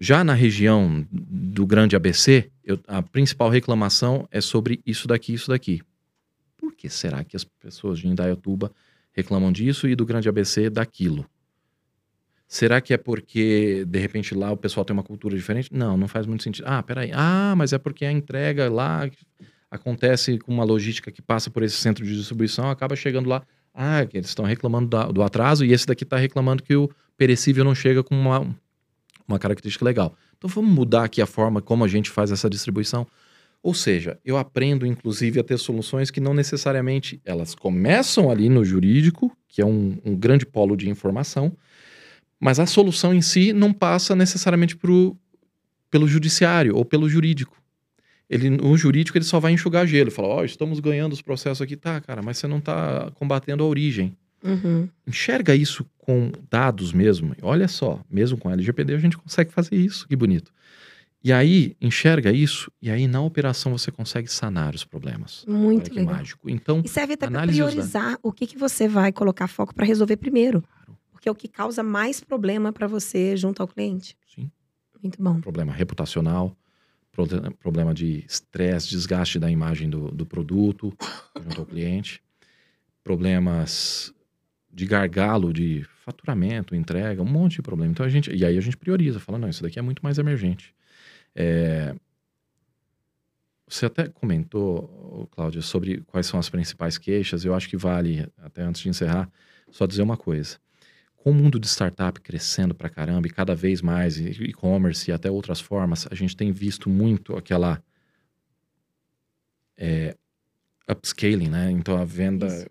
Já 0.00 0.24
na 0.24 0.34
região 0.34 1.06
do 1.12 1.64
Grande 1.64 1.94
ABC, 1.94 2.50
eu, 2.64 2.80
a 2.88 3.00
principal 3.00 3.48
reclamação 3.48 4.26
é 4.32 4.40
sobre 4.40 4.80
isso 4.84 5.06
daqui, 5.06 5.32
isso 5.32 5.48
daqui. 5.48 5.80
Por 6.56 6.74
que 6.74 6.88
será 6.88 7.22
que 7.22 7.36
as 7.36 7.44
pessoas 7.44 8.00
de 8.00 8.08
Indaiatuba 8.08 8.72
reclamam 9.12 9.52
disso 9.52 9.86
e 9.86 9.94
do 9.94 10.04
Grande 10.04 10.28
ABC 10.28 10.68
daquilo? 10.68 11.24
Será 12.52 12.82
que 12.82 12.92
é 12.92 12.98
porque, 12.98 13.82
de 13.88 13.98
repente, 13.98 14.34
lá 14.34 14.52
o 14.52 14.58
pessoal 14.58 14.84
tem 14.84 14.92
uma 14.92 15.02
cultura 15.02 15.34
diferente? 15.34 15.70
Não, 15.72 15.96
não 15.96 16.06
faz 16.06 16.26
muito 16.26 16.42
sentido. 16.42 16.66
Ah, 16.68 16.82
peraí. 16.82 17.10
Ah, 17.14 17.54
mas 17.56 17.72
é 17.72 17.78
porque 17.78 18.04
a 18.04 18.12
entrega 18.12 18.70
lá 18.70 19.08
acontece 19.70 20.36
com 20.36 20.52
uma 20.52 20.62
logística 20.62 21.10
que 21.10 21.22
passa 21.22 21.48
por 21.48 21.62
esse 21.62 21.76
centro 21.76 22.04
de 22.04 22.14
distribuição, 22.14 22.68
acaba 22.68 22.94
chegando 22.94 23.26
lá. 23.26 23.42
Ah, 23.72 24.06
eles 24.12 24.28
estão 24.28 24.44
reclamando 24.44 24.90
do 25.14 25.22
atraso 25.22 25.64
e 25.64 25.72
esse 25.72 25.86
daqui 25.86 26.04
está 26.04 26.18
reclamando 26.18 26.62
que 26.62 26.76
o 26.76 26.90
perecível 27.16 27.64
não 27.64 27.74
chega 27.74 28.04
com 28.04 28.14
uma, 28.14 28.54
uma 29.26 29.38
característica 29.38 29.82
legal. 29.82 30.14
Então 30.36 30.50
vamos 30.50 30.74
mudar 30.74 31.04
aqui 31.04 31.22
a 31.22 31.26
forma 31.26 31.62
como 31.62 31.84
a 31.84 31.88
gente 31.88 32.10
faz 32.10 32.30
essa 32.30 32.50
distribuição. 32.50 33.06
Ou 33.62 33.72
seja, 33.72 34.18
eu 34.22 34.36
aprendo, 34.36 34.84
inclusive, 34.84 35.40
a 35.40 35.42
ter 35.42 35.56
soluções 35.56 36.10
que 36.10 36.20
não 36.20 36.34
necessariamente 36.34 37.18
elas 37.24 37.54
começam 37.54 38.30
ali 38.30 38.50
no 38.50 38.62
jurídico, 38.62 39.34
que 39.48 39.62
é 39.62 39.64
um, 39.64 39.96
um 40.04 40.14
grande 40.14 40.44
polo 40.44 40.76
de 40.76 40.90
informação, 40.90 41.56
mas 42.42 42.58
a 42.58 42.66
solução 42.66 43.14
em 43.14 43.22
si 43.22 43.52
não 43.52 43.72
passa 43.72 44.16
necessariamente 44.16 44.74
pro, 44.74 45.16
pelo 45.88 46.08
judiciário 46.08 46.74
ou 46.74 46.84
pelo 46.84 47.08
jurídico. 47.08 47.56
Ele, 48.28 48.58
o 48.60 48.76
jurídico 48.76 49.16
ele 49.16 49.24
só 49.24 49.38
vai 49.38 49.52
enxugar 49.52 49.86
gelo. 49.86 50.10
Fala, 50.10 50.26
ó, 50.26 50.40
oh, 50.40 50.44
estamos 50.44 50.80
ganhando 50.80 51.12
os 51.12 51.22
processos 51.22 51.62
aqui. 51.62 51.76
Tá, 51.76 52.00
cara, 52.00 52.20
mas 52.20 52.38
você 52.38 52.48
não 52.48 52.58
está 52.58 53.12
combatendo 53.14 53.62
a 53.62 53.66
origem. 53.66 54.16
Uhum. 54.42 54.88
Enxerga 55.06 55.54
isso 55.54 55.86
com 55.96 56.32
dados 56.50 56.92
mesmo. 56.92 57.32
Olha 57.42 57.68
só, 57.68 58.00
mesmo 58.10 58.36
com 58.36 58.48
a 58.48 58.54
LGPD 58.54 58.94
a 58.94 58.98
gente 58.98 59.16
consegue 59.16 59.52
fazer 59.52 59.76
isso. 59.76 60.08
Que 60.08 60.16
bonito. 60.16 60.52
E 61.22 61.32
aí, 61.32 61.76
enxerga 61.80 62.32
isso, 62.32 62.72
e 62.82 62.90
aí 62.90 63.06
na 63.06 63.20
operação 63.20 63.70
você 63.70 63.92
consegue 63.92 64.26
sanar 64.26 64.74
os 64.74 64.84
problemas. 64.84 65.44
Muito 65.46 65.82
Olha 65.82 65.90
que 65.90 65.94
legal. 65.94 66.14
mágico. 66.16 66.50
Então, 66.50 66.82
E 66.84 66.88
serve 66.88 67.14
até 67.14 67.30
para 67.30 67.46
priorizar 67.46 68.18
o 68.20 68.32
que, 68.32 68.48
que 68.48 68.58
você 68.58 68.88
vai 68.88 69.12
colocar 69.12 69.46
foco 69.46 69.72
para 69.72 69.86
resolver 69.86 70.16
primeiro. 70.16 70.62
Claro. 70.62 70.98
Porque 71.22 71.28
é 71.28 71.32
o 71.32 71.36
que 71.36 71.46
causa 71.46 71.84
mais 71.84 72.18
problema 72.18 72.72
para 72.72 72.88
você 72.88 73.36
junto 73.36 73.62
ao 73.62 73.68
cliente. 73.68 74.16
sim, 74.26 74.50
Muito 75.00 75.22
bom. 75.22 75.40
problema 75.40 75.72
reputacional, 75.72 76.56
problema 77.60 77.94
de 77.94 78.24
estresse, 78.26 78.88
desgaste 78.88 79.38
da 79.38 79.48
imagem 79.48 79.88
do, 79.88 80.10
do 80.10 80.26
produto 80.26 80.92
junto 81.40 81.60
ao 81.60 81.64
cliente, 81.64 82.20
problemas 83.04 84.12
de 84.68 84.84
gargalo 84.84 85.52
de 85.52 85.86
faturamento, 86.04 86.74
entrega, 86.74 87.22
um 87.22 87.24
monte 87.24 87.54
de 87.54 87.62
problema. 87.62 87.92
Então 87.92 88.04
a 88.04 88.08
gente, 88.08 88.34
e 88.34 88.44
aí 88.44 88.58
a 88.58 88.60
gente 88.60 88.76
prioriza, 88.76 89.20
fala, 89.20 89.38
não, 89.38 89.48
isso 89.48 89.62
daqui 89.62 89.78
é 89.78 89.82
muito 89.82 90.02
mais 90.02 90.18
emergente. 90.18 90.74
É, 91.36 91.94
você 93.68 93.86
até 93.86 94.08
comentou, 94.08 95.28
Cláudia, 95.30 95.62
sobre 95.62 96.00
quais 96.00 96.26
são 96.26 96.40
as 96.40 96.50
principais 96.50 96.98
queixas. 96.98 97.44
Eu 97.44 97.54
acho 97.54 97.68
que 97.68 97.76
vale, 97.76 98.26
até 98.38 98.62
antes 98.62 98.82
de 98.82 98.88
encerrar, 98.88 99.30
só 99.70 99.86
dizer 99.86 100.02
uma 100.02 100.16
coisa. 100.16 100.58
Com 101.22 101.30
o 101.30 101.34
mundo 101.34 101.60
de 101.60 101.68
startup 101.68 102.20
crescendo 102.20 102.74
pra 102.74 102.90
caramba 102.90 103.28
e 103.28 103.30
cada 103.30 103.54
vez 103.54 103.80
mais, 103.80 104.18
e-commerce 104.18 105.08
e 105.08 105.14
até 105.14 105.30
outras 105.30 105.60
formas, 105.60 106.04
a 106.10 106.16
gente 106.16 106.36
tem 106.36 106.50
visto 106.50 106.90
muito 106.90 107.36
aquela 107.36 107.80
é, 109.76 110.16
upscaling, 110.90 111.48
né? 111.48 111.70
Então 111.70 111.96
a 111.96 112.04
venda 112.04 112.48
Isso. 112.48 112.66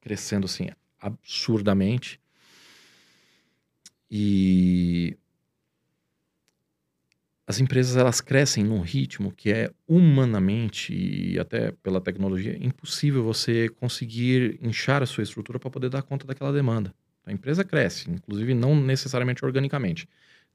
crescendo 0.00 0.46
assim 0.46 0.68
absurdamente. 0.98 2.18
E 4.10 5.14
as 7.46 7.60
empresas 7.60 7.98
elas 7.98 8.22
crescem 8.22 8.64
num 8.64 8.80
ritmo 8.80 9.30
que 9.30 9.52
é 9.52 9.70
humanamente 9.86 10.94
e 10.94 11.38
até 11.38 11.72
pela 11.82 12.00
tecnologia 12.00 12.56
impossível 12.64 13.22
você 13.22 13.68
conseguir 13.68 14.58
inchar 14.62 15.02
a 15.02 15.06
sua 15.06 15.22
estrutura 15.22 15.58
para 15.58 15.68
poder 15.68 15.90
dar 15.90 16.00
conta 16.02 16.26
daquela 16.26 16.50
demanda. 16.50 16.94
A 17.26 17.32
empresa 17.32 17.64
cresce, 17.64 18.10
inclusive 18.10 18.54
não 18.54 18.74
necessariamente 18.74 19.44
organicamente. 19.44 20.08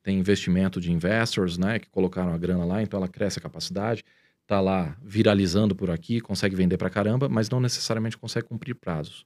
Tem 0.04 0.18
investimento 0.20 0.80
de 0.80 0.92
investors, 0.92 1.58
né, 1.58 1.80
que 1.80 1.90
colocaram 1.90 2.34
a 2.34 2.38
grana 2.38 2.66
lá, 2.66 2.82
então 2.82 2.98
ela 2.98 3.08
cresce 3.08 3.40
a 3.40 3.42
capacidade, 3.42 4.04
tá 4.46 4.60
lá 4.62 4.96
viralizando 5.02 5.76
por 5.76 5.90
aqui, 5.90 6.20
consegue 6.22 6.56
vender 6.56 6.78
para 6.78 6.90
caramba, 6.90 7.28
mas 7.28 7.50
não 7.50 7.60
necessariamente 7.60 8.18
consegue 8.18 8.48
cumprir 8.48 8.76
prazos. 8.76 9.26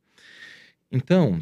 Então, 0.91 1.39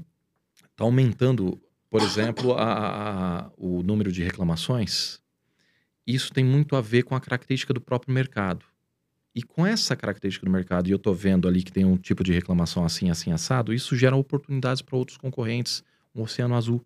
tá 0.76 0.84
aumentando, 0.84 1.62
por 1.90 2.02
exemplo, 2.02 2.54
a- 2.54 3.46
a- 3.46 3.52
o 3.58 3.84
número 3.84 4.12
de 4.12 4.24
reclamações. 4.24 5.20
Isso 6.06 6.34
tem 6.34 6.44
muito 6.44 6.76
a 6.76 6.82
ver 6.82 7.04
com 7.04 7.16
a 7.16 7.22
característica 7.22 7.74
do 7.74 7.82
próprio 7.82 8.14
mercado. 8.14 8.66
E 9.38 9.44
com 9.44 9.68
essa 9.68 9.96
característica 9.96 10.48
do 10.48 10.52
mercado, 10.52 10.88
e 10.88 10.92
eu 10.92 10.98
tô 10.98 11.14
vendo 11.14 11.48
ali 11.48 11.62
que 11.62 11.72
tem 11.72 11.86
um 11.86 11.96
tipo 11.96 12.24
de 12.24 12.34
reclamação 12.34 12.84
assim, 12.84 13.12
assim, 13.12 13.32
assado, 13.32 13.72
isso 13.72 13.96
gera 13.96 14.16
oportunidades 14.16 14.82
para 14.82 14.98
outros 14.98 15.16
concorrentes, 15.16 15.84
um 16.16 16.24
oceano 16.24 16.56
azul. 16.56 16.84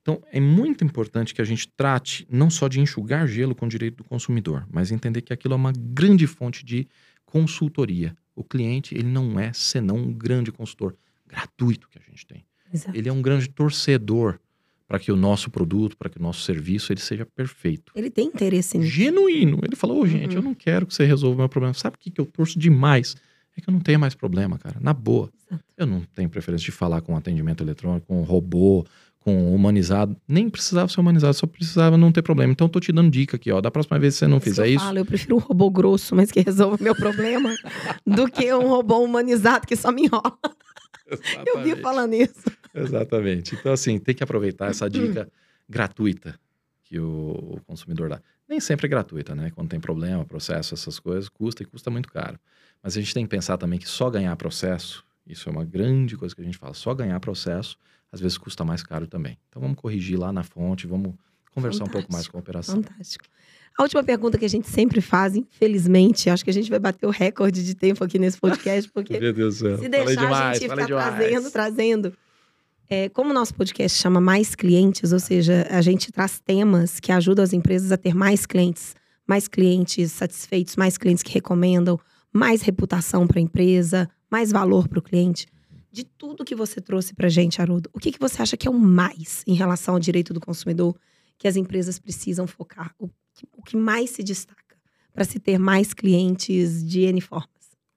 Então, 0.00 0.20
é 0.32 0.40
muito 0.40 0.82
importante 0.82 1.32
que 1.32 1.40
a 1.40 1.44
gente 1.44 1.68
trate 1.76 2.26
não 2.28 2.50
só 2.50 2.66
de 2.66 2.80
enxugar 2.80 3.28
gelo 3.28 3.54
com 3.54 3.66
o 3.66 3.68
direito 3.68 3.98
do 3.98 4.04
consumidor, 4.04 4.66
mas 4.68 4.90
entender 4.90 5.22
que 5.22 5.32
aquilo 5.32 5.54
é 5.54 5.56
uma 5.56 5.72
grande 5.72 6.26
fonte 6.26 6.64
de 6.64 6.88
consultoria. 7.24 8.16
O 8.34 8.42
cliente, 8.42 8.96
ele 8.96 9.06
não 9.06 9.38
é 9.38 9.52
senão 9.52 9.94
um 9.94 10.12
grande 10.12 10.50
consultor 10.50 10.96
gratuito 11.24 11.88
que 11.88 12.00
a 12.00 12.02
gente 12.02 12.26
tem. 12.26 12.44
Exato. 12.74 12.98
Ele 12.98 13.08
é 13.08 13.12
um 13.12 13.22
grande 13.22 13.48
torcedor 13.48 14.40
para 14.92 14.98
que 14.98 15.10
o 15.10 15.16
nosso 15.16 15.48
produto, 15.50 15.96
para 15.96 16.10
que 16.10 16.18
o 16.18 16.22
nosso 16.22 16.42
serviço, 16.42 16.92
ele 16.92 17.00
seja 17.00 17.24
perfeito. 17.24 17.92
Ele 17.96 18.10
tem 18.10 18.26
interesse 18.26 18.76
nisso. 18.76 18.90
Genuíno. 18.90 19.58
Ele 19.62 19.74
falou, 19.74 20.02
ô 20.02 20.06
gente, 20.06 20.32
Uhum. 20.32 20.36
eu 20.36 20.42
não 20.42 20.54
quero 20.54 20.84
que 20.86 20.92
você 20.92 21.06
resolva 21.06 21.34
o 21.36 21.38
meu 21.38 21.48
problema. 21.48 21.72
Sabe 21.72 21.96
o 21.96 21.98
que, 21.98 22.10
que 22.10 22.20
eu 22.20 22.26
torço 22.26 22.58
demais? 22.58 23.16
É 23.56 23.60
que 23.62 23.70
eu 23.70 23.72
não 23.72 23.80
tenho 23.80 23.98
mais 23.98 24.14
problema, 24.14 24.58
cara. 24.58 24.76
Na 24.82 24.92
boa. 24.92 25.30
Exato. 25.50 25.64
Eu 25.78 25.86
não 25.86 26.02
tenho 26.14 26.28
preferência 26.28 26.66
de 26.66 26.72
falar 26.72 27.00
com 27.00 27.16
atendimento 27.16 27.64
eletrônico, 27.64 28.06
com 28.06 28.22
robô, 28.22 28.84
com 29.18 29.54
humanizado. 29.54 30.14
Nem 30.28 30.50
precisava 30.50 30.88
ser 30.88 31.00
humanizado, 31.00 31.32
só 31.34 31.46
precisava 31.46 31.96
não 31.96 32.12
ter 32.12 32.20
problema. 32.20 32.52
Então 32.52 32.66
eu 32.66 32.70
tô 32.70 32.78
te 32.80 32.92
dando 32.92 33.10
dica 33.10 33.36
aqui, 33.36 33.50
ó. 33.50 33.62
Da 33.62 33.70
próxima 33.70 33.98
vez 33.98 34.12
que 34.14 34.18
você 34.18 34.26
não 34.26 34.38
que 34.40 34.50
fizer 34.50 34.66
eu 34.68 34.74
isso, 34.74 34.84
falo, 34.84 34.98
eu 34.98 35.06
prefiro 35.06 35.36
um 35.36 35.38
robô 35.38 35.70
grosso, 35.70 36.14
mas 36.14 36.30
que 36.30 36.40
resolva 36.40 36.76
o 36.78 36.82
meu 36.82 36.94
problema, 36.94 37.54
do 38.06 38.26
que 38.30 38.52
um 38.52 38.68
robô 38.68 38.98
humanizado 39.02 39.66
que 39.66 39.74
só 39.76 39.90
me 39.90 40.02
enrola. 40.04 40.36
Eu 41.46 41.62
vi 41.62 41.76
falando 41.76 42.14
isso. 42.14 42.42
Exatamente. 42.74 43.54
Então, 43.54 43.72
assim, 43.72 43.98
tem 43.98 44.14
que 44.14 44.22
aproveitar 44.22 44.70
essa 44.70 44.88
dica 44.88 45.28
gratuita 45.68 46.38
que 46.82 46.98
o, 46.98 47.56
o 47.56 47.60
consumidor 47.66 48.08
dá. 48.08 48.20
Nem 48.48 48.60
sempre 48.60 48.86
é 48.86 48.88
gratuita, 48.88 49.34
né? 49.34 49.50
Quando 49.50 49.68
tem 49.68 49.80
problema, 49.80 50.24
processo, 50.24 50.74
essas 50.74 50.98
coisas, 50.98 51.28
custa 51.28 51.62
e 51.62 51.66
custa 51.66 51.90
muito 51.90 52.10
caro. 52.10 52.38
Mas 52.82 52.96
a 52.96 53.00
gente 53.00 53.14
tem 53.14 53.24
que 53.24 53.30
pensar 53.30 53.56
também 53.56 53.78
que 53.78 53.88
só 53.88 54.10
ganhar 54.10 54.34
processo, 54.36 55.04
isso 55.26 55.48
é 55.48 55.52
uma 55.52 55.64
grande 55.64 56.16
coisa 56.16 56.34
que 56.34 56.40
a 56.40 56.44
gente 56.44 56.58
fala, 56.58 56.74
só 56.74 56.94
ganhar 56.94 57.18
processo, 57.20 57.78
às 58.10 58.20
vezes 58.20 58.36
custa 58.36 58.64
mais 58.64 58.82
caro 58.82 59.06
também. 59.06 59.38
Então 59.48 59.62
vamos 59.62 59.78
corrigir 59.78 60.18
lá 60.18 60.32
na 60.32 60.42
fonte, 60.42 60.86
vamos 60.86 61.14
conversar 61.52 61.84
um 61.84 61.88
pouco 61.88 62.12
mais 62.12 62.28
com 62.28 62.36
a 62.36 62.40
operação. 62.40 62.82
Fantástico. 62.82 63.24
A 63.78 63.82
última 63.82 64.02
pergunta 64.02 64.36
que 64.38 64.44
a 64.44 64.48
gente 64.48 64.68
sempre 64.68 65.00
faz, 65.00 65.34
infelizmente, 65.34 66.28
acho 66.28 66.44
que 66.44 66.50
a 66.50 66.52
gente 66.52 66.68
vai 66.68 66.78
bater 66.78 67.06
o 67.06 67.10
recorde 67.10 67.64
de 67.64 67.74
tempo 67.74 68.04
aqui 68.04 68.18
nesse 68.18 68.38
podcast, 68.38 68.90
porque 68.92 69.18
Meu 69.18 69.32
Deus 69.32 69.58
do 69.58 69.68
céu. 69.68 69.78
se 69.78 69.88
deixar 69.88 70.10
a 70.10 70.14
demais, 70.14 70.58
gente 70.58 70.68
falei 70.68 70.84
ficar 70.84 71.00
demais. 71.00 71.16
trazendo, 71.16 71.50
trazendo. 71.50 72.12
É, 72.88 73.08
como 73.08 73.30
o 73.30 73.32
nosso 73.32 73.54
podcast 73.54 73.98
chama 73.98 74.20
Mais 74.20 74.54
Clientes, 74.54 75.12
ou 75.12 75.18
seja, 75.18 75.66
a 75.70 75.80
gente 75.80 76.12
traz 76.12 76.38
temas 76.40 77.00
que 77.00 77.10
ajudam 77.10 77.42
as 77.42 77.54
empresas 77.54 77.90
a 77.90 77.96
ter 77.96 78.14
mais 78.14 78.44
clientes, 78.44 78.94
mais 79.26 79.48
clientes 79.48 80.12
satisfeitos, 80.12 80.76
mais 80.76 80.98
clientes 80.98 81.22
que 81.22 81.32
recomendam, 81.32 81.98
mais 82.30 82.60
reputação 82.60 83.26
para 83.26 83.38
a 83.38 83.42
empresa, 83.42 84.10
mais 84.30 84.52
valor 84.52 84.88
para 84.88 84.98
o 84.98 85.02
cliente. 85.02 85.46
De 85.90 86.04
tudo 86.04 86.44
que 86.44 86.54
você 86.54 86.80
trouxe 86.80 87.14
para 87.14 87.26
a 87.28 87.30
gente, 87.30 87.62
Haroldo, 87.62 87.88
o 87.94 87.98
que, 87.98 88.12
que 88.12 88.20
você 88.20 88.42
acha 88.42 88.56
que 88.56 88.68
é 88.68 88.70
o 88.70 88.78
mais 88.78 89.42
em 89.46 89.54
relação 89.54 89.94
ao 89.94 90.00
direito 90.00 90.34
do 90.34 90.40
consumidor 90.40 90.94
que 91.38 91.48
as 91.48 91.56
empresas 91.56 91.98
precisam 91.98 92.46
focar? 92.46 92.94
O 92.98 93.08
o 93.52 93.62
que 93.62 93.76
mais 93.76 94.10
se 94.10 94.22
destaca 94.22 94.76
para 95.12 95.24
se 95.24 95.38
ter 95.38 95.58
mais 95.58 95.92
clientes 95.92 96.84
de 96.84 97.00
N 97.00 97.20
formas? 97.20 97.48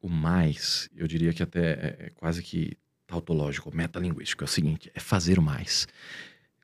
O 0.02 0.10
mais, 0.10 0.90
eu 0.96 1.08
diria 1.08 1.34
que 1.34 1.42
até 1.42 1.72
é 1.72 1.96
é 2.00 2.10
quase 2.12 2.44
que 2.44 2.78
tautológico, 3.08 3.76
metalinguístico, 3.76 4.44
é 4.44 4.46
o 4.46 4.48
seguinte, 4.48 4.92
é 4.94 5.00
fazer 5.00 5.40
o 5.40 5.42
mais. 5.42 5.88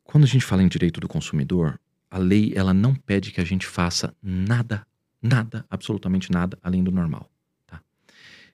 Quando 0.04 0.24
a 0.24 0.28
gente 0.28 0.44
fala 0.44 0.64
em 0.64 0.68
direito 0.68 1.00
do 1.00 1.08
consumidor, 1.08 1.80
a 2.10 2.18
lei 2.18 2.52
ela 2.56 2.74
não 2.74 2.94
pede 2.94 3.32
que 3.32 3.40
a 3.40 3.46
gente 3.46 3.66
faça 3.66 4.14
nada, 4.22 4.86
nada, 5.22 5.66
absolutamente 5.70 6.32
nada 6.32 6.58
além 6.62 6.84
do 6.84 6.92
normal, 6.92 7.32
tá? 7.66 7.82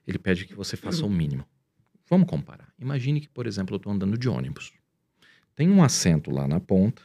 Ele 0.06 0.18
pede 0.18 0.46
que 0.46 0.54
você 0.54 0.76
faça 0.76 1.04
o 1.04 1.10
mínimo. 1.10 1.44
Vamos 2.08 2.28
comparar. 2.28 2.72
Imagine 2.78 3.20
que, 3.20 3.28
por 3.28 3.46
exemplo, 3.46 3.74
eu 3.74 3.78
estou 3.78 3.92
andando 3.92 4.16
de 4.16 4.28
ônibus. 4.28 4.72
Tem 5.54 5.68
um 5.68 5.82
assento 5.82 6.30
lá 6.30 6.46
na 6.46 6.60
ponta 6.60 7.02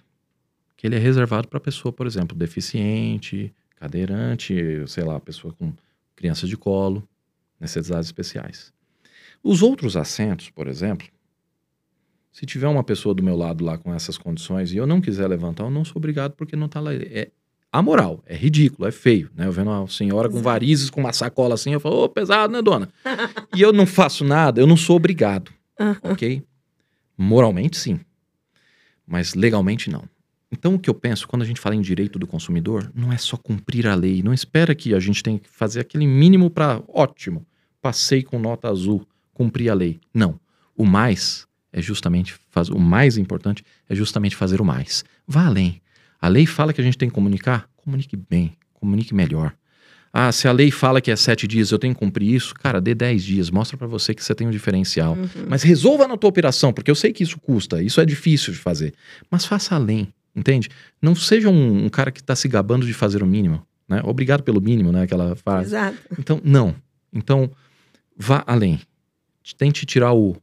que 0.83 0.87
ele 0.87 0.97
é 0.97 0.99
reservado 0.99 1.47
para 1.47 1.61
pessoa, 1.61 1.93
por 1.93 2.05
exemplo, 2.05 2.37
deficiente, 2.37 3.53
cadeirante, 3.77 4.53
sei 4.85 5.05
lá, 5.05 5.17
pessoa 5.17 5.53
com 5.53 5.71
criança 6.13 6.45
de 6.45 6.57
colo, 6.57 7.07
necessidades 7.57 8.07
especiais. 8.07 8.73
Os 9.41 9.63
outros 9.63 9.95
assentos, 9.95 10.49
por 10.49 10.67
exemplo, 10.67 11.07
se 12.33 12.45
tiver 12.45 12.67
uma 12.67 12.83
pessoa 12.83 13.15
do 13.15 13.23
meu 13.23 13.37
lado 13.37 13.63
lá 13.63 13.77
com 13.77 13.93
essas 13.93 14.17
condições 14.17 14.73
e 14.73 14.77
eu 14.77 14.85
não 14.85 14.99
quiser 14.99 15.25
levantar, 15.25 15.63
eu 15.63 15.69
não 15.69 15.85
sou 15.85 15.95
obrigado 15.95 16.33
porque 16.33 16.53
não 16.53 16.65
está 16.65 16.81
lá. 16.81 16.93
É 16.93 17.31
amoral, 17.71 18.21
é 18.25 18.35
ridículo, 18.35 18.85
é 18.85 18.91
feio, 18.91 19.31
né? 19.33 19.47
Eu 19.47 19.53
vendo 19.53 19.69
uma 19.69 19.87
senhora 19.87 20.29
com 20.29 20.41
varizes, 20.41 20.89
com 20.89 20.99
uma 20.99 21.13
sacola 21.13 21.53
assim, 21.53 21.71
eu 21.71 21.79
falo, 21.79 22.03
ô, 22.03 22.09
pesado, 22.09 22.51
né, 22.51 22.61
dona? 22.61 22.89
e 23.55 23.61
eu 23.61 23.71
não 23.71 23.85
faço 23.85 24.25
nada, 24.25 24.59
eu 24.59 24.67
não 24.67 24.75
sou 24.75 24.97
obrigado, 24.97 25.49
ok? 26.03 26.43
Moralmente, 27.17 27.77
sim. 27.77 28.01
Mas 29.07 29.33
legalmente, 29.33 29.89
não. 29.89 30.11
Então, 30.53 30.75
o 30.75 30.79
que 30.79 30.87
eu 30.87 30.93
penso, 30.93 31.27
quando 31.27 31.41
a 31.41 31.45
gente 31.45 31.59
fala 31.59 31.75
em 31.75 31.81
direito 31.81 32.19
do 32.19 32.27
consumidor, 32.27 32.91
não 32.93 33.11
é 33.11 33.17
só 33.17 33.35
cumprir 33.35 33.87
a 33.87 33.95
lei. 33.95 34.21
Não 34.21 34.31
espera 34.31 34.75
que 34.75 34.93
a 34.93 34.99
gente 34.99 35.23
tenha 35.23 35.39
que 35.39 35.49
fazer 35.49 35.79
aquele 35.79 36.05
mínimo 36.05 36.47
para, 36.47 36.79
ótimo, 36.87 37.43
passei 37.81 38.21
com 38.21 38.37
nota 38.37 38.69
azul, 38.69 39.03
cumprir 39.33 39.71
a 39.71 39.73
lei. 39.73 39.99
Não. 40.13 40.39
O 40.77 40.85
mais 40.85 41.47
é 41.71 41.81
justamente, 41.81 42.35
faz, 42.51 42.69
o 42.69 42.77
mais 42.77 43.17
importante 43.17 43.65
é 43.89 43.95
justamente 43.95 44.35
fazer 44.35 44.61
o 44.61 44.65
mais. 44.65 45.03
Vá 45.27 45.47
além. 45.47 45.81
A 46.21 46.27
lei 46.27 46.45
fala 46.45 46.71
que 46.71 46.79
a 46.79 46.83
gente 46.83 46.99
tem 46.99 47.09
que 47.09 47.15
comunicar, 47.15 47.67
comunique 47.75 48.15
bem, 48.15 48.55
comunique 48.75 49.13
melhor. 49.13 49.55
Ah, 50.13 50.31
se 50.31 50.47
a 50.47 50.51
lei 50.51 50.69
fala 50.69 51.01
que 51.01 51.09
é 51.09 51.15
sete 51.15 51.47
dias, 51.47 51.71
eu 51.71 51.79
tenho 51.79 51.95
que 51.95 51.99
cumprir 51.99 52.31
isso, 52.31 52.53
cara, 52.53 52.79
dê 52.79 52.93
dez 52.93 53.23
dias, 53.23 53.49
mostra 53.49 53.75
para 53.75 53.87
você 53.87 54.13
que 54.13 54.23
você 54.23 54.35
tem 54.35 54.47
um 54.47 54.51
diferencial. 54.51 55.13
Uhum. 55.15 55.47
Mas 55.49 55.63
resolva 55.63 56.07
na 56.07 56.15
tua 56.15 56.29
operação, 56.29 56.71
porque 56.71 56.91
eu 56.91 56.95
sei 56.95 57.11
que 57.11 57.23
isso 57.23 57.39
custa, 57.39 57.81
isso 57.81 57.99
é 57.99 58.05
difícil 58.05 58.53
de 58.53 58.59
fazer. 58.59 58.93
Mas 59.31 59.45
faça 59.45 59.73
além, 59.73 60.13
entende? 60.35 60.69
Não 61.01 61.15
seja 61.15 61.49
um, 61.49 61.85
um 61.85 61.89
cara 61.89 62.11
que 62.11 62.21
está 62.21 62.35
se 62.35 62.47
gabando 62.47 62.85
de 62.85 62.93
fazer 62.93 63.23
o 63.23 63.25
mínimo, 63.25 63.65
né? 63.87 64.01
Obrigado 64.03 64.43
pelo 64.43 64.61
mínimo, 64.61 64.91
né? 64.91 65.03
Aquela 65.03 65.35
frase. 65.35 65.67
Exato. 65.67 65.97
Então, 66.17 66.41
não. 66.43 66.75
Então, 67.11 67.51
vá 68.17 68.43
além. 68.47 68.79
Tente 69.57 69.85
tirar 69.85 70.13
o 70.13 70.35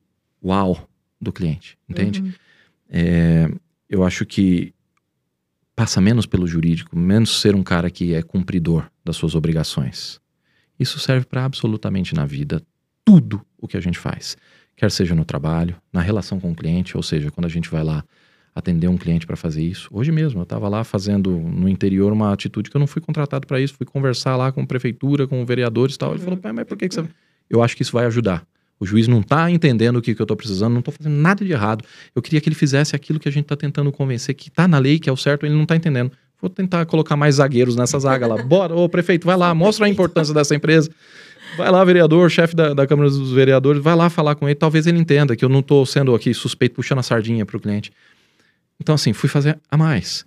uau 0.42 0.88
do 1.20 1.32
cliente, 1.32 1.78
entende? 1.88 2.20
Uhum. 2.20 2.32
É, 2.88 3.50
eu 3.88 4.04
acho 4.04 4.24
que 4.24 4.74
passa 5.74 6.00
menos 6.00 6.26
pelo 6.26 6.46
jurídico, 6.46 6.96
menos 6.98 7.40
ser 7.40 7.54
um 7.54 7.62
cara 7.62 7.90
que 7.90 8.14
é 8.14 8.22
cumpridor 8.22 8.90
das 9.04 9.16
suas 9.16 9.34
obrigações. 9.34 10.20
Isso 10.78 10.98
serve 10.98 11.26
para 11.26 11.44
absolutamente 11.44 12.14
na 12.14 12.24
vida, 12.24 12.62
tudo 13.04 13.44
o 13.58 13.66
que 13.66 13.76
a 13.76 13.80
gente 13.80 13.98
faz. 13.98 14.36
Quer 14.76 14.90
seja 14.90 15.14
no 15.14 15.24
trabalho, 15.24 15.76
na 15.92 16.00
relação 16.00 16.40
com 16.40 16.52
o 16.52 16.54
cliente, 16.54 16.96
ou 16.96 17.02
seja, 17.02 17.30
quando 17.30 17.46
a 17.46 17.50
gente 17.50 17.70
vai 17.70 17.82
lá 17.82 18.04
atender 18.60 18.88
um 18.88 18.96
cliente 18.96 19.26
para 19.26 19.36
fazer 19.36 19.62
isso. 19.62 19.88
Hoje 19.90 20.12
mesmo, 20.12 20.40
eu 20.40 20.44
estava 20.44 20.68
lá 20.68 20.84
fazendo 20.84 21.30
no 21.30 21.68
interior 21.68 22.12
uma 22.12 22.32
atitude 22.32 22.70
que 22.70 22.76
eu 22.76 22.78
não 22.78 22.86
fui 22.86 23.02
contratado 23.02 23.46
para 23.46 23.60
isso, 23.60 23.74
fui 23.74 23.86
conversar 23.86 24.36
lá 24.36 24.52
com 24.52 24.60
a 24.60 24.66
prefeitura, 24.66 25.26
com 25.26 25.44
vereadores 25.44 25.96
e 25.96 25.98
tal. 25.98 26.12
Ele 26.12 26.22
falou, 26.22 26.38
mas 26.54 26.66
por 26.66 26.76
que, 26.76 26.88
que 26.88 26.94
você. 26.94 27.04
Eu 27.48 27.62
acho 27.62 27.76
que 27.76 27.82
isso 27.82 27.92
vai 27.92 28.06
ajudar. 28.06 28.46
O 28.78 28.86
juiz 28.86 29.06
não 29.06 29.20
está 29.20 29.50
entendendo 29.50 29.96
o 29.96 30.02
que, 30.02 30.14
que 30.14 30.22
eu 30.22 30.24
estou 30.24 30.36
precisando, 30.36 30.72
não 30.72 30.78
estou 30.78 30.94
fazendo 30.94 31.14
nada 31.14 31.44
de 31.44 31.52
errado. 31.52 31.84
Eu 32.14 32.22
queria 32.22 32.40
que 32.40 32.48
ele 32.48 32.56
fizesse 32.56 32.96
aquilo 32.96 33.20
que 33.20 33.28
a 33.28 33.32
gente 33.32 33.44
está 33.44 33.56
tentando 33.56 33.92
convencer, 33.92 34.34
que 34.34 34.48
está 34.48 34.66
na 34.66 34.78
lei, 34.78 34.98
que 34.98 35.10
é 35.10 35.12
o 35.12 35.16
certo, 35.16 35.44
ele 35.44 35.54
não 35.54 35.64
está 35.64 35.76
entendendo. 35.76 36.12
Vou 36.40 36.48
tentar 36.48 36.86
colocar 36.86 37.16
mais 37.16 37.34
zagueiros 37.34 37.76
nessa 37.76 37.98
zaga 37.98 38.26
lá. 38.26 38.42
Bora, 38.42 38.74
ô 38.74 38.88
prefeito, 38.88 39.26
vai 39.26 39.36
lá, 39.36 39.54
mostra 39.54 39.84
a 39.84 39.88
importância 39.88 40.32
dessa 40.32 40.54
empresa. 40.54 40.90
Vai 41.56 41.70
lá, 41.70 41.84
vereador, 41.84 42.30
chefe 42.30 42.56
da, 42.56 42.72
da 42.72 42.86
Câmara 42.86 43.10
dos 43.10 43.32
Vereadores, 43.32 43.82
vai 43.82 43.94
lá 43.94 44.08
falar 44.08 44.34
com 44.34 44.48
ele. 44.48 44.54
Talvez 44.54 44.86
ele 44.86 44.98
entenda 44.98 45.36
que 45.36 45.44
eu 45.44 45.48
não 45.48 45.60
estou 45.60 45.84
sendo 45.84 46.14
aqui 46.14 46.32
suspeito 46.32 46.76
puxando 46.76 47.00
a 47.00 47.02
sardinha 47.02 47.44
para 47.44 47.56
o 47.56 47.60
cliente. 47.60 47.92
Então, 48.80 48.94
assim, 48.94 49.12
fui 49.12 49.28
fazer 49.28 49.60
a 49.70 49.76
mais. 49.76 50.24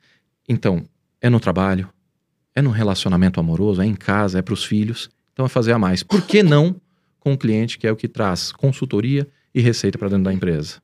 Então, 0.47 0.85
é 1.19 1.29
no 1.29 1.39
trabalho, 1.39 1.89
é 2.55 2.61
no 2.61 2.69
relacionamento 2.69 3.39
amoroso, 3.39 3.81
é 3.81 3.85
em 3.85 3.95
casa, 3.95 4.39
é 4.39 4.41
para 4.41 4.53
os 4.53 4.63
filhos. 4.63 5.09
Então, 5.33 5.45
é 5.45 5.49
fazer 5.49 5.71
a 5.71 5.79
mais. 5.79 6.03
Por 6.03 6.21
que 6.21 6.43
não 6.43 6.79
com 7.19 7.33
o 7.33 7.37
cliente, 7.37 7.77
que 7.77 7.87
é 7.87 7.91
o 7.91 7.95
que 7.95 8.07
traz 8.07 8.51
consultoria 8.51 9.27
e 9.53 9.61
receita 9.61 9.97
para 9.97 10.09
dentro 10.09 10.25
da 10.25 10.33
empresa? 10.33 10.81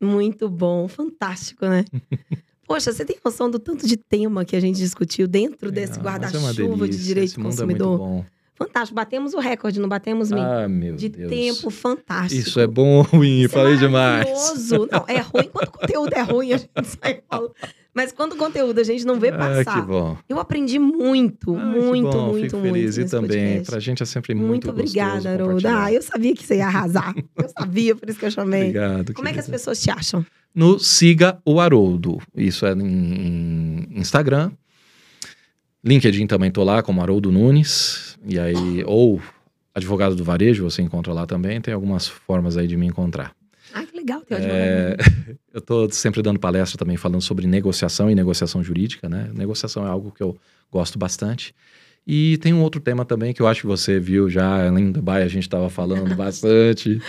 Muito 0.00 0.48
bom, 0.48 0.86
fantástico, 0.86 1.66
né? 1.66 1.84
Poxa, 2.66 2.92
você 2.92 3.04
tem 3.04 3.18
noção 3.24 3.50
do 3.50 3.58
tanto 3.58 3.86
de 3.86 3.96
tema 3.96 4.44
que 4.44 4.56
a 4.56 4.60
gente 4.60 4.76
discutiu 4.76 5.26
dentro 5.26 5.68
é, 5.68 5.72
desse 5.72 5.98
é 5.98 6.02
guarda-chuva 6.02 6.88
de 6.88 7.04
direito 7.04 7.34
do 7.34 7.42
consumidor? 7.42 7.94
É 7.94 7.98
muito 7.98 8.22
bom. 8.22 8.24
Fantástico. 8.66 8.94
Batemos 8.94 9.34
o 9.34 9.38
recorde, 9.38 9.80
não 9.80 9.88
batemos 9.88 10.30
mim. 10.30 10.40
Ah, 10.40 10.68
meu 10.68 10.96
de 10.96 11.08
Deus. 11.08 11.30
tempo 11.30 11.70
fantástico. 11.70 12.40
Isso 12.40 12.58
é 12.60 12.66
bom 12.66 12.96
ou 12.96 13.02
ruim? 13.02 13.40
Isso 13.42 13.46
é 13.56 13.58
Falei 13.60 13.74
é 13.74 13.76
demais. 13.76 14.28
Não, 14.70 15.04
é 15.08 15.18
ruim. 15.20 15.48
Quando 15.52 15.68
o 15.68 15.72
conteúdo 15.72 16.12
é 16.14 16.22
ruim, 16.22 16.52
a 16.52 16.56
gente 16.56 16.70
sai 17.02 17.20
falando. 17.28 17.52
Mas 17.94 18.10
quando 18.10 18.32
o 18.32 18.36
conteúdo 18.36 18.80
a 18.80 18.84
gente 18.84 19.04
não 19.04 19.20
vê 19.20 19.30
passar. 19.30 19.60
Ah, 19.70 19.80
que 19.80 19.86
bom. 19.86 20.16
Eu 20.26 20.40
aprendi 20.40 20.78
muito, 20.78 21.54
ah, 21.54 21.58
muito, 21.62 22.10
bom. 22.10 22.28
muito, 22.30 22.44
Fico 22.44 22.56
muito. 22.56 22.72
feliz. 22.74 22.96
E 22.96 23.04
também, 23.04 23.28
podcast. 23.28 23.70
pra 23.70 23.80
gente 23.80 24.02
é 24.02 24.06
sempre 24.06 24.34
muito 24.34 24.48
Muito 24.48 24.70
obrigada, 24.70 25.28
Harolda. 25.30 25.82
Ah, 25.84 25.92
eu 25.92 26.00
sabia 26.00 26.34
que 26.34 26.42
você 26.46 26.56
ia 26.56 26.66
arrasar. 26.66 27.14
eu 27.36 27.48
sabia, 27.50 27.94
por 27.94 28.08
isso 28.08 28.18
que 28.18 28.24
eu 28.24 28.30
chamei. 28.30 28.62
Obrigado. 28.62 29.12
Como 29.12 29.26
querida. 29.26 29.28
é 29.28 29.32
que 29.34 29.40
as 29.40 29.48
pessoas 29.48 29.82
te 29.82 29.90
acham? 29.90 30.24
No 30.54 30.78
Siga 30.78 31.38
o 31.44 31.60
Haroldo. 31.60 32.18
Isso 32.34 32.64
é 32.64 32.72
em 32.72 33.88
Instagram. 33.94 34.50
LinkedIn 35.84 36.26
também 36.26 36.50
tô 36.50 36.62
lá, 36.62 36.82
como 36.82 37.02
Haroldo 37.02 37.30
Nunes. 37.32 38.11
E 38.24 38.38
aí, 38.38 38.84
ou 38.86 39.20
advogado 39.74 40.14
do 40.14 40.24
varejo, 40.24 40.64
você 40.64 40.82
encontra 40.82 41.12
lá 41.12 41.26
também. 41.26 41.60
Tem 41.60 41.74
algumas 41.74 42.06
formas 42.06 42.56
aí 42.56 42.66
de 42.66 42.76
me 42.76 42.86
encontrar. 42.86 43.34
Ah, 43.74 43.84
que 43.84 43.96
legal, 43.96 44.20
tem 44.20 44.36
advogado. 44.36 44.60
É, 44.60 44.96
eu 45.52 45.58
estou 45.58 45.90
sempre 45.90 46.22
dando 46.22 46.38
palestra 46.38 46.78
também 46.78 46.96
falando 46.96 47.22
sobre 47.22 47.46
negociação 47.46 48.10
e 48.10 48.14
negociação 48.14 48.62
jurídica, 48.62 49.08
né? 49.08 49.30
Negociação 49.34 49.86
é 49.86 49.90
algo 49.90 50.12
que 50.12 50.22
eu 50.22 50.36
gosto 50.70 50.98
bastante. 50.98 51.54
E 52.06 52.36
tem 52.38 52.52
um 52.52 52.62
outro 52.62 52.80
tema 52.80 53.04
também 53.04 53.32
que 53.32 53.40
eu 53.40 53.46
acho 53.46 53.62
que 53.62 53.66
você 53.66 53.98
viu 53.98 54.28
já 54.28 54.68
em 54.68 54.90
Dubai, 54.90 55.22
a 55.22 55.28
gente 55.28 55.44
estava 55.44 55.70
falando 55.70 56.14
bastante, 56.16 57.00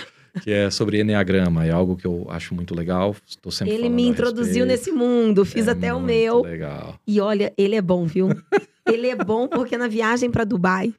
que 0.42 0.52
é 0.52 0.70
sobre 0.70 1.02
Enneagrama. 1.02 1.66
É 1.66 1.72
algo 1.72 1.98
que 1.98 2.06
eu 2.06 2.28
acho 2.30 2.54
muito 2.54 2.76
legal. 2.76 3.16
Estou 3.28 3.52
sempre 3.52 3.74
Ele 3.74 3.90
me 3.90 4.06
introduziu 4.08 4.66
nesse 4.66 4.92
mundo, 4.92 5.44
fiz 5.44 5.68
é 5.68 5.72
até 5.72 5.94
o 5.94 6.00
meu. 6.00 6.44
Legal. 6.44 7.00
E 7.08 7.20
olha, 7.20 7.52
ele 7.58 7.76
é 7.76 7.82
bom, 7.82 8.06
viu? 8.06 8.30
ele 8.86 9.08
é 9.08 9.16
bom 9.16 9.48
porque 9.48 9.78
na 9.78 9.88
viagem 9.88 10.30
para 10.30 10.44
Dubai, 10.44 10.94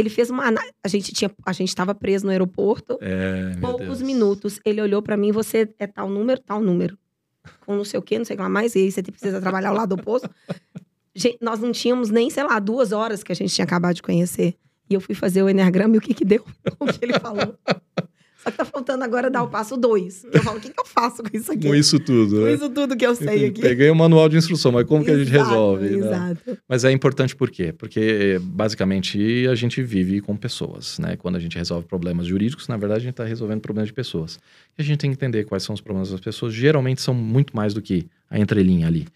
ele 0.00 0.10
fez 0.10 0.30
uma. 0.30 0.44
A 0.82 0.88
gente 0.88 1.12
tinha, 1.12 1.30
a 1.44 1.52
gente 1.52 1.68
estava 1.68 1.94
preso 1.94 2.24
no 2.24 2.30
aeroporto. 2.30 2.98
É, 3.00 3.56
poucos 3.60 4.02
minutos. 4.02 4.58
Ele 4.64 4.80
olhou 4.80 5.02
para 5.02 5.16
mim, 5.16 5.30
você 5.30 5.68
é 5.78 5.86
tal 5.86 6.08
número, 6.08 6.40
tal 6.40 6.60
número. 6.60 6.98
Com 7.66 7.76
não 7.76 7.84
sei 7.84 7.98
o 7.98 8.02
quê, 8.02 8.18
não 8.18 8.24
sei 8.24 8.34
o 8.34 8.36
que 8.36 8.42
lá 8.42 8.48
mais. 8.48 8.74
E 8.74 8.80
aí 8.80 8.92
você 8.92 9.02
precisa 9.02 9.40
trabalhar 9.40 9.70
ao 9.70 9.76
lado 9.76 9.94
oposto. 9.94 10.28
Gente, 11.14 11.38
nós 11.40 11.60
não 11.60 11.72
tínhamos 11.72 12.08
nem, 12.08 12.30
sei 12.30 12.44
lá, 12.44 12.58
duas 12.58 12.92
horas 12.92 13.22
que 13.22 13.32
a 13.32 13.34
gente 13.34 13.52
tinha 13.52 13.64
acabado 13.64 13.94
de 13.94 14.02
conhecer. 14.02 14.54
E 14.88 14.94
eu 14.94 15.00
fui 15.00 15.14
fazer 15.14 15.42
o 15.42 15.48
Enneagrama 15.48 15.96
e 15.96 15.98
o 15.98 16.00
que 16.00 16.14
que 16.14 16.24
deu? 16.24 16.44
O 16.78 16.86
que 16.86 17.04
ele 17.04 17.18
falou. 17.18 17.54
Só 18.42 18.50
que 18.50 18.56
tá 18.56 18.64
faltando 18.64 19.04
agora 19.04 19.30
dar 19.30 19.42
o 19.42 19.48
passo 19.48 19.76
dois. 19.76 20.24
Eu 20.32 20.42
falo, 20.42 20.58
o 20.58 20.60
que, 20.60 20.70
que 20.70 20.80
eu 20.80 20.86
faço 20.86 21.22
com 21.22 21.36
isso 21.36 21.52
aqui? 21.52 21.68
Com 21.68 21.74
isso 21.74 22.00
tudo, 22.00 22.36
Com 22.36 22.44
né? 22.44 22.54
isso 22.54 22.70
tudo 22.70 22.96
que 22.96 23.06
eu 23.06 23.14
sei 23.14 23.46
aqui. 23.46 23.60
Peguei 23.60 23.90
o 23.90 23.94
manual 23.94 24.28
de 24.28 24.36
instrução, 24.38 24.72
mas 24.72 24.86
como 24.86 25.02
exato, 25.02 25.16
que 25.16 25.20
a 25.20 25.24
gente 25.24 25.36
resolve? 25.36 25.90
né? 25.90 25.96
Exato. 25.98 26.58
Mas 26.66 26.84
é 26.84 26.90
importante 26.90 27.36
por 27.36 27.50
quê? 27.50 27.72
Porque, 27.72 28.40
basicamente, 28.42 29.46
a 29.46 29.54
gente 29.54 29.82
vive 29.82 30.20
com 30.20 30.36
pessoas, 30.36 30.98
né? 30.98 31.16
Quando 31.16 31.36
a 31.36 31.38
gente 31.38 31.56
resolve 31.56 31.86
problemas 31.86 32.26
jurídicos, 32.26 32.66
na 32.68 32.76
verdade, 32.76 33.00
a 33.00 33.04
gente 33.04 33.12
está 33.12 33.24
resolvendo 33.24 33.60
problemas 33.60 33.88
de 33.88 33.92
pessoas. 33.94 34.38
E 34.78 34.82
a 34.82 34.84
gente 34.84 34.98
tem 34.98 35.10
que 35.10 35.16
entender 35.16 35.44
quais 35.44 35.62
são 35.62 35.74
os 35.74 35.80
problemas 35.80 36.10
das 36.10 36.20
pessoas. 36.20 36.54
Geralmente 36.54 37.02
são 37.02 37.12
muito 37.12 37.54
mais 37.54 37.74
do 37.74 37.82
que 37.82 38.06
a 38.30 38.38
entrelinha 38.38 38.86
ali. 38.86 39.06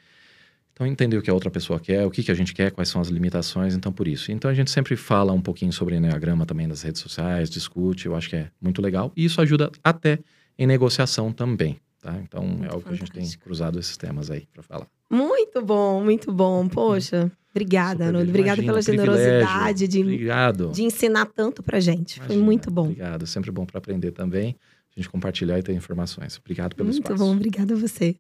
Então, 0.74 0.84
entender 0.84 1.16
o 1.16 1.22
que 1.22 1.30
a 1.30 1.34
outra 1.34 1.52
pessoa 1.52 1.78
quer, 1.78 2.04
o 2.04 2.10
que, 2.10 2.20
que 2.24 2.32
a 2.32 2.34
gente 2.34 2.52
quer, 2.52 2.72
quais 2.72 2.88
são 2.88 3.00
as 3.00 3.06
limitações, 3.08 3.76
então 3.76 3.92
por 3.92 4.08
isso. 4.08 4.32
Então, 4.32 4.50
a 4.50 4.54
gente 4.54 4.72
sempre 4.72 4.96
fala 4.96 5.32
um 5.32 5.40
pouquinho 5.40 5.72
sobre 5.72 5.94
Enneagrama 5.94 6.44
também 6.44 6.66
nas 6.66 6.82
redes 6.82 7.00
sociais, 7.00 7.48
discute, 7.48 8.06
eu 8.06 8.16
acho 8.16 8.28
que 8.28 8.34
é 8.34 8.50
muito 8.60 8.82
legal. 8.82 9.12
E 9.16 9.24
isso 9.24 9.40
ajuda 9.40 9.70
até 9.84 10.18
em 10.58 10.66
negociação 10.66 11.30
também, 11.32 11.78
tá? 12.02 12.18
Então, 12.20 12.42
Muito 12.44 12.64
é 12.64 12.68
algo 12.68 12.82
que 12.82 12.88
a 12.88 12.96
gente 12.96 13.12
tem 13.12 13.20
fantástico. 13.22 13.44
cruzado 13.44 13.78
esses 13.78 13.96
temas 13.96 14.32
aí 14.32 14.48
para 14.52 14.64
falar. 14.64 14.88
Muito 15.08 15.62
bom, 15.62 16.02
muito 16.02 16.32
bom. 16.32 16.66
Poxa, 16.66 17.30
obrigada, 17.52 18.06
Haroldo. 18.08 18.28
Obrigada 18.28 18.60
pela 18.60 18.82
generosidade 18.82 19.86
de, 19.86 20.00
Obrigado. 20.00 20.72
de 20.72 20.82
ensinar 20.82 21.26
tanto 21.26 21.62
pra 21.62 21.78
gente. 21.78 22.16
Foi 22.16 22.26
Imagina, 22.26 22.44
muito 22.44 22.70
bom. 22.72 22.86
Obrigado, 22.86 23.26
sempre 23.28 23.52
bom 23.52 23.64
para 23.64 23.78
aprender 23.78 24.10
também. 24.10 24.56
A 24.96 25.00
gente 25.00 25.08
compartilhar 25.08 25.56
e 25.56 25.62
ter 25.62 25.72
informações. 25.72 26.36
Obrigado 26.38 26.74
pelo 26.74 26.88
Muito 26.88 27.02
espaço. 27.02 27.18
bom, 27.24 27.32
obrigada 27.32 27.74
a 27.74 27.76
você. 27.76 28.16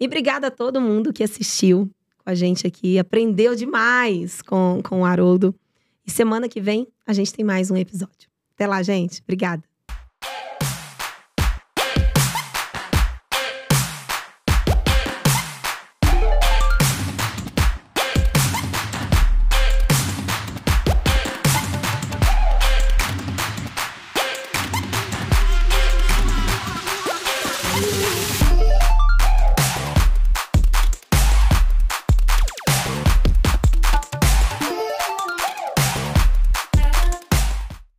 E 0.00 0.06
obrigada 0.06 0.46
a 0.46 0.50
todo 0.50 0.80
mundo 0.80 1.12
que 1.12 1.22
assistiu 1.22 1.90
com 2.18 2.30
a 2.30 2.34
gente 2.34 2.66
aqui, 2.66 2.98
aprendeu 2.98 3.54
demais 3.54 4.40
com, 4.40 4.80
com 4.82 5.02
o 5.02 5.04
Haroldo. 5.04 5.54
E 6.06 6.10
semana 6.10 6.48
que 6.48 6.60
vem 6.60 6.88
a 7.06 7.12
gente 7.12 7.32
tem 7.32 7.44
mais 7.44 7.70
um 7.70 7.76
episódio. 7.76 8.28
Até 8.54 8.66
lá, 8.66 8.82
gente. 8.82 9.20
Obrigada. 9.22 9.69